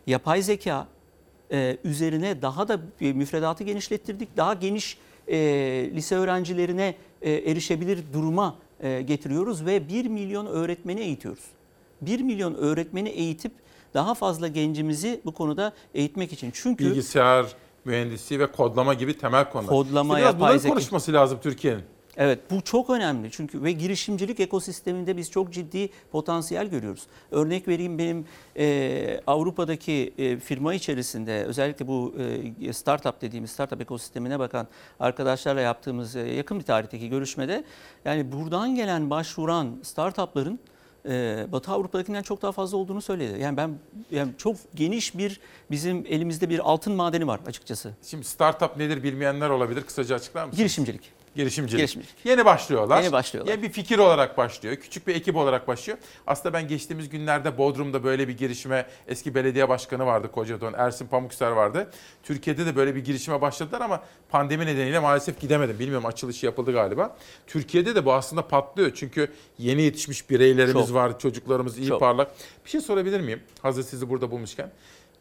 yapay 0.07 0.41
zeka 0.41 0.87
e, 1.51 1.77
üzerine 1.83 2.41
daha 2.41 2.67
da 2.67 2.79
müfredatı 2.99 3.63
genişlettirdik. 3.63 4.37
Daha 4.37 4.53
geniş 4.53 4.97
e, 5.27 5.35
lise 5.95 6.15
öğrencilerine 6.15 6.95
e, 7.21 7.31
erişebilir 7.31 7.99
duruma 8.13 8.55
e, 8.79 9.01
getiriyoruz 9.01 9.65
ve 9.65 9.89
1 9.89 10.05
milyon 10.05 10.45
öğretmeni 10.45 10.99
eğitiyoruz. 10.99 11.43
1 12.01 12.21
milyon 12.21 12.53
öğretmeni 12.55 13.09
eğitip 13.09 13.51
daha 13.93 14.13
fazla 14.13 14.47
gencimizi 14.47 15.21
bu 15.25 15.31
konuda 15.31 15.73
eğitmek 15.93 16.33
için. 16.33 16.51
Çünkü 16.53 16.85
Bilgisayar 16.85 17.45
mühendisliği 17.85 18.39
ve 18.39 18.51
kodlama 18.51 18.93
gibi 18.93 19.17
temel 19.17 19.49
konular. 19.49 19.69
Kodlama, 19.69 20.13
İşte 20.19 20.23
biraz 20.29 20.33
yapay 20.41 20.59
zeka. 20.59 20.73
konuşması 20.73 21.13
lazım 21.13 21.39
Türkiye'nin. 21.43 21.83
Evet 22.17 22.39
bu 22.51 22.61
çok 22.61 22.89
önemli 22.89 23.31
çünkü 23.31 23.63
ve 23.63 23.71
girişimcilik 23.71 24.39
ekosisteminde 24.39 25.17
biz 25.17 25.31
çok 25.31 25.53
ciddi 25.53 25.89
potansiyel 26.11 26.67
görüyoruz. 26.67 27.07
Örnek 27.31 27.67
vereyim 27.67 27.97
benim 27.97 28.25
e, 28.57 29.21
Avrupa'daki 29.27 30.13
e, 30.17 30.37
firma 30.37 30.73
içerisinde 30.73 31.43
özellikle 31.43 31.87
bu 31.87 32.15
e, 32.61 32.73
startup 32.73 33.21
dediğimiz 33.21 33.51
startup 33.51 33.81
ekosistemine 33.81 34.39
bakan 34.39 34.67
arkadaşlarla 34.99 35.61
yaptığımız 35.61 36.15
e, 36.15 36.19
yakın 36.19 36.59
bir 36.59 36.63
tarihteki 36.63 37.09
görüşmede 37.09 37.63
yani 38.05 38.31
buradan 38.31 38.75
gelen 38.75 39.09
başvuran 39.09 39.79
startupların 39.83 40.59
e, 41.05 41.45
Batı 41.51 41.71
Avrupa'dakinden 41.71 42.21
çok 42.21 42.41
daha 42.41 42.51
fazla 42.51 42.77
olduğunu 42.77 43.01
söyledi. 43.01 43.41
Yani 43.41 43.57
ben 43.57 43.77
yani 44.11 44.31
çok 44.37 44.55
geniş 44.75 45.17
bir 45.17 45.39
bizim 45.71 46.05
elimizde 46.09 46.49
bir 46.49 46.59
altın 46.59 46.93
madeni 46.93 47.27
var 47.27 47.39
açıkçası. 47.47 47.93
Şimdi 48.03 48.23
startup 48.23 48.77
nedir 48.77 49.03
bilmeyenler 49.03 49.49
olabilir. 49.49 49.81
Kısaca 49.81 50.15
açıklar 50.15 50.43
mısınız? 50.43 50.57
Girişimcilik. 50.57 51.16
Girişimcilik. 51.37 51.79
Girişimcilik. 51.79 52.25
Yeni 52.25 52.45
başlıyorlar. 52.45 53.01
Yeni 53.01 53.11
başlıyorlar. 53.11 53.51
Ya 53.53 53.61
bir 53.61 53.69
fikir 53.69 53.99
olarak 53.99 54.37
başlıyor. 54.37 54.75
Küçük 54.75 55.07
bir 55.07 55.15
ekip 55.15 55.35
olarak 55.35 55.67
başlıyor. 55.67 55.97
Aslında 56.27 56.53
ben 56.53 56.67
geçtiğimiz 56.67 57.09
günlerde 57.09 57.57
Bodrum'da 57.57 58.03
böyle 58.03 58.27
bir 58.27 58.37
girişime 58.37 58.85
eski 59.07 59.35
belediye 59.35 59.69
başkanı 59.69 60.05
vardı 60.05 60.31
Kocadon. 60.31 60.73
Ersin 60.73 61.07
Pamukser 61.07 61.51
vardı. 61.51 61.91
Türkiye'de 62.23 62.65
de 62.65 62.75
böyle 62.75 62.95
bir 62.95 63.05
girişime 63.05 63.41
başladılar 63.41 63.81
ama 63.81 64.03
pandemi 64.29 64.65
nedeniyle 64.65 64.99
maalesef 64.99 65.39
gidemedim. 65.39 65.79
Bilmiyorum 65.79 66.05
açılışı 66.05 66.45
yapıldı 66.45 66.73
galiba. 66.73 67.17
Türkiye'de 67.47 67.95
de 67.95 68.05
bu 68.05 68.13
aslında 68.13 68.47
patlıyor. 68.47 68.91
Çünkü 68.95 69.31
yeni 69.57 69.81
yetişmiş 69.81 70.29
bireylerimiz 70.29 70.87
Çok. 70.87 70.95
var. 70.95 71.19
Çocuklarımız 71.19 71.77
iyi 71.77 71.87
Çok. 71.87 71.99
parlak. 71.99 72.31
Bir 72.65 72.69
şey 72.69 72.81
sorabilir 72.81 73.19
miyim? 73.19 73.41
Hazır 73.61 73.83
sizi 73.83 74.09
burada 74.09 74.31
bulmuşken. 74.31 74.71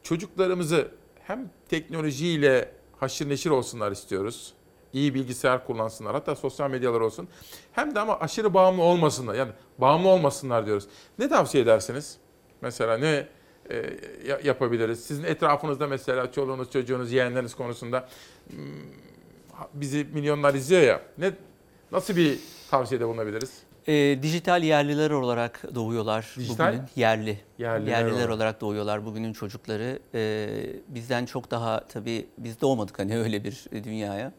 Çocuklarımızı 0.03 0.89
hem 1.27 1.51
teknolojiyle 1.69 2.73
haşır 3.01 3.29
neşir 3.29 3.51
olsunlar 3.51 3.93
istiyoruz. 3.93 4.56
İyi 4.97 5.15
bilgisayar 5.15 5.67
kullansınlar. 5.67 6.15
Hatta 6.15 6.37
sosyal 6.37 6.71
medyalar 6.71 7.01
olsun. 7.01 7.29
Hem 7.73 7.95
de 7.95 8.01
ama 8.01 8.19
aşırı 8.21 8.55
bağımlı 8.55 8.83
olmasınlar. 8.83 9.35
Yani 9.35 9.51
bağımlı 9.79 10.09
olmasınlar 10.09 10.67
diyoruz. 10.67 10.85
Ne 11.19 11.29
tavsiye 11.29 11.63
edersiniz? 11.63 12.17
Mesela 12.61 12.99
ne 12.99 13.27
e, 13.71 13.77
ya- 14.27 14.41
yapabiliriz? 14.45 15.05
Sizin 15.05 15.25
etrafınızda 15.25 15.87
mesela 15.87 16.33
çoluğunuz, 16.33 16.71
çocuğunuz, 16.71 17.13
yeğenleriniz 17.13 17.55
konusunda 17.55 18.09
hmm, 18.51 18.59
bizi 19.75 20.07
milyonlar 20.13 20.55
izliyor 20.55 20.83
ya. 20.83 21.03
Ne 21.19 21.31
nasıl 21.93 22.17
bir 22.17 22.39
tavsiyede 22.71 23.07
bulunabiliriz? 23.09 23.53
E, 23.89 24.19
dijital 24.23 24.63
yerliler 24.63 25.11
olarak 25.11 25.63
doğuyorlar 25.75 26.35
Dijital? 26.39 26.69
bugünün. 26.73 26.89
Yerli. 26.97 27.41
Yerliler 27.59 27.91
Yerliler, 27.93 28.15
olarak. 28.15 28.31
olarak. 28.37 28.61
doğuyorlar 28.61 29.05
bugünün 29.07 29.33
çocukları. 29.33 29.99
E, 30.15 30.49
bizden 30.89 31.27
çok 31.27 31.51
daha 31.51 31.87
tabii 31.87 32.27
biz 32.39 32.61
doğmadık 32.61 32.99
hani 32.99 33.19
öyle 33.19 33.45
bir 33.45 33.65
dünyaya. 33.85 34.33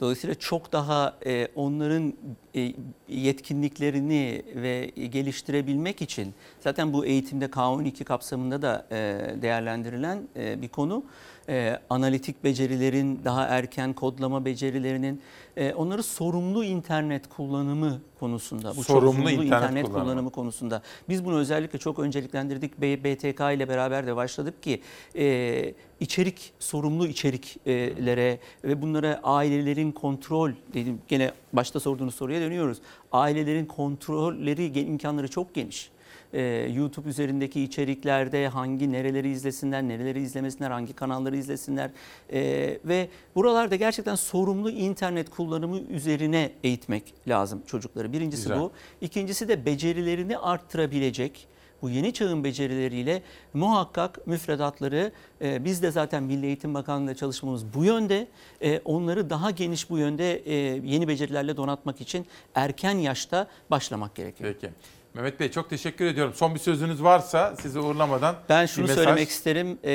Dolayısıyla 0.00 0.34
çok 0.34 0.72
daha 0.72 1.18
e, 1.26 1.48
onların 1.54 2.14
e, 2.56 2.72
yetkinliklerini 3.08 4.42
ve 4.54 4.86
geliştirebilmek 4.86 6.02
için 6.02 6.34
zaten 6.60 6.92
bu 6.92 7.06
eğitimde 7.06 7.44
K12 7.44 8.04
kapsamında 8.04 8.62
da 8.62 8.86
e, 8.90 8.96
değerlendirilen 9.42 10.28
bir 10.36 10.68
konu. 10.68 11.04
E, 11.48 11.78
analitik 11.90 12.44
becerilerin, 12.44 13.20
daha 13.24 13.44
erken 13.44 13.92
kodlama 13.92 14.44
becerilerinin, 14.44 15.20
e, 15.56 15.74
onları 15.74 16.02
sorumlu 16.02 16.64
internet 16.64 17.28
kullanımı 17.28 18.00
konusunda. 18.20 18.76
Bu 18.76 18.84
Sorumlu 18.84 19.30
internet 19.30 19.86
kullanımı. 19.86 20.04
kullanımı 20.04 20.30
konusunda. 20.30 20.82
Biz 21.08 21.24
bunu 21.24 21.38
özellikle 21.38 21.78
çok 21.78 21.98
önceliklendirdik. 21.98 22.80
BTK 22.80 23.40
ile 23.40 23.68
beraber 23.68 24.06
de 24.06 24.16
başladık 24.16 24.62
ki 24.62 24.80
e, 25.16 25.74
içerik, 26.00 26.52
sorumlu 26.58 27.06
içeriklere 27.06 28.38
ve 28.64 28.82
bunlara 28.82 29.20
ailelerin 29.22 29.92
kontrol, 29.92 30.50
dedim 30.74 31.00
gene 31.08 31.32
başta 31.52 31.80
sorduğunuz 31.80 32.14
soruya 32.14 32.40
dönüyoruz. 32.40 32.78
Ailelerin 33.12 33.66
kontrolleri, 33.66 34.80
imkanları 34.80 35.28
çok 35.28 35.54
geniş. 35.54 35.93
Ee, 36.34 36.42
YouTube 36.76 37.08
üzerindeki 37.08 37.62
içeriklerde 37.62 38.48
hangi 38.48 38.92
nereleri 38.92 39.30
izlesinler, 39.30 39.82
nereleri 39.82 40.20
izlemesinler, 40.20 40.70
hangi 40.70 40.92
kanalları 40.92 41.36
izlesinler 41.36 41.90
Ee, 42.32 42.78
ve 42.84 43.08
buralarda 43.34 43.76
gerçekten 43.76 44.14
sorumlu 44.14 44.70
internet 44.70 45.30
kullanımı 45.30 45.78
üzerine 45.78 46.52
eğitmek 46.64 47.14
lazım 47.28 47.62
çocukları. 47.66 48.12
Birincisi 48.12 48.42
Güzel. 48.42 48.60
bu. 48.60 48.72
İkincisi 49.00 49.48
de 49.48 49.66
becerilerini 49.66 50.38
arttırabilecek 50.38 51.48
bu 51.82 51.90
yeni 51.90 52.12
çağın 52.12 52.44
becerileriyle 52.44 53.22
muhakkak 53.54 54.26
müfredatları 54.26 55.12
e, 55.42 55.64
biz 55.64 55.82
de 55.82 55.90
zaten 55.90 56.22
Milli 56.22 56.46
Eğitim 56.46 56.74
Bakanlığı'nda 56.74 57.14
çalışmamız 57.14 57.74
bu 57.74 57.84
yönde. 57.84 58.28
E, 58.62 58.80
onları 58.84 59.30
daha 59.30 59.50
geniş 59.50 59.90
bu 59.90 59.98
yönde 59.98 60.34
e, 60.34 60.54
yeni 60.84 61.08
becerilerle 61.08 61.56
donatmak 61.56 62.00
için 62.00 62.26
erken 62.54 62.98
yaşta 62.98 63.48
başlamak 63.70 64.14
gerekiyor. 64.14 64.54
Peki. 64.60 64.72
Mehmet 65.14 65.40
Bey 65.40 65.50
çok 65.50 65.70
teşekkür 65.70 66.04
ediyorum. 66.04 66.34
Son 66.34 66.54
bir 66.54 66.60
sözünüz 66.60 67.02
varsa 67.02 67.56
sizi 67.60 67.78
uğurlamadan 67.80 68.36
Ben 68.48 68.62
bir 68.62 68.68
şunu 68.68 68.86
mesaj- 68.86 68.94
söylemek 68.94 69.28
isterim. 69.28 69.78
E, 69.84 69.92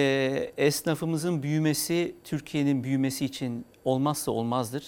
esnafımızın 0.58 1.44
büyümesi 1.44 2.16
Türkiye'nin 2.24 2.84
büyümesi 2.84 3.26
için 3.26 3.66
olmazsa 3.86 4.32
olmazdır. 4.32 4.84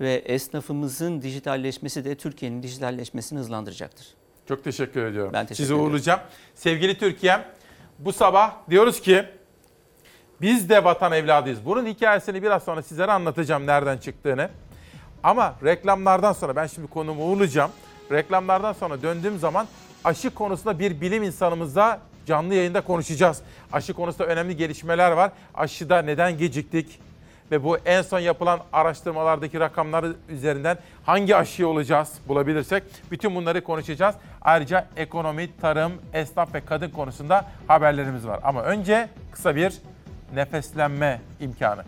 Ve 0.00 0.14
esnafımızın 0.14 1.22
dijitalleşmesi 1.22 2.04
de 2.04 2.14
Türkiye'nin 2.14 2.62
dijitalleşmesini 2.62 3.38
hızlandıracaktır. 3.38 4.06
Çok 4.48 4.64
teşekkür 4.64 5.04
ediyorum. 5.06 5.32
Ben 5.32 5.46
teşekkür 5.46 5.64
Sizi 5.64 5.74
uğurlayacağım. 5.74 6.20
Sevgili 6.54 6.98
Türkiye'm 6.98 7.40
bu 7.98 8.12
sabah 8.12 8.52
diyoruz 8.70 9.00
ki 9.00 9.24
biz 10.40 10.68
de 10.68 10.84
vatan 10.84 11.12
evladıyız. 11.12 11.58
Bunun 11.64 11.86
hikayesini 11.86 12.42
biraz 12.42 12.62
sonra 12.64 12.82
sizlere 12.82 13.12
anlatacağım 13.12 13.66
nereden 13.66 13.98
çıktığını. 13.98 14.50
Ama 15.22 15.54
reklamlardan 15.64 16.32
sonra 16.32 16.56
ben 16.56 16.66
şimdi 16.66 16.88
konumu 16.88 17.24
uğurlayacağım. 17.24 17.70
Reklamlardan 18.10 18.72
sonra 18.72 19.02
döndüğüm 19.02 19.38
zaman 19.38 19.66
aşı 20.04 20.30
konusunda 20.30 20.78
bir 20.78 21.00
bilim 21.00 21.22
insanımızla 21.22 22.00
canlı 22.26 22.54
yayında 22.54 22.80
konuşacağız. 22.80 23.42
Aşı 23.72 23.94
konusunda 23.94 24.26
önemli 24.26 24.56
gelişmeler 24.56 25.12
var. 25.12 25.30
Aşıda 25.54 26.02
neden 26.02 26.38
geciktik? 26.38 27.00
Ve 27.50 27.64
bu 27.64 27.76
en 27.76 28.02
son 28.02 28.18
yapılan 28.18 28.60
araştırmalardaki 28.72 29.60
rakamlar 29.60 30.06
üzerinden 30.28 30.78
hangi 31.06 31.36
aşıyı 31.36 31.68
olacağız 31.68 32.12
bulabilirsek 32.28 32.82
bütün 33.10 33.34
bunları 33.34 33.64
konuşacağız. 33.64 34.14
Ayrıca 34.42 34.86
ekonomi, 34.96 35.48
tarım, 35.60 35.92
esnaf 36.12 36.54
ve 36.54 36.60
kadın 36.60 36.90
konusunda 36.90 37.44
haberlerimiz 37.66 38.26
var. 38.26 38.40
Ama 38.42 38.62
önce 38.62 39.08
kısa 39.32 39.56
bir 39.56 39.74
nefeslenme 40.34 41.20
imkanı. 41.40 41.84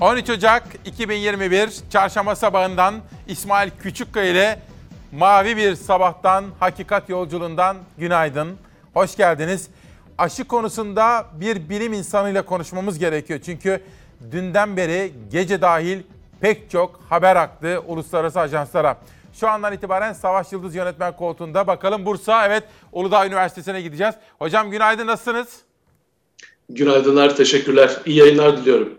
13 0.00 0.30
Ocak 0.30 0.62
2021 0.84 1.70
Çarşamba 1.90 2.36
sabahından 2.36 2.94
İsmail 3.28 3.70
Küçükkaya 3.82 4.30
ile 4.30 4.58
Mavi 5.12 5.56
bir 5.56 5.74
sabahtan 5.74 6.44
hakikat 6.60 7.08
yolculuğundan 7.08 7.76
günaydın. 7.98 8.56
Hoş 8.94 9.16
geldiniz. 9.16 9.68
Aşı 10.18 10.44
konusunda 10.44 11.26
bir 11.40 11.68
bilim 11.68 11.92
insanıyla 11.92 12.42
konuşmamız 12.42 12.98
gerekiyor. 12.98 13.40
Çünkü 13.44 13.80
dünden 14.32 14.76
beri 14.76 15.12
gece 15.32 15.60
dahil 15.60 16.02
pek 16.40 16.70
çok 16.70 17.00
haber 17.08 17.36
aktı 17.36 17.82
uluslararası 17.86 18.40
ajanslara. 18.40 18.96
Şu 19.32 19.48
andan 19.48 19.72
itibaren 19.72 20.12
Savaş 20.12 20.52
Yıldız 20.52 20.74
yönetmen 20.74 21.16
koltuğunda. 21.16 21.66
Bakalım 21.66 22.06
Bursa, 22.06 22.46
evet 22.46 22.64
Uludağ 22.92 23.26
Üniversitesi'ne 23.26 23.80
gideceğiz. 23.80 24.14
Hocam 24.38 24.70
günaydın, 24.70 25.06
nasılsınız? 25.06 25.58
Günaydınlar, 26.68 27.36
teşekkürler. 27.36 27.96
İyi 28.06 28.18
yayınlar 28.18 28.56
diliyorum. 28.56 28.98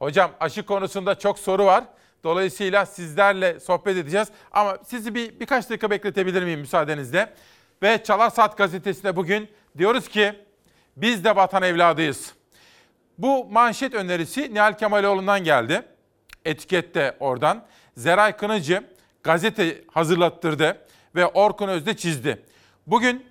Hocam 0.00 0.30
aşı 0.40 0.66
konusunda 0.66 1.18
çok 1.18 1.38
soru 1.38 1.64
var. 1.64 1.84
Dolayısıyla 2.24 2.86
sizlerle 2.86 3.60
sohbet 3.60 3.96
edeceğiz. 3.96 4.28
Ama 4.52 4.78
sizi 4.86 5.14
bir 5.14 5.40
birkaç 5.40 5.70
dakika 5.70 5.90
bekletebilir 5.90 6.42
miyim 6.42 6.60
müsaadenizle? 6.60 7.34
Ve 7.82 8.04
Çalar 8.04 8.30
Saat 8.30 8.56
gazetesinde 8.58 9.16
bugün 9.16 9.48
diyoruz 9.78 10.08
ki 10.08 10.34
biz 10.96 11.24
de 11.24 11.36
vatan 11.36 11.62
evladıyız. 11.62 12.34
Bu 13.18 13.44
manşet 13.44 13.94
önerisi 13.94 14.54
Nihal 14.54 14.72
Kemaloğlu'ndan 14.72 15.44
geldi. 15.44 15.82
Etikette 16.44 17.16
oradan. 17.20 17.66
Zeray 17.96 18.36
Kınıcı 18.36 18.84
gazete 19.22 19.84
hazırlattırdı 19.92 20.78
ve 21.14 21.26
Orkun 21.26 21.68
Özde 21.68 21.96
çizdi. 21.96 22.42
Bugün 22.86 23.26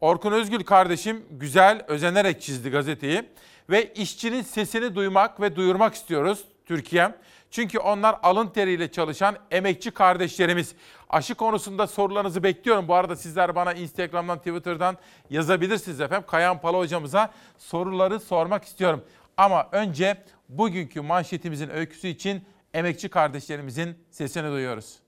Orkun 0.00 0.32
Özgül 0.32 0.64
kardeşim 0.64 1.24
güzel, 1.30 1.84
özenerek 1.88 2.42
çizdi 2.42 2.70
gazeteyi. 2.70 3.24
Ve 3.70 3.92
işçinin 3.92 4.42
sesini 4.42 4.94
duymak 4.94 5.40
ve 5.40 5.56
duyurmak 5.56 5.94
istiyoruz 5.94 6.44
Türkiye. 6.66 7.14
Çünkü 7.50 7.78
onlar 7.78 8.18
alın 8.22 8.48
teriyle 8.48 8.92
çalışan 8.92 9.36
emekçi 9.50 9.90
kardeşlerimiz. 9.90 10.74
Aşı 11.10 11.34
konusunda 11.34 11.86
sorularınızı 11.86 12.42
bekliyorum. 12.42 12.88
Bu 12.88 12.94
arada 12.94 13.16
sizler 13.16 13.54
bana 13.54 13.72
Instagram'dan, 13.72 14.38
Twitter'dan 14.38 14.96
yazabilirsiniz 15.30 16.00
efendim. 16.00 16.26
Kayan 16.30 16.60
Pala 16.60 16.78
hocamıza 16.78 17.32
soruları 17.58 18.20
sormak 18.20 18.64
istiyorum. 18.64 19.04
Ama 19.36 19.68
önce 19.72 20.24
bugünkü 20.48 21.00
manşetimizin 21.00 21.68
öyküsü 21.68 22.08
için 22.08 22.44
emekçi 22.74 23.08
kardeşlerimizin 23.08 23.98
sesini 24.10 24.50
duyuyoruz. 24.50 25.05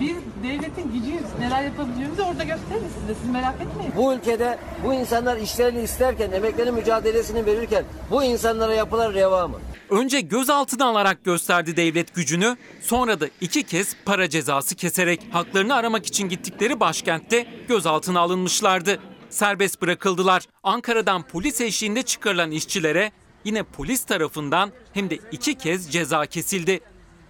Biz 0.00 0.16
devletin 0.42 0.92
gücüyüz. 0.92 1.22
Neler 1.40 1.62
yapabileceğimizi 1.62 2.22
orada 2.22 2.44
gösteririz 2.44 2.92
size. 3.00 3.14
Siz 3.22 3.30
merak 3.30 3.54
etmeyin. 3.54 3.92
Bu 3.96 4.14
ülkede 4.14 4.58
bu 4.84 4.94
insanlar 4.94 5.36
işlerini 5.36 5.82
isterken, 5.82 6.32
emeklerin 6.32 6.74
mücadelesini 6.74 7.46
verirken 7.46 7.84
bu 8.10 8.24
insanlara 8.24 8.74
yapılan 8.74 9.14
reva 9.14 9.48
mı? 9.48 9.56
Önce 9.90 10.20
gözaltına 10.20 10.84
alarak 10.84 11.24
gösterdi 11.24 11.76
devlet 11.76 12.14
gücünü, 12.14 12.56
sonra 12.80 13.20
da 13.20 13.26
iki 13.40 13.62
kez 13.62 13.96
para 14.04 14.28
cezası 14.28 14.74
keserek 14.74 15.20
haklarını 15.32 15.74
aramak 15.74 16.06
için 16.06 16.28
gittikleri 16.28 16.80
başkentte 16.80 17.46
gözaltına 17.68 18.20
alınmışlardı. 18.20 18.98
Serbest 19.30 19.82
bırakıldılar. 19.82 20.42
Ankara'dan 20.62 21.22
polis 21.22 21.60
eşliğinde 21.60 22.02
çıkarılan 22.02 22.50
işçilere 22.50 23.12
yine 23.44 23.62
polis 23.62 24.04
tarafından 24.04 24.72
hem 24.92 25.10
de 25.10 25.18
iki 25.32 25.54
kez 25.54 25.92
ceza 25.92 26.26
kesildi. 26.26 26.80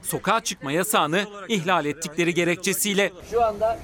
Sokağa 0.03 0.41
çıkma 0.41 0.73
yasağını 0.73 1.25
ihlal 1.49 1.87
ettikleri 1.87 2.35
gerekçesiyle. 2.35 3.13
Şu 3.31 3.45
anda 3.45 3.79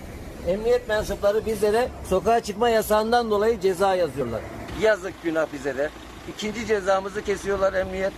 emniyet 0.47 0.89
mensupları 0.89 1.47
bizlere 1.47 1.89
sokağa 2.09 2.40
çıkma 2.40 2.69
yasağından 2.69 3.31
dolayı 3.31 3.61
ceza 3.61 3.95
yazıyorlar. 3.95 4.40
Yazık 4.82 5.23
günah 5.23 5.47
bize 5.53 5.77
de. 5.77 5.90
İkinci 6.28 6.66
cezamızı 6.66 7.24
kesiyorlar 7.24 7.73
emniyet. 7.73 8.12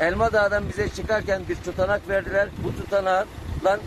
Elma 0.00 0.32
Dağı'dan 0.32 0.68
bize 0.68 0.88
çıkarken 0.88 1.42
bir 1.48 1.56
tutanak 1.56 2.08
verdiler. 2.08 2.48
Bu 2.64 2.82
tutanakla 2.82 3.80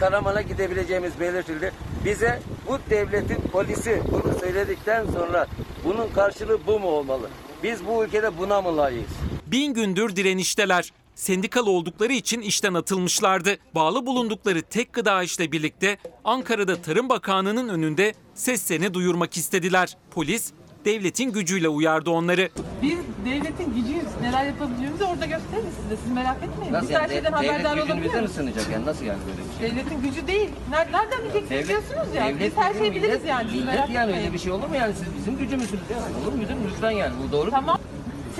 Karaman'a 0.00 0.42
gidebileceğimiz 0.42 1.20
belirtildi. 1.20 1.72
Bize 2.04 2.40
bu 2.68 2.78
devletin 2.90 3.40
polisi 3.52 4.02
bunu 4.10 4.38
söyledikten 4.40 5.06
sonra 5.06 5.46
bunun 5.84 6.08
karşılığı 6.08 6.66
bu 6.66 6.80
mu 6.80 6.88
olmalı? 6.88 7.28
Biz 7.62 7.86
bu 7.86 8.04
ülkede 8.04 8.38
buna 8.38 8.62
mı 8.62 8.76
layığız? 8.76 9.10
Bin 9.46 9.74
gündür 9.74 10.16
direnişteler. 10.16 10.92
Sendikalı 11.24 11.70
oldukları 11.70 12.12
için 12.12 12.40
işten 12.40 12.74
atılmışlardı. 12.74 13.56
Bağlı 13.74 14.06
bulundukları 14.06 14.62
tek 14.62 14.92
gıda 14.92 15.22
işle 15.22 15.52
birlikte 15.52 15.96
Ankara'da 16.24 16.82
Tarım 16.82 17.08
Bakanlığı'nın 17.08 17.68
önünde 17.68 18.14
seslerini 18.34 18.94
duyurmak 18.94 19.36
istediler. 19.36 19.96
Polis 20.10 20.52
devletin 20.84 21.32
gücüyle 21.32 21.68
uyardı 21.68 22.10
onları. 22.10 22.48
Biz 22.82 22.98
devletin 23.24 23.74
gücüyüz. 23.74 24.04
Neler 24.22 24.44
yapabileceğimizi 24.44 25.04
orada 25.04 25.26
gösteririz 25.26 25.74
size. 25.82 25.96
Siz 26.04 26.12
merak 26.12 26.36
etmeyin. 26.42 26.72
Nasıl 26.72 26.88
Biz 26.88 26.94
her 26.96 27.00
yani? 27.00 27.12
şeyden 27.12 27.32
Devlet 27.32 27.50
haberdar 27.50 27.76
gücünü 27.76 28.04
bize 28.04 28.20
mi 28.20 28.28
sınayacak 28.28 28.66
yani? 28.72 28.86
Nasıl 28.86 29.04
yani 29.04 29.18
böyle 29.26 29.38
bir 29.48 29.58
şey? 29.68 29.70
Devletin 29.76 30.02
gücü 30.02 30.26
değil. 30.26 30.48
Ner- 30.70 30.92
Nereden 30.92 31.18
bileceksiniz 31.24 31.50
Devlet- 31.50 31.68
diyorsunuz 31.68 32.14
ya. 32.16 32.26
devlet 32.28 32.50
Biz 32.50 32.56
her 32.64 32.74
şeyi 32.74 32.90
biliriz 32.90 33.04
millet- 33.08 33.28
yani. 33.28 33.44
Siz 33.50 33.52
millet 33.60 33.66
merak 33.74 33.90
yani 33.90 34.08
etmeyin. 34.10 34.26
öyle 34.26 34.32
bir 34.34 34.38
şey 34.38 34.52
olur 34.52 34.68
mu 34.68 34.76
yani? 34.76 34.94
Siz 34.94 35.06
bizim 35.18 35.38
gücümüzsünüz 35.38 35.82
ya. 35.90 35.98
Olur 36.22 36.32
mu? 36.32 36.42
Lütfen 36.72 36.90
yani. 36.90 37.12
Bu 37.28 37.32
doğru 37.32 37.50
Tamam. 37.50 37.78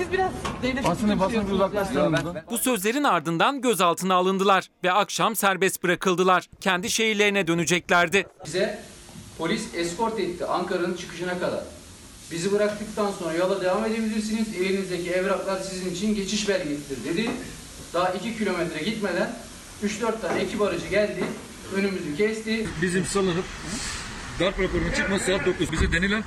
Siz 0.01 0.11
biraz 0.11 0.31
devletin 0.63 0.83
Basını- 0.83 1.19
basını 1.19 1.47
bir 1.47 1.51
uzaklaştıralım 1.53 2.13
yani. 2.13 2.39
Bu 2.49 2.57
sözlerin 2.57 3.03
ardından 3.03 3.61
gözaltına 3.61 4.15
alındılar 4.15 4.67
ve 4.83 4.91
akşam 4.91 5.35
serbest 5.35 5.83
bırakıldılar. 5.83 6.49
Kendi 6.61 6.89
şehirlerine 6.89 7.47
döneceklerdi. 7.47 8.27
Bize 8.45 8.79
polis 9.37 9.63
eskort 9.75 10.19
etti 10.19 10.45
Ankara'nın 10.45 10.93
çıkışına 10.93 11.39
kadar. 11.39 11.63
Bizi 12.31 12.51
bıraktıktan 12.51 13.11
sonra 13.11 13.33
yola 13.33 13.61
devam 13.61 13.85
edebilirsiniz. 13.85 14.47
Elinizdeki 14.61 15.11
evraklar 15.11 15.59
sizin 15.59 15.91
için 15.91 16.15
geçiş 16.15 16.49
belgesidir 16.49 17.03
dedi. 17.13 17.31
Daha 17.93 18.09
2 18.09 18.37
kilometre 18.37 18.83
gitmeden 18.83 19.35
3-4 19.83 20.21
tane 20.21 20.39
ekip 20.39 20.61
aracı 20.61 20.87
geldi. 20.87 21.23
Önümüzü 21.75 22.17
kesti. 22.17 22.67
Bizim 22.81 23.05
sanırım 23.05 23.43
darp 24.39 24.59
raporunun 24.59 24.91
çıkması 24.91 25.25
saat 25.25 25.45
9. 25.45 25.71
Bize 25.71 25.91
denilen 25.91 26.23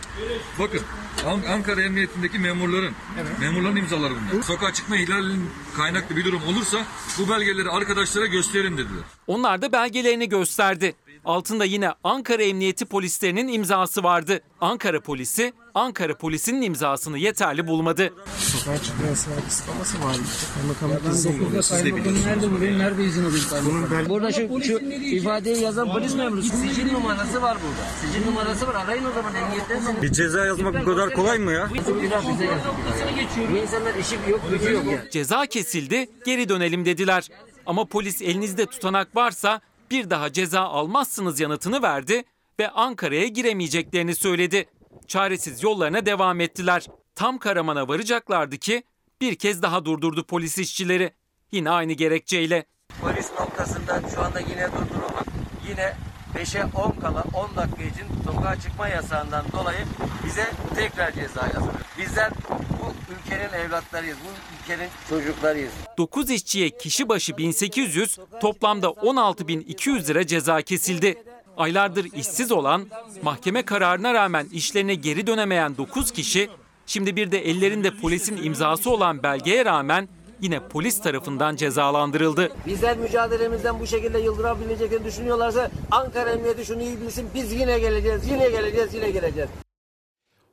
bakın 0.58 0.80
An- 1.26 1.52
Ankara 1.52 1.82
Emniyetindeki 1.82 2.38
memurların 2.38 2.94
memurların 3.40 3.76
imzaları 3.76 4.12
bunlar. 4.32 4.42
Sokağa 4.42 4.72
çıkma 4.72 4.96
ihlalinin 4.96 5.50
kaynaklı 5.76 6.16
bir 6.16 6.24
durum 6.24 6.42
olursa 6.48 6.84
bu 7.18 7.28
belgeleri 7.30 7.70
arkadaşlara 7.70 8.26
gösterin 8.26 8.72
dediler. 8.78 9.04
Onlar 9.26 9.62
da 9.62 9.72
belgelerini 9.72 10.28
gösterdi. 10.28 10.94
Altında 11.24 11.64
yine 11.64 11.90
Ankara 12.04 12.42
Emniyeti 12.42 12.84
polislerinin 12.84 13.48
imzası 13.48 14.02
vardı. 14.02 14.40
Ankara 14.60 15.00
polisi, 15.00 15.52
Ankara 15.74 16.16
polisinin 16.18 16.62
imzasını 16.62 17.18
yeterli 17.18 17.66
bulmadı. 17.66 18.12
Sokağa 18.38 18.78
çıkma 18.82 19.06
yasağı 19.06 19.44
kısıtlaması 19.44 20.04
var. 20.04 20.16
Kaymakamlık 20.54 21.04
dokuzda 21.04 21.30
veriyor. 21.30 21.62
Siz 21.62 21.78
de 21.78 21.84
biliyorsunuz. 21.84 22.26
nerede 22.26 22.52
bu? 22.52 22.60
Benim 22.60 22.78
nerede 22.78 23.04
izin 23.04 23.24
alayım 23.24 23.46
Bunun 23.64 23.90
ben... 23.90 24.08
Burada 24.08 24.32
şu, 24.32 24.62
şu 24.64 24.78
ifadeyi 24.78 25.62
yazan 25.62 25.92
polis 25.92 26.14
memurusu. 26.14 26.56
Sicil 26.56 26.92
numarası 26.92 27.42
var 27.42 27.56
burada. 27.62 27.90
Sicil 28.00 28.26
numarası 28.26 28.66
var. 28.66 28.74
Arayın 28.74 29.04
o 29.04 29.12
zaman 29.12 29.34
emniyetten. 29.34 30.02
Bir 30.02 30.12
ceza 30.12 30.46
yazmak 30.46 30.80
bu 30.80 30.84
kadar 30.84 31.10
kolay 31.10 31.38
mı 31.38 31.52
ya? 31.52 31.70
Bu 33.52 33.56
insanlar 33.56 33.94
işi 33.94 34.14
yok, 34.30 34.40
gücü 34.50 34.72
yok. 34.72 34.84
Ceza 35.10 35.46
kesildi, 35.46 36.08
geri 36.24 36.48
dönelim 36.48 36.84
dediler. 36.84 37.28
Ama 37.66 37.84
polis 37.84 38.22
elinizde 38.22 38.66
tutanak 38.66 39.16
varsa 39.16 39.60
bir 39.90 40.10
daha 40.10 40.32
ceza 40.32 40.60
almazsınız 40.60 41.40
yanıtını 41.40 41.82
verdi 41.82 42.24
ve 42.60 42.70
Ankara'ya 42.70 43.26
giremeyeceklerini 43.26 44.14
söyledi. 44.14 44.66
Çaresiz 45.06 45.62
yollarına 45.62 46.06
devam 46.06 46.40
ettiler. 46.40 46.86
Tam 47.14 47.38
Karaman'a 47.38 47.88
varacaklardı 47.88 48.56
ki 48.56 48.82
bir 49.20 49.34
kez 49.34 49.62
daha 49.62 49.84
durdurdu 49.84 50.26
polis 50.26 50.58
işçileri. 50.58 51.12
Yine 51.52 51.70
aynı 51.70 51.92
gerekçeyle. 51.92 52.64
Polis 53.00 53.32
noktasında 53.40 54.02
şu 54.14 54.22
anda 54.22 54.40
yine 54.40 54.66
durdurulmak. 54.72 55.26
Yine 55.68 55.96
5'e 56.34 56.64
10 56.64 56.90
kala 57.00 57.24
10 57.34 57.56
dakika 57.56 57.82
için 57.82 58.06
sokağa 58.24 58.60
çıkma 58.60 58.88
yasağından 58.88 59.44
dolayı 59.52 59.78
bize 60.26 60.46
tekrar 60.74 61.12
ceza 61.12 61.46
yazılıyor. 61.46 61.74
Bizler 61.98 62.30
bu 62.50 62.92
ülkenin 63.14 63.52
evlatlarıyız, 63.52 64.18
bu 64.24 64.28
ülkenin 64.62 64.88
çocuklarıyız. 65.08 65.72
9 65.98 66.30
işçiye 66.30 66.70
kişi 66.70 67.08
başı 67.08 67.36
1800, 67.36 68.18
toplamda 68.40 68.86
16.200 68.86 70.08
lira 70.08 70.26
ceza 70.26 70.62
kesildi. 70.62 71.22
Aylardır 71.56 72.04
işsiz 72.04 72.52
olan, 72.52 72.86
mahkeme 73.22 73.62
kararına 73.62 74.14
rağmen 74.14 74.46
işlerine 74.52 74.94
geri 74.94 75.26
dönemeyen 75.26 75.76
9 75.76 76.10
kişi, 76.10 76.50
şimdi 76.86 77.16
bir 77.16 77.30
de 77.30 77.48
ellerinde 77.50 77.90
polisin 77.90 78.36
imzası 78.36 78.90
olan 78.90 79.22
belgeye 79.22 79.64
rağmen 79.64 80.08
yine 80.40 80.60
polis 80.68 81.02
tarafından 81.02 81.56
cezalandırıldı. 81.56 82.52
Bizler 82.66 82.96
mücadelemizden 82.96 83.80
bu 83.80 83.86
şekilde 83.86 84.18
yıldırabileceklerini 84.18 85.04
düşünüyorlarsa 85.04 85.70
Ankara 85.90 86.30
Emniyeti 86.30 86.64
şunu 86.64 86.82
iyi 86.82 87.00
bilsin. 87.00 87.28
Biz 87.34 87.52
yine 87.52 87.78
geleceğiz, 87.78 88.28
yine 88.28 88.50
geleceğiz, 88.50 88.94
yine 88.94 89.10
geleceğiz. 89.10 89.50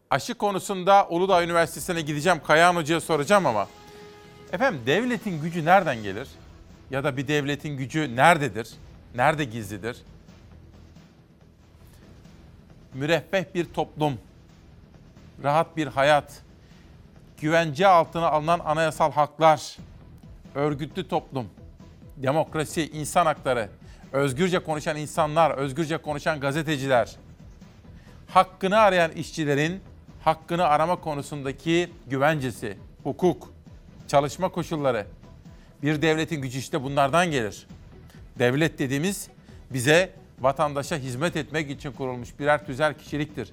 Aşı 0.10 0.34
konusunda 0.34 1.08
Uludağ 1.10 1.44
Üniversitesi'ne 1.44 2.02
gideceğim. 2.02 2.40
Kayahan 2.48 2.76
Hoca'ya 2.76 3.02
soracağım 3.02 3.46
ama. 3.46 3.68
Efendim 4.52 4.82
devletin 4.86 5.42
gücü 5.42 5.66
nereden 5.66 6.04
gelir? 6.04 6.28
Ya 6.92 7.04
da 7.04 7.18
bir 7.18 7.28
devletin 7.28 7.78
gücü 7.78 8.16
nerededir? 8.16 8.74
Nerede 9.16 9.44
gizlidir? 9.44 9.98
Müreffeh 12.94 13.44
bir 13.56 13.66
toplum, 13.66 14.14
rahat 15.44 15.78
bir 15.78 15.88
hayat, 15.88 16.42
güvence 17.42 17.88
altına 17.88 18.30
alınan 18.30 18.60
anayasal 18.60 19.12
haklar, 19.12 19.78
örgütlü 20.56 21.08
toplum, 21.08 21.48
demokrasi, 22.18 22.90
insan 22.90 23.26
hakları, 23.26 23.70
özgürce 24.12 24.60
konuşan 24.60 24.98
insanlar, 24.98 25.52
özgürce 25.52 25.98
konuşan 25.98 26.40
gazeteciler, 26.40 27.16
hakkını 28.28 28.78
arayan 28.78 29.12
işçilerin 29.12 29.82
hakkını 30.24 30.66
arama 30.66 30.96
konusundaki 30.96 31.90
güvencesi, 32.08 32.78
hukuk, 33.04 33.54
çalışma 34.08 34.50
koşulları. 34.50 35.08
Bir 35.84 36.02
devletin 36.02 36.42
gücü 36.42 36.60
işte 36.60 36.84
bunlardan 36.84 37.32
gelir. 37.32 37.68
Devlet 38.40 38.80
dediğimiz 38.80 39.28
bize 39.70 40.12
vatandaşa 40.40 40.96
hizmet 40.96 41.36
etmek 41.36 41.70
için 41.70 41.92
kurulmuş 41.92 42.40
birer 42.40 42.66
tüzel 42.66 42.94
kişiliktir. 42.94 43.52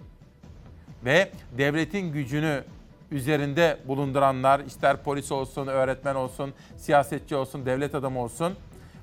Ve 1.05 1.31
devletin 1.59 2.13
gücünü 2.13 2.65
üzerinde 3.11 3.79
bulunduranlar, 3.85 4.61
ister 4.61 4.97
polis 5.03 5.33
olsun, 5.33 5.67
öğretmen 5.67 6.15
olsun, 6.15 6.55
siyasetçi 6.77 7.37
olsun, 7.37 7.67
devlet 7.67 7.95
adamı 7.95 8.23
olsun, 8.23 8.57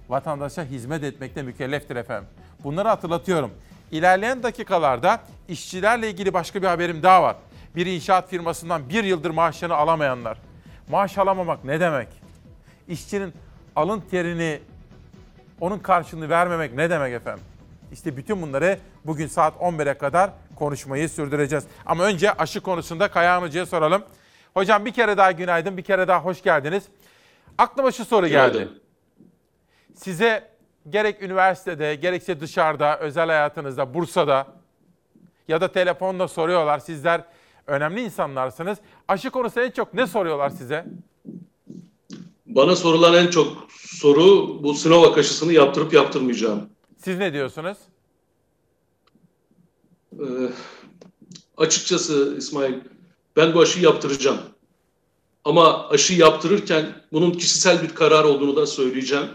vatandaşa 0.09 0.63
hizmet 0.63 1.03
etmekte 1.03 1.43
mükelleftir 1.43 1.95
efendim. 1.95 2.29
Bunları 2.63 2.87
hatırlatıyorum. 2.87 3.51
İlerleyen 3.91 4.43
dakikalarda 4.43 5.21
işçilerle 5.47 6.09
ilgili 6.09 6.33
başka 6.33 6.61
bir 6.61 6.67
haberim 6.67 7.03
daha 7.03 7.23
var. 7.23 7.35
Bir 7.75 7.85
inşaat 7.85 8.29
firmasından 8.29 8.89
bir 8.89 9.03
yıldır 9.03 9.29
maaşlarını 9.29 9.75
alamayanlar. 9.75 10.37
Maaş 10.89 11.17
alamamak 11.17 11.63
ne 11.63 11.79
demek? 11.79 12.07
İşçinin 12.87 13.33
alın 13.75 14.03
terini, 14.11 14.59
onun 15.61 15.79
karşılığını 15.79 16.29
vermemek 16.29 16.73
ne 16.73 16.89
demek 16.89 17.13
efendim? 17.13 17.43
İşte 17.95 18.17
bütün 18.17 18.41
bunları 18.41 18.79
bugün 19.05 19.27
saat 19.27 19.55
11'e 19.55 19.93
kadar 19.93 20.29
konuşmayı 20.55 21.09
sürdüreceğiz. 21.09 21.65
Ama 21.85 22.03
önce 22.03 22.33
aşı 22.33 22.61
konusunda 22.61 23.07
Kayahan 23.07 23.41
Hoca'ya 23.41 23.65
soralım. 23.65 24.03
Hocam 24.53 24.85
bir 24.85 24.91
kere 24.91 25.17
daha 25.17 25.31
günaydın, 25.31 25.77
bir 25.77 25.81
kere 25.81 26.07
daha 26.07 26.19
hoş 26.19 26.43
geldiniz. 26.43 26.83
Aklıma 27.57 27.91
şu 27.91 28.05
soru 28.05 28.27
geldi. 28.27 28.69
Size 29.93 30.49
gerek 30.89 31.23
üniversitede, 31.23 31.95
gerekse 31.95 32.39
dışarıda, 32.39 32.99
özel 32.99 33.27
hayatınızda, 33.27 33.93
Bursa'da 33.93 34.47
ya 35.47 35.61
da 35.61 35.71
telefonda 35.71 36.27
soruyorlar. 36.27 36.79
Sizler 36.79 37.21
önemli 37.67 38.01
insanlarsınız. 38.01 38.77
Aşı 39.07 39.29
konusunda 39.29 39.65
en 39.65 39.71
çok 39.71 39.93
ne 39.93 40.07
soruyorlar 40.07 40.49
size? 40.49 40.85
Bana 42.45 42.75
sorulan 42.75 43.13
en 43.13 43.27
çok 43.27 43.67
soru 43.77 44.63
bu 44.63 44.73
Sinovac 44.73 45.17
aşısını 45.17 45.53
yaptırıp 45.53 45.93
yaptırmayacağım. 45.93 46.74
Siz 47.05 47.17
ne 47.17 47.33
diyorsunuz? 47.33 47.77
Ee, 50.13 50.25
açıkçası 51.57 52.35
İsmail, 52.37 52.73
ben 53.35 53.53
bu 53.53 53.61
aşıyı 53.61 53.85
yaptıracağım. 53.85 54.37
Ama 55.43 55.89
aşı 55.89 56.13
yaptırırken 56.13 56.85
bunun 57.11 57.31
kişisel 57.31 57.83
bir 57.83 57.89
karar 57.89 58.23
olduğunu 58.23 58.55
da 58.55 58.67
söyleyeceğim. 58.67 59.25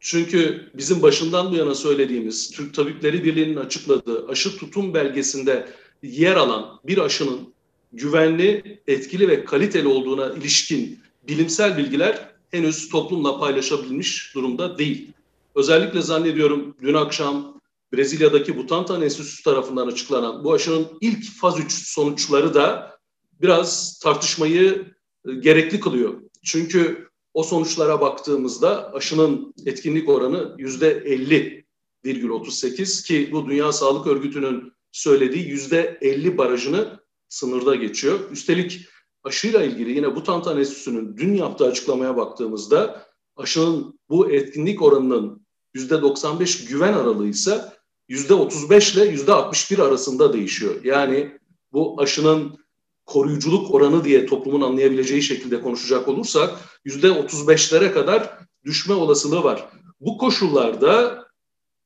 Çünkü 0.00 0.70
bizim 0.74 1.02
başından 1.02 1.50
bu 1.50 1.56
yana 1.56 1.74
söylediğimiz, 1.74 2.50
Türk 2.50 2.74
Tabipleri 2.74 3.24
Birliği'nin 3.24 3.56
açıkladığı 3.56 4.28
aşı 4.28 4.58
tutum 4.58 4.94
belgesinde 4.94 5.68
yer 6.02 6.36
alan 6.36 6.80
bir 6.84 6.98
aşının 6.98 7.54
güvenli, 7.92 8.80
etkili 8.86 9.28
ve 9.28 9.44
kaliteli 9.44 9.88
olduğuna 9.88 10.32
ilişkin 10.32 11.00
bilimsel 11.28 11.78
bilgiler 11.78 12.28
henüz 12.50 12.88
toplumla 12.88 13.38
paylaşabilmiş 13.38 14.34
durumda 14.34 14.78
değil. 14.78 15.12
Özellikle 15.56 16.02
zannediyorum 16.02 16.76
dün 16.82 16.94
akşam 16.94 17.60
Brezilya'daki 17.92 18.56
Butantan 18.56 19.02
Enstitüsü 19.02 19.42
tarafından 19.42 19.86
açıklanan 19.86 20.44
bu 20.44 20.52
aşının 20.52 20.86
ilk 21.00 21.24
faz 21.40 21.60
3 21.60 21.72
sonuçları 21.72 22.54
da 22.54 22.96
biraz 23.40 23.98
tartışmayı 23.98 24.94
e, 25.28 25.34
gerekli 25.34 25.80
kılıyor. 25.80 26.14
Çünkü 26.44 27.08
o 27.34 27.42
sonuçlara 27.42 28.00
baktığımızda 28.00 28.92
aşının 28.92 29.54
etkinlik 29.66 30.08
oranı 30.08 30.54
yüzde 30.58 30.92
50,38 32.04 33.06
ki 33.06 33.28
bu 33.32 33.48
Dünya 33.48 33.72
Sağlık 33.72 34.06
Örgütü'nün 34.06 34.72
söylediği 34.92 35.48
yüzde 35.48 35.98
50 36.00 36.38
barajını 36.38 37.00
sınırda 37.28 37.74
geçiyor. 37.74 38.30
Üstelik 38.30 38.80
aşıyla 39.24 39.62
ilgili 39.62 39.92
yine 39.92 40.16
Butantan 40.16 40.58
Enstitüsü'nün 40.58 41.16
dün 41.16 41.34
yaptığı 41.34 41.66
açıklamaya 41.66 42.16
baktığımızda 42.16 43.06
aşının 43.36 43.98
bu 44.08 44.30
etkinlik 44.30 44.82
oranının 44.82 45.45
%95 45.76 46.68
güven 46.68 46.92
aralığı 46.92 47.28
ise 47.28 47.64
%35 48.08 48.94
ile 48.94 49.14
%61 49.14 49.82
arasında 49.82 50.32
değişiyor. 50.32 50.74
Yani 50.84 51.38
bu 51.72 51.96
aşının 52.00 52.58
koruyuculuk 53.06 53.74
oranı 53.74 54.04
diye 54.04 54.26
toplumun 54.26 54.60
anlayabileceği 54.60 55.22
şekilde 55.22 55.60
konuşacak 55.60 56.08
olursak 56.08 56.50
%35'lere 56.86 57.92
kadar 57.92 58.38
düşme 58.64 58.94
olasılığı 58.94 59.44
var. 59.44 59.68
Bu 60.00 60.18
koşullarda 60.18 61.26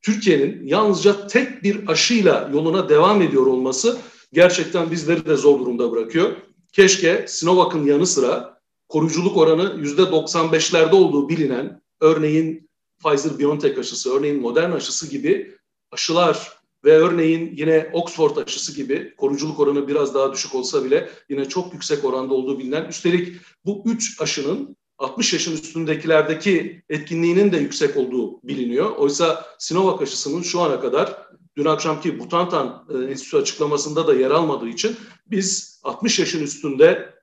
Türkiye'nin 0.03 0.67
yalnızca 0.67 1.27
tek 1.27 1.63
bir 1.63 1.89
aşıyla 1.89 2.51
yoluna 2.53 2.89
devam 2.89 3.23
ediyor 3.23 3.47
olması 3.47 3.99
gerçekten 4.33 4.91
bizleri 4.91 5.27
de 5.27 5.37
zor 5.37 5.61
durumda 5.61 5.93
bırakıyor. 5.93 6.37
Keşke 6.73 7.25
Sinovac'ın 7.29 7.87
yanı 7.87 8.07
sıra 8.07 8.61
koruyuculuk 8.89 9.37
oranı 9.37 9.63
%95'lerde 9.63 10.95
olduğu 10.95 11.29
bilinen 11.29 11.83
örneğin 12.01 12.70
Pfizer-BioNTech 13.05 13.81
aşısı, 13.81 14.15
örneğin 14.15 14.41
Moderna 14.41 14.75
aşısı 14.75 15.11
gibi 15.11 15.57
aşılar 15.93 16.61
ve 16.85 16.93
örneğin 16.93 17.57
yine 17.57 17.91
Oxford 17.93 18.37
aşısı 18.37 18.77
gibi 18.77 19.15
koruyuculuk 19.17 19.61
oranı 19.61 19.89
biraz 19.89 20.15
daha 20.15 20.33
düşük 20.33 20.55
olsa 20.55 20.85
bile 20.85 21.11
yine 21.29 21.49
çok 21.49 21.73
yüksek 21.73 22.05
oranda 22.05 22.35
olduğu 22.35 22.59
bilinen. 22.59 22.85
Üstelik 22.85 23.37
bu 23.65 23.83
üç 23.87 24.21
aşının 24.21 24.77
60 24.99 25.33
yaşın 25.33 25.55
üstündekilerdeki 25.55 26.83
etkinliğinin 26.89 27.53
de 27.53 27.57
yüksek 27.57 27.97
olduğu 27.97 28.43
biliniyor. 28.43 28.91
Oysa 28.91 29.47
Sinovac 29.59 30.03
aşısının 30.03 30.43
şu 30.43 30.61
ana 30.61 30.81
kadar 30.81 31.29
dün 31.57 31.65
akşamki 31.65 32.19
Butantan 32.19 32.87
e, 32.91 33.11
Enstitüsü 33.11 33.37
açıklamasında 33.37 34.07
da 34.07 34.15
yer 34.15 34.31
almadığı 34.31 34.69
için 34.69 34.97
biz 35.27 35.81
60 35.85 36.19
yaşın 36.19 36.43
üstünde 36.43 37.15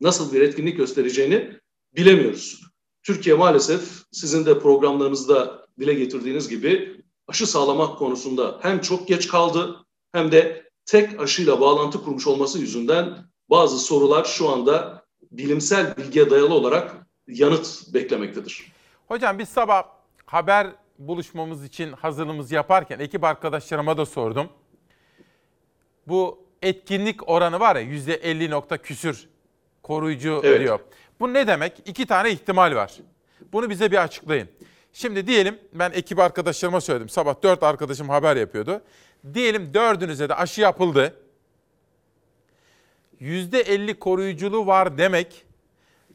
nasıl 0.00 0.32
bir 0.32 0.40
etkinlik 0.40 0.76
göstereceğini 0.76 1.60
bilemiyoruz. 1.96 2.67
Türkiye 3.08 3.34
maalesef 3.36 4.02
sizin 4.12 4.46
de 4.46 4.58
programlarınızda 4.58 5.66
dile 5.78 5.94
getirdiğiniz 5.94 6.48
gibi 6.48 7.00
aşı 7.28 7.46
sağlamak 7.46 7.98
konusunda 7.98 8.58
hem 8.62 8.80
çok 8.80 9.08
geç 9.08 9.28
kaldı 9.28 9.76
hem 10.12 10.32
de 10.32 10.70
tek 10.86 11.20
aşıyla 11.20 11.60
bağlantı 11.60 12.04
kurmuş 12.04 12.26
olması 12.26 12.58
yüzünden 12.58 13.16
bazı 13.50 13.78
sorular 13.78 14.24
şu 14.24 14.48
anda 14.48 15.04
bilimsel 15.30 15.96
bilgiye 15.96 16.30
dayalı 16.30 16.54
olarak 16.54 16.96
yanıt 17.28 17.94
beklemektedir. 17.94 18.72
Hocam 19.06 19.38
biz 19.38 19.48
sabah 19.48 19.82
haber 20.26 20.66
buluşmamız 20.98 21.64
için 21.64 21.92
hazırlığımızı 21.92 22.54
yaparken 22.54 22.98
ekip 22.98 23.24
arkadaşlarıma 23.24 23.96
da 23.96 24.06
sordum. 24.06 24.48
Bu 26.06 26.38
etkinlik 26.62 27.28
oranı 27.28 27.60
var 27.60 27.76
ya 27.76 27.82
yüzde 27.82 28.14
50 28.14 28.50
nokta 28.50 28.78
küsür 28.78 29.28
koruyucu 29.82 30.40
Evet. 30.44 30.60
diyor. 30.60 30.80
Bu 31.20 31.32
ne 31.32 31.46
demek? 31.46 31.82
İki 31.84 32.06
tane 32.06 32.30
ihtimal 32.30 32.74
var. 32.74 32.96
Bunu 33.52 33.70
bize 33.70 33.90
bir 33.90 34.02
açıklayın. 34.02 34.48
Şimdi 34.92 35.26
diyelim 35.26 35.58
ben 35.72 35.90
ekip 35.90 36.18
arkadaşlarıma 36.18 36.80
söyledim. 36.80 37.08
Sabah 37.08 37.42
dört 37.42 37.62
arkadaşım 37.62 38.08
haber 38.08 38.36
yapıyordu. 38.36 38.82
Diyelim 39.34 39.74
dördünüze 39.74 40.28
de 40.28 40.34
aşı 40.34 40.60
yapıldı. 40.60 41.14
Yüzde 43.20 43.60
50 43.60 43.98
koruyuculuğu 43.98 44.66
var 44.66 44.98
demek. 44.98 45.46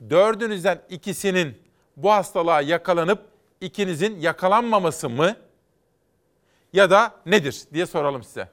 Dördünüzden 0.09 0.81
ikisinin 0.89 1.57
bu 1.97 2.11
hastalığa 2.11 2.61
yakalanıp 2.61 3.25
ikinizin 3.61 4.19
yakalanmaması 4.19 5.09
mı? 5.09 5.35
Ya 6.73 6.89
da 6.89 7.15
nedir 7.25 7.63
diye 7.73 7.85
soralım 7.85 8.23
size. 8.23 8.49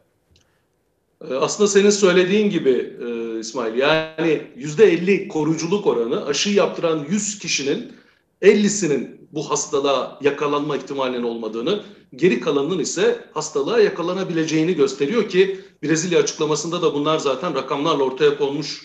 Ee, 1.28 1.34
Aslında 1.34 1.68
senin 1.68 1.90
söylediğin 1.90 2.50
gibi 2.50 2.96
e, 3.06 3.38
İsmail 3.38 3.78
yani 3.78 4.42
yüzde 4.56 4.84
50 4.84 5.28
koruyuculuk 5.28 5.86
oranı 5.86 6.26
aşı 6.26 6.50
yaptıran 6.50 7.06
100 7.10 7.38
kişinin 7.38 7.92
50'sinin 8.42 9.28
bu 9.32 9.50
hastalığa 9.50 10.18
yakalanma 10.22 10.76
ihtimalinin 10.76 11.22
olmadığını, 11.22 11.82
geri 12.16 12.40
kalanının 12.40 12.78
ise 12.78 13.24
hastalığa 13.32 13.80
yakalanabileceğini 13.80 14.74
gösteriyor 14.74 15.28
ki 15.28 15.60
Brezilya 15.82 16.20
açıklamasında 16.20 16.82
da 16.82 16.94
bunlar 16.94 17.18
zaten 17.18 17.54
rakamlarla 17.54 18.04
ortaya 18.04 18.38
konmuş 18.38 18.84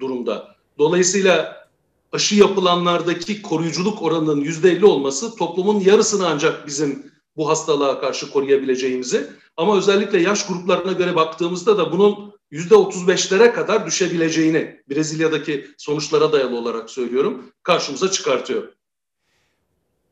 durumda. 0.00 0.54
Dolayısıyla 0.78 1.64
aşı 2.12 2.34
yapılanlardaki 2.34 3.42
koruyuculuk 3.42 4.02
oranının 4.02 4.40
yüzde 4.40 4.70
50 4.70 4.86
olması 4.86 5.36
toplumun 5.36 5.80
yarısını 5.80 6.28
ancak 6.28 6.66
bizim 6.66 7.13
bu 7.36 7.48
hastalığa 7.48 8.00
karşı 8.00 8.30
koruyabileceğimizi 8.30 9.30
ama 9.56 9.76
özellikle 9.76 10.20
yaş 10.20 10.46
gruplarına 10.46 10.92
göre 10.92 11.16
baktığımızda 11.16 11.78
da 11.78 11.92
bunun 11.92 12.34
yüzde 12.50 12.74
35'lere 12.74 13.52
kadar 13.52 13.86
düşebileceğini 13.86 14.82
Brezilya'daki 14.90 15.66
sonuçlara 15.78 16.32
dayalı 16.32 16.58
olarak 16.58 16.90
söylüyorum 16.90 17.52
karşımıza 17.62 18.10
çıkartıyor. 18.10 18.72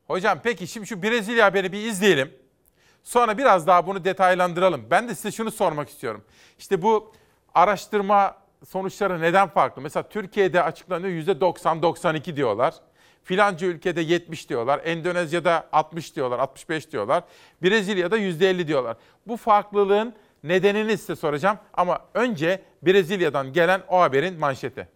Hocam 0.07 0.39
peki 0.43 0.67
şimdi 0.67 0.87
şu 0.87 1.03
Brezilya 1.03 1.45
haberi 1.45 1.71
bir 1.71 1.77
izleyelim. 1.77 2.31
Sonra 3.03 3.37
biraz 3.37 3.67
daha 3.67 3.87
bunu 3.87 4.05
detaylandıralım. 4.05 4.85
Ben 4.91 5.09
de 5.09 5.15
size 5.15 5.31
şunu 5.31 5.51
sormak 5.51 5.89
istiyorum. 5.89 6.23
İşte 6.59 6.81
bu 6.81 7.11
araştırma 7.53 8.37
sonuçları 8.69 9.21
neden 9.21 9.49
farklı? 9.49 9.81
Mesela 9.81 10.09
Türkiye'de 10.09 10.63
açıklanıyor 10.63 11.25
%90-92 11.35 12.35
diyorlar. 12.35 12.73
Filanca 13.23 13.67
ülkede 13.67 14.01
70 14.01 14.49
diyorlar. 14.49 14.81
Endonezya'da 14.83 15.67
60 15.71 16.15
diyorlar, 16.15 16.39
65 16.39 16.91
diyorlar. 16.91 17.23
Brezilya'da 17.63 18.17
%50 18.17 18.67
diyorlar. 18.67 18.97
Bu 19.27 19.37
farklılığın 19.37 20.13
nedenini 20.43 20.97
size 20.97 21.15
soracağım. 21.15 21.57
Ama 21.73 22.01
önce 22.13 22.61
Brezilya'dan 22.81 23.53
gelen 23.53 23.81
o 23.87 23.99
haberin 24.01 24.39
manşeti. 24.39 24.87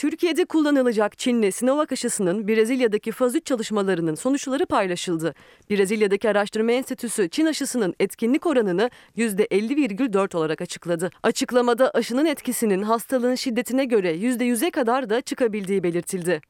Türkiye'de 0.00 0.44
kullanılacak 0.44 1.18
Çinli 1.18 1.52
Sinovac 1.52 1.92
aşısının 1.92 2.48
Brezilya'daki 2.48 3.12
faz 3.12 3.34
3 3.34 3.46
çalışmalarının 3.46 4.14
sonuçları 4.14 4.66
paylaşıldı. 4.66 5.34
Brezilya'daki 5.70 6.30
araştırma 6.30 6.72
enstitüsü 6.72 7.28
Çin 7.28 7.46
aşısının 7.46 7.94
etkinlik 8.00 8.46
oranını 8.46 8.90
%50,4 9.16 10.36
olarak 10.36 10.60
açıkladı. 10.60 11.10
Açıklamada 11.22 11.90
aşının 11.90 12.26
etkisinin 12.26 12.82
hastalığın 12.82 13.34
şiddetine 13.34 13.84
göre 13.84 14.16
%100'e 14.16 14.70
kadar 14.70 15.10
da 15.10 15.20
çıkabildiği 15.20 15.82
belirtildi. 15.82 16.40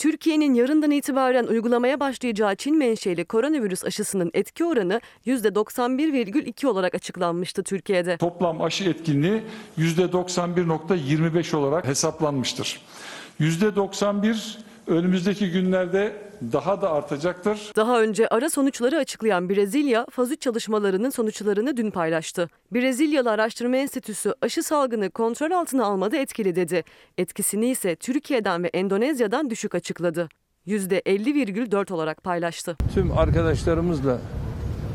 Türkiye'nin 0.00 0.54
yarından 0.54 0.90
itibaren 0.90 1.46
uygulamaya 1.46 2.00
başlayacağı 2.00 2.56
Çin 2.56 2.78
menşeli 2.78 3.24
koronavirüs 3.24 3.84
aşısının 3.84 4.30
etki 4.34 4.64
oranı 4.64 5.00
%91,2 5.26 6.66
olarak 6.66 6.94
açıklanmıştı 6.94 7.62
Türkiye'de. 7.62 8.16
Toplam 8.16 8.62
aşı 8.62 8.84
etkinliği 8.84 9.42
%91.25 9.78 11.56
olarak 11.56 11.86
hesaplanmıştır. 11.86 12.80
%91 13.40 14.58
önümüzdeki 14.90 15.50
günlerde 15.50 16.12
daha 16.52 16.82
da 16.82 16.90
artacaktır. 16.92 17.72
Daha 17.76 18.00
önce 18.00 18.28
ara 18.28 18.50
sonuçları 18.50 18.96
açıklayan 18.96 19.48
Brezilya, 19.48 20.06
faz 20.10 20.30
3 20.30 20.40
çalışmalarının 20.40 21.10
sonuçlarını 21.10 21.76
dün 21.76 21.90
paylaştı. 21.90 22.48
Brezilyalı 22.72 23.30
Araştırma 23.30 23.76
Enstitüsü 23.76 24.34
aşı 24.42 24.62
salgını 24.62 25.10
kontrol 25.10 25.50
altına 25.50 25.84
almada 25.84 26.16
etkili 26.16 26.56
dedi. 26.56 26.84
Etkisini 27.18 27.70
ise 27.70 27.96
Türkiye'den 27.96 28.62
ve 28.64 28.68
Endonezya'dan 28.68 29.50
düşük 29.50 29.74
açıkladı. 29.74 30.28
%50,4 30.66 31.92
olarak 31.92 32.24
paylaştı. 32.24 32.76
Tüm 32.94 33.18
arkadaşlarımızla 33.18 34.18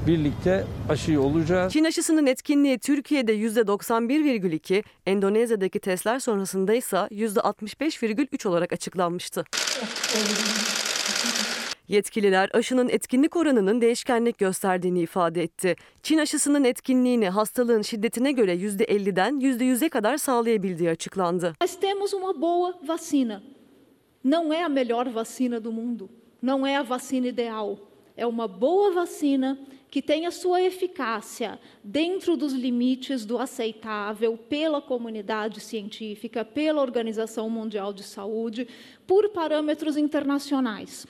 birlikte 0.08 0.64
aşıyı 0.90 1.22
olacağız. 1.22 1.74
Çin 1.74 1.84
aşısının 1.84 2.26
etkinliği 2.26 2.80
Türkiye'de 2.80 3.36
%91,2, 3.36 4.84
Endonezya'daki 5.06 5.80
testler 5.80 6.20
sonrasında 6.20 6.74
ise 6.74 6.98
%65,3 6.98 8.48
olarak 8.48 8.74
açıklanmıştı. 8.74 9.46
Yetkililer 11.88 12.50
aşının 12.54 12.90
etkinlik 12.90 13.36
oranının 13.36 13.82
değişkenlik 13.82 14.38
gösterdiğini 14.38 15.00
ifade 15.00 15.44
etti. 15.44 15.76
Çin 16.04 16.18
aşısının 16.18 16.64
etkinliğini 16.64 17.30
hastalığın 17.30 17.82
şiddetine 17.82 18.32
göre 18.32 18.56
%50'den 18.56 19.40
%100'e 19.40 19.90
kadar 19.90 20.18
sağlayabildiği 20.18 20.90
açıklandı. 20.90 21.54
Nós 21.62 21.80
temos 21.80 22.14
uma 22.14 22.42
boa 22.42 22.74
vacina. 22.88 23.42
Não 24.26 24.54
é 24.54 24.66
a 24.66 24.70
melhor 24.70 25.06
vacina 25.16 25.64
do 25.64 25.72
mundo, 25.72 26.10
não 26.44 26.68
é 26.68 26.78
a 26.78 26.90
vacina 26.90 27.28
ideal. 27.28 27.76
É 28.18 28.26
uma 28.26 28.48
boa 28.48 28.92
vacina 28.92 29.58
que 29.92 30.02
tem 30.02 30.26
a 30.26 30.32
sua 30.32 30.62
eficácia 30.62 31.60
dentro 31.84 32.38
dos 32.38 32.54
limites 32.54 33.26
do 33.26 33.38
aceitável 33.38 34.38
pela 34.38 34.82
comunidade 34.82 35.60
científica, 35.60 36.44
pela 36.46 36.82
Organização 36.82 37.50
Mundial 37.50 37.94
de 37.94 38.04
Saúde, 38.04 38.68
por 39.08 39.30
parâmetros 39.30 39.98
internacionais. 39.98 41.06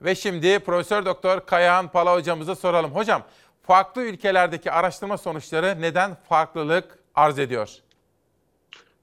Ve 0.00 0.14
şimdi 0.14 0.58
Profesör 0.58 1.04
Doktor 1.04 1.40
Kayahan 1.40 1.88
Pala 1.88 2.14
hocamıza 2.14 2.54
soralım. 2.54 2.90
Hocam, 2.90 3.22
farklı 3.62 4.02
ülkelerdeki 4.02 4.70
araştırma 4.70 5.18
sonuçları 5.18 5.80
neden 5.80 6.14
farklılık 6.14 6.98
arz 7.14 7.38
ediyor? 7.38 7.70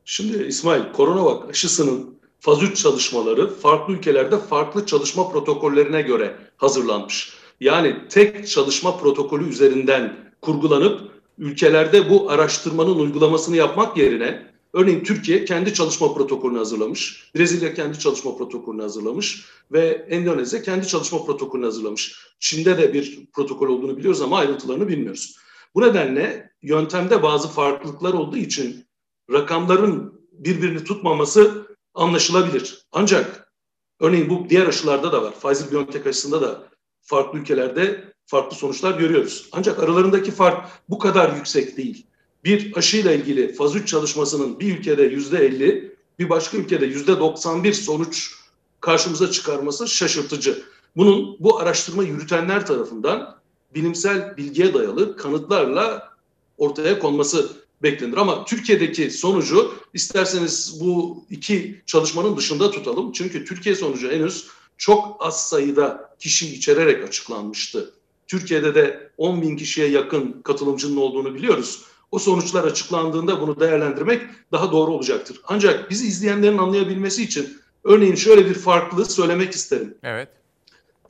Şimdi 0.06 0.44
İsmail, 0.44 0.84
Coronavac 0.98 1.49
aşısının 1.49 2.19
faz 2.40 2.64
3 2.64 2.82
çalışmaları 2.82 3.53
farklı 3.56 3.94
ülkelerde 3.94 4.40
farklı 4.40 4.86
çalışma 4.86 5.32
protokollerine 5.32 6.02
göre 6.02 6.36
hazırlanmış. 6.57 7.34
Yani 7.60 7.95
tek 8.10 8.48
çalışma 8.48 8.98
protokolü 8.98 9.49
üzerinden 9.49 10.32
kurgulanıp 10.41 11.11
ülkelerde 11.38 12.10
bu 12.10 12.32
araştırmanın 12.32 12.99
uygulamasını 12.99 13.56
yapmak 13.56 13.98
yerine 13.98 14.49
örneğin 14.74 15.03
Türkiye 15.03 15.45
kendi 15.45 15.74
çalışma 15.74 16.14
protokolünü 16.14 16.57
hazırlamış, 16.57 17.32
Brezilya 17.36 17.74
kendi 17.74 17.99
çalışma 17.99 18.38
protokolünü 18.38 18.82
hazırlamış 18.82 19.45
ve 19.72 20.06
Endonezya 20.10 20.61
kendi 20.61 20.88
çalışma 20.88 21.26
protokolünü 21.26 21.66
hazırlamış. 21.66 22.16
Çin'de 22.40 22.78
de 22.78 22.94
bir 22.94 23.26
protokol 23.34 23.68
olduğunu 23.68 23.98
biliyoruz 23.98 24.22
ama 24.22 24.38
ayrıntılarını 24.38 24.88
bilmiyoruz. 24.88 25.36
Bu 25.76 25.82
nedenle 25.82 26.52
yöntemde 26.61 27.24
bazı 27.24 27.48
farklılıklar 27.48 28.14
olduğu 28.14 28.38
için 28.38 28.86
rakamların 29.32 30.20
birbirini 30.32 30.84
tutmaması 30.84 31.69
anlaşılabilir. 31.94 32.86
Ancak 32.91 33.52
örneğin 33.99 34.30
bu 34.30 34.49
diğer 34.49 34.68
aşılarda 34.68 35.11
da 35.11 35.24
var. 35.24 35.34
Pfizer-BioNTech 35.41 36.10
aşısında 36.10 36.41
da 36.41 36.64
farklı 37.02 37.40
ülkelerde 37.40 38.14
farklı 38.26 38.57
sonuçlar 38.57 38.99
görüyoruz. 38.99 39.49
Ancak 39.52 39.80
aralarındaki 39.80 40.32
fark 40.32 40.68
bu 40.90 40.99
kadar 40.99 41.36
yüksek 41.36 41.78
değil. 41.78 42.06
Bir 42.44 42.78
aşıyla 42.78 43.11
ilgili 43.11 43.53
faz 43.53 43.76
3 43.76 43.88
çalışmasının 43.88 44.60
bir 44.60 44.78
ülkede 44.78 45.03
yüzde 45.03 45.38
50, 45.45 45.95
bir 46.20 46.30
başka 46.30 46.57
ülkede 46.57 46.86
yüzde 46.86 47.20
91 47.20 47.74
sonuç 47.74 48.36
karşımıza 48.82 49.32
çıkarması 49.32 49.88
şaşırtıcı. 49.88 50.64
Bunun 50.95 51.38
bu 51.40 51.60
araştırma 51.60 52.03
yürütenler 52.03 52.66
tarafından 52.66 53.40
bilimsel 53.76 54.38
bilgiye 54.38 54.74
dayalı 54.74 55.18
kanıtlarla 55.18 56.10
ortaya 56.57 56.99
konması 56.99 57.49
beklenir. 57.84 58.18
Ama 58.18 58.46
Türkiye'deki 58.46 59.12
sonucu 59.12 59.74
isterseniz 59.94 60.78
bu 60.82 61.24
iki 61.30 61.82
çalışmanın 61.86 62.38
dışında 62.38 62.72
tutalım. 62.72 63.12
Çünkü 63.12 63.46
Türkiye 63.46 63.76
sonucu 63.76 64.12
henüz 64.12 64.48
çok 64.78 65.18
az 65.20 65.50
sayıda 65.50 66.16
kişi 66.20 66.56
içererek 66.56 67.04
açıklanmıştı. 67.04 67.94
Türkiye'de 68.28 68.76
de 68.76 69.12
10 69.18 69.42
bin 69.42 69.58
kişiye 69.58 69.88
yakın 69.88 70.42
katılımcının 70.44 70.98
olduğunu 70.98 71.36
biliyoruz. 71.36 71.82
O 72.12 72.20
sonuçlar 72.20 72.64
açıklandığında 72.64 73.42
bunu 73.42 73.60
değerlendirmek 73.60 74.22
daha 74.52 74.72
doğru 74.72 74.92
olacaktır. 74.92 75.42
Ancak 75.48 75.90
bizi 75.90 76.08
izleyenlerin 76.08 76.58
anlayabilmesi 76.58 77.24
için 77.24 77.62
örneğin 77.84 78.16
şöyle 78.16 78.46
bir 78.50 78.54
farklılığı 78.54 79.06
söylemek 79.06 79.54
isterim. 79.54 79.98
Evet. 80.04 80.30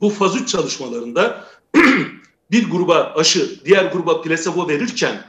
Bu 0.00 0.10
faz 0.10 0.36
3 0.36 0.48
çalışmalarında 0.48 1.46
bir 2.50 2.70
gruba 2.70 3.12
aşı, 3.16 3.64
diğer 3.64 3.84
gruba 3.84 4.22
plasebo 4.22 4.68
verirken 4.68 5.24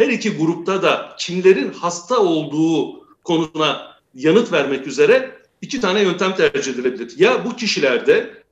her 0.00 0.08
iki 0.08 0.36
grupta 0.36 0.82
da 0.82 1.16
kimlerin 1.18 1.72
hasta 1.72 2.18
olduğu 2.18 3.06
konusuna 3.24 3.96
yanıt 4.14 4.52
vermek 4.52 4.86
üzere 4.86 5.38
iki 5.62 5.80
tane 5.80 6.02
yöntem 6.02 6.34
tercih 6.34 6.72
edilebilir. 6.72 7.18
Ya 7.18 7.44
bu 7.44 7.56
kişilerde 7.56 8.42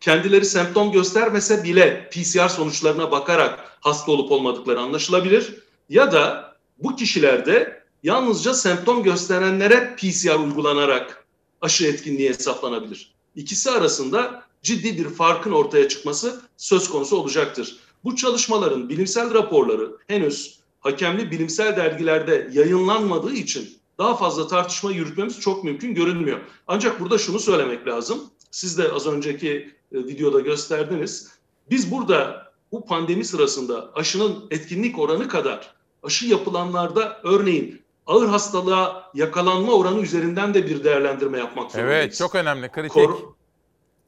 kendileri 0.00 0.44
semptom 0.44 0.92
göstermese 0.92 1.64
bile 1.64 2.10
PCR 2.12 2.48
sonuçlarına 2.48 3.10
bakarak 3.10 3.78
hasta 3.80 4.12
olup 4.12 4.32
olmadıkları 4.32 4.80
anlaşılabilir. 4.80 5.54
Ya 5.88 6.12
da 6.12 6.54
bu 6.78 6.96
kişilerde 6.96 7.82
yalnızca 8.02 8.54
semptom 8.54 9.02
gösterenlere 9.02 9.96
PCR 9.96 10.44
uygulanarak 10.44 11.26
aşı 11.60 11.86
etkinliği 11.86 12.28
hesaplanabilir. 12.28 13.14
İkisi 13.36 13.70
arasında 13.70 14.42
ciddi 14.62 14.98
bir 14.98 15.08
farkın 15.08 15.52
ortaya 15.52 15.88
çıkması 15.88 16.40
söz 16.56 16.90
konusu 16.90 17.16
olacaktır. 17.16 17.76
Bu 18.04 18.16
çalışmaların 18.16 18.88
bilimsel 18.88 19.34
raporları 19.34 19.96
henüz 20.06 20.59
hakemli 20.80 21.30
bilimsel 21.30 21.76
dergilerde 21.76 22.48
yayınlanmadığı 22.52 23.32
için 23.32 23.80
daha 23.98 24.16
fazla 24.16 24.48
tartışma 24.48 24.90
yürütmemiz 24.90 25.40
çok 25.40 25.64
mümkün 25.64 25.94
görünmüyor. 25.94 26.38
Ancak 26.66 27.00
burada 27.00 27.18
şunu 27.18 27.38
söylemek 27.38 27.86
lazım. 27.86 28.30
Siz 28.50 28.78
de 28.78 28.92
az 28.92 29.06
önceki 29.06 29.74
e, 29.92 29.98
videoda 29.98 30.40
gösterdiniz. 30.40 31.30
Biz 31.70 31.92
burada 31.92 32.52
bu 32.72 32.86
pandemi 32.86 33.24
sırasında 33.24 33.90
aşının 33.94 34.44
etkinlik 34.50 34.98
oranı 34.98 35.28
kadar 35.28 35.74
aşı 36.02 36.26
yapılanlarda 36.26 37.20
örneğin 37.22 37.82
ağır 38.06 38.28
hastalığa 38.28 39.10
yakalanma 39.14 39.72
oranı 39.72 40.00
üzerinden 40.00 40.54
de 40.54 40.66
bir 40.66 40.84
değerlendirme 40.84 41.38
yapmak 41.38 41.72
zorundayız. 41.72 41.96
Evet, 42.02 42.16
çok 42.16 42.34
önemli, 42.34 42.68
kritik. 42.68 42.92
Kor 42.92 43.18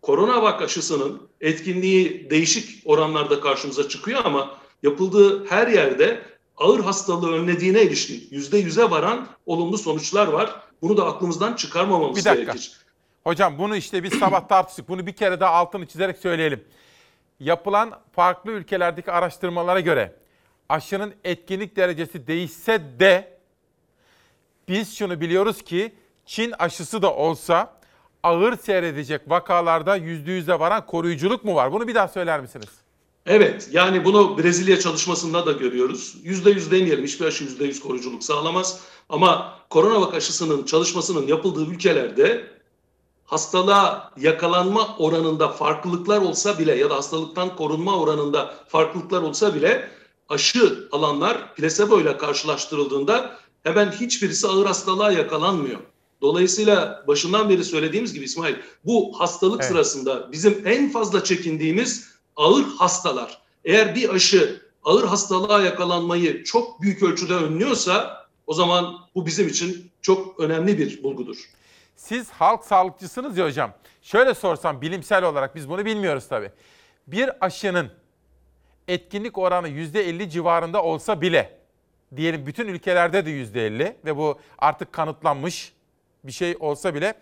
Koronavak 0.02 0.62
aşısının 0.62 1.28
etkinliği 1.40 2.30
değişik 2.30 2.82
oranlarda 2.84 3.40
karşımıza 3.40 3.88
çıkıyor 3.88 4.20
ama 4.24 4.58
yapıldığı 4.82 5.46
her 5.46 5.66
yerde 5.66 6.22
ağır 6.56 6.80
hastalığı 6.80 7.32
önlediğine 7.32 7.82
ilişkin 7.82 8.28
yüzde 8.30 8.58
yüze 8.58 8.90
varan 8.90 9.28
olumlu 9.46 9.78
sonuçlar 9.78 10.26
var. 10.26 10.60
Bunu 10.82 10.96
da 10.96 11.06
aklımızdan 11.06 11.54
çıkarmamamız 11.54 12.16
Bir 12.16 12.24
dakika. 12.24 12.52
gerekir. 12.52 12.72
Hocam 13.24 13.58
bunu 13.58 13.76
işte 13.76 14.02
biz 14.02 14.14
sabah 14.18 14.48
tartıştık. 14.48 14.88
Bunu 14.88 15.06
bir 15.06 15.12
kere 15.12 15.40
daha 15.40 15.50
altını 15.52 15.86
çizerek 15.86 16.18
söyleyelim. 16.18 16.64
Yapılan 17.40 18.00
farklı 18.12 18.50
ülkelerdeki 18.52 19.12
araştırmalara 19.12 19.80
göre 19.80 20.16
aşının 20.68 21.14
etkinlik 21.24 21.76
derecesi 21.76 22.26
değişse 22.26 22.80
de 23.00 23.38
biz 24.68 24.96
şunu 24.96 25.20
biliyoruz 25.20 25.62
ki 25.62 25.94
Çin 26.26 26.52
aşısı 26.58 27.02
da 27.02 27.14
olsa 27.14 27.76
ağır 28.22 28.56
seyredecek 28.56 29.20
vakalarda 29.30 29.98
%100'e 29.98 30.58
varan 30.60 30.86
koruyuculuk 30.86 31.44
mu 31.44 31.54
var? 31.54 31.72
Bunu 31.72 31.88
bir 31.88 31.94
daha 31.94 32.08
söyler 32.08 32.40
misiniz? 32.40 32.68
Evet 33.26 33.68
yani 33.72 34.04
bunu 34.04 34.38
Brezilya 34.38 34.80
çalışmasında 34.80 35.46
da 35.46 35.52
görüyoruz. 35.52 36.14
Yüzde 36.22 36.50
yüz 36.50 36.70
demeyelim 36.70 37.04
hiçbir 37.04 37.26
aşı 37.26 37.44
yüzde 37.44 37.64
yüz 37.64 37.80
koruyuculuk 37.80 38.24
sağlamaz. 38.24 38.80
Ama 39.08 39.58
koronavak 39.70 40.14
aşısının 40.14 40.64
çalışmasının 40.64 41.26
yapıldığı 41.26 41.66
ülkelerde 41.66 42.52
hastalığa 43.24 44.12
yakalanma 44.16 44.96
oranında 44.98 45.48
farklılıklar 45.48 46.20
olsa 46.20 46.58
bile 46.58 46.74
ya 46.74 46.90
da 46.90 46.96
hastalıktan 46.96 47.56
korunma 47.56 48.00
oranında 48.00 48.54
farklılıklar 48.68 49.22
olsa 49.22 49.54
bile 49.54 49.90
aşı 50.28 50.88
alanlar 50.92 51.54
plasebo 51.54 52.00
ile 52.00 52.16
karşılaştırıldığında 52.16 53.36
hemen 53.62 53.92
hiçbirisi 53.92 54.48
ağır 54.48 54.66
hastalığa 54.66 55.12
yakalanmıyor. 55.12 55.80
Dolayısıyla 56.22 57.04
başından 57.08 57.48
beri 57.48 57.64
söylediğimiz 57.64 58.12
gibi 58.14 58.24
İsmail 58.24 58.54
bu 58.84 59.20
hastalık 59.20 59.60
Evet. 59.60 59.70
sırasında 59.72 60.32
bizim 60.32 60.62
en 60.64 60.92
fazla 60.92 61.24
çekindiğimiz 61.24 62.11
ağır 62.36 62.64
hastalar. 62.78 63.38
Eğer 63.64 63.94
bir 63.94 64.08
aşı 64.08 64.62
ağır 64.84 65.04
hastalığa 65.04 65.62
yakalanmayı 65.62 66.44
çok 66.44 66.82
büyük 66.82 67.02
ölçüde 67.02 67.34
önlüyorsa 67.34 68.26
o 68.46 68.54
zaman 68.54 68.98
bu 69.14 69.26
bizim 69.26 69.48
için 69.48 69.90
çok 70.02 70.40
önemli 70.40 70.78
bir 70.78 71.02
bulgudur. 71.02 71.36
Siz 71.96 72.30
halk 72.30 72.64
sağlıkçısınız 72.64 73.38
ya 73.38 73.46
hocam. 73.46 73.72
Şöyle 74.02 74.34
sorsam 74.34 74.80
bilimsel 74.80 75.24
olarak 75.24 75.54
biz 75.54 75.68
bunu 75.68 75.84
bilmiyoruz 75.84 76.28
tabii. 76.28 76.50
Bir 77.06 77.44
aşının 77.46 77.90
etkinlik 78.88 79.38
oranı 79.38 79.68
%50 79.68 80.28
civarında 80.30 80.82
olsa 80.82 81.20
bile 81.20 81.58
diyelim 82.16 82.46
bütün 82.46 82.68
ülkelerde 82.68 83.26
de 83.26 83.30
%50 83.30 83.96
ve 84.04 84.16
bu 84.16 84.38
artık 84.58 84.92
kanıtlanmış 84.92 85.72
bir 86.24 86.32
şey 86.32 86.56
olsa 86.60 86.94
bile 86.94 87.14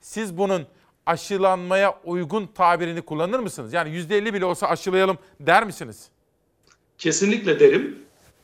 siz 0.00 0.38
bunun 0.38 0.66
aşılanmaya 1.08 2.00
uygun 2.04 2.46
tabirini 2.46 3.02
kullanır 3.02 3.38
mısınız? 3.38 3.72
Yani 3.72 3.90
%50 3.90 4.34
bile 4.34 4.44
olsa 4.44 4.66
aşılayalım 4.66 5.18
der 5.40 5.66
misiniz? 5.66 6.08
Kesinlikle 6.98 7.60
derim. 7.60 7.98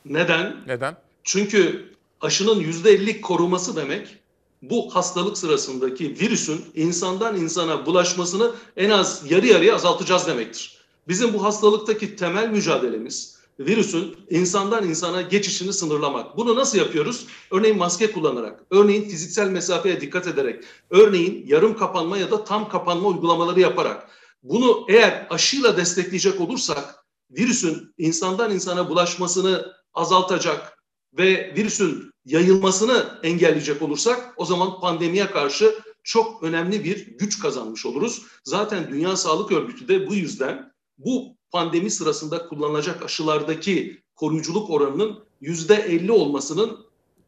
Neden? 0.05 0.55
Neden? 0.67 0.97
Çünkü 1.23 1.89
aşının 2.21 2.59
%50 2.59 3.21
koruması 3.21 3.75
demek 3.75 4.17
bu 4.61 4.95
hastalık 4.95 5.37
sırasındaki 5.37 6.09
virüsün 6.21 6.65
insandan 6.75 7.35
insana 7.35 7.85
bulaşmasını 7.85 8.51
en 8.77 8.89
az 8.89 9.31
yarı 9.31 9.47
yarıya 9.47 9.75
azaltacağız 9.75 10.27
demektir. 10.27 10.77
Bizim 11.07 11.33
bu 11.33 11.43
hastalıktaki 11.43 12.15
temel 12.15 12.49
mücadelemiz 12.49 13.34
virüsün 13.59 14.15
insandan 14.29 14.89
insana 14.89 15.21
geçişini 15.21 15.73
sınırlamak. 15.73 16.37
Bunu 16.37 16.55
nasıl 16.55 16.77
yapıyoruz? 16.77 17.27
Örneğin 17.51 17.77
maske 17.77 18.11
kullanarak, 18.11 18.63
örneğin 18.71 19.09
fiziksel 19.09 19.49
mesafeye 19.49 20.01
dikkat 20.01 20.27
ederek, 20.27 20.63
örneğin 20.89 21.47
yarım 21.47 21.77
kapanma 21.77 22.17
ya 22.17 22.31
da 22.31 22.43
tam 22.43 22.69
kapanma 22.69 23.07
uygulamaları 23.09 23.59
yaparak. 23.59 24.09
Bunu 24.43 24.85
eğer 24.89 25.27
aşıyla 25.29 25.77
destekleyecek 25.77 26.41
olursak 26.41 27.05
virüsün 27.31 27.93
insandan 27.97 28.51
insana 28.51 28.89
bulaşmasını 28.89 29.73
azaltacak 29.93 30.79
ve 31.17 31.53
virüsün 31.57 32.11
yayılmasını 32.25 33.19
engelleyecek 33.23 33.81
olursak 33.81 34.33
o 34.37 34.45
zaman 34.45 34.79
pandemiye 34.79 35.31
karşı 35.31 35.75
çok 36.03 36.43
önemli 36.43 36.83
bir 36.83 37.17
güç 37.17 37.39
kazanmış 37.39 37.85
oluruz. 37.85 38.21
Zaten 38.43 38.89
Dünya 38.89 39.17
Sağlık 39.17 39.51
Örgütü 39.51 39.87
de 39.87 40.07
bu 40.07 40.15
yüzden 40.15 40.73
bu 40.97 41.34
pandemi 41.51 41.91
sırasında 41.91 42.47
kullanılacak 42.47 43.03
aşılardaki 43.03 44.01
koruyuculuk 44.15 44.69
oranının 44.69 45.19
yüzde 45.41 45.75
50 45.75 46.11
olmasının 46.11 46.85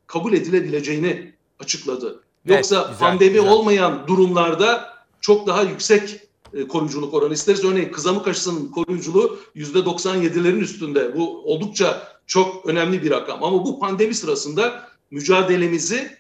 kabul 0.08 0.34
edilebileceğini 0.34 1.34
açıkladı. 1.60 2.24
Evet, 2.46 2.58
Yoksa 2.58 2.82
güzel, 2.82 3.00
pandemi 3.00 3.34
güzel. 3.34 3.50
olmayan 3.50 4.08
durumlarda 4.08 4.94
çok 5.22 5.48
daha 5.48 5.62
yüksek 5.64 6.20
e, 6.54 6.68
koruyuculuk 6.68 7.14
oranı 7.14 7.34
isteriz. 7.34 7.66
Örneğin 7.66 7.92
kızamık 7.92 8.28
aşısının 8.28 8.72
koruyuculuğu 8.72 9.40
yüzde 9.56 9.80
97'lerin 9.80 10.60
üstünde. 10.60 11.16
Bu 11.16 11.42
oldukça 11.54 12.18
çok 12.28 12.66
önemli 12.66 13.04
bir 13.04 13.12
rakam. 13.12 13.44
Ama 13.44 13.66
bu 13.66 13.80
pandemi 13.80 14.14
sırasında 14.16 14.90
mücadelemizi 15.12 16.18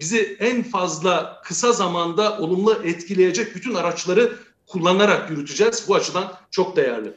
bizi 0.00 0.36
en 0.40 0.62
fazla 0.62 1.40
kısa 1.44 1.72
zamanda 1.72 2.38
olumlu 2.38 2.72
etkileyecek 2.84 3.54
bütün 3.54 3.74
araçları 3.74 4.38
kullanarak 4.66 5.30
yürüteceğiz. 5.30 5.84
Bu 5.88 5.94
açıdan 5.94 6.32
çok 6.50 6.76
değerli. 6.76 7.12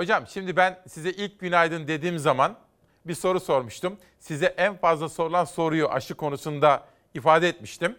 Hocam 0.00 0.24
şimdi 0.28 0.56
ben 0.56 0.82
size 0.88 1.10
ilk 1.10 1.40
günaydın 1.40 1.88
dediğim 1.88 2.18
zaman 2.18 2.56
bir 3.04 3.14
soru 3.14 3.40
sormuştum. 3.40 3.96
Size 4.18 4.46
en 4.46 4.76
fazla 4.76 5.08
sorulan 5.08 5.44
soruyu 5.44 5.88
aşı 5.88 6.14
konusunda 6.14 6.86
ifade 7.14 7.48
etmiştim. 7.48 7.96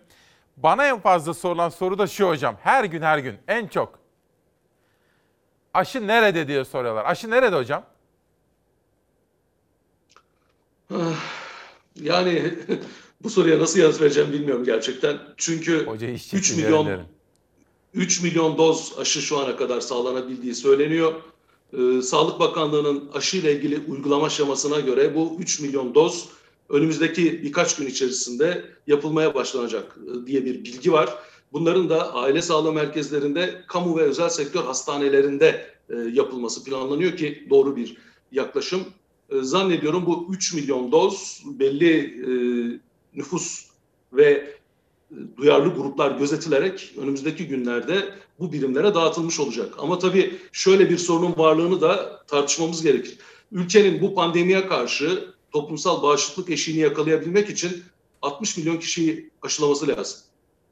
Bana 0.58 0.88
en 0.88 1.00
fazla 1.00 1.34
sorulan 1.34 1.70
soru 1.70 1.98
da 1.98 2.08
şu 2.08 2.28
hocam. 2.28 2.58
Her 2.64 2.84
gün 2.84 3.02
her 3.02 3.18
gün 3.18 3.36
en 3.48 3.68
çok. 3.68 4.00
Aşı 5.74 6.08
nerede 6.08 6.48
diye 6.48 6.66
soruyorlar. 6.66 7.06
Aşı 7.06 7.30
nerede 7.30 7.56
hocam? 7.56 7.86
Yani 11.96 12.54
bu 13.24 13.30
soruya 13.30 13.60
nasıl 13.60 13.80
yanıt 13.80 14.02
vereceğim 14.02 14.34
bilmiyorum 14.34 14.64
gerçekten. 14.64 15.20
Çünkü 15.38 15.88
3 16.34 16.58
milyon 16.58 17.02
3 17.94 18.22
milyon 18.22 18.58
doz 18.58 18.94
aşı 19.00 19.22
şu 19.22 19.40
ana 19.40 19.56
kadar 19.56 19.82
sağlanabildiği 19.82 20.56
söyleniyor. 20.56 21.22
Ee, 21.74 22.02
Sağlık 22.02 22.40
Bakanlığı'nın 22.40 23.10
aşı 23.14 23.38
ile 23.38 23.56
ilgili 23.56 23.80
uygulama 23.88 24.26
aşamasına 24.26 24.80
göre 24.80 25.16
bu 25.16 25.38
3 25.40 25.60
milyon 25.60 25.96
doz 25.96 26.30
önümüzdeki 26.70 27.44
birkaç 27.44 27.76
gün 27.76 27.88
içerisinde 27.88 28.66
yapılmaya 28.88 29.36
başlanacak 29.36 29.98
e, 30.08 30.28
diye 30.28 30.46
bir 30.46 30.64
bilgi 30.64 30.92
var. 30.92 31.10
Bunların 31.54 31.90
da 31.90 32.14
aile 32.14 32.42
sağlığı 32.42 32.74
merkezlerinde, 32.74 33.64
kamu 33.68 33.98
ve 33.98 34.02
özel 34.02 34.30
sektör 34.30 34.64
hastanelerinde 34.64 35.66
e, 35.90 35.96
yapılması 35.96 36.64
planlanıyor 36.64 37.18
ki 37.18 37.48
doğru 37.50 37.76
bir 37.76 37.98
yaklaşım. 38.32 38.86
E, 39.30 39.42
Zannediyorum 39.42 40.06
bu 40.06 40.28
3 40.30 40.54
milyon 40.54 40.92
doz 40.92 41.44
belli 41.46 41.98
e, 42.00 42.32
nüfus 43.16 43.66
ve 44.14 44.32
e, 44.32 44.61
duyarlı 45.38 45.74
gruplar 45.74 46.12
gözetilerek 46.12 46.94
önümüzdeki 46.98 47.48
günlerde 47.48 48.14
bu 48.40 48.54
birimlere 48.54 48.96
dağıtılmış 48.96 49.40
olacak. 49.40 49.74
Ama 49.78 50.00
tabii 50.00 50.40
şöyle 50.52 50.90
bir 50.90 50.98
sorunun 50.98 51.34
varlığını 51.38 51.82
da 51.82 52.24
tartışmamız 52.28 52.84
gerekir. 52.84 53.18
Ülkenin 53.52 54.02
bu 54.02 54.16
pandemiye 54.16 54.68
karşı 54.68 55.34
toplumsal 55.52 56.04
bağışıklık 56.04 56.50
eşiğini 56.50 56.82
yakalayabilmek 56.82 57.50
için 57.50 57.84
60 58.22 58.58
milyon 58.58 58.78
kişiyi 58.78 59.30
aşılaması 59.42 59.88
lazım. 59.88 60.20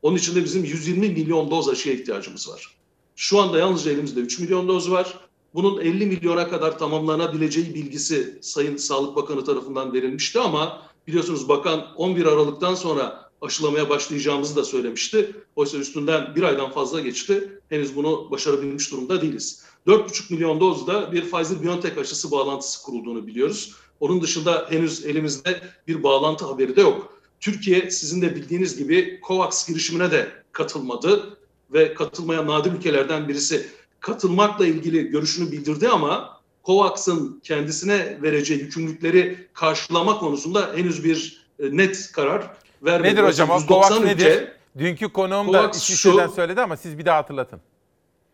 Onun 0.01 0.17
için 0.17 0.35
de 0.35 0.43
bizim 0.43 0.63
120 0.63 1.09
milyon 1.09 1.51
doz 1.51 1.69
aşıya 1.69 1.95
ihtiyacımız 1.95 2.49
var. 2.49 2.75
Şu 3.15 3.39
anda 3.39 3.57
yalnızca 3.57 3.91
elimizde 3.91 4.19
3 4.19 4.39
milyon 4.39 4.67
doz 4.67 4.91
var. 4.91 5.19
Bunun 5.53 5.81
50 5.81 6.05
milyona 6.05 6.49
kadar 6.49 6.79
tamamlanabileceği 6.79 7.75
bilgisi 7.75 8.39
Sayın 8.41 8.77
Sağlık 8.77 9.15
Bakanı 9.15 9.45
tarafından 9.45 9.93
verilmişti 9.93 10.39
ama 10.39 10.81
biliyorsunuz 11.07 11.49
bakan 11.49 11.95
11 11.95 12.25
Aralık'tan 12.25 12.75
sonra 12.75 13.28
aşılamaya 13.41 13.89
başlayacağımızı 13.89 14.55
da 14.55 14.63
söylemişti. 14.63 15.35
Oysa 15.55 15.77
üstünden 15.77 16.35
bir 16.35 16.43
aydan 16.43 16.71
fazla 16.71 16.99
geçti. 16.99 17.59
Henüz 17.69 17.95
bunu 17.95 18.31
başarabilmiş 18.31 18.91
durumda 18.91 19.21
değiliz. 19.21 19.63
4,5 19.87 20.33
milyon 20.33 20.59
dozda 20.59 21.11
bir 21.11 21.23
Pfizer-BioNTech 21.23 21.99
aşısı 21.99 22.31
bağlantısı 22.31 22.83
kurulduğunu 22.83 23.27
biliyoruz. 23.27 23.75
Onun 23.99 24.21
dışında 24.21 24.67
henüz 24.69 25.05
elimizde 25.05 25.61
bir 25.87 26.03
bağlantı 26.03 26.45
haberi 26.45 26.75
de 26.75 26.81
yok. 26.81 27.19
Türkiye 27.39 27.91
sizin 27.91 28.21
de 28.21 28.35
bildiğiniz 28.35 28.77
gibi 28.77 29.19
COVAX 29.27 29.67
girişimine 29.67 30.11
de 30.11 30.31
katılmadı 30.51 31.37
ve 31.73 31.93
katılmayan 31.93 32.47
nadir 32.47 32.71
ülkelerden 32.71 33.27
birisi 33.27 33.67
katılmakla 33.99 34.65
ilgili 34.65 35.07
görüşünü 35.07 35.51
bildirdi 35.51 35.89
ama 35.89 36.39
COVAX'ın 36.65 37.39
kendisine 37.43 38.19
vereceği 38.21 38.59
yükümlülükleri 38.59 39.47
karşılama 39.53 40.19
konusunda 40.19 40.73
henüz 40.75 41.03
bir 41.03 41.45
e, 41.59 41.77
net 41.77 42.11
karar 42.11 42.57
vermedi. 42.83 43.13
Nedir 43.13 43.23
hocam 43.23 43.49
o 43.49 43.59
190 43.59 44.05
nedir? 44.05 44.47
Dünkü 44.77 45.09
konuğum 45.09 45.53
da 45.53 45.61
COVAX 45.61 45.77
İsviçre'den 45.77 46.27
söyledi 46.27 46.61
ama 46.61 46.77
siz 46.77 46.97
bir 46.97 47.05
daha 47.05 47.17
hatırlatın. 47.17 47.59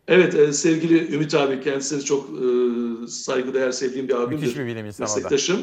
Evet 0.08 0.36
e, 0.36 0.54
sevgili 0.54 1.16
Ümit 1.16 1.36
abi 1.36 1.62
kendisini 1.62 2.04
çok 2.04 2.30
e, 2.30 3.08
saygıdeğer 3.08 3.72
sevdiğim 3.72 4.08
bir 4.08 4.14
abimdir. 4.14 4.42
Müthiş 4.42 4.60
bir 4.60 4.66
bilim 4.66 4.86
insanı 4.86 5.08
da. 5.08 5.14
Meslektaşım. 5.14 5.60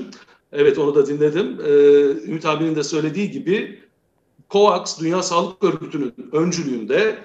Evet 0.53 0.79
onu 0.79 0.95
da 0.95 1.07
dinledim. 1.07 1.61
E, 1.67 1.71
Ümit 2.31 2.47
abinin 2.47 2.77
de 2.77 2.85
söylediği 2.85 3.31
gibi 3.31 3.81
COVAX 4.51 5.01
Dünya 5.01 5.23
Sağlık 5.23 5.65
Örgütü'nün 5.65 6.15
öncülüğünde 6.33 7.19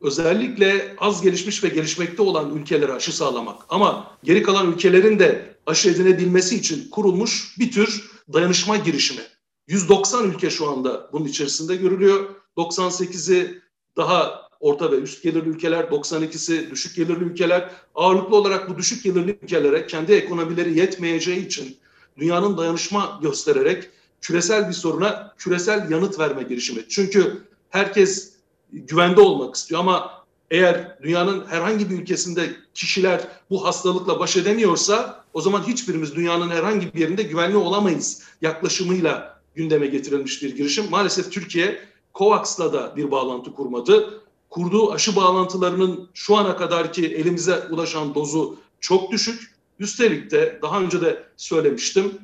özellikle 0.00 0.94
az 0.98 1.22
gelişmiş 1.22 1.64
ve 1.64 1.68
gelişmekte 1.68 2.22
olan 2.22 2.56
ülkelere 2.56 2.92
aşı 2.92 3.16
sağlamak 3.16 3.62
ama 3.68 4.06
geri 4.24 4.42
kalan 4.42 4.72
ülkelerin 4.72 5.18
de 5.18 5.54
aşı 5.66 5.90
edinebilmesi 5.90 6.56
için 6.56 6.90
kurulmuş 6.90 7.58
bir 7.58 7.72
tür 7.72 8.10
dayanışma 8.32 8.76
girişimi. 8.76 9.20
190 9.68 10.30
ülke 10.30 10.50
şu 10.50 10.70
anda 10.70 11.08
bunun 11.12 11.24
içerisinde 11.24 11.76
görülüyor. 11.76 12.34
98'i 12.56 13.62
daha 13.96 14.44
orta 14.60 14.92
ve 14.92 14.96
üst 14.96 15.22
gelirli 15.22 15.48
ülkeler, 15.48 15.84
92'si 15.84 16.70
düşük 16.70 16.96
gelirli 16.96 17.24
ülkeler. 17.24 17.70
Ağırlıklı 17.94 18.36
olarak 18.36 18.70
bu 18.70 18.78
düşük 18.78 19.04
gelirli 19.04 19.38
ülkelere 19.42 19.86
kendi 19.86 20.12
ekonomileri 20.12 20.78
yetmeyeceği 20.78 21.46
için 21.46 21.76
dünyanın 22.18 22.56
dayanışma 22.58 23.18
göstererek 23.22 23.90
küresel 24.20 24.68
bir 24.68 24.74
soruna 24.74 25.34
küresel 25.38 25.90
yanıt 25.90 26.18
verme 26.18 26.42
girişimi. 26.42 26.88
Çünkü 26.88 27.42
herkes 27.70 28.32
güvende 28.72 29.20
olmak 29.20 29.54
istiyor 29.54 29.80
ama 29.80 30.24
eğer 30.50 30.98
dünyanın 31.02 31.46
herhangi 31.46 31.90
bir 31.90 31.98
ülkesinde 31.98 32.56
kişiler 32.74 33.28
bu 33.50 33.64
hastalıkla 33.66 34.20
baş 34.20 34.36
edemiyorsa 34.36 35.24
o 35.32 35.40
zaman 35.40 35.62
hiçbirimiz 35.62 36.14
dünyanın 36.14 36.50
herhangi 36.50 36.94
bir 36.94 37.00
yerinde 37.00 37.22
güvenli 37.22 37.56
olamayız 37.56 38.22
yaklaşımıyla 38.42 39.33
gündeme 39.54 39.86
getirilmiş 39.86 40.42
bir 40.42 40.56
girişim. 40.56 40.90
Maalesef 40.90 41.32
Türkiye 41.32 41.78
COVAX'la 42.14 42.72
da 42.72 42.96
bir 42.96 43.10
bağlantı 43.10 43.52
kurmadı. 43.52 44.20
Kurduğu 44.50 44.92
aşı 44.92 45.16
bağlantılarının 45.16 46.08
şu 46.14 46.36
ana 46.36 46.56
kadarki 46.56 47.06
elimize 47.06 47.68
ulaşan 47.70 48.14
dozu 48.14 48.56
çok 48.80 49.12
düşük. 49.12 49.54
Üstelik 49.78 50.30
de 50.30 50.58
daha 50.62 50.80
önce 50.80 51.00
de 51.00 51.24
söylemiştim. 51.36 52.18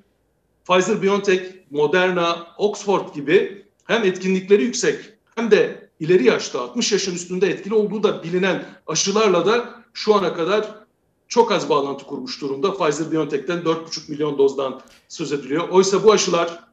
Pfizer-BioNTech, 0.68 1.42
Moderna, 1.70 2.46
Oxford 2.58 3.14
gibi 3.14 3.64
hem 3.84 4.04
etkinlikleri 4.04 4.62
yüksek 4.62 5.00
hem 5.34 5.50
de 5.50 5.90
ileri 6.00 6.24
yaşta 6.24 6.60
60 6.60 6.92
yaşın 6.92 7.14
üstünde 7.14 7.48
etkili 7.48 7.74
olduğu 7.74 8.02
da 8.02 8.22
bilinen 8.22 8.64
aşılarla 8.86 9.46
da 9.46 9.82
şu 9.94 10.14
ana 10.14 10.34
kadar 10.34 10.80
çok 11.28 11.52
az 11.52 11.68
bağlantı 11.68 12.04
kurmuş 12.04 12.40
durumda. 12.40 12.68
Pfizer-BioNTech'ten 12.68 13.58
4,5 13.58 14.10
milyon 14.10 14.38
dozdan 14.38 14.80
söz 15.08 15.32
ediliyor. 15.32 15.68
Oysa 15.68 16.04
bu 16.04 16.12
aşılar 16.12 16.69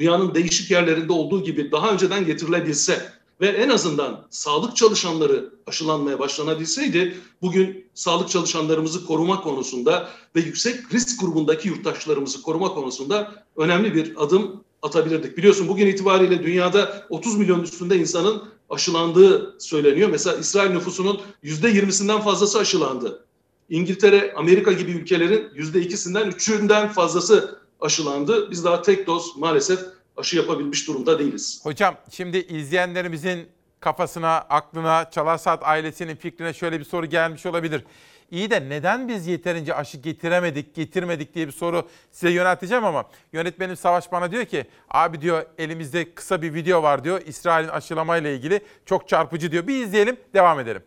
dünyanın 0.00 0.34
değişik 0.34 0.70
yerlerinde 0.70 1.12
olduğu 1.12 1.42
gibi 1.44 1.72
daha 1.72 1.92
önceden 1.92 2.26
getirilebilse 2.26 3.12
ve 3.40 3.48
en 3.48 3.68
azından 3.68 4.26
sağlık 4.30 4.76
çalışanları 4.76 5.50
aşılanmaya 5.66 6.18
başlanabilseydi 6.18 7.16
bugün 7.42 7.84
sağlık 7.94 8.30
çalışanlarımızı 8.30 9.06
koruma 9.06 9.40
konusunda 9.40 10.08
ve 10.36 10.40
yüksek 10.40 10.94
risk 10.94 11.20
grubundaki 11.20 11.68
yurttaşlarımızı 11.68 12.42
koruma 12.42 12.74
konusunda 12.74 13.44
önemli 13.56 13.94
bir 13.94 14.12
adım 14.16 14.64
atabilirdik. 14.82 15.36
Biliyorsun 15.36 15.68
bugün 15.68 15.86
itibariyle 15.86 16.42
dünyada 16.42 17.06
30 17.10 17.38
milyon 17.38 17.62
üstünde 17.62 17.96
insanın 17.96 18.42
aşılandığı 18.70 19.56
söyleniyor. 19.58 20.08
Mesela 20.08 20.36
İsrail 20.36 20.70
nüfusunun 20.70 21.20
%20'sinden 21.44 22.22
fazlası 22.22 22.58
aşılandı. 22.58 23.24
İngiltere, 23.70 24.34
Amerika 24.36 24.72
gibi 24.72 24.90
ülkelerin 24.90 25.48
%2'sinden 25.56 26.30
3'ünden 26.30 26.88
fazlası 26.88 27.58
aşılandı. 27.80 28.50
Biz 28.50 28.64
daha 28.64 28.82
tek 28.82 29.06
doz 29.06 29.36
maalesef 29.36 29.80
aşı 30.16 30.36
yapabilmiş 30.36 30.88
durumda 30.88 31.18
değiliz. 31.18 31.60
Hocam 31.62 31.96
şimdi 32.10 32.38
izleyenlerimizin 32.38 33.48
kafasına, 33.80 34.36
aklına, 34.36 35.10
Çalar 35.10 35.38
Saat 35.38 35.62
ailesinin 35.62 36.16
fikrine 36.16 36.52
şöyle 36.52 36.78
bir 36.78 36.84
soru 36.84 37.06
gelmiş 37.06 37.46
olabilir. 37.46 37.84
İyi 38.30 38.50
de 38.50 38.68
neden 38.68 39.08
biz 39.08 39.26
yeterince 39.26 39.74
aşı 39.74 39.98
getiremedik, 39.98 40.74
getirmedik 40.74 41.34
diye 41.34 41.46
bir 41.46 41.52
soru 41.52 41.88
size 42.10 42.30
yönelteceğim 42.30 42.84
ama 42.84 43.04
yönetmenim 43.32 43.76
Savaş 43.76 44.12
bana 44.12 44.32
diyor 44.32 44.44
ki 44.44 44.66
abi 44.90 45.20
diyor 45.20 45.46
elimizde 45.58 46.14
kısa 46.14 46.42
bir 46.42 46.54
video 46.54 46.82
var 46.82 47.04
diyor 47.04 47.22
İsrail'in 47.26 47.68
aşılamayla 47.68 48.30
ilgili 48.30 48.60
çok 48.86 49.08
çarpıcı 49.08 49.52
diyor. 49.52 49.66
Bir 49.66 49.84
izleyelim 49.84 50.16
devam 50.34 50.60
edelim. 50.60 50.82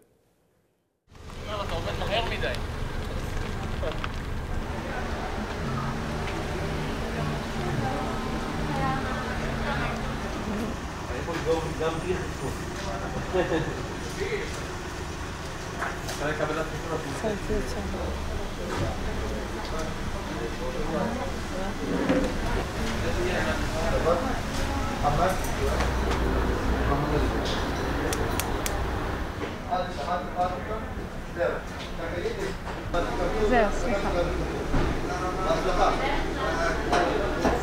זהו, 33.48 33.68
סליחה. 33.80 34.08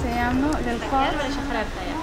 סיימנו 0.01 0.47
ללחוץ. 0.65 2.02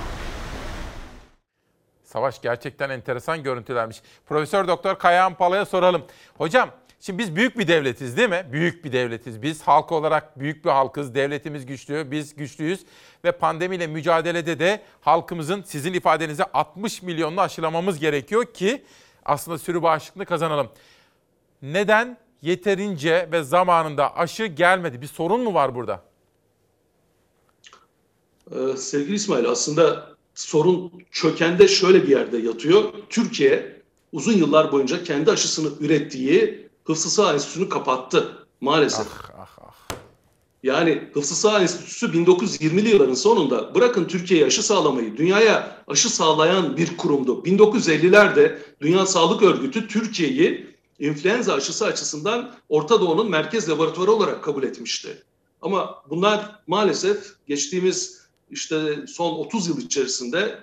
Savaş 2.11 2.41
gerçekten 2.41 2.89
enteresan 2.89 3.43
görüntülermiş. 3.43 4.01
Profesör 4.25 4.67
Doktor 4.67 4.99
Kayahan 4.99 5.33
Pala'ya 5.35 5.65
soralım. 5.65 6.03
Hocam 6.37 6.69
şimdi 6.99 7.19
biz 7.19 7.35
büyük 7.35 7.57
bir 7.57 7.67
devletiz 7.67 8.17
değil 8.17 8.29
mi? 8.29 8.45
Büyük 8.51 8.85
bir 8.85 8.91
devletiz. 8.91 9.41
Biz 9.41 9.61
halk 9.61 9.91
olarak 9.91 10.39
büyük 10.39 10.65
bir 10.65 10.69
halkız. 10.69 11.15
Devletimiz 11.15 11.65
güçlü, 11.65 12.11
biz 12.11 12.35
güçlüyüz. 12.35 12.85
Ve 13.23 13.31
pandemiyle 13.31 13.87
mücadelede 13.87 14.59
de 14.59 14.81
halkımızın 15.01 15.63
sizin 15.63 15.93
ifadenize 15.93 16.43
60 16.53 17.01
milyonunu 17.01 17.41
aşılamamız 17.41 17.99
gerekiyor 17.99 18.45
ki 18.45 18.83
aslında 19.25 19.57
sürü 19.57 19.83
bağışıklığını 19.83 20.25
kazanalım. 20.25 20.69
Neden 21.61 22.17
yeterince 22.41 23.29
ve 23.31 23.43
zamanında 23.43 24.17
aşı 24.17 24.45
gelmedi? 24.45 25.01
Bir 25.01 25.07
sorun 25.07 25.41
mu 25.41 25.53
var 25.53 25.75
burada? 25.75 26.03
Ee, 28.51 28.77
sevgili 28.77 29.15
İsmail 29.15 29.49
aslında 29.49 30.10
sorun 30.35 30.91
çökende 31.11 31.67
şöyle 31.67 32.03
bir 32.03 32.07
yerde 32.07 32.37
yatıyor. 32.37 32.83
Türkiye 33.09 33.81
uzun 34.11 34.33
yıllar 34.33 34.71
boyunca 34.71 35.03
kendi 35.03 35.31
aşısını 35.31 35.69
ürettiği 35.79 36.69
Hıfzı 36.83 37.09
Sağ 37.09 37.33
Enstitüsü'nü 37.33 37.69
kapattı 37.69 38.47
maalesef. 38.61 39.07
Yani 40.63 41.09
Hıfzı 41.13 41.35
Sağ 41.35 41.61
Enstitüsü 41.61 42.05
1920'li 42.05 42.89
yılların 42.89 43.13
sonunda 43.13 43.75
bırakın 43.75 44.05
Türkiye'ye 44.05 44.45
aşı 44.45 44.63
sağlamayı, 44.63 45.17
dünyaya 45.17 45.83
aşı 45.87 46.09
sağlayan 46.09 46.77
bir 46.77 46.97
kurumdu. 46.97 47.43
1950'lerde 47.45 48.57
Dünya 48.81 49.05
Sağlık 49.05 49.43
Örgütü 49.43 49.87
Türkiye'yi 49.87 50.75
influenza 50.99 51.53
aşısı 51.53 51.85
açısından 51.85 52.53
Orta 52.69 53.01
Doğu'nun 53.01 53.29
merkez 53.29 53.69
laboratuvarı 53.69 54.11
olarak 54.11 54.43
kabul 54.43 54.63
etmişti. 54.63 55.23
Ama 55.61 56.03
bunlar 56.09 56.59
maalesef 56.67 57.17
geçtiğimiz 57.47 58.20
işte 58.51 59.05
son 59.07 59.31
30 59.31 59.67
yıl 59.67 59.81
içerisinde 59.81 60.59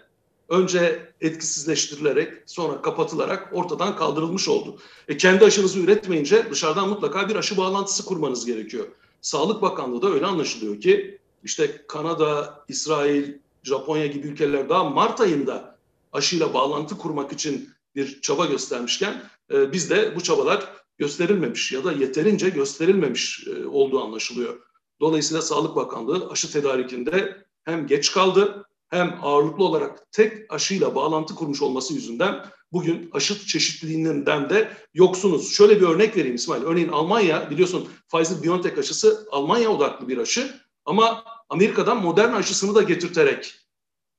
önce 0.48 1.12
etkisizleştirilerek 1.20 2.32
sonra 2.46 2.82
kapatılarak 2.82 3.48
ortadan 3.52 3.96
kaldırılmış 3.96 4.48
oldu. 4.48 4.78
E 5.08 5.16
kendi 5.16 5.44
aşınızı 5.44 5.78
üretmeyince 5.78 6.46
dışarıdan 6.50 6.88
mutlaka 6.88 7.28
bir 7.28 7.36
aşı 7.36 7.56
bağlantısı 7.56 8.04
kurmanız 8.04 8.46
gerekiyor. 8.46 8.86
Sağlık 9.20 9.62
Bakanlığı 9.62 10.02
da 10.02 10.10
öyle 10.10 10.26
anlaşılıyor 10.26 10.80
ki 10.80 11.18
işte 11.44 11.84
Kanada, 11.88 12.64
İsrail, 12.68 13.32
Japonya 13.62 14.06
gibi 14.06 14.28
ülkeler 14.28 14.68
daha 14.68 14.84
Mart 14.84 15.20
ayında 15.20 15.78
aşıyla 16.12 16.54
bağlantı 16.54 16.98
kurmak 16.98 17.32
için 17.32 17.70
bir 17.94 18.20
çaba 18.20 18.46
göstermişken 18.46 19.22
e, 19.52 19.72
bizde 19.72 20.16
bu 20.16 20.22
çabalar 20.22 20.68
gösterilmemiş 20.98 21.72
ya 21.72 21.84
da 21.84 21.92
yeterince 21.92 22.48
gösterilmemiş 22.48 23.46
e, 23.46 23.66
olduğu 23.66 24.00
anlaşılıyor. 24.00 24.60
Dolayısıyla 25.00 25.42
Sağlık 25.42 25.76
Bakanlığı 25.76 26.30
aşı 26.30 26.52
tedarikinde 26.52 27.44
hem 27.68 27.86
geç 27.86 28.12
kaldı 28.12 28.64
hem 28.88 29.18
ağırlıklı 29.22 29.64
olarak 29.64 30.12
tek 30.12 30.52
aşıyla 30.52 30.94
bağlantı 30.94 31.34
kurmuş 31.34 31.62
olması 31.62 31.94
yüzünden 31.94 32.44
bugün 32.72 33.10
aşı 33.12 33.46
çeşitliliğinden 33.46 34.50
de 34.50 34.72
yoksunuz. 34.94 35.52
Şöyle 35.52 35.80
bir 35.80 35.86
örnek 35.86 36.16
vereyim 36.16 36.34
İsmail. 36.34 36.62
Örneğin 36.62 36.88
Almanya 36.88 37.50
biliyorsun 37.50 37.88
Pfizer-BioNTech 38.12 38.78
aşısı 38.78 39.28
Almanya 39.30 39.70
odaklı 39.70 40.08
bir 40.08 40.18
aşı 40.18 40.60
ama 40.84 41.24
Amerika'dan 41.48 42.02
Moderna 42.02 42.36
aşısını 42.36 42.74
da 42.74 42.82
getirterek 42.82 43.54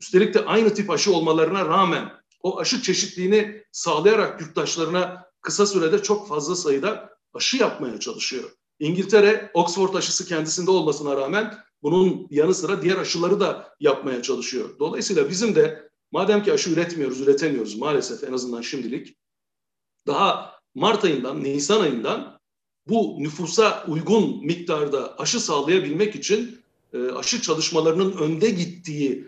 üstelik 0.02 0.34
de 0.34 0.46
aynı 0.46 0.74
tip 0.74 0.90
aşı 0.90 1.14
olmalarına 1.14 1.66
rağmen 1.66 2.12
o 2.44 2.60
aşı 2.60 2.82
çeşitliliğini 2.82 3.64
sağlayarak 3.72 4.42
yurttaşlarına 4.42 5.26
kısa 5.42 5.66
sürede 5.66 6.04
çok 6.04 6.28
fazla 6.28 6.56
sayıda 6.56 7.10
aşı 7.34 7.58
yapmaya 7.58 8.00
çalışıyor. 8.00 8.50
İngiltere 8.80 9.52
Oxford 9.54 9.94
aşısı 9.94 10.28
kendisinde 10.28 10.72
olmasına 10.72 11.18
rağmen 11.18 11.69
bunun 11.84 12.28
yanı 12.30 12.54
sıra 12.54 12.82
diğer 12.82 12.98
aşıları 12.98 13.40
da 13.40 13.76
yapmaya 13.80 14.22
çalışıyor. 14.22 14.80
Dolayısıyla 14.80 15.30
bizim 15.30 15.56
de 15.56 15.90
madem 16.12 16.44
ki 16.44 16.54
aşı 16.54 16.70
üretmiyoruz, 16.70 17.22
üretemiyoruz 17.22 17.76
maalesef 17.76 18.24
en 18.24 18.34
azından 18.34 18.62
şimdilik 18.62 19.18
daha 20.08 20.60
Mart 20.76 21.04
ayından, 21.04 21.44
Nisan 21.44 21.82
ayından 21.82 22.40
bu 22.88 23.16
nüfusa 23.20 23.86
uygun 23.88 24.46
miktarda 24.46 25.18
aşı 25.18 25.40
sağlayabilmek 25.40 26.16
için 26.16 26.62
e, 26.94 27.12
aşı 27.12 27.42
çalışmalarının 27.42 28.12
önde 28.12 28.50
gittiği 28.50 29.28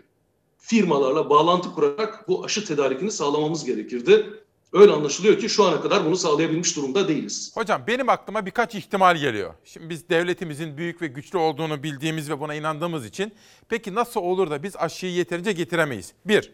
firmalarla 0.58 1.30
bağlantı 1.30 1.72
kurarak 1.72 2.28
bu 2.28 2.44
aşı 2.44 2.64
tedarikini 2.64 3.10
sağlamamız 3.10 3.64
gerekirdi. 3.64 4.44
Öyle 4.72 4.92
anlaşılıyor 4.92 5.38
ki 5.38 5.48
şu 5.48 5.64
ana 5.64 5.80
kadar 5.80 6.04
bunu 6.04 6.16
sağlayabilmiş 6.16 6.76
durumda 6.76 7.08
değiliz. 7.08 7.52
Hocam 7.54 7.82
benim 7.86 8.08
aklıma 8.08 8.46
birkaç 8.46 8.74
ihtimal 8.74 9.16
geliyor. 9.16 9.54
Şimdi 9.64 9.90
biz 9.90 10.08
devletimizin 10.08 10.76
büyük 10.76 11.02
ve 11.02 11.06
güçlü 11.06 11.38
olduğunu 11.38 11.82
bildiğimiz 11.82 12.30
ve 12.30 12.40
buna 12.40 12.54
inandığımız 12.54 13.06
için 13.06 13.32
peki 13.68 13.94
nasıl 13.94 14.20
olur 14.20 14.50
da 14.50 14.62
biz 14.62 14.76
aşıyı 14.76 15.12
yeterince 15.12 15.52
getiremeyiz? 15.52 16.12
Bir, 16.24 16.52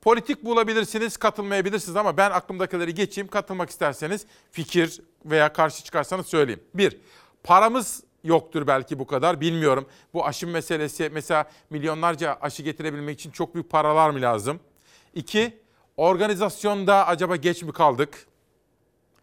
politik 0.00 0.44
bulabilirsiniz, 0.44 1.16
katılmayabilirsiniz 1.16 1.96
ama 1.96 2.16
ben 2.16 2.30
aklımdakileri 2.30 2.94
geçeyim. 2.94 3.28
Katılmak 3.28 3.70
isterseniz 3.70 4.26
fikir 4.50 5.00
veya 5.24 5.52
karşı 5.52 5.84
çıkarsanız 5.84 6.26
söyleyeyim. 6.26 6.60
Bir, 6.74 6.96
paramız 7.44 8.02
yoktur 8.24 8.66
belki 8.66 8.98
bu 8.98 9.06
kadar 9.06 9.40
bilmiyorum. 9.40 9.86
Bu 10.14 10.26
aşı 10.26 10.46
meselesi 10.46 11.10
mesela 11.12 11.50
milyonlarca 11.70 12.38
aşı 12.40 12.62
getirebilmek 12.62 13.20
için 13.20 13.30
çok 13.30 13.54
büyük 13.54 13.70
paralar 13.70 14.10
mı 14.10 14.20
lazım? 14.20 14.60
İki, 15.14 15.60
organizasyonda 16.00 17.06
acaba 17.06 17.36
geç 17.36 17.62
mi 17.62 17.72
kaldık? 17.72 18.26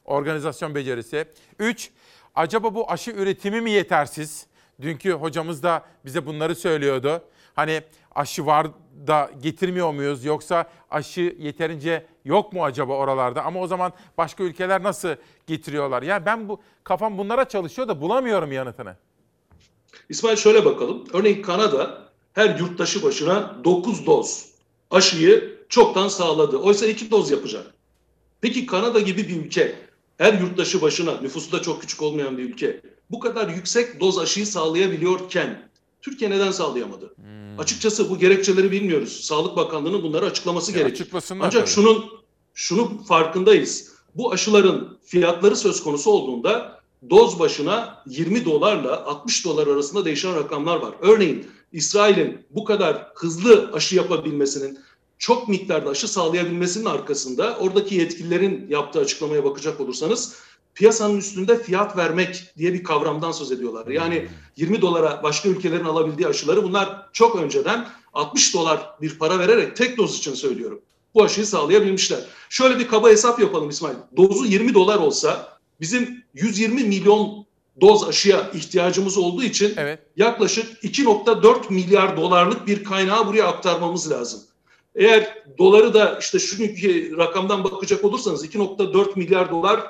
Organizasyon 0.05 0.75
becerisi. 0.75 1.25
Üç, 1.59 1.89
acaba 2.35 2.75
bu 2.75 2.91
aşı 2.91 3.11
üretimi 3.11 3.61
mi 3.61 3.71
yetersiz? 3.71 4.47
Dünkü 4.81 5.11
hocamız 5.11 5.63
da 5.63 5.85
bize 6.05 6.25
bunları 6.25 6.55
söylüyordu. 6.55 7.21
Hani 7.55 7.81
aşı 8.15 8.45
var 8.45 8.67
da 9.07 9.31
getirmiyor 9.41 9.93
muyuz 9.93 10.25
yoksa 10.25 10.69
aşı 10.91 11.35
yeterince 11.39 12.05
yok 12.25 12.53
mu 12.53 12.63
acaba 12.63 12.93
oralarda? 12.93 13.43
Ama 13.43 13.59
o 13.59 13.67
zaman 13.67 13.93
başka 14.17 14.43
ülkeler 14.43 14.83
nasıl 14.83 15.15
getiriyorlar? 15.47 16.01
Yani 16.01 16.25
ben 16.25 16.49
bu 16.49 16.61
kafam 16.83 17.17
bunlara 17.17 17.45
çalışıyor 17.47 17.87
da 17.87 18.01
bulamıyorum 18.01 18.51
yanıtını. 18.51 18.95
İsmail 20.09 20.35
şöyle 20.35 20.65
bakalım. 20.65 21.03
Örneğin 21.13 21.41
Kanada 21.41 21.97
her 22.33 22.59
yurttaşı 22.59 23.03
başına 23.03 23.63
9 23.63 24.05
doz 24.05 24.45
aşıyı 24.91 25.56
çoktan 25.69 26.07
sağladı. 26.07 26.57
Oysa 26.57 26.85
2 26.85 27.11
doz 27.11 27.31
yapacak. 27.31 27.73
Peki 28.41 28.65
Kanada 28.65 28.99
gibi 28.99 29.27
bir 29.27 29.45
ülke 29.45 29.75
her 30.17 30.33
yurttaşı 30.33 30.81
başına 30.81 31.21
nüfusu 31.21 31.51
da 31.51 31.61
çok 31.61 31.81
küçük 31.81 32.01
olmayan 32.01 32.37
bir 32.37 32.43
ülke 32.43 32.81
bu 33.11 33.19
kadar 33.19 33.49
yüksek 33.49 33.99
doz 33.99 34.19
aşıyı 34.19 34.47
sağlayabiliyorken 34.47 35.69
Türkiye 36.01 36.31
neden 36.31 36.51
sağlayamadı? 36.51 37.15
Açıkçası 37.57 38.09
bu 38.09 38.19
gerekçeleri 38.19 38.71
bilmiyoruz. 38.71 39.19
Sağlık 39.25 39.57
Bakanlığı'nın 39.57 40.03
bunları 40.03 40.25
açıklaması 40.25 40.71
Ya 40.71 40.77
gerekir. 40.77 41.07
Ancak 41.29 41.51
tabii. 41.51 41.67
şunun 41.67 42.05
şunu 42.53 43.03
farkındayız. 43.03 43.91
Bu 44.15 44.31
aşıların 44.31 44.97
fiyatları 45.05 45.55
söz 45.55 45.83
konusu 45.83 46.11
olduğunda 46.11 46.81
doz 47.09 47.39
başına 47.39 48.03
20 48.07 48.45
dolarla 48.45 49.05
60 49.05 49.45
dolar 49.45 49.67
arasında 49.67 50.05
değişen 50.05 50.35
rakamlar 50.35 50.75
var. 50.75 50.93
Örneğin 51.01 51.47
İsrail'in 51.71 52.45
bu 52.49 52.63
kadar 52.65 53.07
hızlı 53.15 53.69
aşı 53.73 53.95
yapabilmesinin, 53.95 54.79
çok 55.19 55.47
miktarda 55.47 55.89
aşı 55.89 56.07
sağlayabilmesinin 56.07 56.85
arkasında 56.85 57.57
oradaki 57.59 57.95
yetkililerin 57.95 58.67
yaptığı 58.69 58.99
açıklamaya 58.99 59.43
bakacak 59.43 59.79
olursanız 59.79 60.35
piyasanın 60.75 61.17
üstünde 61.17 61.63
fiyat 61.63 61.97
vermek 61.97 62.43
diye 62.57 62.73
bir 62.73 62.83
kavramdan 62.83 63.31
söz 63.31 63.51
ediyorlar. 63.51 63.87
Yani 63.87 64.27
20 64.55 64.81
dolara 64.81 65.23
başka 65.23 65.49
ülkelerin 65.49 65.85
alabildiği 65.85 66.27
aşıları 66.27 66.63
bunlar 66.63 67.09
çok 67.13 67.35
önceden 67.35 67.87
60 68.13 68.53
dolar 68.53 68.89
bir 69.01 69.19
para 69.19 69.39
vererek 69.39 69.75
tek 69.75 69.97
doz 69.97 70.17
için 70.17 70.33
söylüyorum. 70.33 70.81
Bu 71.13 71.23
aşıyı 71.23 71.45
sağlayabilmişler. 71.45 72.19
Şöyle 72.49 72.79
bir 72.79 72.87
kaba 72.87 73.09
hesap 73.09 73.39
yapalım 73.39 73.69
İsmail. 73.69 73.95
Dozu 74.17 74.45
20 74.45 74.73
dolar 74.73 74.97
olsa 74.97 75.59
bizim 75.81 76.23
120 76.33 76.83
milyon 76.83 77.45
doz 77.81 78.07
aşıya 78.07 78.51
ihtiyacımız 78.53 79.17
olduğu 79.17 79.43
için 79.43 79.75
yaklaşık 80.17 80.83
2.4 80.83 81.73
milyar 81.73 82.17
dolarlık 82.17 82.67
bir 82.67 82.83
kaynağı 82.83 83.27
buraya 83.27 83.47
aktarmamız 83.47 84.11
lazım. 84.11 84.41
Eğer 84.97 85.43
doları 85.57 85.93
da 85.93 86.17
işte 86.19 86.39
şu 86.39 86.57
rakamdan 87.17 87.63
bakacak 87.63 88.03
olursanız 88.03 88.45
2.4 88.45 89.19
milyar 89.19 89.51
dolar 89.51 89.83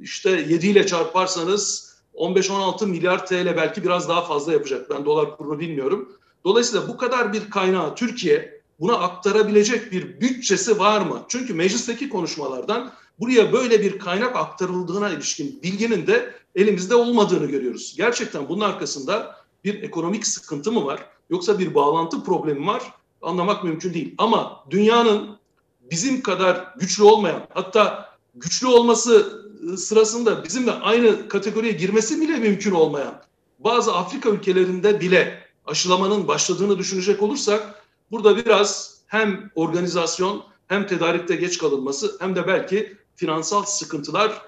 işte 0.00 0.30
7 0.30 0.66
ile 0.66 0.86
çarparsanız 0.86 1.94
15-16 2.14 2.86
milyar 2.86 3.26
TL 3.26 3.56
belki 3.56 3.84
biraz 3.84 4.08
daha 4.08 4.22
fazla 4.22 4.52
yapacak. 4.52 4.90
Ben 4.90 5.04
dolar 5.04 5.36
kurunu 5.36 5.60
bilmiyorum. 5.60 6.12
Dolayısıyla 6.44 6.88
bu 6.88 6.96
kadar 6.96 7.32
bir 7.32 7.50
kaynağı 7.50 7.94
Türkiye 7.94 8.60
buna 8.80 8.94
aktarabilecek 8.94 9.92
bir 9.92 10.20
bütçesi 10.20 10.78
var 10.78 11.00
mı? 11.00 11.22
Çünkü 11.28 11.54
meclisteki 11.54 12.08
konuşmalardan 12.08 12.92
buraya 13.20 13.52
böyle 13.52 13.80
bir 13.82 13.98
kaynak 13.98 14.36
aktarıldığına 14.36 15.10
ilişkin 15.10 15.62
bilginin 15.62 16.06
de 16.06 16.34
elimizde 16.54 16.94
olmadığını 16.94 17.46
görüyoruz. 17.46 17.94
Gerçekten 17.96 18.48
bunun 18.48 18.60
arkasında 18.60 19.36
bir 19.64 19.82
ekonomik 19.82 20.26
sıkıntı 20.26 20.72
mı 20.72 20.84
var? 20.84 21.06
Yoksa 21.30 21.58
bir 21.58 21.74
bağlantı 21.74 22.24
problemi 22.24 22.66
var? 22.66 22.82
Anlamak 23.24 23.64
mümkün 23.64 23.94
değil. 23.94 24.14
Ama 24.18 24.64
dünyanın 24.70 25.36
bizim 25.90 26.22
kadar 26.22 26.74
güçlü 26.76 27.02
olmayan 27.02 27.46
hatta 27.54 28.14
güçlü 28.34 28.66
olması 28.66 29.44
sırasında 29.76 30.44
bizimle 30.44 30.72
aynı 30.72 31.28
kategoriye 31.28 31.72
girmesi 31.72 32.20
bile 32.20 32.36
mümkün 32.36 32.72
olmayan 32.72 33.22
bazı 33.58 33.94
Afrika 33.94 34.28
ülkelerinde 34.28 35.00
bile 35.00 35.44
aşılamanın 35.66 36.28
başladığını 36.28 36.78
düşünecek 36.78 37.22
olursak 37.22 37.84
burada 38.10 38.36
biraz 38.36 38.98
hem 39.06 39.50
organizasyon 39.54 40.44
hem 40.68 40.86
tedarikte 40.86 41.36
geç 41.36 41.58
kalınması 41.58 42.16
hem 42.20 42.36
de 42.36 42.46
belki 42.46 42.96
finansal 43.16 43.64
sıkıntılar 43.64 44.42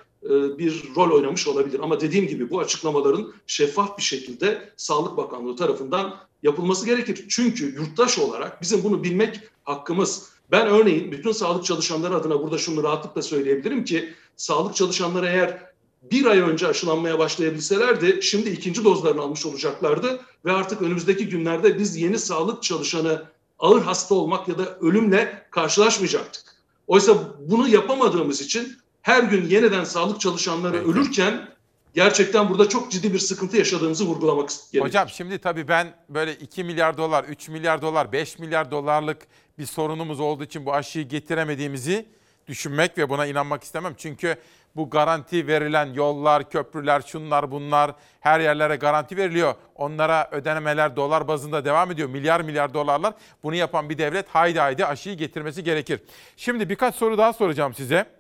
bir 0.59 0.85
rol 0.97 1.11
oynamış 1.11 1.49
olabilir. 1.49 1.81
Ama 1.83 2.01
dediğim 2.01 2.29
gibi 2.29 2.51
bu 2.51 2.61
açıklamaların 2.61 3.33
şeffaf 3.47 3.99
bir 3.99 4.03
şekilde 4.03 4.73
Sağlık 4.77 5.17
Bakanlığı 5.17 5.57
tarafından 5.57 6.17
yapılması 6.43 6.87
gerekir. 6.87 7.25
Çünkü 7.29 7.75
yurttaş 7.75 8.19
olarak 8.19 8.63
bizim 8.63 8.85
bunu 8.85 9.05
bilmek 9.05 9.41
hakkımız. 9.65 10.31
Ben 10.51 10.67
örneğin 10.67 11.13
bütün 11.13 11.33
sağlık 11.33 11.65
çalışanları 11.65 12.15
adına 12.15 12.43
burada 12.43 12.59
şunu 12.59 12.83
rahatlıkla 12.83 13.23
söyleyebilirim 13.23 13.85
ki 13.85 14.15
sağlık 14.37 14.75
çalışanları 14.75 15.27
eğer 15.27 15.67
bir 16.03 16.27
ay 16.27 16.39
önce 16.39 16.67
aşılanmaya 16.67 17.19
başlayabilselerdi 17.19 18.23
şimdi 18.23 18.51
ikinci 18.51 18.85
dozlarını 18.85 19.21
almış 19.21 19.47
olacaklardı 19.47 20.21
ve 20.45 20.53
artık 20.53 20.83
önümüzdeki 20.83 21.29
günlerde 21.29 21.79
biz 21.79 21.97
yeni 21.97 22.19
sağlık 22.19 22.63
çalışanı 22.63 23.23
ağır 23.59 23.83
hasta 23.83 24.15
olmak 24.15 24.49
ya 24.49 24.59
da 24.59 24.79
ölümle 24.79 25.47
karşılaşmayacaktık. 25.51 26.57
Oysa 26.87 27.19
bunu 27.39 27.69
yapamadığımız 27.69 28.41
için 28.41 28.77
her 29.07 29.23
gün 29.23 29.49
yeniden 29.49 29.85
sağlık 29.85 30.21
çalışanları 30.21 30.89
ölürken 30.89 31.49
gerçekten 31.95 32.49
burada 32.49 32.69
çok 32.69 32.91
ciddi 32.91 33.13
bir 33.13 33.19
sıkıntı 33.19 33.57
yaşadığımızı 33.57 34.05
vurgulamak 34.05 34.49
gerekiyor. 34.49 34.85
Hocam 34.85 35.09
şimdi 35.09 35.39
tabii 35.39 35.69
ben 35.69 35.95
böyle 36.09 36.35
2 36.35 36.65
milyar 36.65 36.97
dolar, 36.97 37.25
3 37.25 37.49
milyar 37.49 37.83
dolar, 37.83 38.13
5 38.13 38.39
milyar 38.39 38.71
dolarlık 38.71 39.19
bir 39.59 39.67
sorunumuz 39.67 40.21
olduğu 40.21 40.45
için 40.45 40.67
bu 40.67 40.75
aşıyı 40.75 41.09
getiremediğimizi 41.09 42.07
düşünmek 42.47 42.99
ve 42.99 43.09
buna 43.09 43.27
inanmak 43.27 43.65
istemem. 43.65 43.95
Çünkü 43.99 44.37
bu 44.77 44.91
garanti 44.91 45.47
verilen 45.47 45.93
yollar, 45.93 46.51
köprüler, 46.51 47.03
şunlar 47.07 47.51
bunlar 47.51 47.91
her 48.21 48.41
yerlere 48.41 48.77
garanti 48.77 49.17
veriliyor. 49.17 49.55
Onlara 49.75 50.29
ödenemeler 50.33 50.97
dolar 50.97 51.29
bazında 51.29 51.65
devam 51.65 51.91
ediyor. 51.91 52.09
Milyar 52.09 52.41
milyar 52.41 52.75
dolarlar. 52.75 53.15
Bunu 53.43 53.55
yapan 53.55 53.91
bir 53.91 53.99
devlet 53.99 54.29
haydi 54.29 54.61
haydi 54.61 54.87
aşıyı 54.87 55.17
getirmesi 55.17 55.65
gerekir. 55.65 56.01
Şimdi 56.37 56.69
birkaç 56.69 56.95
soru 56.95 57.19
daha 57.19 57.33
soracağım 57.33 57.75
size. 57.75 58.16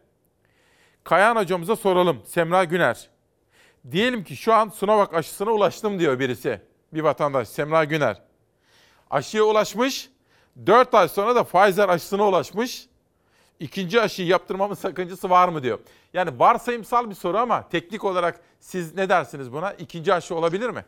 Kayan 1.06 1.36
hocamıza 1.36 1.76
soralım. 1.76 2.22
Semra 2.24 2.64
Güner. 2.64 3.08
Diyelim 3.90 4.24
ki 4.24 4.36
şu 4.36 4.52
an 4.52 4.68
Sinovac 4.68 5.14
aşısına 5.14 5.50
ulaştım 5.50 5.98
diyor 5.98 6.18
birisi. 6.18 6.60
Bir 6.92 7.00
vatandaş 7.00 7.48
Semra 7.48 7.84
Güner. 7.84 8.22
Aşıya 9.10 9.44
ulaşmış. 9.44 10.10
4 10.66 10.94
ay 10.94 11.08
sonra 11.08 11.34
da 11.34 11.44
Pfizer 11.44 11.88
aşısına 11.88 12.28
ulaşmış. 12.28 12.86
İkinci 13.60 14.00
aşıyı 14.00 14.28
yaptırmamın 14.28 14.74
sakıncası 14.74 15.30
var 15.30 15.48
mı 15.48 15.62
diyor. 15.62 15.78
Yani 16.14 16.38
varsayımsal 16.38 17.10
bir 17.10 17.14
soru 17.14 17.38
ama 17.38 17.68
teknik 17.68 18.04
olarak 18.04 18.40
siz 18.60 18.94
ne 18.94 19.08
dersiniz 19.08 19.52
buna? 19.52 19.72
İkinci 19.72 20.14
aşı 20.14 20.34
olabilir 20.34 20.70
mi? 20.70 20.84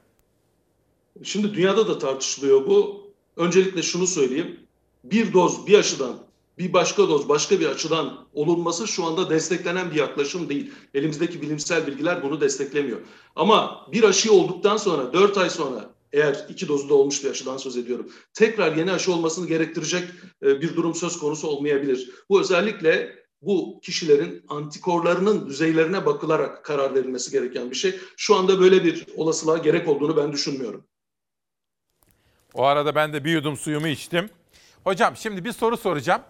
Şimdi 1.24 1.54
dünyada 1.54 1.88
da 1.88 1.98
tartışılıyor 1.98 2.66
bu. 2.66 3.10
Öncelikle 3.36 3.82
şunu 3.82 4.06
söyleyeyim. 4.06 4.60
Bir 5.04 5.32
doz 5.32 5.66
bir 5.66 5.78
aşıdan 5.78 6.27
bir 6.59 6.72
başka 6.72 7.09
doz 7.09 7.28
başka 7.28 7.60
bir 7.60 7.66
açıdan 7.66 8.26
olunması 8.32 8.89
şu 8.89 9.05
anda 9.05 9.30
desteklenen 9.30 9.90
bir 9.90 9.97
yaklaşım 9.97 10.48
değil. 10.48 10.72
Elimizdeki 10.94 11.43
bilimsel 11.43 11.86
bilgiler 11.86 12.22
bunu 12.22 12.40
desteklemiyor. 12.40 13.01
Ama 13.36 13.86
bir 13.93 14.05
aşı 14.05 14.32
olduktan 14.32 14.76
sonra 14.76 15.12
4 15.12 15.39
ay 15.39 15.51
sonra 15.51 15.90
eğer 16.12 16.47
iki 16.48 16.68
dozu 16.68 16.89
da 16.89 16.94
olmuş 16.94 17.24
bir 17.24 17.30
aşıdan 17.30 17.56
söz 17.56 17.76
ediyorum. 17.76 18.12
Tekrar 18.35 18.76
yeni 18.76 18.93
aşı 18.93 19.12
olmasını 19.12 19.47
gerektirecek 19.47 20.05
e, 20.43 20.60
bir 20.60 20.76
durum 20.76 20.94
söz 20.94 21.18
konusu 21.18 21.48
olmayabilir. 21.48 22.10
Bu 22.30 22.40
özellikle 22.40 23.18
bu 23.43 23.80
kişilerin 23.82 24.44
antikorlarının 24.48 25.47
düzeylerine 25.47 26.06
bakılarak 26.06 26.64
karar 26.64 26.94
verilmesi 26.94 27.30
gereken 27.30 27.70
bir 27.70 27.76
şey. 27.76 28.01
Şu 28.16 28.36
anda 28.36 28.60
böyle 28.60 28.85
bir 28.85 29.06
olasılığa 29.16 29.59
gerek 29.59 29.89
olduğunu 29.89 30.16
ben 30.16 30.32
düşünmüyorum. 30.32 30.85
O 32.55 32.64
arada 32.64 32.94
ben 32.94 33.12
de 33.12 33.24
bir 33.24 33.32
yudum 33.32 33.56
suyumu 33.56 33.89
içtim. 33.89 34.30
Hocam 34.85 35.16
şimdi 35.16 35.44
bir 35.44 35.52
soru 35.52 35.76
soracağım. 35.76 36.22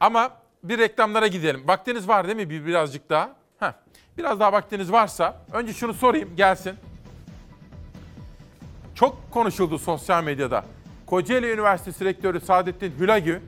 Ama 0.00 0.30
bir 0.62 0.78
reklamlara 0.78 1.26
gidelim. 1.26 1.68
Vaktiniz 1.68 2.08
var 2.08 2.26
değil 2.26 2.36
mi 2.36 2.50
bir 2.50 2.66
birazcık 2.66 3.10
daha? 3.10 3.30
Heh. 3.58 3.72
Biraz 4.18 4.40
daha 4.40 4.52
vaktiniz 4.52 4.92
varsa 4.92 5.40
önce 5.52 5.72
şunu 5.72 5.94
sorayım 5.94 6.36
gelsin. 6.36 6.74
Çok 8.94 9.30
konuşuldu 9.30 9.78
sosyal 9.78 10.24
medyada. 10.24 10.64
Kocaeli 11.06 11.52
Üniversitesi 11.52 12.04
Rektörü 12.04 12.40
Saadettin 12.40 12.94
Hülagü, 12.98 13.42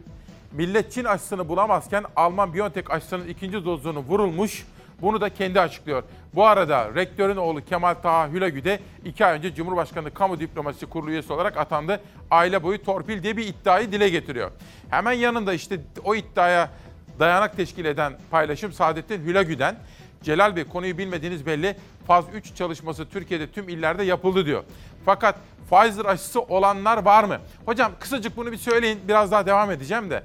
millet 0.52 0.93
Çin 0.93 1.05
aşısını 1.05 1.48
bulamazken 1.48 2.05
Alman 2.16 2.55
Biontech 2.55 2.90
aşısının 2.90 3.28
ikinci 3.28 3.64
dozunu 3.64 3.98
vurulmuş. 3.98 4.66
Bunu 5.02 5.20
da 5.20 5.28
kendi 5.28 5.60
açıklıyor. 5.60 6.02
Bu 6.35 6.47
arada 6.47 6.94
rektörün 6.94 7.36
oğlu 7.36 7.64
Kemal 7.64 7.94
Taha 7.94 8.28
Hülagü 8.28 8.64
de 8.64 8.81
iki 9.05 9.27
ay 9.27 9.36
önce 9.36 9.55
Cumhurbaşkanı 9.55 10.14
Kamu 10.14 10.40
Diplomasisi 10.40 10.86
Kurulu 10.86 11.10
üyesi 11.10 11.32
olarak 11.32 11.56
atandı. 11.56 12.01
Aile 12.31 12.62
boyu 12.62 12.82
torpil 12.82 13.23
diye 13.23 13.36
bir 13.36 13.47
iddiayı 13.47 13.93
dile 13.93 14.09
getiriyor. 14.09 14.51
Hemen 14.90 15.12
yanında 15.12 15.55
işte 15.55 15.81
o 16.05 16.14
iddiaya 16.14 16.70
dayanak 17.18 17.56
teşkil 17.56 17.85
eden 17.85 18.12
paylaşım 18.31 18.73
Saadettin 18.73 19.24
Hülagü'den. 19.24 19.77
Celal 20.23 20.56
Bey 20.56 20.64
konuyu 20.64 20.98
bilmediğiniz 20.98 21.47
belli. 21.47 21.77
Faz 22.06 22.24
3 22.35 22.55
çalışması 22.56 23.09
Türkiye'de 23.09 23.51
tüm 23.51 23.68
illerde 23.68 24.02
yapıldı 24.02 24.47
diyor. 24.47 24.64
Fakat 25.05 25.36
Pfizer 25.70 26.05
aşısı 26.05 26.40
olanlar 26.40 27.05
var 27.05 27.24
mı? 27.24 27.39
Hocam 27.66 27.93
kısacık 28.01 28.36
bunu 28.36 28.52
bir 28.52 28.56
söyleyin. 28.56 29.01
Biraz 29.09 29.32
daha 29.32 29.47
devam 29.47 29.70
edeceğim 29.70 30.10
de. 30.10 30.23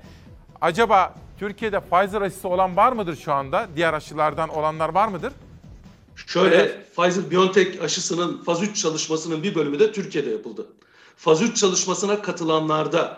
Acaba 0.61 1.13
Türkiye'de 1.41 1.79
Pfizer 1.79 2.21
aşısı 2.21 2.47
olan 2.47 2.77
var 2.77 2.91
mıdır 2.91 3.15
şu 3.15 3.33
anda? 3.33 3.67
Diğer 3.75 3.93
aşılardan 3.93 4.49
olanlar 4.49 4.89
var 4.89 5.07
mıdır? 5.07 5.33
Şöyle. 6.15 6.85
Pfizer-BioNTech 6.97 7.83
aşısının 7.83 8.43
faz 8.43 8.63
3 8.63 8.81
çalışmasının 8.81 9.43
bir 9.43 9.55
bölümü 9.55 9.79
de 9.79 9.91
Türkiye'de 9.91 10.29
yapıldı. 10.29 10.67
Faz 11.15 11.41
3 11.41 11.57
çalışmasına 11.57 12.21
katılanlarda 12.21 13.17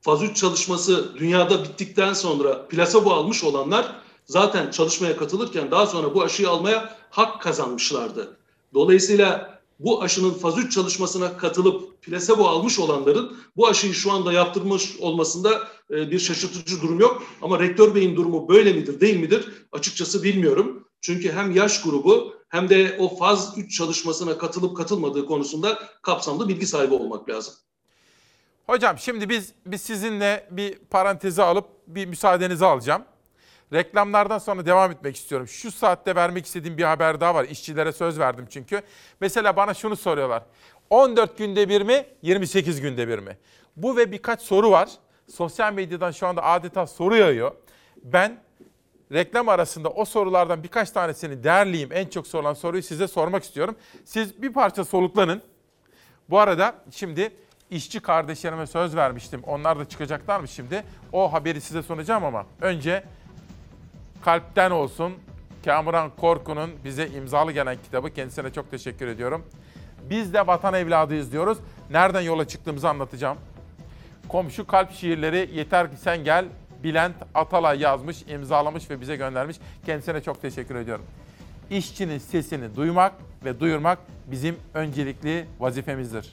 faz 0.00 0.22
3 0.22 0.36
çalışması 0.36 1.18
dünyada 1.18 1.64
bittikten 1.64 2.12
sonra 2.12 2.66
plasebo 2.66 3.10
almış 3.10 3.44
olanlar 3.44 3.92
zaten 4.26 4.70
çalışmaya 4.70 5.16
katılırken 5.16 5.70
daha 5.70 5.86
sonra 5.86 6.14
bu 6.14 6.22
aşıyı 6.22 6.48
almaya 6.48 6.96
hak 7.10 7.42
kazanmışlardı. 7.42 8.36
Dolayısıyla 8.74 9.53
bu 9.78 10.02
aşının 10.02 10.30
faz 10.30 10.58
3 10.58 10.72
çalışmasına 10.72 11.36
katılıp 11.36 12.02
plasebo 12.02 12.44
almış 12.44 12.78
olanların 12.78 13.36
bu 13.56 13.68
aşıyı 13.68 13.94
şu 13.94 14.12
anda 14.12 14.32
yaptırmış 14.32 14.96
olmasında 15.00 15.68
e, 15.90 16.10
bir 16.10 16.18
şaşırtıcı 16.18 16.82
durum 16.82 17.00
yok. 17.00 17.22
Ama 17.42 17.58
rektör 17.58 17.94
beyin 17.94 18.16
durumu 18.16 18.48
böyle 18.48 18.72
midir 18.72 19.00
değil 19.00 19.16
midir 19.16 19.48
açıkçası 19.72 20.22
bilmiyorum. 20.22 20.88
Çünkü 21.00 21.32
hem 21.32 21.50
yaş 21.50 21.82
grubu 21.82 22.34
hem 22.48 22.68
de 22.68 22.96
o 22.98 23.16
faz 23.16 23.58
3 23.58 23.76
çalışmasına 23.76 24.38
katılıp 24.38 24.76
katılmadığı 24.76 25.26
konusunda 25.26 25.78
kapsamlı 26.02 26.48
bilgi 26.48 26.66
sahibi 26.66 26.94
olmak 26.94 27.28
lazım. 27.28 27.54
Hocam 28.66 28.98
şimdi 28.98 29.28
biz 29.28 29.52
biz 29.66 29.82
sizinle 29.82 30.48
bir 30.50 30.78
parantezi 30.78 31.42
alıp 31.42 31.66
bir 31.86 32.06
müsaadenizi 32.06 32.64
alacağım. 32.64 33.02
Reklamlardan 33.72 34.38
sonra 34.38 34.66
devam 34.66 34.90
etmek 34.90 35.16
istiyorum. 35.16 35.48
Şu 35.48 35.72
saatte 35.72 36.14
vermek 36.14 36.46
istediğim 36.46 36.78
bir 36.78 36.82
haber 36.82 37.20
daha 37.20 37.34
var. 37.34 37.44
İşçilere 37.44 37.92
söz 37.92 38.18
verdim 38.18 38.46
çünkü. 38.50 38.82
Mesela 39.20 39.56
bana 39.56 39.74
şunu 39.74 39.96
soruyorlar. 39.96 40.42
14 40.90 41.38
günde 41.38 41.68
bir 41.68 41.82
mi, 41.82 42.06
28 42.22 42.80
günde 42.80 43.08
bir 43.08 43.18
mi? 43.18 43.38
Bu 43.76 43.96
ve 43.96 44.12
birkaç 44.12 44.42
soru 44.42 44.70
var. 44.70 44.88
Sosyal 45.32 45.72
medyadan 45.72 46.10
şu 46.10 46.26
anda 46.26 46.44
adeta 46.44 46.86
soru 46.86 47.16
yağıyor. 47.16 47.52
Ben 48.02 48.40
reklam 49.12 49.48
arasında 49.48 49.88
o 49.88 50.04
sorulardan 50.04 50.62
birkaç 50.62 50.90
tanesini 50.90 51.44
derleyeyim. 51.44 51.92
En 51.92 52.06
çok 52.06 52.26
sorulan 52.26 52.54
soruyu 52.54 52.82
size 52.82 53.08
sormak 53.08 53.44
istiyorum. 53.44 53.76
Siz 54.04 54.42
bir 54.42 54.52
parça 54.52 54.84
soluklanın. 54.84 55.42
Bu 56.30 56.38
arada 56.38 56.74
şimdi 56.90 57.32
işçi 57.70 58.00
kardeşlerime 58.00 58.66
söz 58.66 58.96
vermiştim. 58.96 59.42
Onlar 59.46 59.78
da 59.78 59.84
çıkacaklarmış 59.84 60.50
şimdi. 60.50 60.84
O 61.12 61.32
haberi 61.32 61.60
size 61.60 61.82
sunacağım 61.82 62.24
ama 62.24 62.46
önce 62.60 63.04
kalpten 64.24 64.70
olsun 64.70 65.12
Kamuran 65.64 66.10
Korku'nun 66.16 66.70
bize 66.84 67.08
imzalı 67.08 67.52
gelen 67.52 67.76
kitabı. 67.84 68.10
Kendisine 68.10 68.52
çok 68.52 68.70
teşekkür 68.70 69.08
ediyorum. 69.08 69.44
Biz 70.10 70.34
de 70.34 70.46
vatan 70.46 70.74
evladıyız 70.74 71.32
diyoruz. 71.32 71.58
Nereden 71.90 72.20
yola 72.20 72.48
çıktığımızı 72.48 72.88
anlatacağım. 72.88 73.38
Komşu 74.28 74.66
kalp 74.66 74.92
şiirleri 74.92 75.50
yeter 75.54 75.90
ki 75.90 75.96
sen 75.96 76.24
gel. 76.24 76.44
Bülent 76.82 77.16
Atalay 77.34 77.80
yazmış, 77.80 78.22
imzalamış 78.28 78.90
ve 78.90 79.00
bize 79.00 79.16
göndermiş. 79.16 79.56
Kendisine 79.86 80.22
çok 80.22 80.42
teşekkür 80.42 80.74
ediyorum. 80.74 81.04
İşçinin 81.70 82.18
sesini 82.18 82.76
duymak 82.76 83.12
ve 83.44 83.60
duyurmak 83.60 83.98
bizim 84.30 84.56
öncelikli 84.74 85.46
vazifemizdir. 85.60 86.32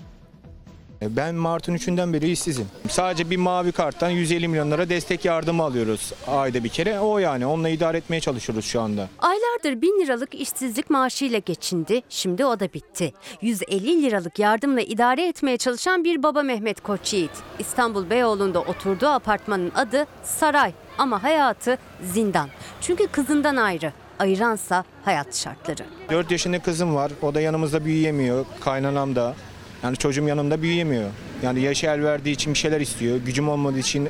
Ben 1.01 1.35
Mart'ın 1.35 1.75
3'ünden 1.75 2.13
beri 2.13 2.31
işsizim. 2.31 2.67
Sadece 2.89 3.29
bir 3.29 3.37
mavi 3.37 3.71
karttan 3.71 4.09
150 4.09 4.47
milyon 4.47 4.71
lira 4.71 4.89
destek 4.89 5.25
yardımı 5.25 5.63
alıyoruz 5.63 6.13
ayda 6.27 6.63
bir 6.63 6.69
kere. 6.69 6.99
O 6.99 7.17
yani 7.17 7.45
onunla 7.45 7.69
idare 7.69 7.97
etmeye 7.97 8.19
çalışıyoruz 8.19 8.65
şu 8.65 8.81
anda. 8.81 9.09
Aylardır 9.19 9.81
1000 9.81 10.01
liralık 10.01 10.35
işsizlik 10.35 10.89
maaşıyla 10.89 11.39
geçindi. 11.39 12.01
Şimdi 12.09 12.45
o 12.45 12.59
da 12.59 12.73
bitti. 12.73 13.13
150 13.41 14.03
liralık 14.03 14.39
yardımla 14.39 14.81
idare 14.81 15.27
etmeye 15.27 15.57
çalışan 15.57 16.03
bir 16.03 16.23
baba 16.23 16.43
Mehmet 16.43 16.81
Koçyiğit. 16.81 17.31
İstanbul 17.59 18.09
Beyoğlu'nda 18.09 18.61
oturduğu 18.61 19.07
apartmanın 19.07 19.71
adı 19.75 20.05
Saray 20.23 20.73
ama 20.97 21.23
hayatı 21.23 21.77
zindan. 22.13 22.49
Çünkü 22.81 23.07
kızından 23.07 23.55
ayrı. 23.55 23.93
Ayıransa 24.19 24.83
hayat 25.05 25.35
şartları. 25.35 25.83
4 26.11 26.31
yaşında 26.31 26.59
kızım 26.59 26.95
var. 26.95 27.11
O 27.21 27.33
da 27.33 27.41
yanımızda 27.41 27.85
büyüyemiyor. 27.85 28.45
Kaynanam 28.59 29.15
da. 29.15 29.35
Yani 29.83 29.97
çocuğum 29.97 30.27
yanımda 30.27 30.61
büyüyemiyor. 30.61 31.09
Yani 31.43 31.61
yaşı 31.61 31.87
el 31.87 32.03
verdiği 32.03 32.31
için 32.31 32.53
bir 32.53 32.59
şeyler 32.59 32.81
istiyor. 32.81 33.17
Gücüm 33.17 33.49
olmadığı 33.49 33.79
için 33.79 34.09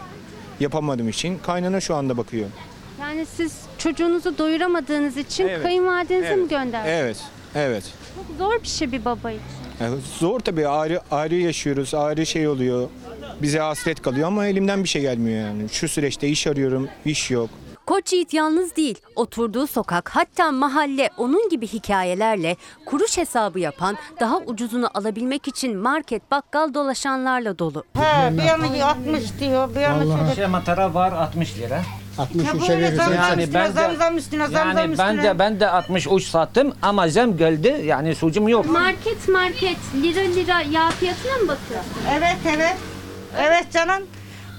yapamadığım 0.59 1.09
için 1.09 1.37
kaynana 1.37 1.79
şu 1.81 1.95
anda 1.95 2.17
bakıyor. 2.17 2.47
Yani 3.01 3.25
siz 3.35 3.59
çocuğunuzu 3.77 4.37
doyuramadığınız 4.37 5.17
için 5.17 5.47
Evet. 5.47 5.63
kayınvalidenizi 5.63 6.35
mi 6.35 6.47
gönderdiniz? 6.49 6.95
Evet, 6.95 7.17
evet. 7.55 7.83
Çok 8.15 8.37
zor 8.37 8.63
bir 8.63 8.67
şey 8.67 8.91
bir 8.91 9.05
baba 9.05 9.31
için. 9.31 9.41
Yani 9.79 9.95
zor 10.19 10.39
tabii 10.39 10.67
ayrı 10.67 11.01
ayrı 11.11 11.35
yaşıyoruz. 11.35 11.93
Ayrı 11.93 12.25
şey 12.25 12.47
oluyor. 12.47 12.89
Bize 13.41 13.59
hasret 13.59 14.01
kalıyor 14.01 14.27
ama 14.27 14.47
elimden 14.47 14.83
bir 14.83 14.89
şey 14.89 15.01
gelmiyor 15.01 15.47
yani. 15.47 15.69
Şu 15.69 15.87
süreçte 15.87 16.27
iş 16.27 16.47
arıyorum, 16.47 16.89
iş 17.05 17.31
yok. 17.31 17.49
Koç 17.91 18.13
Yiğit 18.13 18.33
yalnız 18.33 18.75
değil. 18.75 18.95
Oturduğu 19.15 19.67
sokak 19.67 20.09
hatta 20.09 20.51
mahalle 20.51 21.09
onun 21.17 21.49
gibi 21.49 21.67
hikayelerle 21.67 22.55
kuruş 22.85 23.17
hesabı 23.17 23.59
yapan, 23.59 23.97
daha 24.19 24.37
ucuzunu 24.37 24.89
alabilmek 24.93 25.47
için 25.47 25.77
market 25.77 26.31
bakkal 26.31 26.73
dolaşanlarla 26.73 27.59
dolu. 27.59 27.83
He, 27.93 28.37
bir 28.37 28.43
yanı 28.43 28.85
60 28.85 29.39
diyor, 29.39 29.75
bir 29.75 29.79
yanı 29.79 30.17
şöyle. 30.17 30.35
Şey 30.35 30.47
matara 30.47 30.93
var 30.93 31.11
60 31.11 31.57
lira. 31.57 31.81
63'e 32.17 32.81
verirsen 32.81 33.13
yani 33.13 33.53
ben 33.53 33.67
de, 33.67 33.71
zam 33.71 33.95
zam 33.95 34.17
üstüne, 34.17 34.47
zam 34.47 34.67
yani 34.67 34.95
zam 34.95 35.07
ben 35.07 35.23
de 35.23 35.39
ben 35.39 35.59
de 35.59 35.69
63 35.69 36.27
sattım 36.27 36.73
ama 36.81 37.07
zam 37.07 37.37
geldi 37.37 37.81
yani 37.85 38.15
sucum 38.15 38.47
yok. 38.47 38.69
Market 38.69 39.27
market 39.27 39.77
lira 40.03 40.19
lira 40.19 40.61
yağ 40.61 40.89
fiyatına 40.89 41.33
mı 41.33 41.47
bakıyor? 41.47 41.81
Evet, 42.17 42.37
evet. 42.55 42.75
Evet 43.37 43.71
canım. 43.73 44.03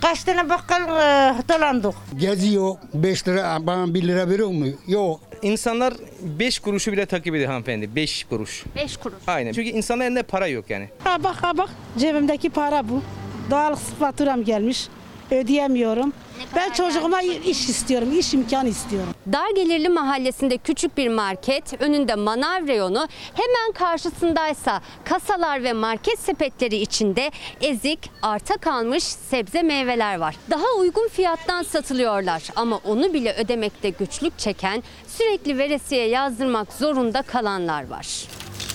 Kaç 0.02 0.24
tane 0.24 0.48
bakkal 0.48 0.82
e, 0.82 1.34
dolandık. 1.48 1.94
Geziyor 2.16 2.74
5 2.94 3.28
lira 3.28 3.66
bana 3.66 3.94
1 3.94 4.02
lira 4.08 4.28
veriyor 4.28 4.48
mu? 4.48 4.66
Yok. 4.86 5.20
İnsanlar 5.42 5.94
5 6.22 6.58
kuruşu 6.58 6.92
bile 6.92 7.06
takip 7.06 7.34
ediyor 7.34 7.48
hanımefendi. 7.50 7.96
5 7.96 8.24
kuruş. 8.24 8.64
5 8.76 8.96
kuruş. 8.96 9.18
Aynen. 9.26 9.52
Çünkü 9.52 9.70
insanların 9.70 10.06
elinde 10.06 10.22
para 10.22 10.46
yok 10.46 10.70
yani. 10.70 10.88
Ha 11.04 11.24
bak 11.24 11.36
ha 11.42 11.58
bak 11.58 11.68
cebimdeki 11.98 12.50
para 12.50 12.88
bu. 12.88 13.02
Doğal 13.50 13.74
faturam 13.74 14.44
gelmiş. 14.44 14.88
Ödeyemiyorum. 15.32 16.12
Ben 16.56 16.72
çocuğuma 16.72 17.22
iş 17.22 17.68
istiyorum, 17.68 18.18
iş 18.18 18.34
imkanı 18.34 18.68
istiyorum. 18.68 19.14
Dar 19.32 19.50
gelirli 19.56 19.88
mahallesinde 19.88 20.58
küçük 20.58 20.96
bir 20.96 21.08
market, 21.08 21.82
önünde 21.82 22.14
manav 22.14 22.66
reyonu, 22.66 23.08
hemen 23.34 23.72
karşısındaysa 23.74 24.80
kasalar 25.04 25.64
ve 25.64 25.72
market 25.72 26.18
sepetleri 26.18 26.76
içinde 26.76 27.30
ezik, 27.60 28.10
arta 28.22 28.56
kalmış 28.56 29.04
sebze 29.04 29.62
meyveler 29.62 30.18
var. 30.18 30.36
Daha 30.50 30.66
uygun 30.78 31.08
fiyattan 31.08 31.62
satılıyorlar 31.62 32.42
ama 32.56 32.80
onu 32.84 33.12
bile 33.12 33.34
ödemekte 33.34 33.90
güçlük 33.90 34.38
çeken, 34.38 34.82
sürekli 35.06 35.58
veresiye 35.58 36.08
yazdırmak 36.08 36.72
zorunda 36.72 37.22
kalanlar 37.22 37.88
var. 37.88 38.06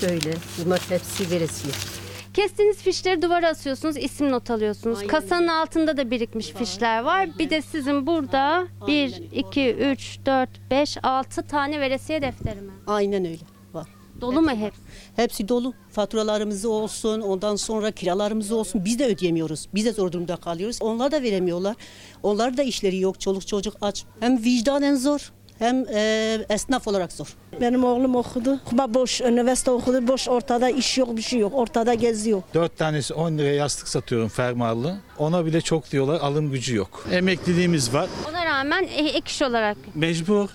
Böyle 0.02 0.34
bunlar 0.58 0.82
hepsi 0.90 1.32
veresiye. 1.32 1.74
Kestiğiniz 2.38 2.78
fişleri 2.78 3.22
duvara 3.22 3.50
asıyorsunuz, 3.50 3.98
isim 3.98 4.32
not 4.32 4.52
alıyorsunuz. 4.52 4.98
Aynen 4.98 5.10
Kasanın 5.10 5.48
altında 5.48 5.98
da 5.98 6.12
birikmiş 6.12 6.48
fişler 6.48 7.04
var. 7.04 7.40
Bir 7.40 7.50
de 7.50 7.62
sizin 7.62 8.08
burada 8.08 8.68
1, 8.88 9.22
2, 9.32 9.74
3, 9.74 10.20
4, 10.26 10.50
5, 10.72 10.98
6 11.04 11.44
tane 11.44 11.80
veresiye 11.80 12.22
defteri 12.22 12.62
mi? 12.62 12.72
Aynen 12.88 13.26
öyle 13.26 13.44
var. 13.74 13.88
Dolu 14.22 14.42
mu 14.42 14.50
hep? 14.50 14.74
Hepsi 15.16 15.48
dolu. 15.48 15.74
Faturalarımız 15.92 16.66
olsun, 16.66 17.22
ondan 17.22 17.56
sonra 17.56 17.92
kiralarımız 17.92 18.52
olsun. 18.52 18.86
Biz 18.86 19.00
de 19.00 19.06
ödeyemiyoruz. 19.06 19.68
Biz 19.74 19.86
de 19.86 19.92
zor 19.92 20.12
durumda 20.12 20.36
kalıyoruz. 20.36 20.78
Onlar 20.82 21.12
da 21.12 21.22
veremiyorlar. 21.22 21.76
Onlar 22.24 22.58
da 22.58 22.64
işleri 22.64 23.00
yok. 23.00 23.20
Çoluk 23.20 23.48
çocuk 23.48 23.76
aç. 23.82 24.06
Hem 24.20 24.44
vicdanen 24.44 24.96
zor 24.96 25.32
hem 25.60 25.86
e, 25.94 26.46
esnaf 26.50 26.88
olarak 26.88 27.12
zor. 27.14 27.28
Benim 27.62 27.84
oğlum 27.84 28.16
okudu. 28.16 28.60
Ama 28.72 28.94
boş, 28.94 29.22
üniversite 29.22 29.72
okudu. 29.72 30.08
Boş 30.08 30.28
ortada 30.28 30.70
iş 30.70 30.98
yok, 30.98 31.18
bir 31.18 31.22
şey 31.22 31.40
yok. 31.40 31.52
Ortada 31.56 31.94
geziyor. 31.94 32.42
Dört 32.54 32.78
tanesi 32.78 33.14
10 33.14 33.38
liraya 33.38 33.54
yastık 33.56 33.88
satıyorum 33.88 34.30
fermuarlı. 34.30 34.98
Ona 35.18 35.46
bile 35.46 35.62
çok 35.62 35.92
diyorlar 35.92 36.20
alım 36.22 36.52
gücü 36.52 36.76
yok. 36.76 37.06
Emekliliğimiz 37.12 37.94
var. 37.94 38.10
Ona 38.30 38.46
rağmen 38.46 38.84
e- 38.84 39.08
ek 39.10 39.24
iş 39.28 39.42
olarak. 39.42 39.78
Mecbur 39.96 40.50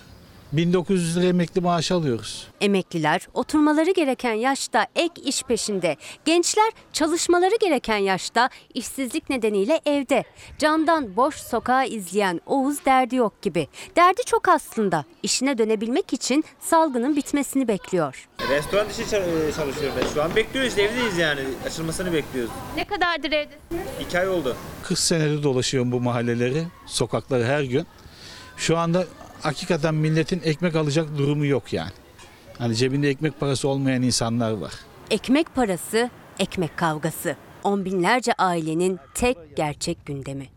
1900 0.53 1.17
lira 1.17 1.25
emekli 1.25 1.61
maaş 1.61 1.91
alıyoruz. 1.91 2.47
Emekliler 2.61 3.27
oturmaları 3.33 3.91
gereken 3.91 4.33
yaşta 4.33 4.87
ek 4.95 5.21
iş 5.21 5.43
peşinde. 5.43 5.97
Gençler 6.25 6.71
çalışmaları 6.93 7.55
gereken 7.61 7.97
yaşta 7.97 8.49
işsizlik 8.73 9.29
nedeniyle 9.29 9.81
evde. 9.85 10.23
Camdan 10.57 11.15
boş 11.15 11.35
sokağı 11.35 11.87
izleyen 11.87 12.41
Oğuz 12.45 12.85
derdi 12.85 13.15
yok 13.15 13.41
gibi. 13.41 13.67
Derdi 13.95 14.21
çok 14.25 14.49
aslında. 14.49 15.05
İşine 15.23 15.57
dönebilmek 15.57 16.13
için 16.13 16.43
salgının 16.59 17.15
bitmesini 17.15 17.67
bekliyor. 17.67 18.27
Restoran 18.49 18.89
dışı 18.89 19.09
çal- 19.09 19.51
çalışıyorum 19.55 19.99
ben. 20.01 20.13
Şu 20.13 20.23
an 20.23 20.35
bekliyoruz 20.35 20.77
evdeyiz 20.79 21.17
yani. 21.17 21.41
Açılmasını 21.65 22.13
bekliyoruz. 22.13 22.51
Ne 22.75 22.85
kadardır 22.85 23.31
evdesiniz? 23.31 23.87
İki 24.01 24.19
ay 24.19 24.29
oldu. 24.29 24.55
40 24.83 24.99
senedir 24.99 25.43
dolaşıyorum 25.43 25.91
bu 25.91 25.99
mahalleleri, 25.99 26.63
sokakları 26.85 27.43
her 27.45 27.63
gün. 27.63 27.87
Şu 28.57 28.77
anda 28.77 29.05
hakikaten 29.43 29.95
milletin 29.95 30.41
ekmek 30.43 30.75
alacak 30.75 31.17
durumu 31.17 31.45
yok 31.45 31.73
yani. 31.73 31.91
Hani 32.57 32.75
cebinde 32.75 33.09
ekmek 33.09 33.39
parası 33.39 33.67
olmayan 33.67 34.01
insanlar 34.01 34.51
var. 34.51 34.73
Ekmek 35.11 35.55
parası, 35.55 36.09
ekmek 36.39 36.77
kavgası. 36.77 37.35
On 37.63 37.85
binlerce 37.85 38.33
ailenin 38.33 38.99
tek 39.13 39.37
gerçek 39.55 40.05
gündemi. 40.05 40.49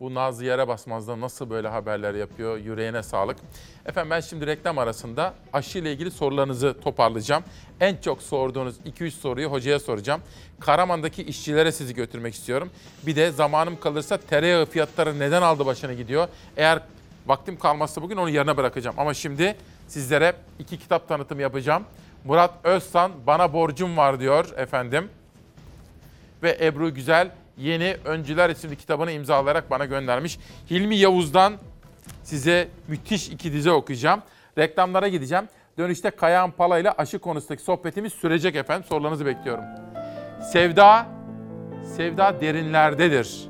Bu 0.00 0.14
Nazlı 0.14 0.44
yere 0.44 0.68
basmazda 0.68 1.20
nasıl 1.20 1.50
böyle 1.50 1.68
haberler 1.68 2.14
yapıyor? 2.14 2.58
Yüreğine 2.58 3.02
sağlık. 3.02 3.36
Efendim 3.86 4.10
ben 4.10 4.20
şimdi 4.20 4.46
reklam 4.46 4.78
arasında 4.78 5.34
aşı 5.52 5.78
ile 5.78 5.92
ilgili 5.92 6.10
sorularınızı 6.10 6.80
toparlayacağım. 6.80 7.44
En 7.80 7.96
çok 7.96 8.22
sorduğunuz 8.22 8.76
2-3 8.80 9.10
soruyu 9.10 9.48
hocaya 9.50 9.80
soracağım. 9.80 10.20
Karaman'daki 10.60 11.22
işçilere 11.22 11.72
sizi 11.72 11.94
götürmek 11.94 12.34
istiyorum. 12.34 12.70
Bir 13.06 13.16
de 13.16 13.30
zamanım 13.30 13.80
kalırsa 13.80 14.16
tereyağı 14.16 14.66
fiyatları 14.66 15.18
neden 15.18 15.42
aldı 15.42 15.66
başına 15.66 15.92
gidiyor? 15.92 16.28
Eğer 16.56 16.80
vaktim 17.26 17.58
kalmazsa 17.58 18.02
bugün 18.02 18.16
onu 18.16 18.30
yerine 18.30 18.56
bırakacağım. 18.56 18.96
Ama 18.98 19.14
şimdi 19.14 19.56
sizlere 19.88 20.34
iki 20.58 20.78
kitap 20.78 21.08
tanıtımı 21.08 21.42
yapacağım. 21.42 21.84
Murat 22.24 22.54
Özsan 22.64 23.12
Bana 23.26 23.52
Borcum 23.52 23.96
Var 23.96 24.20
diyor 24.20 24.52
efendim 24.56 25.08
ve 26.42 26.58
Ebru 26.60 26.94
Güzel 26.94 27.30
yeni 27.56 27.96
Öncüler 28.04 28.50
isimli 28.50 28.76
kitabını 28.76 29.12
imzalayarak 29.12 29.70
bana 29.70 29.84
göndermiş. 29.84 30.38
Hilmi 30.70 30.96
Yavuz'dan 30.96 31.52
size 32.22 32.68
müthiş 32.88 33.28
iki 33.28 33.52
dize 33.52 33.70
okuyacağım. 33.70 34.22
Reklamlara 34.58 35.08
gideceğim. 35.08 35.48
Dönüşte 35.78 36.10
Kayahan 36.10 36.50
Pala 36.50 36.78
ile 36.78 36.90
aşı 36.92 37.18
konusundaki 37.18 37.62
sohbetimiz 37.62 38.12
sürecek 38.12 38.56
efendim. 38.56 38.84
Sorularınızı 38.88 39.26
bekliyorum. 39.26 39.64
Sevda, 40.52 41.06
sevda 41.96 42.40
derinlerdedir. 42.40 43.48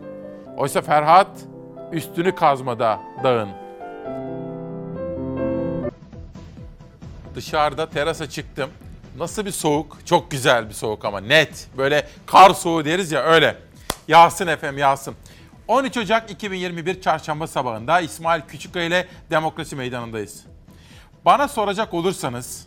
Oysa 0.57 0.83
Ferhat 0.83 1.31
üstünü 1.93 2.35
kazmada 2.35 3.01
dağın. 3.25 3.62
Dışarıda 7.35 7.91
terasa 7.91 8.31
çıktım. 8.31 8.71
Nasıl 9.19 9.47
bir 9.47 9.51
soğuk? 9.51 9.99
Çok 10.07 10.31
güzel 10.31 10.69
bir 10.69 10.75
soğuk 10.75 11.05
ama 11.05 11.21
net. 11.21 11.69
Böyle 11.79 12.09
kar 12.27 12.51
soğuğu 12.51 12.85
deriz 12.85 13.13
ya 13.13 13.23
öyle. 13.23 13.57
Yağsın 14.09 14.47
efendim 14.47 14.79
yağsın. 14.79 15.15
13 15.69 15.97
Ocak 15.97 16.31
2021 16.31 17.01
Çarşamba 17.01 17.47
sabahında 17.47 18.01
İsmail 18.01 18.43
Küçükkaya 18.43 18.87
ile 18.87 19.09
Demokrasi 19.31 19.77
Meydanı'ndayız. 19.77 20.45
Bana 21.25 21.49
soracak 21.49 21.95
olursanız 21.95 22.67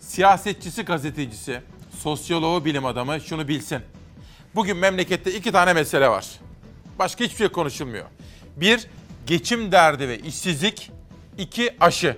siyasetçisi, 0.00 0.82
gazetecisi, 0.82 1.60
sosyoloğu, 1.98 2.64
bilim 2.64 2.86
adamı 2.86 3.20
şunu 3.20 3.48
bilsin. 3.48 3.82
Bugün 4.54 4.76
memlekette 4.76 5.34
iki 5.34 5.52
tane 5.52 5.72
mesele 5.72 6.08
var. 6.08 6.26
Başka 6.98 7.24
hiçbir 7.24 7.36
şey 7.36 7.48
konuşulmuyor. 7.48 8.04
Bir, 8.56 8.86
geçim 9.26 9.72
derdi 9.72 10.08
ve 10.08 10.18
işsizlik. 10.18 10.90
İki, 11.38 11.76
aşı. 11.80 12.16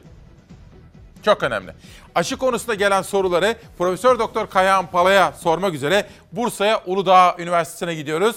Çok 1.24 1.42
önemli. 1.42 1.72
Aşı 2.14 2.36
konusunda 2.36 2.74
gelen 2.74 3.02
soruları 3.02 3.56
Profesör 3.78 4.18
Doktor 4.18 4.46
Kayahan 4.46 4.86
Pala'ya 4.90 5.32
sormak 5.32 5.74
üzere 5.74 6.08
Bursa'ya 6.32 6.82
Uludağ 6.86 7.36
Üniversitesi'ne 7.38 7.94
gidiyoruz. 7.94 8.36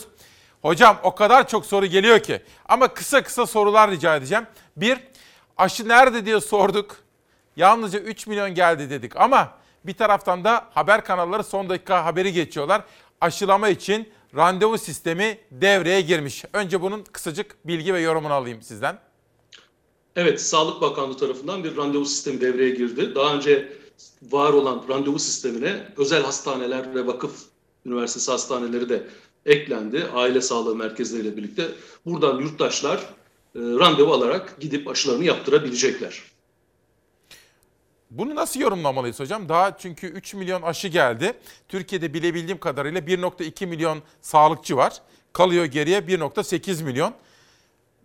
Hocam 0.61 0.97
o 1.03 1.15
kadar 1.15 1.47
çok 1.47 1.65
soru 1.65 1.85
geliyor 1.85 2.19
ki 2.19 2.41
ama 2.69 2.87
kısa 2.87 3.23
kısa 3.23 3.45
sorular 3.45 3.91
rica 3.91 4.15
edeceğim. 4.15 4.47
Bir, 4.77 4.99
aşı 5.57 5.87
nerede 5.87 6.25
diye 6.25 6.41
sorduk. 6.41 6.97
Yalnızca 7.55 7.99
3 7.99 8.27
milyon 8.27 8.49
geldi 8.55 8.89
dedik 8.89 9.17
ama 9.17 9.51
bir 9.83 9.93
taraftan 9.93 10.43
da 10.43 10.65
haber 10.73 11.05
kanalları 11.05 11.43
son 11.43 11.69
dakika 11.69 12.05
haberi 12.05 12.33
geçiyorlar. 12.33 12.81
Aşılama 13.21 13.69
için 13.69 14.13
randevu 14.35 14.77
sistemi 14.77 15.37
devreye 15.51 16.01
girmiş. 16.01 16.45
Önce 16.53 16.81
bunun 16.81 17.03
kısacık 17.03 17.67
bilgi 17.67 17.93
ve 17.93 17.99
yorumunu 17.99 18.33
alayım 18.33 18.61
sizden. 18.61 19.06
Evet, 20.17 20.41
Sağlık 20.41 20.81
Bakanlığı 20.81 21.17
tarafından 21.17 21.63
bir 21.63 21.77
randevu 21.77 22.05
sistemi 22.05 22.41
devreye 22.41 22.69
girdi. 22.69 23.15
Daha 23.15 23.35
önce 23.35 23.73
var 24.21 24.53
olan 24.53 24.85
randevu 24.89 25.19
sistemine 25.19 25.87
özel 25.97 26.23
hastaneler 26.23 26.95
ve 26.95 27.07
vakıf 27.07 27.43
üniversitesi 27.85 28.31
hastaneleri 28.31 28.89
de 28.89 29.07
eklendi. 29.45 30.05
Aile 30.13 30.41
sağlığı 30.41 30.75
merkezleriyle 30.75 31.37
birlikte. 31.37 31.67
Buradan 32.05 32.39
yurttaşlar 32.39 32.97
e, 32.97 33.03
randevu 33.55 34.13
alarak 34.13 34.55
gidip 34.59 34.87
aşılarını 34.87 35.23
yaptırabilecekler. 35.23 36.21
Bunu 38.11 38.35
nasıl 38.35 38.59
yorumlamalıyız 38.59 39.19
hocam? 39.19 39.49
Daha 39.49 39.77
çünkü 39.77 40.07
3 40.07 40.33
milyon 40.33 40.61
aşı 40.61 40.87
geldi. 40.87 41.33
Türkiye'de 41.67 42.13
bilebildiğim 42.13 42.59
kadarıyla 42.59 43.01
1.2 43.01 43.65
milyon 43.65 43.99
sağlıkçı 44.21 44.77
var. 44.77 45.01
Kalıyor 45.33 45.65
geriye 45.65 45.99
1.8 45.99 46.83
milyon. 46.83 47.13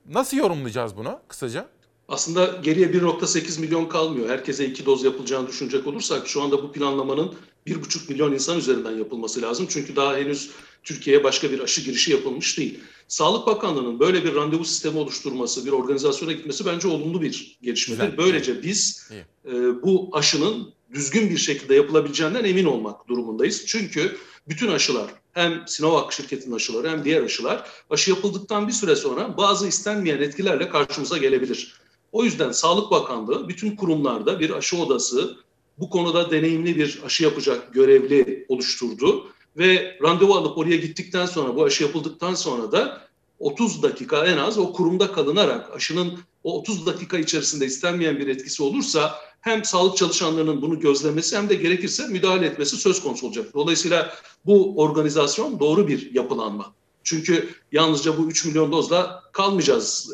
Nasıl 0.09 0.37
yorumlayacağız 0.37 0.97
bunu 0.97 1.21
kısaca? 1.29 1.69
Aslında 2.13 2.61
geriye 2.63 2.87
1.8 2.87 3.61
milyon 3.61 3.89
kalmıyor. 3.89 4.29
Herkese 4.29 4.67
iki 4.67 4.87
doz 4.87 5.05
yapılacağını 5.05 5.49
düşünecek 5.49 5.87
olursak 5.87 6.29
şu 6.29 6.43
anda 6.43 6.63
bu 6.63 6.73
planlamanın 6.73 7.35
1.5 7.67 8.13
milyon 8.13 8.33
insan 8.33 8.59
üzerinden 8.59 8.99
yapılması 8.99 9.43
lazım. 9.43 9.67
Çünkü 9.71 9.97
daha 9.97 10.17
henüz 10.17 10.51
Türkiye'ye 10.83 11.25
başka 11.25 11.51
bir 11.51 11.61
aşı 11.61 11.81
girişi 11.81 12.13
yapılmış 12.13 12.59
değil. 12.59 12.81
Sağlık 13.09 13.47
Bakanlığı'nın 13.47 14.01
böyle 14.01 14.25
bir 14.25 14.35
randevu 14.35 14.65
sistemi 14.65 14.99
oluşturması, 14.99 15.67
bir 15.67 15.73
organizasyona 15.73 16.33
gitmesi 16.33 16.67
bence 16.67 16.89
olumlu 16.89 17.23
bir 17.23 17.59
gelişmedir. 17.63 18.03
Güzel. 18.03 18.19
Böylece 18.19 18.63
biz 18.63 19.11
e, 19.47 19.53
bu 19.83 20.11
aşının 20.13 20.73
düzgün 20.95 21.31
bir 21.31 21.39
şekilde 21.39 21.75
yapılabileceğinden 21.75 22.45
emin 22.45 22.65
olmak 22.65 23.09
durumundayız. 23.09 23.67
Çünkü 23.67 24.17
bütün 24.49 24.69
aşılar 24.69 25.11
hem 25.33 25.63
Sinovac 25.67 26.15
şirketinin 26.15 26.55
aşıları 26.55 26.91
hem 26.91 27.05
diğer 27.05 27.23
aşılar 27.23 27.71
aşı 27.91 28.11
yapıldıktan 28.11 28.69
bir 28.69 28.73
süre 28.73 28.97
sonra 28.97 29.37
bazı 29.37 29.69
istenmeyen 29.69 30.19
etkilerle 30.19 30.69
karşımıza 30.69 31.19
gelebilir. 31.19 31.82
O 32.13 32.25
yüzden 32.25 32.53
Sağlık 32.53 32.91
Bakanlığı 32.91 33.49
bütün 33.49 33.77
kurumlarda 33.77 34.41
bir 34.41 34.51
aşı 34.51 34.77
odası, 34.77 35.37
bu 35.79 35.91
konuda 35.91 36.31
deneyimli 36.31 36.77
bir 36.77 37.01
aşı 37.05 37.25
yapacak 37.25 37.75
görevli 37.75 38.47
oluşturdu. 38.49 39.27
Ve 39.57 39.99
randevu 40.03 40.35
alıp 40.35 40.59
oraya 40.59 40.77
gittikten 40.77 41.27
sonra, 41.27 41.57
bu 41.57 41.65
aşı 41.65 41.83
yapıldıktan 41.83 42.35
sonra 42.35 42.73
da 42.73 43.01
30 43.39 43.83
dakika 43.83 44.27
en 44.27 44.39
az 44.39 44.59
o 44.59 44.73
kurumda 44.73 45.13
kalınarak 45.13 45.77
aşının 45.77 46.19
o 46.45 46.59
30 46.59 46.87
dakika 46.87 47.19
içerisinde 47.19 47.67
istenmeyen 47.67 48.19
bir 48.19 48.27
etkisi 48.27 48.63
olursa 48.63 49.15
hem 49.41 49.65
sağlık 49.65 49.97
çalışanlarının 49.97 50.63
bunu 50.63 50.81
gözlemesi 50.81 51.37
hem 51.37 51.49
de 51.49 51.55
gerekirse 51.55 52.07
müdahale 52.07 52.47
etmesi 52.47 52.77
söz 52.77 53.03
konusu 53.03 53.27
olacak. 53.27 53.55
Dolayısıyla 53.55 54.15
bu 54.47 54.81
organizasyon 54.81 55.61
doğru 55.61 55.89
bir 55.89 56.15
yapılanma. 56.15 56.73
Çünkü 57.05 57.55
yalnızca 57.73 58.19
bu 58.19 58.29
3 58.29 58.45
milyon 58.45 58.73
dozla 58.73 59.23
kalmayacağız 59.33 60.13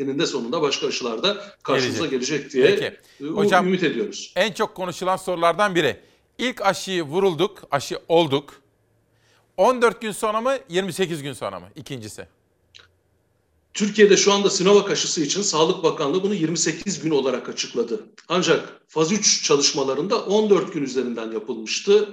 eninde 0.00 0.26
sonunda 0.26 0.62
başka 0.62 0.86
aşılarda 0.86 1.44
karşımıza 1.62 2.06
gelecek, 2.06 2.52
diye 2.52 2.66
Peki. 2.66 2.96
e, 3.24 3.28
Hocam, 3.28 3.66
ümit 3.66 3.82
ediyoruz. 3.82 4.32
En 4.36 4.52
çok 4.52 4.74
konuşulan 4.74 5.16
sorulardan 5.16 5.74
biri. 5.74 6.00
İlk 6.38 6.62
aşıyı 6.62 7.02
vurulduk, 7.02 7.62
aşı 7.70 7.98
olduk. 8.08 8.62
14 9.56 10.00
gün 10.00 10.12
sonra 10.12 10.40
mı, 10.40 10.58
28 10.68 11.22
gün 11.22 11.32
sonra 11.32 11.60
mı? 11.60 11.66
İkincisi. 11.76 12.26
Türkiye'de 13.74 14.16
şu 14.16 14.32
anda 14.32 14.50
Sinovac 14.50 14.90
aşısı 14.90 15.20
için 15.20 15.42
Sağlık 15.42 15.84
Bakanlığı 15.84 16.22
bunu 16.22 16.34
28 16.34 17.00
gün 17.02 17.10
olarak 17.10 17.48
açıkladı. 17.48 18.04
Ancak 18.28 18.80
faz 18.88 19.12
3 19.12 19.44
çalışmalarında 19.44 20.24
14 20.24 20.72
gün 20.72 20.82
üzerinden 20.82 21.32
yapılmıştı. 21.32 22.08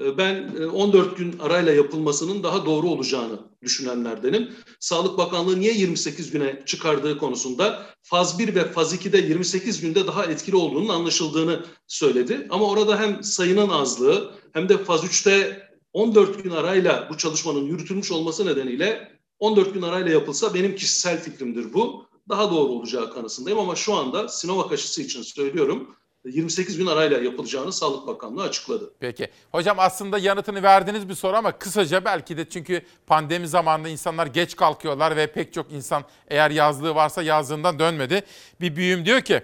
Ee, 0.00 0.18
Ben 0.18 0.54
e, 0.60 0.66
14 0.66 1.16
gün 1.16 1.38
arayla 1.38 1.72
yapılmasının 1.72 2.42
daha 2.42 2.66
doğru 2.66 2.88
olacağını 2.88 3.38
düşünenlerdenim. 3.62 4.50
Sağlık 4.80 5.18
Bakanlığı 5.18 5.60
niye 5.60 5.72
28 5.72 6.30
güne 6.30 6.62
çıkardığı 6.66 7.18
konusunda 7.18 7.86
faz 8.02 8.38
1 8.38 8.54
ve 8.54 8.72
faz 8.72 8.94
2'de 8.94 9.18
28 9.18 9.80
günde 9.80 10.06
daha 10.06 10.24
etkili 10.24 10.56
olduğunun 10.56 10.88
anlaşıldığını 10.88 11.64
söyledi. 11.86 12.46
Ama 12.50 12.70
orada 12.70 13.00
hem 13.00 13.24
sayının 13.24 13.68
azlığı 13.68 14.34
hem 14.52 14.68
de 14.68 14.78
faz 14.78 15.04
3'te 15.04 15.66
14 15.92 16.44
gün 16.44 16.50
arayla 16.50 17.08
bu 17.10 17.16
çalışmanın 17.16 17.64
yürütülmüş 17.64 18.12
olması 18.12 18.46
nedeniyle 18.46 19.16
14 19.38 19.74
gün 19.74 19.82
arayla 19.82 20.12
yapılsa 20.12 20.54
benim 20.54 20.76
kişisel 20.76 21.22
fikrimdir 21.22 21.72
bu. 21.72 22.06
Daha 22.28 22.50
doğru 22.50 22.72
olacağı 22.72 23.14
kanısındayım 23.14 23.58
ama 23.58 23.76
şu 23.76 23.94
anda 23.94 24.28
Sinovac 24.28 24.72
aşısı 24.72 25.02
için 25.02 25.22
söylüyorum 25.22 25.96
28 26.30 26.78
gün 26.78 26.86
arayla 26.86 27.18
yapılacağını 27.18 27.72
Sağlık 27.72 28.06
Bakanlığı 28.06 28.42
açıkladı. 28.42 28.92
Peki. 29.00 29.30
Hocam 29.52 29.76
aslında 29.80 30.18
yanıtını 30.18 30.62
verdiğiniz 30.62 31.08
bir 31.08 31.14
soru 31.14 31.36
ama 31.36 31.52
kısaca 31.52 32.04
belki 32.04 32.36
de 32.36 32.48
çünkü 32.48 32.82
pandemi 33.06 33.48
zamanında 33.48 33.88
insanlar 33.88 34.26
geç 34.26 34.56
kalkıyorlar 34.56 35.16
ve 35.16 35.26
pek 35.26 35.52
çok 35.52 35.72
insan 35.72 36.04
eğer 36.28 36.50
yazlığı 36.50 36.94
varsa 36.94 37.22
yazlığından 37.22 37.78
dönmedi. 37.78 38.22
Bir 38.60 38.76
büyüğüm 38.76 39.04
diyor 39.04 39.20
ki 39.20 39.42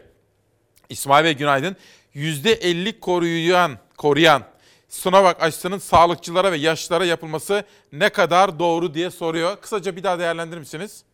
İsmail 0.89 1.25
Bey 1.25 1.37
günaydın. 1.37 1.77
%50 2.15 3.01
koruyan, 3.01 3.79
koruyan 3.97 4.43
Sinovac 4.89 5.37
aşısının 5.41 5.79
sağlıkçılara 5.79 6.53
ve 6.53 6.57
yaşlılara 6.57 7.05
yapılması 7.05 7.65
ne 7.93 8.09
kadar 8.09 8.59
doğru 8.59 8.95
diye 8.95 9.11
soruyor. 9.11 9.57
Kısaca 9.57 9.97
bir 9.97 10.03
daha 10.03 10.19
değerlendirir 10.19 10.59
misiniz? 10.59 11.05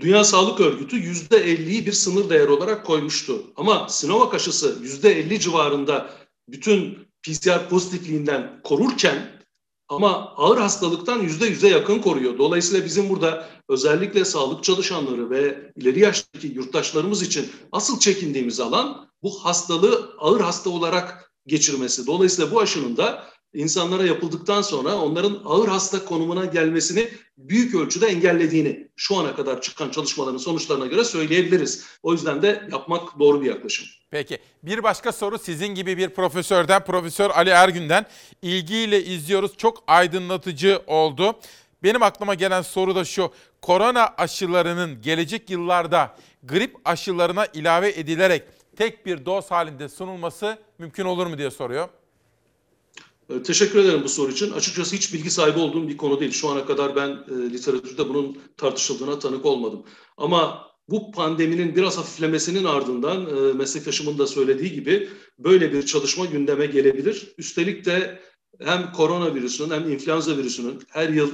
Dünya 0.00 0.24
Sağlık 0.24 0.60
Örgütü 0.60 0.96
%50'yi 0.96 1.86
bir 1.86 1.92
sınır 1.92 2.30
değer 2.30 2.48
olarak 2.48 2.86
koymuştu. 2.86 3.42
Ama 3.56 3.88
Sinovac 3.88 4.34
aşısı 4.34 4.78
%50 4.82 5.40
civarında 5.40 6.10
bütün 6.48 6.98
PCR 7.22 7.68
pozitifliğinden 7.68 8.60
korurken 8.64 9.42
ama 9.88 10.32
ağır 10.36 10.58
hastalıktan 10.58 11.22
%100'e 11.22 11.68
yakın 11.68 11.98
koruyor. 11.98 12.38
Dolayısıyla 12.38 12.84
bizim 12.84 13.08
burada 13.08 13.48
özellikle 13.68 14.24
sağlık 14.24 14.64
çalışanları 14.64 15.30
ve 15.30 15.72
ileri 15.76 16.00
yaştaki 16.00 16.46
yurttaşlarımız 16.46 17.22
için 17.22 17.50
asıl 17.72 17.98
çekindiğimiz 17.98 18.60
alan 18.60 19.08
bu 19.22 19.44
hastalığı 19.44 20.14
ağır 20.18 20.40
hasta 20.40 20.70
olarak 20.70 21.32
geçirmesi. 21.46 22.06
Dolayısıyla 22.06 22.50
bu 22.50 22.60
aşının 22.60 22.96
da 22.96 23.26
insanlara 23.56 24.04
yapıldıktan 24.04 24.62
sonra 24.62 24.96
onların 24.96 25.40
ağır 25.44 25.68
hasta 25.68 26.04
konumuna 26.04 26.44
gelmesini 26.44 27.08
büyük 27.38 27.74
ölçüde 27.74 28.06
engellediğini 28.06 28.88
şu 28.96 29.16
ana 29.16 29.36
kadar 29.36 29.60
çıkan 29.60 29.90
çalışmaların 29.90 30.38
sonuçlarına 30.38 30.86
göre 30.86 31.04
söyleyebiliriz. 31.04 31.84
O 32.02 32.12
yüzden 32.12 32.42
de 32.42 32.68
yapmak 32.72 33.18
doğru 33.18 33.40
bir 33.40 33.46
yaklaşım. 33.46 33.86
Peki 34.10 34.38
bir 34.62 34.82
başka 34.82 35.12
soru 35.12 35.38
sizin 35.38 35.66
gibi 35.66 35.98
bir 35.98 36.08
profesörden, 36.08 36.84
Profesör 36.84 37.30
Ali 37.30 37.50
Ergün'den 37.50 38.06
ilgiyle 38.42 39.04
izliyoruz. 39.04 39.56
Çok 39.56 39.84
aydınlatıcı 39.86 40.82
oldu. 40.86 41.36
Benim 41.82 42.02
aklıma 42.02 42.34
gelen 42.34 42.62
soru 42.62 42.94
da 42.94 43.04
şu. 43.04 43.30
Korona 43.62 44.14
aşılarının 44.18 45.02
gelecek 45.02 45.50
yıllarda 45.50 46.16
grip 46.42 46.76
aşılarına 46.84 47.46
ilave 47.46 47.88
edilerek 47.88 48.42
tek 48.76 49.06
bir 49.06 49.26
doz 49.26 49.50
halinde 49.50 49.88
sunulması 49.88 50.58
mümkün 50.78 51.04
olur 51.04 51.26
mu 51.26 51.38
diye 51.38 51.50
soruyor. 51.50 51.88
Ee, 53.30 53.42
Teşekkür 53.42 53.78
ederim 53.78 54.00
bu 54.04 54.08
soru 54.08 54.32
için. 54.32 54.50
Açıkçası 54.50 54.96
hiç 54.96 55.14
bilgi 55.14 55.30
sahibi 55.30 55.58
olduğum 55.58 55.88
bir 55.88 55.96
konu 55.96 56.20
değil. 56.20 56.32
Şu 56.32 56.48
ana 56.48 56.66
kadar 56.66 56.96
ben 56.96 57.08
e, 57.08 57.50
literatürde 57.50 58.08
bunun 58.08 58.38
tartışıldığına 58.56 59.18
tanık 59.18 59.46
olmadım. 59.46 59.84
Ama 60.16 60.66
bu 60.88 61.12
pandeminin 61.12 61.76
biraz 61.76 61.98
hafiflemesinin 61.98 62.64
ardından 62.64 63.26
e, 63.26 63.52
meslektaşımın 63.52 64.18
da 64.18 64.26
söylediği 64.26 64.72
gibi 64.72 65.08
böyle 65.38 65.72
bir 65.72 65.86
çalışma 65.86 66.24
gündeme 66.24 66.66
gelebilir. 66.66 67.34
Üstelik 67.38 67.84
de 67.84 68.20
hem 68.60 68.92
koronavirüsünün 68.92 69.70
hem 69.70 69.90
influenza 69.90 70.36
virüsünün 70.36 70.82
her 70.88 71.08
yıl 71.08 71.30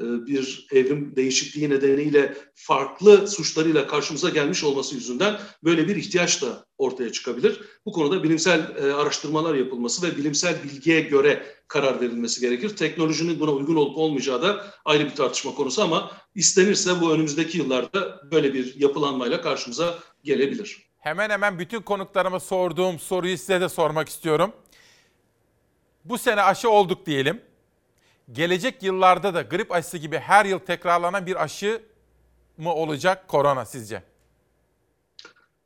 bir 0.00 0.66
evrim 0.72 1.16
değişikliği 1.16 1.70
nedeniyle 1.70 2.34
farklı 2.54 3.28
suçlarıyla 3.28 3.86
karşımıza 3.86 4.28
gelmiş 4.28 4.64
olması 4.64 4.94
yüzünden 4.94 5.38
böyle 5.64 5.88
bir 5.88 5.96
ihtiyaç 5.96 6.42
da 6.42 6.66
ortaya 6.78 7.12
çıkabilir. 7.12 7.60
Bu 7.86 7.92
konuda 7.92 8.22
bilimsel 8.22 8.76
e, 8.76 8.92
araştırmalar 8.92 9.54
yapılması 9.54 10.06
ve 10.06 10.16
bilimsel 10.16 10.62
bilgiye 10.64 11.00
göre 11.00 11.46
karar 11.68 12.00
verilmesi 12.00 12.40
gerekir. 12.40 12.76
Teknolojinin 12.76 13.40
buna 13.40 13.50
uygun 13.50 13.76
olup 13.76 13.96
olmayacağı 13.96 14.42
da 14.42 14.66
ayrı 14.84 15.04
bir 15.04 15.14
tartışma 15.14 15.54
konusu 15.54 15.82
ama 15.82 16.10
istenirse 16.34 17.00
bu 17.00 17.12
önümüzdeki 17.12 17.58
yıllarda 17.58 18.20
böyle 18.30 18.54
bir 18.54 18.80
yapılanmayla 18.80 19.42
karşımıza 19.42 19.98
gelebilir. 20.24 20.92
Hemen 20.98 21.30
hemen 21.30 21.58
bütün 21.58 21.82
konuklarıma 21.82 22.40
sorduğum 22.40 22.98
soruyu 22.98 23.38
size 23.38 23.60
de 23.60 23.68
sormak 23.68 24.08
istiyorum. 24.08 24.52
Bu 26.04 26.18
sene 26.18 26.42
aşı 26.42 26.70
olduk 26.70 27.06
diyelim. 27.06 27.51
Gelecek 28.32 28.82
yıllarda 28.82 29.34
da 29.34 29.42
grip 29.42 29.72
aşısı 29.72 29.98
gibi 29.98 30.18
her 30.18 30.44
yıl 30.44 30.58
tekrarlanan 30.58 31.26
bir 31.26 31.42
aşı 31.42 31.82
mı 32.58 32.74
olacak 32.74 33.28
korona 33.28 33.64
sizce? 33.64 34.02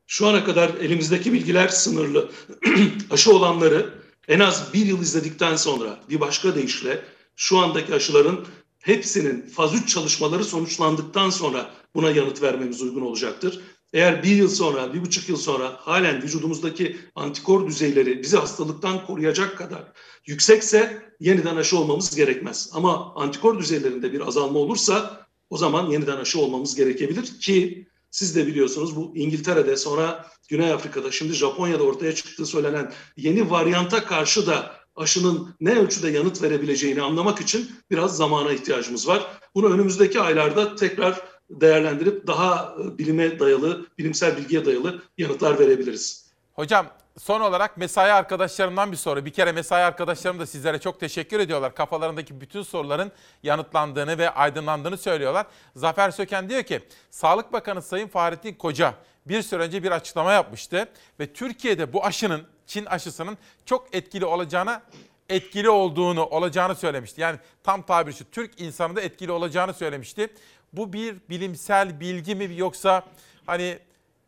Şu 0.07 0.27
ana 0.27 0.45
kadar 0.45 0.69
elimizdeki 0.69 1.33
bilgiler 1.33 1.69
sınırlı. 1.69 2.31
Aşı 3.11 3.37
olanları 3.37 3.95
en 4.29 4.41
az 4.41 4.75
bir 4.75 4.87
yıl 4.87 5.03
izledikten 5.03 5.57
sonra 5.57 5.99
bir 6.11 6.21
başka 6.21 6.55
deyişle 6.55 7.05
şu 7.37 7.59
andaki 7.59 7.95
aşıların 7.95 8.47
hepsinin 8.81 9.49
faz 9.49 9.75
3 9.75 9.89
çalışmaları 9.89 10.45
sonuçlandıktan 10.45 11.31
sonra 11.31 11.71
buna 11.95 12.11
yanıt 12.11 12.43
vermemiz 12.43 12.83
uygun 12.83 13.03
olacaktır. 13.03 13.61
Eğer 13.97 14.23
bir 14.23 14.37
yıl 14.37 14.49
sonra, 14.49 14.95
bir 14.95 15.01
buçuk 15.01 15.29
yıl 15.29 15.37
sonra 15.37 15.77
halen 15.81 16.23
vücudumuzdaki 16.23 16.97
antikor 17.15 17.67
düzeyleri 17.67 18.23
bizi 18.23 18.37
hastalıktan 18.37 19.07
koruyacak 19.07 19.59
kadar 19.59 19.93
yüksekse 20.27 21.03
yeniden 21.21 21.57
aşı 21.57 21.79
olmamız 21.79 22.17
gerekmez. 22.17 22.71
Ama 22.73 23.15
antikor 23.15 23.59
düzeylerinde 23.59 24.13
bir 24.13 24.21
azalma 24.21 24.59
olursa 24.59 25.27
o 25.51 25.57
zaman 25.57 25.91
yeniden 25.91 26.17
aşı 26.17 26.41
olmamız 26.41 26.75
gerekebilir 26.75 27.41
ki 27.41 27.87
siz 28.11 28.37
de 28.37 28.47
biliyorsunuz 28.47 28.97
bu 28.97 29.13
İngiltere'de 29.15 29.77
sonra 29.77 30.27
Güney 30.49 30.73
Afrika'da 30.73 31.11
şimdi 31.11 31.33
Japonya'da 31.33 31.83
ortaya 31.83 32.15
çıktığı 32.15 32.47
söylenen 32.47 32.93
yeni 33.17 33.51
varyanta 33.51 34.05
karşı 34.05 34.47
da 34.47 34.77
aşının 34.97 35.55
ne 35.61 35.79
ölçüde 35.79 36.11
yanıt 36.11 36.43
verebileceğini 36.43 37.03
anlamak 37.03 37.41
için 37.41 37.71
biraz 37.91 38.17
zamana 38.17 38.53
ihtiyacımız 38.53 39.09
var. 39.09 39.27
Bunu 39.55 39.75
önümüzdeki 39.75 40.21
aylarda 40.21 40.77
tekrar 40.77 41.36
değerlendirip 41.51 42.27
daha 42.27 42.75
e, 42.81 42.99
bilime 42.99 43.39
dayalı, 43.39 43.87
bilimsel 43.99 44.37
bilgiye 44.37 44.65
dayalı 44.65 45.03
yanıtlar 45.19 45.59
verebiliriz. 45.59 46.27
Hocam 46.53 46.87
son 47.19 47.41
olarak 47.41 47.77
mesai 47.77 48.13
arkadaşlarımdan 48.13 48.93
bir 48.93 48.97
soru. 48.97 49.25
Bir 49.25 49.31
kere 49.31 49.53
mesai 49.53 49.85
arkadaşlarım 49.85 50.39
da 50.39 50.47
sizlere 50.47 50.79
çok 50.79 51.01
teşekkür 51.01 51.41
ediyorlar. 51.41 51.75
Kafalarındaki 51.75 52.41
bütün 52.41 52.63
soruların 52.63 53.13
yanıtlandığını 53.43 54.19
ve 54.19 54.31
aydınlandığını 54.31 54.99
söylüyorlar. 54.99 55.47
Zafer 55.77 56.11
Söken 56.11 56.49
diyor 56.49 56.63
ki, 56.63 56.81
Sağlık 57.11 57.53
Bakanı 57.53 57.83
Sayın 57.83 58.09
Fahrettin 58.09 58.55
Koca 58.55 58.95
bir 59.27 59.43
süre 59.43 59.63
önce 59.63 59.83
bir 59.83 59.91
açıklama 59.91 60.33
yapmıştı. 60.33 60.89
Ve 61.21 61.33
Türkiye'de 61.33 61.93
bu 61.93 62.05
aşının, 62.05 62.43
Çin 62.67 62.85
aşısının 62.85 63.39
çok 63.65 63.95
etkili 63.95 64.25
olacağına 64.25 64.83
etkili 65.29 65.71
olduğunu, 65.71 66.25
olacağını 66.25 66.75
söylemişti. 66.75 67.21
Yani 67.21 67.39
tam 67.63 67.83
tabiri 67.83 68.15
şu, 68.15 68.31
Türk 68.31 68.61
insanı 68.61 68.97
da 68.97 69.01
etkili 69.01 69.33
olacağını 69.33 69.75
söylemişti. 69.75 70.29
Bu 70.77 70.93
bir 70.93 71.17
bilimsel 71.31 72.01
bilgi 72.01 72.35
mi 72.35 72.51
yoksa 72.57 73.07
hani 73.47 73.79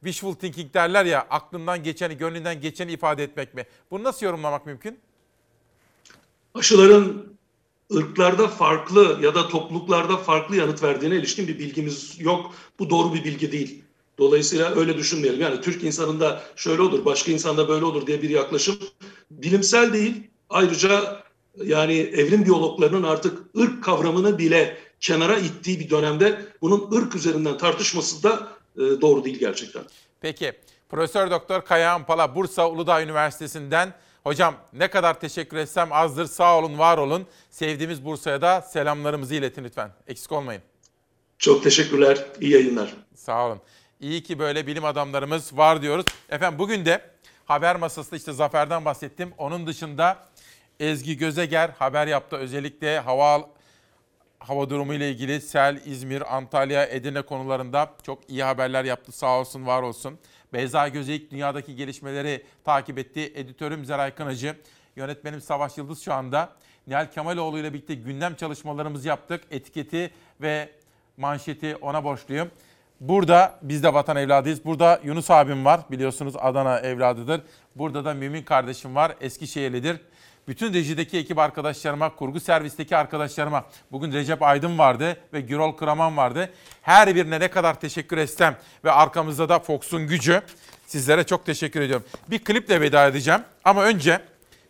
wishful 0.04 0.34
thinking 0.34 0.74
derler 0.74 1.04
ya 1.04 1.26
aklından 1.30 1.82
geçeni, 1.82 2.16
gönlünden 2.16 2.60
geçeni 2.60 2.92
ifade 2.92 3.24
etmek 3.24 3.54
mi? 3.54 3.66
Bunu 3.90 4.04
nasıl 4.04 4.26
yorumlamak 4.26 4.66
mümkün? 4.66 4.98
Aşıların 6.54 7.26
ırklarda 7.94 8.48
farklı 8.48 9.18
ya 9.22 9.34
da 9.34 9.48
topluluklarda 9.48 10.16
farklı 10.16 10.56
yanıt 10.56 10.82
verdiğine 10.82 11.16
ilişkin 11.16 11.48
bir 11.48 11.58
bilgimiz 11.58 12.20
yok. 12.20 12.54
Bu 12.78 12.90
doğru 12.90 13.14
bir 13.14 13.24
bilgi 13.24 13.52
değil. 13.52 13.82
Dolayısıyla 14.18 14.74
öyle 14.74 14.96
düşünmeyelim. 14.96 15.40
Yani 15.40 15.60
Türk 15.60 15.84
insanında 15.84 16.42
şöyle 16.56 16.82
olur, 16.82 17.04
başka 17.04 17.32
insanda 17.32 17.68
böyle 17.68 17.84
olur 17.84 18.06
diye 18.06 18.22
bir 18.22 18.30
yaklaşım 18.30 18.78
bilimsel 19.30 19.92
değil. 19.92 20.30
Ayrıca 20.50 21.22
yani 21.64 21.94
evrim 21.94 22.44
biyologlarının 22.44 23.02
artık 23.02 23.38
ırk 23.56 23.84
kavramını 23.84 24.38
bile 24.38 24.87
kenara 25.00 25.38
ittiği 25.38 25.80
bir 25.80 25.90
dönemde 25.90 26.46
bunun 26.62 26.96
ırk 26.96 27.14
üzerinden 27.14 27.58
tartışması 27.58 28.22
da 28.22 28.48
e, 28.76 28.80
doğru 28.80 29.24
değil 29.24 29.38
gerçekten. 29.38 29.82
Peki. 30.20 30.52
Profesör 30.88 31.30
Doktor 31.30 31.64
Kayahan 31.64 32.06
Pala 32.06 32.34
Bursa 32.34 32.70
Uludağ 32.70 33.02
Üniversitesi'nden 33.02 33.94
hocam 34.22 34.54
ne 34.72 34.90
kadar 34.90 35.20
teşekkür 35.20 35.56
etsem 35.56 35.92
azdır. 35.92 36.26
Sağ 36.26 36.58
olun, 36.58 36.78
var 36.78 36.98
olun. 36.98 37.26
Sevdiğimiz 37.50 38.04
Bursa'ya 38.04 38.42
da 38.42 38.62
selamlarımızı 38.62 39.34
iletin 39.34 39.64
lütfen. 39.64 39.90
Eksik 40.06 40.32
olmayın. 40.32 40.62
Çok 41.38 41.62
teşekkürler. 41.62 42.26
İyi 42.40 42.52
yayınlar. 42.52 42.94
Sağ 43.14 43.46
olun. 43.46 43.60
İyi 44.00 44.22
ki 44.22 44.38
böyle 44.38 44.66
bilim 44.66 44.84
adamlarımız 44.84 45.56
var 45.56 45.82
diyoruz. 45.82 46.04
Efendim 46.28 46.58
bugün 46.58 46.84
de 46.84 47.00
haber 47.44 47.76
masasında 47.76 48.16
işte 48.16 48.32
Zafer'den 48.32 48.84
bahsettim. 48.84 49.32
Onun 49.38 49.66
dışında 49.66 50.28
Ezgi 50.80 51.16
Gözeger 51.16 51.70
haber 51.78 52.06
yaptı. 52.06 52.36
Özellikle 52.36 52.98
hava 53.00 53.50
hava 54.38 54.70
durumu 54.70 54.94
ile 54.94 55.10
ilgili 55.10 55.40
sel, 55.40 55.80
İzmir, 55.86 56.36
Antalya, 56.36 56.86
Edirne 56.86 57.22
konularında 57.22 57.90
çok 58.02 58.30
iyi 58.30 58.42
haberler 58.44 58.84
yaptı. 58.84 59.12
Sağ 59.12 59.40
olsun, 59.40 59.66
var 59.66 59.82
olsun. 59.82 60.18
Beyza 60.52 60.88
Gözeyik 60.88 61.30
dünyadaki 61.30 61.76
gelişmeleri 61.76 62.44
takip 62.64 62.98
etti. 62.98 63.32
Editörüm 63.34 63.84
Zeray 63.84 64.14
Kınacı, 64.14 64.56
yönetmenim 64.96 65.40
Savaş 65.40 65.78
Yıldız 65.78 66.02
şu 66.02 66.14
anda. 66.14 66.48
Nihal 66.86 67.06
Kemaloğlu 67.06 67.58
ile 67.58 67.72
birlikte 67.72 67.94
gündem 67.94 68.34
çalışmalarımızı 68.34 69.08
yaptık. 69.08 69.44
Etiketi 69.50 70.10
ve 70.40 70.68
manşeti 71.16 71.76
ona 71.76 72.04
borçluyum. 72.04 72.50
Burada 73.00 73.58
biz 73.62 73.82
de 73.82 73.94
vatan 73.94 74.16
evladıyız. 74.16 74.64
Burada 74.64 75.00
Yunus 75.04 75.30
abim 75.30 75.64
var 75.64 75.80
biliyorsunuz 75.90 76.34
Adana 76.38 76.78
evladıdır. 76.78 77.40
Burada 77.76 78.04
da 78.04 78.14
Mümin 78.14 78.42
kardeşim 78.42 78.94
var 78.94 79.14
Eskişehirlidir. 79.20 80.00
Bütün 80.48 80.74
rejideki 80.74 81.18
ekip 81.18 81.38
arkadaşlarıma, 81.38 82.16
kurgu 82.16 82.40
servisteki 82.40 82.96
arkadaşlarıma, 82.96 83.64
bugün 83.92 84.12
Recep 84.12 84.42
Aydın 84.42 84.78
vardı 84.78 85.16
ve 85.32 85.40
Gürol 85.40 85.76
Kraman 85.76 86.16
vardı. 86.16 86.50
Her 86.82 87.14
birine 87.14 87.40
ne 87.40 87.48
kadar 87.48 87.80
teşekkür 87.80 88.18
etsem 88.18 88.56
ve 88.84 88.92
arkamızda 88.92 89.48
da 89.48 89.58
Fox'un 89.58 90.06
gücü. 90.06 90.42
Sizlere 90.86 91.24
çok 91.24 91.46
teşekkür 91.46 91.80
ediyorum. 91.80 92.06
Bir 92.30 92.44
kliple 92.44 92.80
veda 92.80 93.06
edeceğim 93.06 93.40
ama 93.64 93.84
önce 93.84 94.20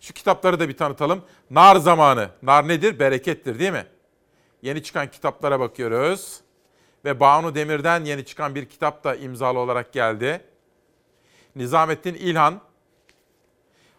şu 0.01 0.15
kitapları 0.15 0.61
da 0.61 0.69
bir 0.69 0.77
tanıtalım. 0.77 1.25
Nar 1.51 1.77
zamanı. 1.77 2.29
Nar 2.43 2.69
nedir? 2.69 2.99
Berekettir 2.99 3.59
değil 3.59 3.73
mi? 3.73 3.87
Yeni 4.63 4.83
çıkan 4.83 5.11
kitaplara 5.11 5.61
bakıyoruz. 5.61 6.41
Ve 7.05 7.21
Banu 7.21 7.55
Demir'den 7.55 8.05
yeni 8.05 8.25
çıkan 8.25 8.55
bir 8.55 8.65
kitap 8.65 9.05
da 9.05 9.15
imzalı 9.15 9.59
olarak 9.59 9.93
geldi. 9.93 10.41
Nizamettin 11.57 12.15
İlhan, 12.15 12.61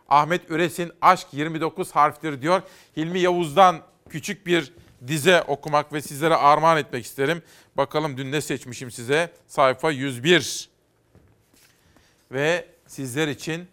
Ahmet 0.10 0.52
Üres'in 0.52 0.92
Aşk 1.02 1.28
29 1.32 1.92
harftir 1.92 2.42
diyor. 2.42 2.62
Hilmi 2.98 3.20
Yavuz'dan 3.20 3.82
küçük 4.10 4.46
bir 4.46 4.74
dize 5.08 5.42
okumak 5.42 5.94
ve 5.94 6.02
sizlere 6.02 6.36
armağan 6.36 6.78
etmek 6.78 7.06
isterim. 7.06 7.44
Bakalım 7.78 8.18
dün 8.18 8.32
ne 8.32 8.42
seçmişim 8.42 8.92
size? 8.92 9.34
Sayfa 9.48 9.92
101. 9.92 10.70
Ve 12.32 12.66
sizler 12.88 13.28
için 13.28 13.68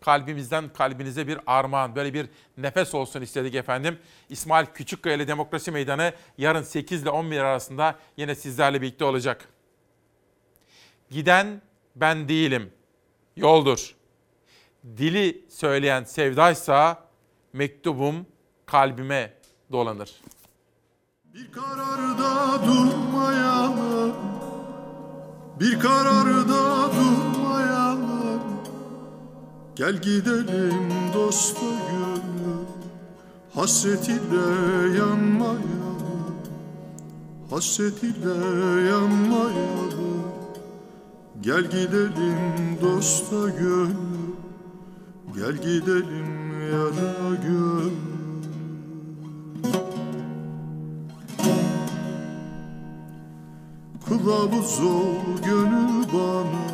kalbimizden 0.00 0.68
kalbinize 0.68 1.26
bir 1.26 1.38
armağan, 1.46 1.96
böyle 1.96 2.14
bir 2.14 2.26
nefes 2.58 2.94
olsun 2.94 3.22
istedik 3.22 3.54
efendim. 3.54 3.98
İsmail 4.28 4.66
Küçükkaya 4.66 5.16
ile 5.16 5.28
Demokrasi 5.28 5.70
Meydanı 5.70 6.12
yarın 6.38 6.62
8 6.62 7.02
ile 7.02 7.10
11 7.10 7.38
arasında 7.38 7.98
yine 8.16 8.34
sizlerle 8.34 8.82
birlikte 8.82 9.04
olacak. 9.04 9.48
Giden 11.10 11.62
ben 11.96 12.28
değilim, 12.28 12.72
yoldur. 13.36 13.94
Dili 14.84 15.44
söyleyen 15.48 16.04
sevdaysa 16.04 17.04
mektubum 17.52 18.26
kalbime 18.66 19.34
dolanır. 19.72 20.10
Bir 21.34 21.52
kararda 21.52 22.60
durmayalım, 22.66 24.14
bir 25.60 25.80
kararda 25.80 26.90
durmayalım. 26.92 28.42
Gel 29.76 30.02
gidelim 30.02 30.90
dosta 31.14 31.66
gönül, 31.90 32.66
hasret 33.54 34.08
ile 34.08 34.98
yanmayalım, 34.98 36.36
hasret 37.50 38.02
ile 38.02 38.34
yanmayalım. 38.88 40.22
Gel 41.40 41.62
gidelim 41.62 42.78
dosta 42.82 43.48
gönül, 43.48 44.11
gel 45.34 45.52
gidelim 45.52 46.70
yara 46.72 47.34
gönül. 47.42 47.92
Kılavuz 54.08 54.80
ol 54.80 55.44
gönül 55.44 56.04
bana. 56.12 56.66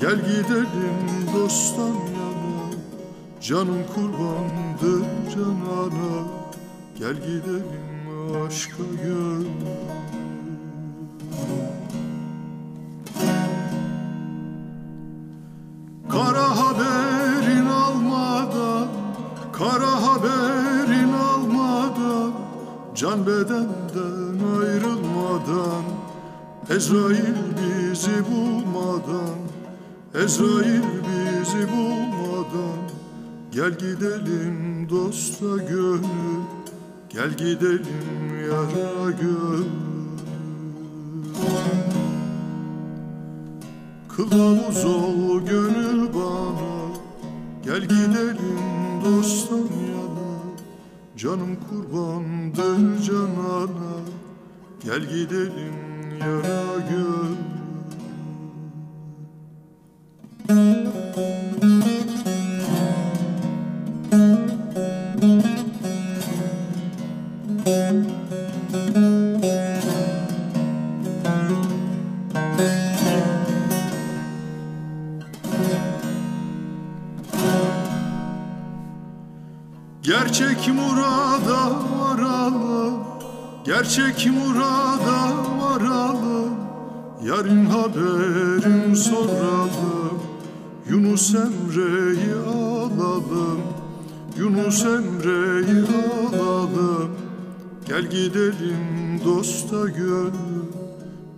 Gel 0.00 0.16
gidelim 0.16 1.26
dosttan 1.34 1.86
yana. 1.86 2.70
Canım 3.40 3.78
kurbandır 3.94 5.06
canana. 5.34 6.24
Gel 6.98 7.14
gidelim 7.14 8.44
aşka 8.46 8.82
gönül 9.02 9.46
Can 22.96 23.26
bedenden 23.26 24.58
ayrılmadan 24.60 25.84
Ezrail 26.70 27.36
bizi 27.56 28.24
bulmadan 28.30 29.38
Ezrail 30.24 30.82
bizi 30.82 31.68
bulmadan. 31.72 32.78
Gel 33.52 33.70
gidelim 33.70 34.88
dosta 34.90 35.56
gönül 35.68 36.42
Gel 37.08 37.30
gidelim 37.30 38.46
yara 38.50 39.10
gönül 39.10 39.64
Kılavuz 44.16 44.84
ol 44.84 45.40
gönül 45.40 46.14
bana 46.14 46.94
Gel 47.64 47.80
gidelim 47.80 48.60
dosttan 49.04 49.56
yana 49.58 50.05
Canım 51.16 51.56
kurbandır 51.70 53.02
canana 53.02 54.00
Gel 54.84 55.00
gidelim 55.00 55.74
yara 56.20 56.78
gönül 56.90 57.36
Gerçek 80.06 80.68
murada 80.68 81.70
varalım. 81.98 82.94
Gerçek 83.64 84.26
murada 84.26 85.34
varalım. 85.60 86.54
Yarın 87.24 87.66
haberin 87.66 88.94
soralım. 88.94 90.22
Yunus 90.90 91.34
Emre'yi 91.34 92.34
alalım. 92.34 93.60
Yunus 94.38 94.84
Emre'yi 94.84 95.84
alalım. 96.32 97.10
Gel 97.88 98.02
gidelim 98.02 99.20
dosta 99.24 99.88
gönül 99.88 100.66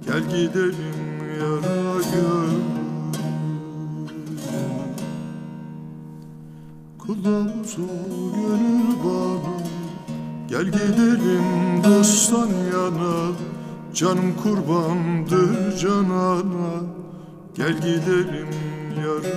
Gel 0.06 0.22
gidelim 0.22 1.18
yara 1.40 2.02
gönül 2.12 2.57
Kılavuz 7.08 7.78
ol 7.78 8.32
gönül 8.34 8.96
bana 9.04 9.56
Gel 10.48 10.64
gidelim 10.64 11.84
dosttan 11.84 12.48
yana. 12.48 13.32
Canım 13.94 14.34
kurbandır 14.42 15.78
canana. 15.78 16.82
Gel 17.56 17.72
gidelim 17.72 18.48
yar 18.96 19.32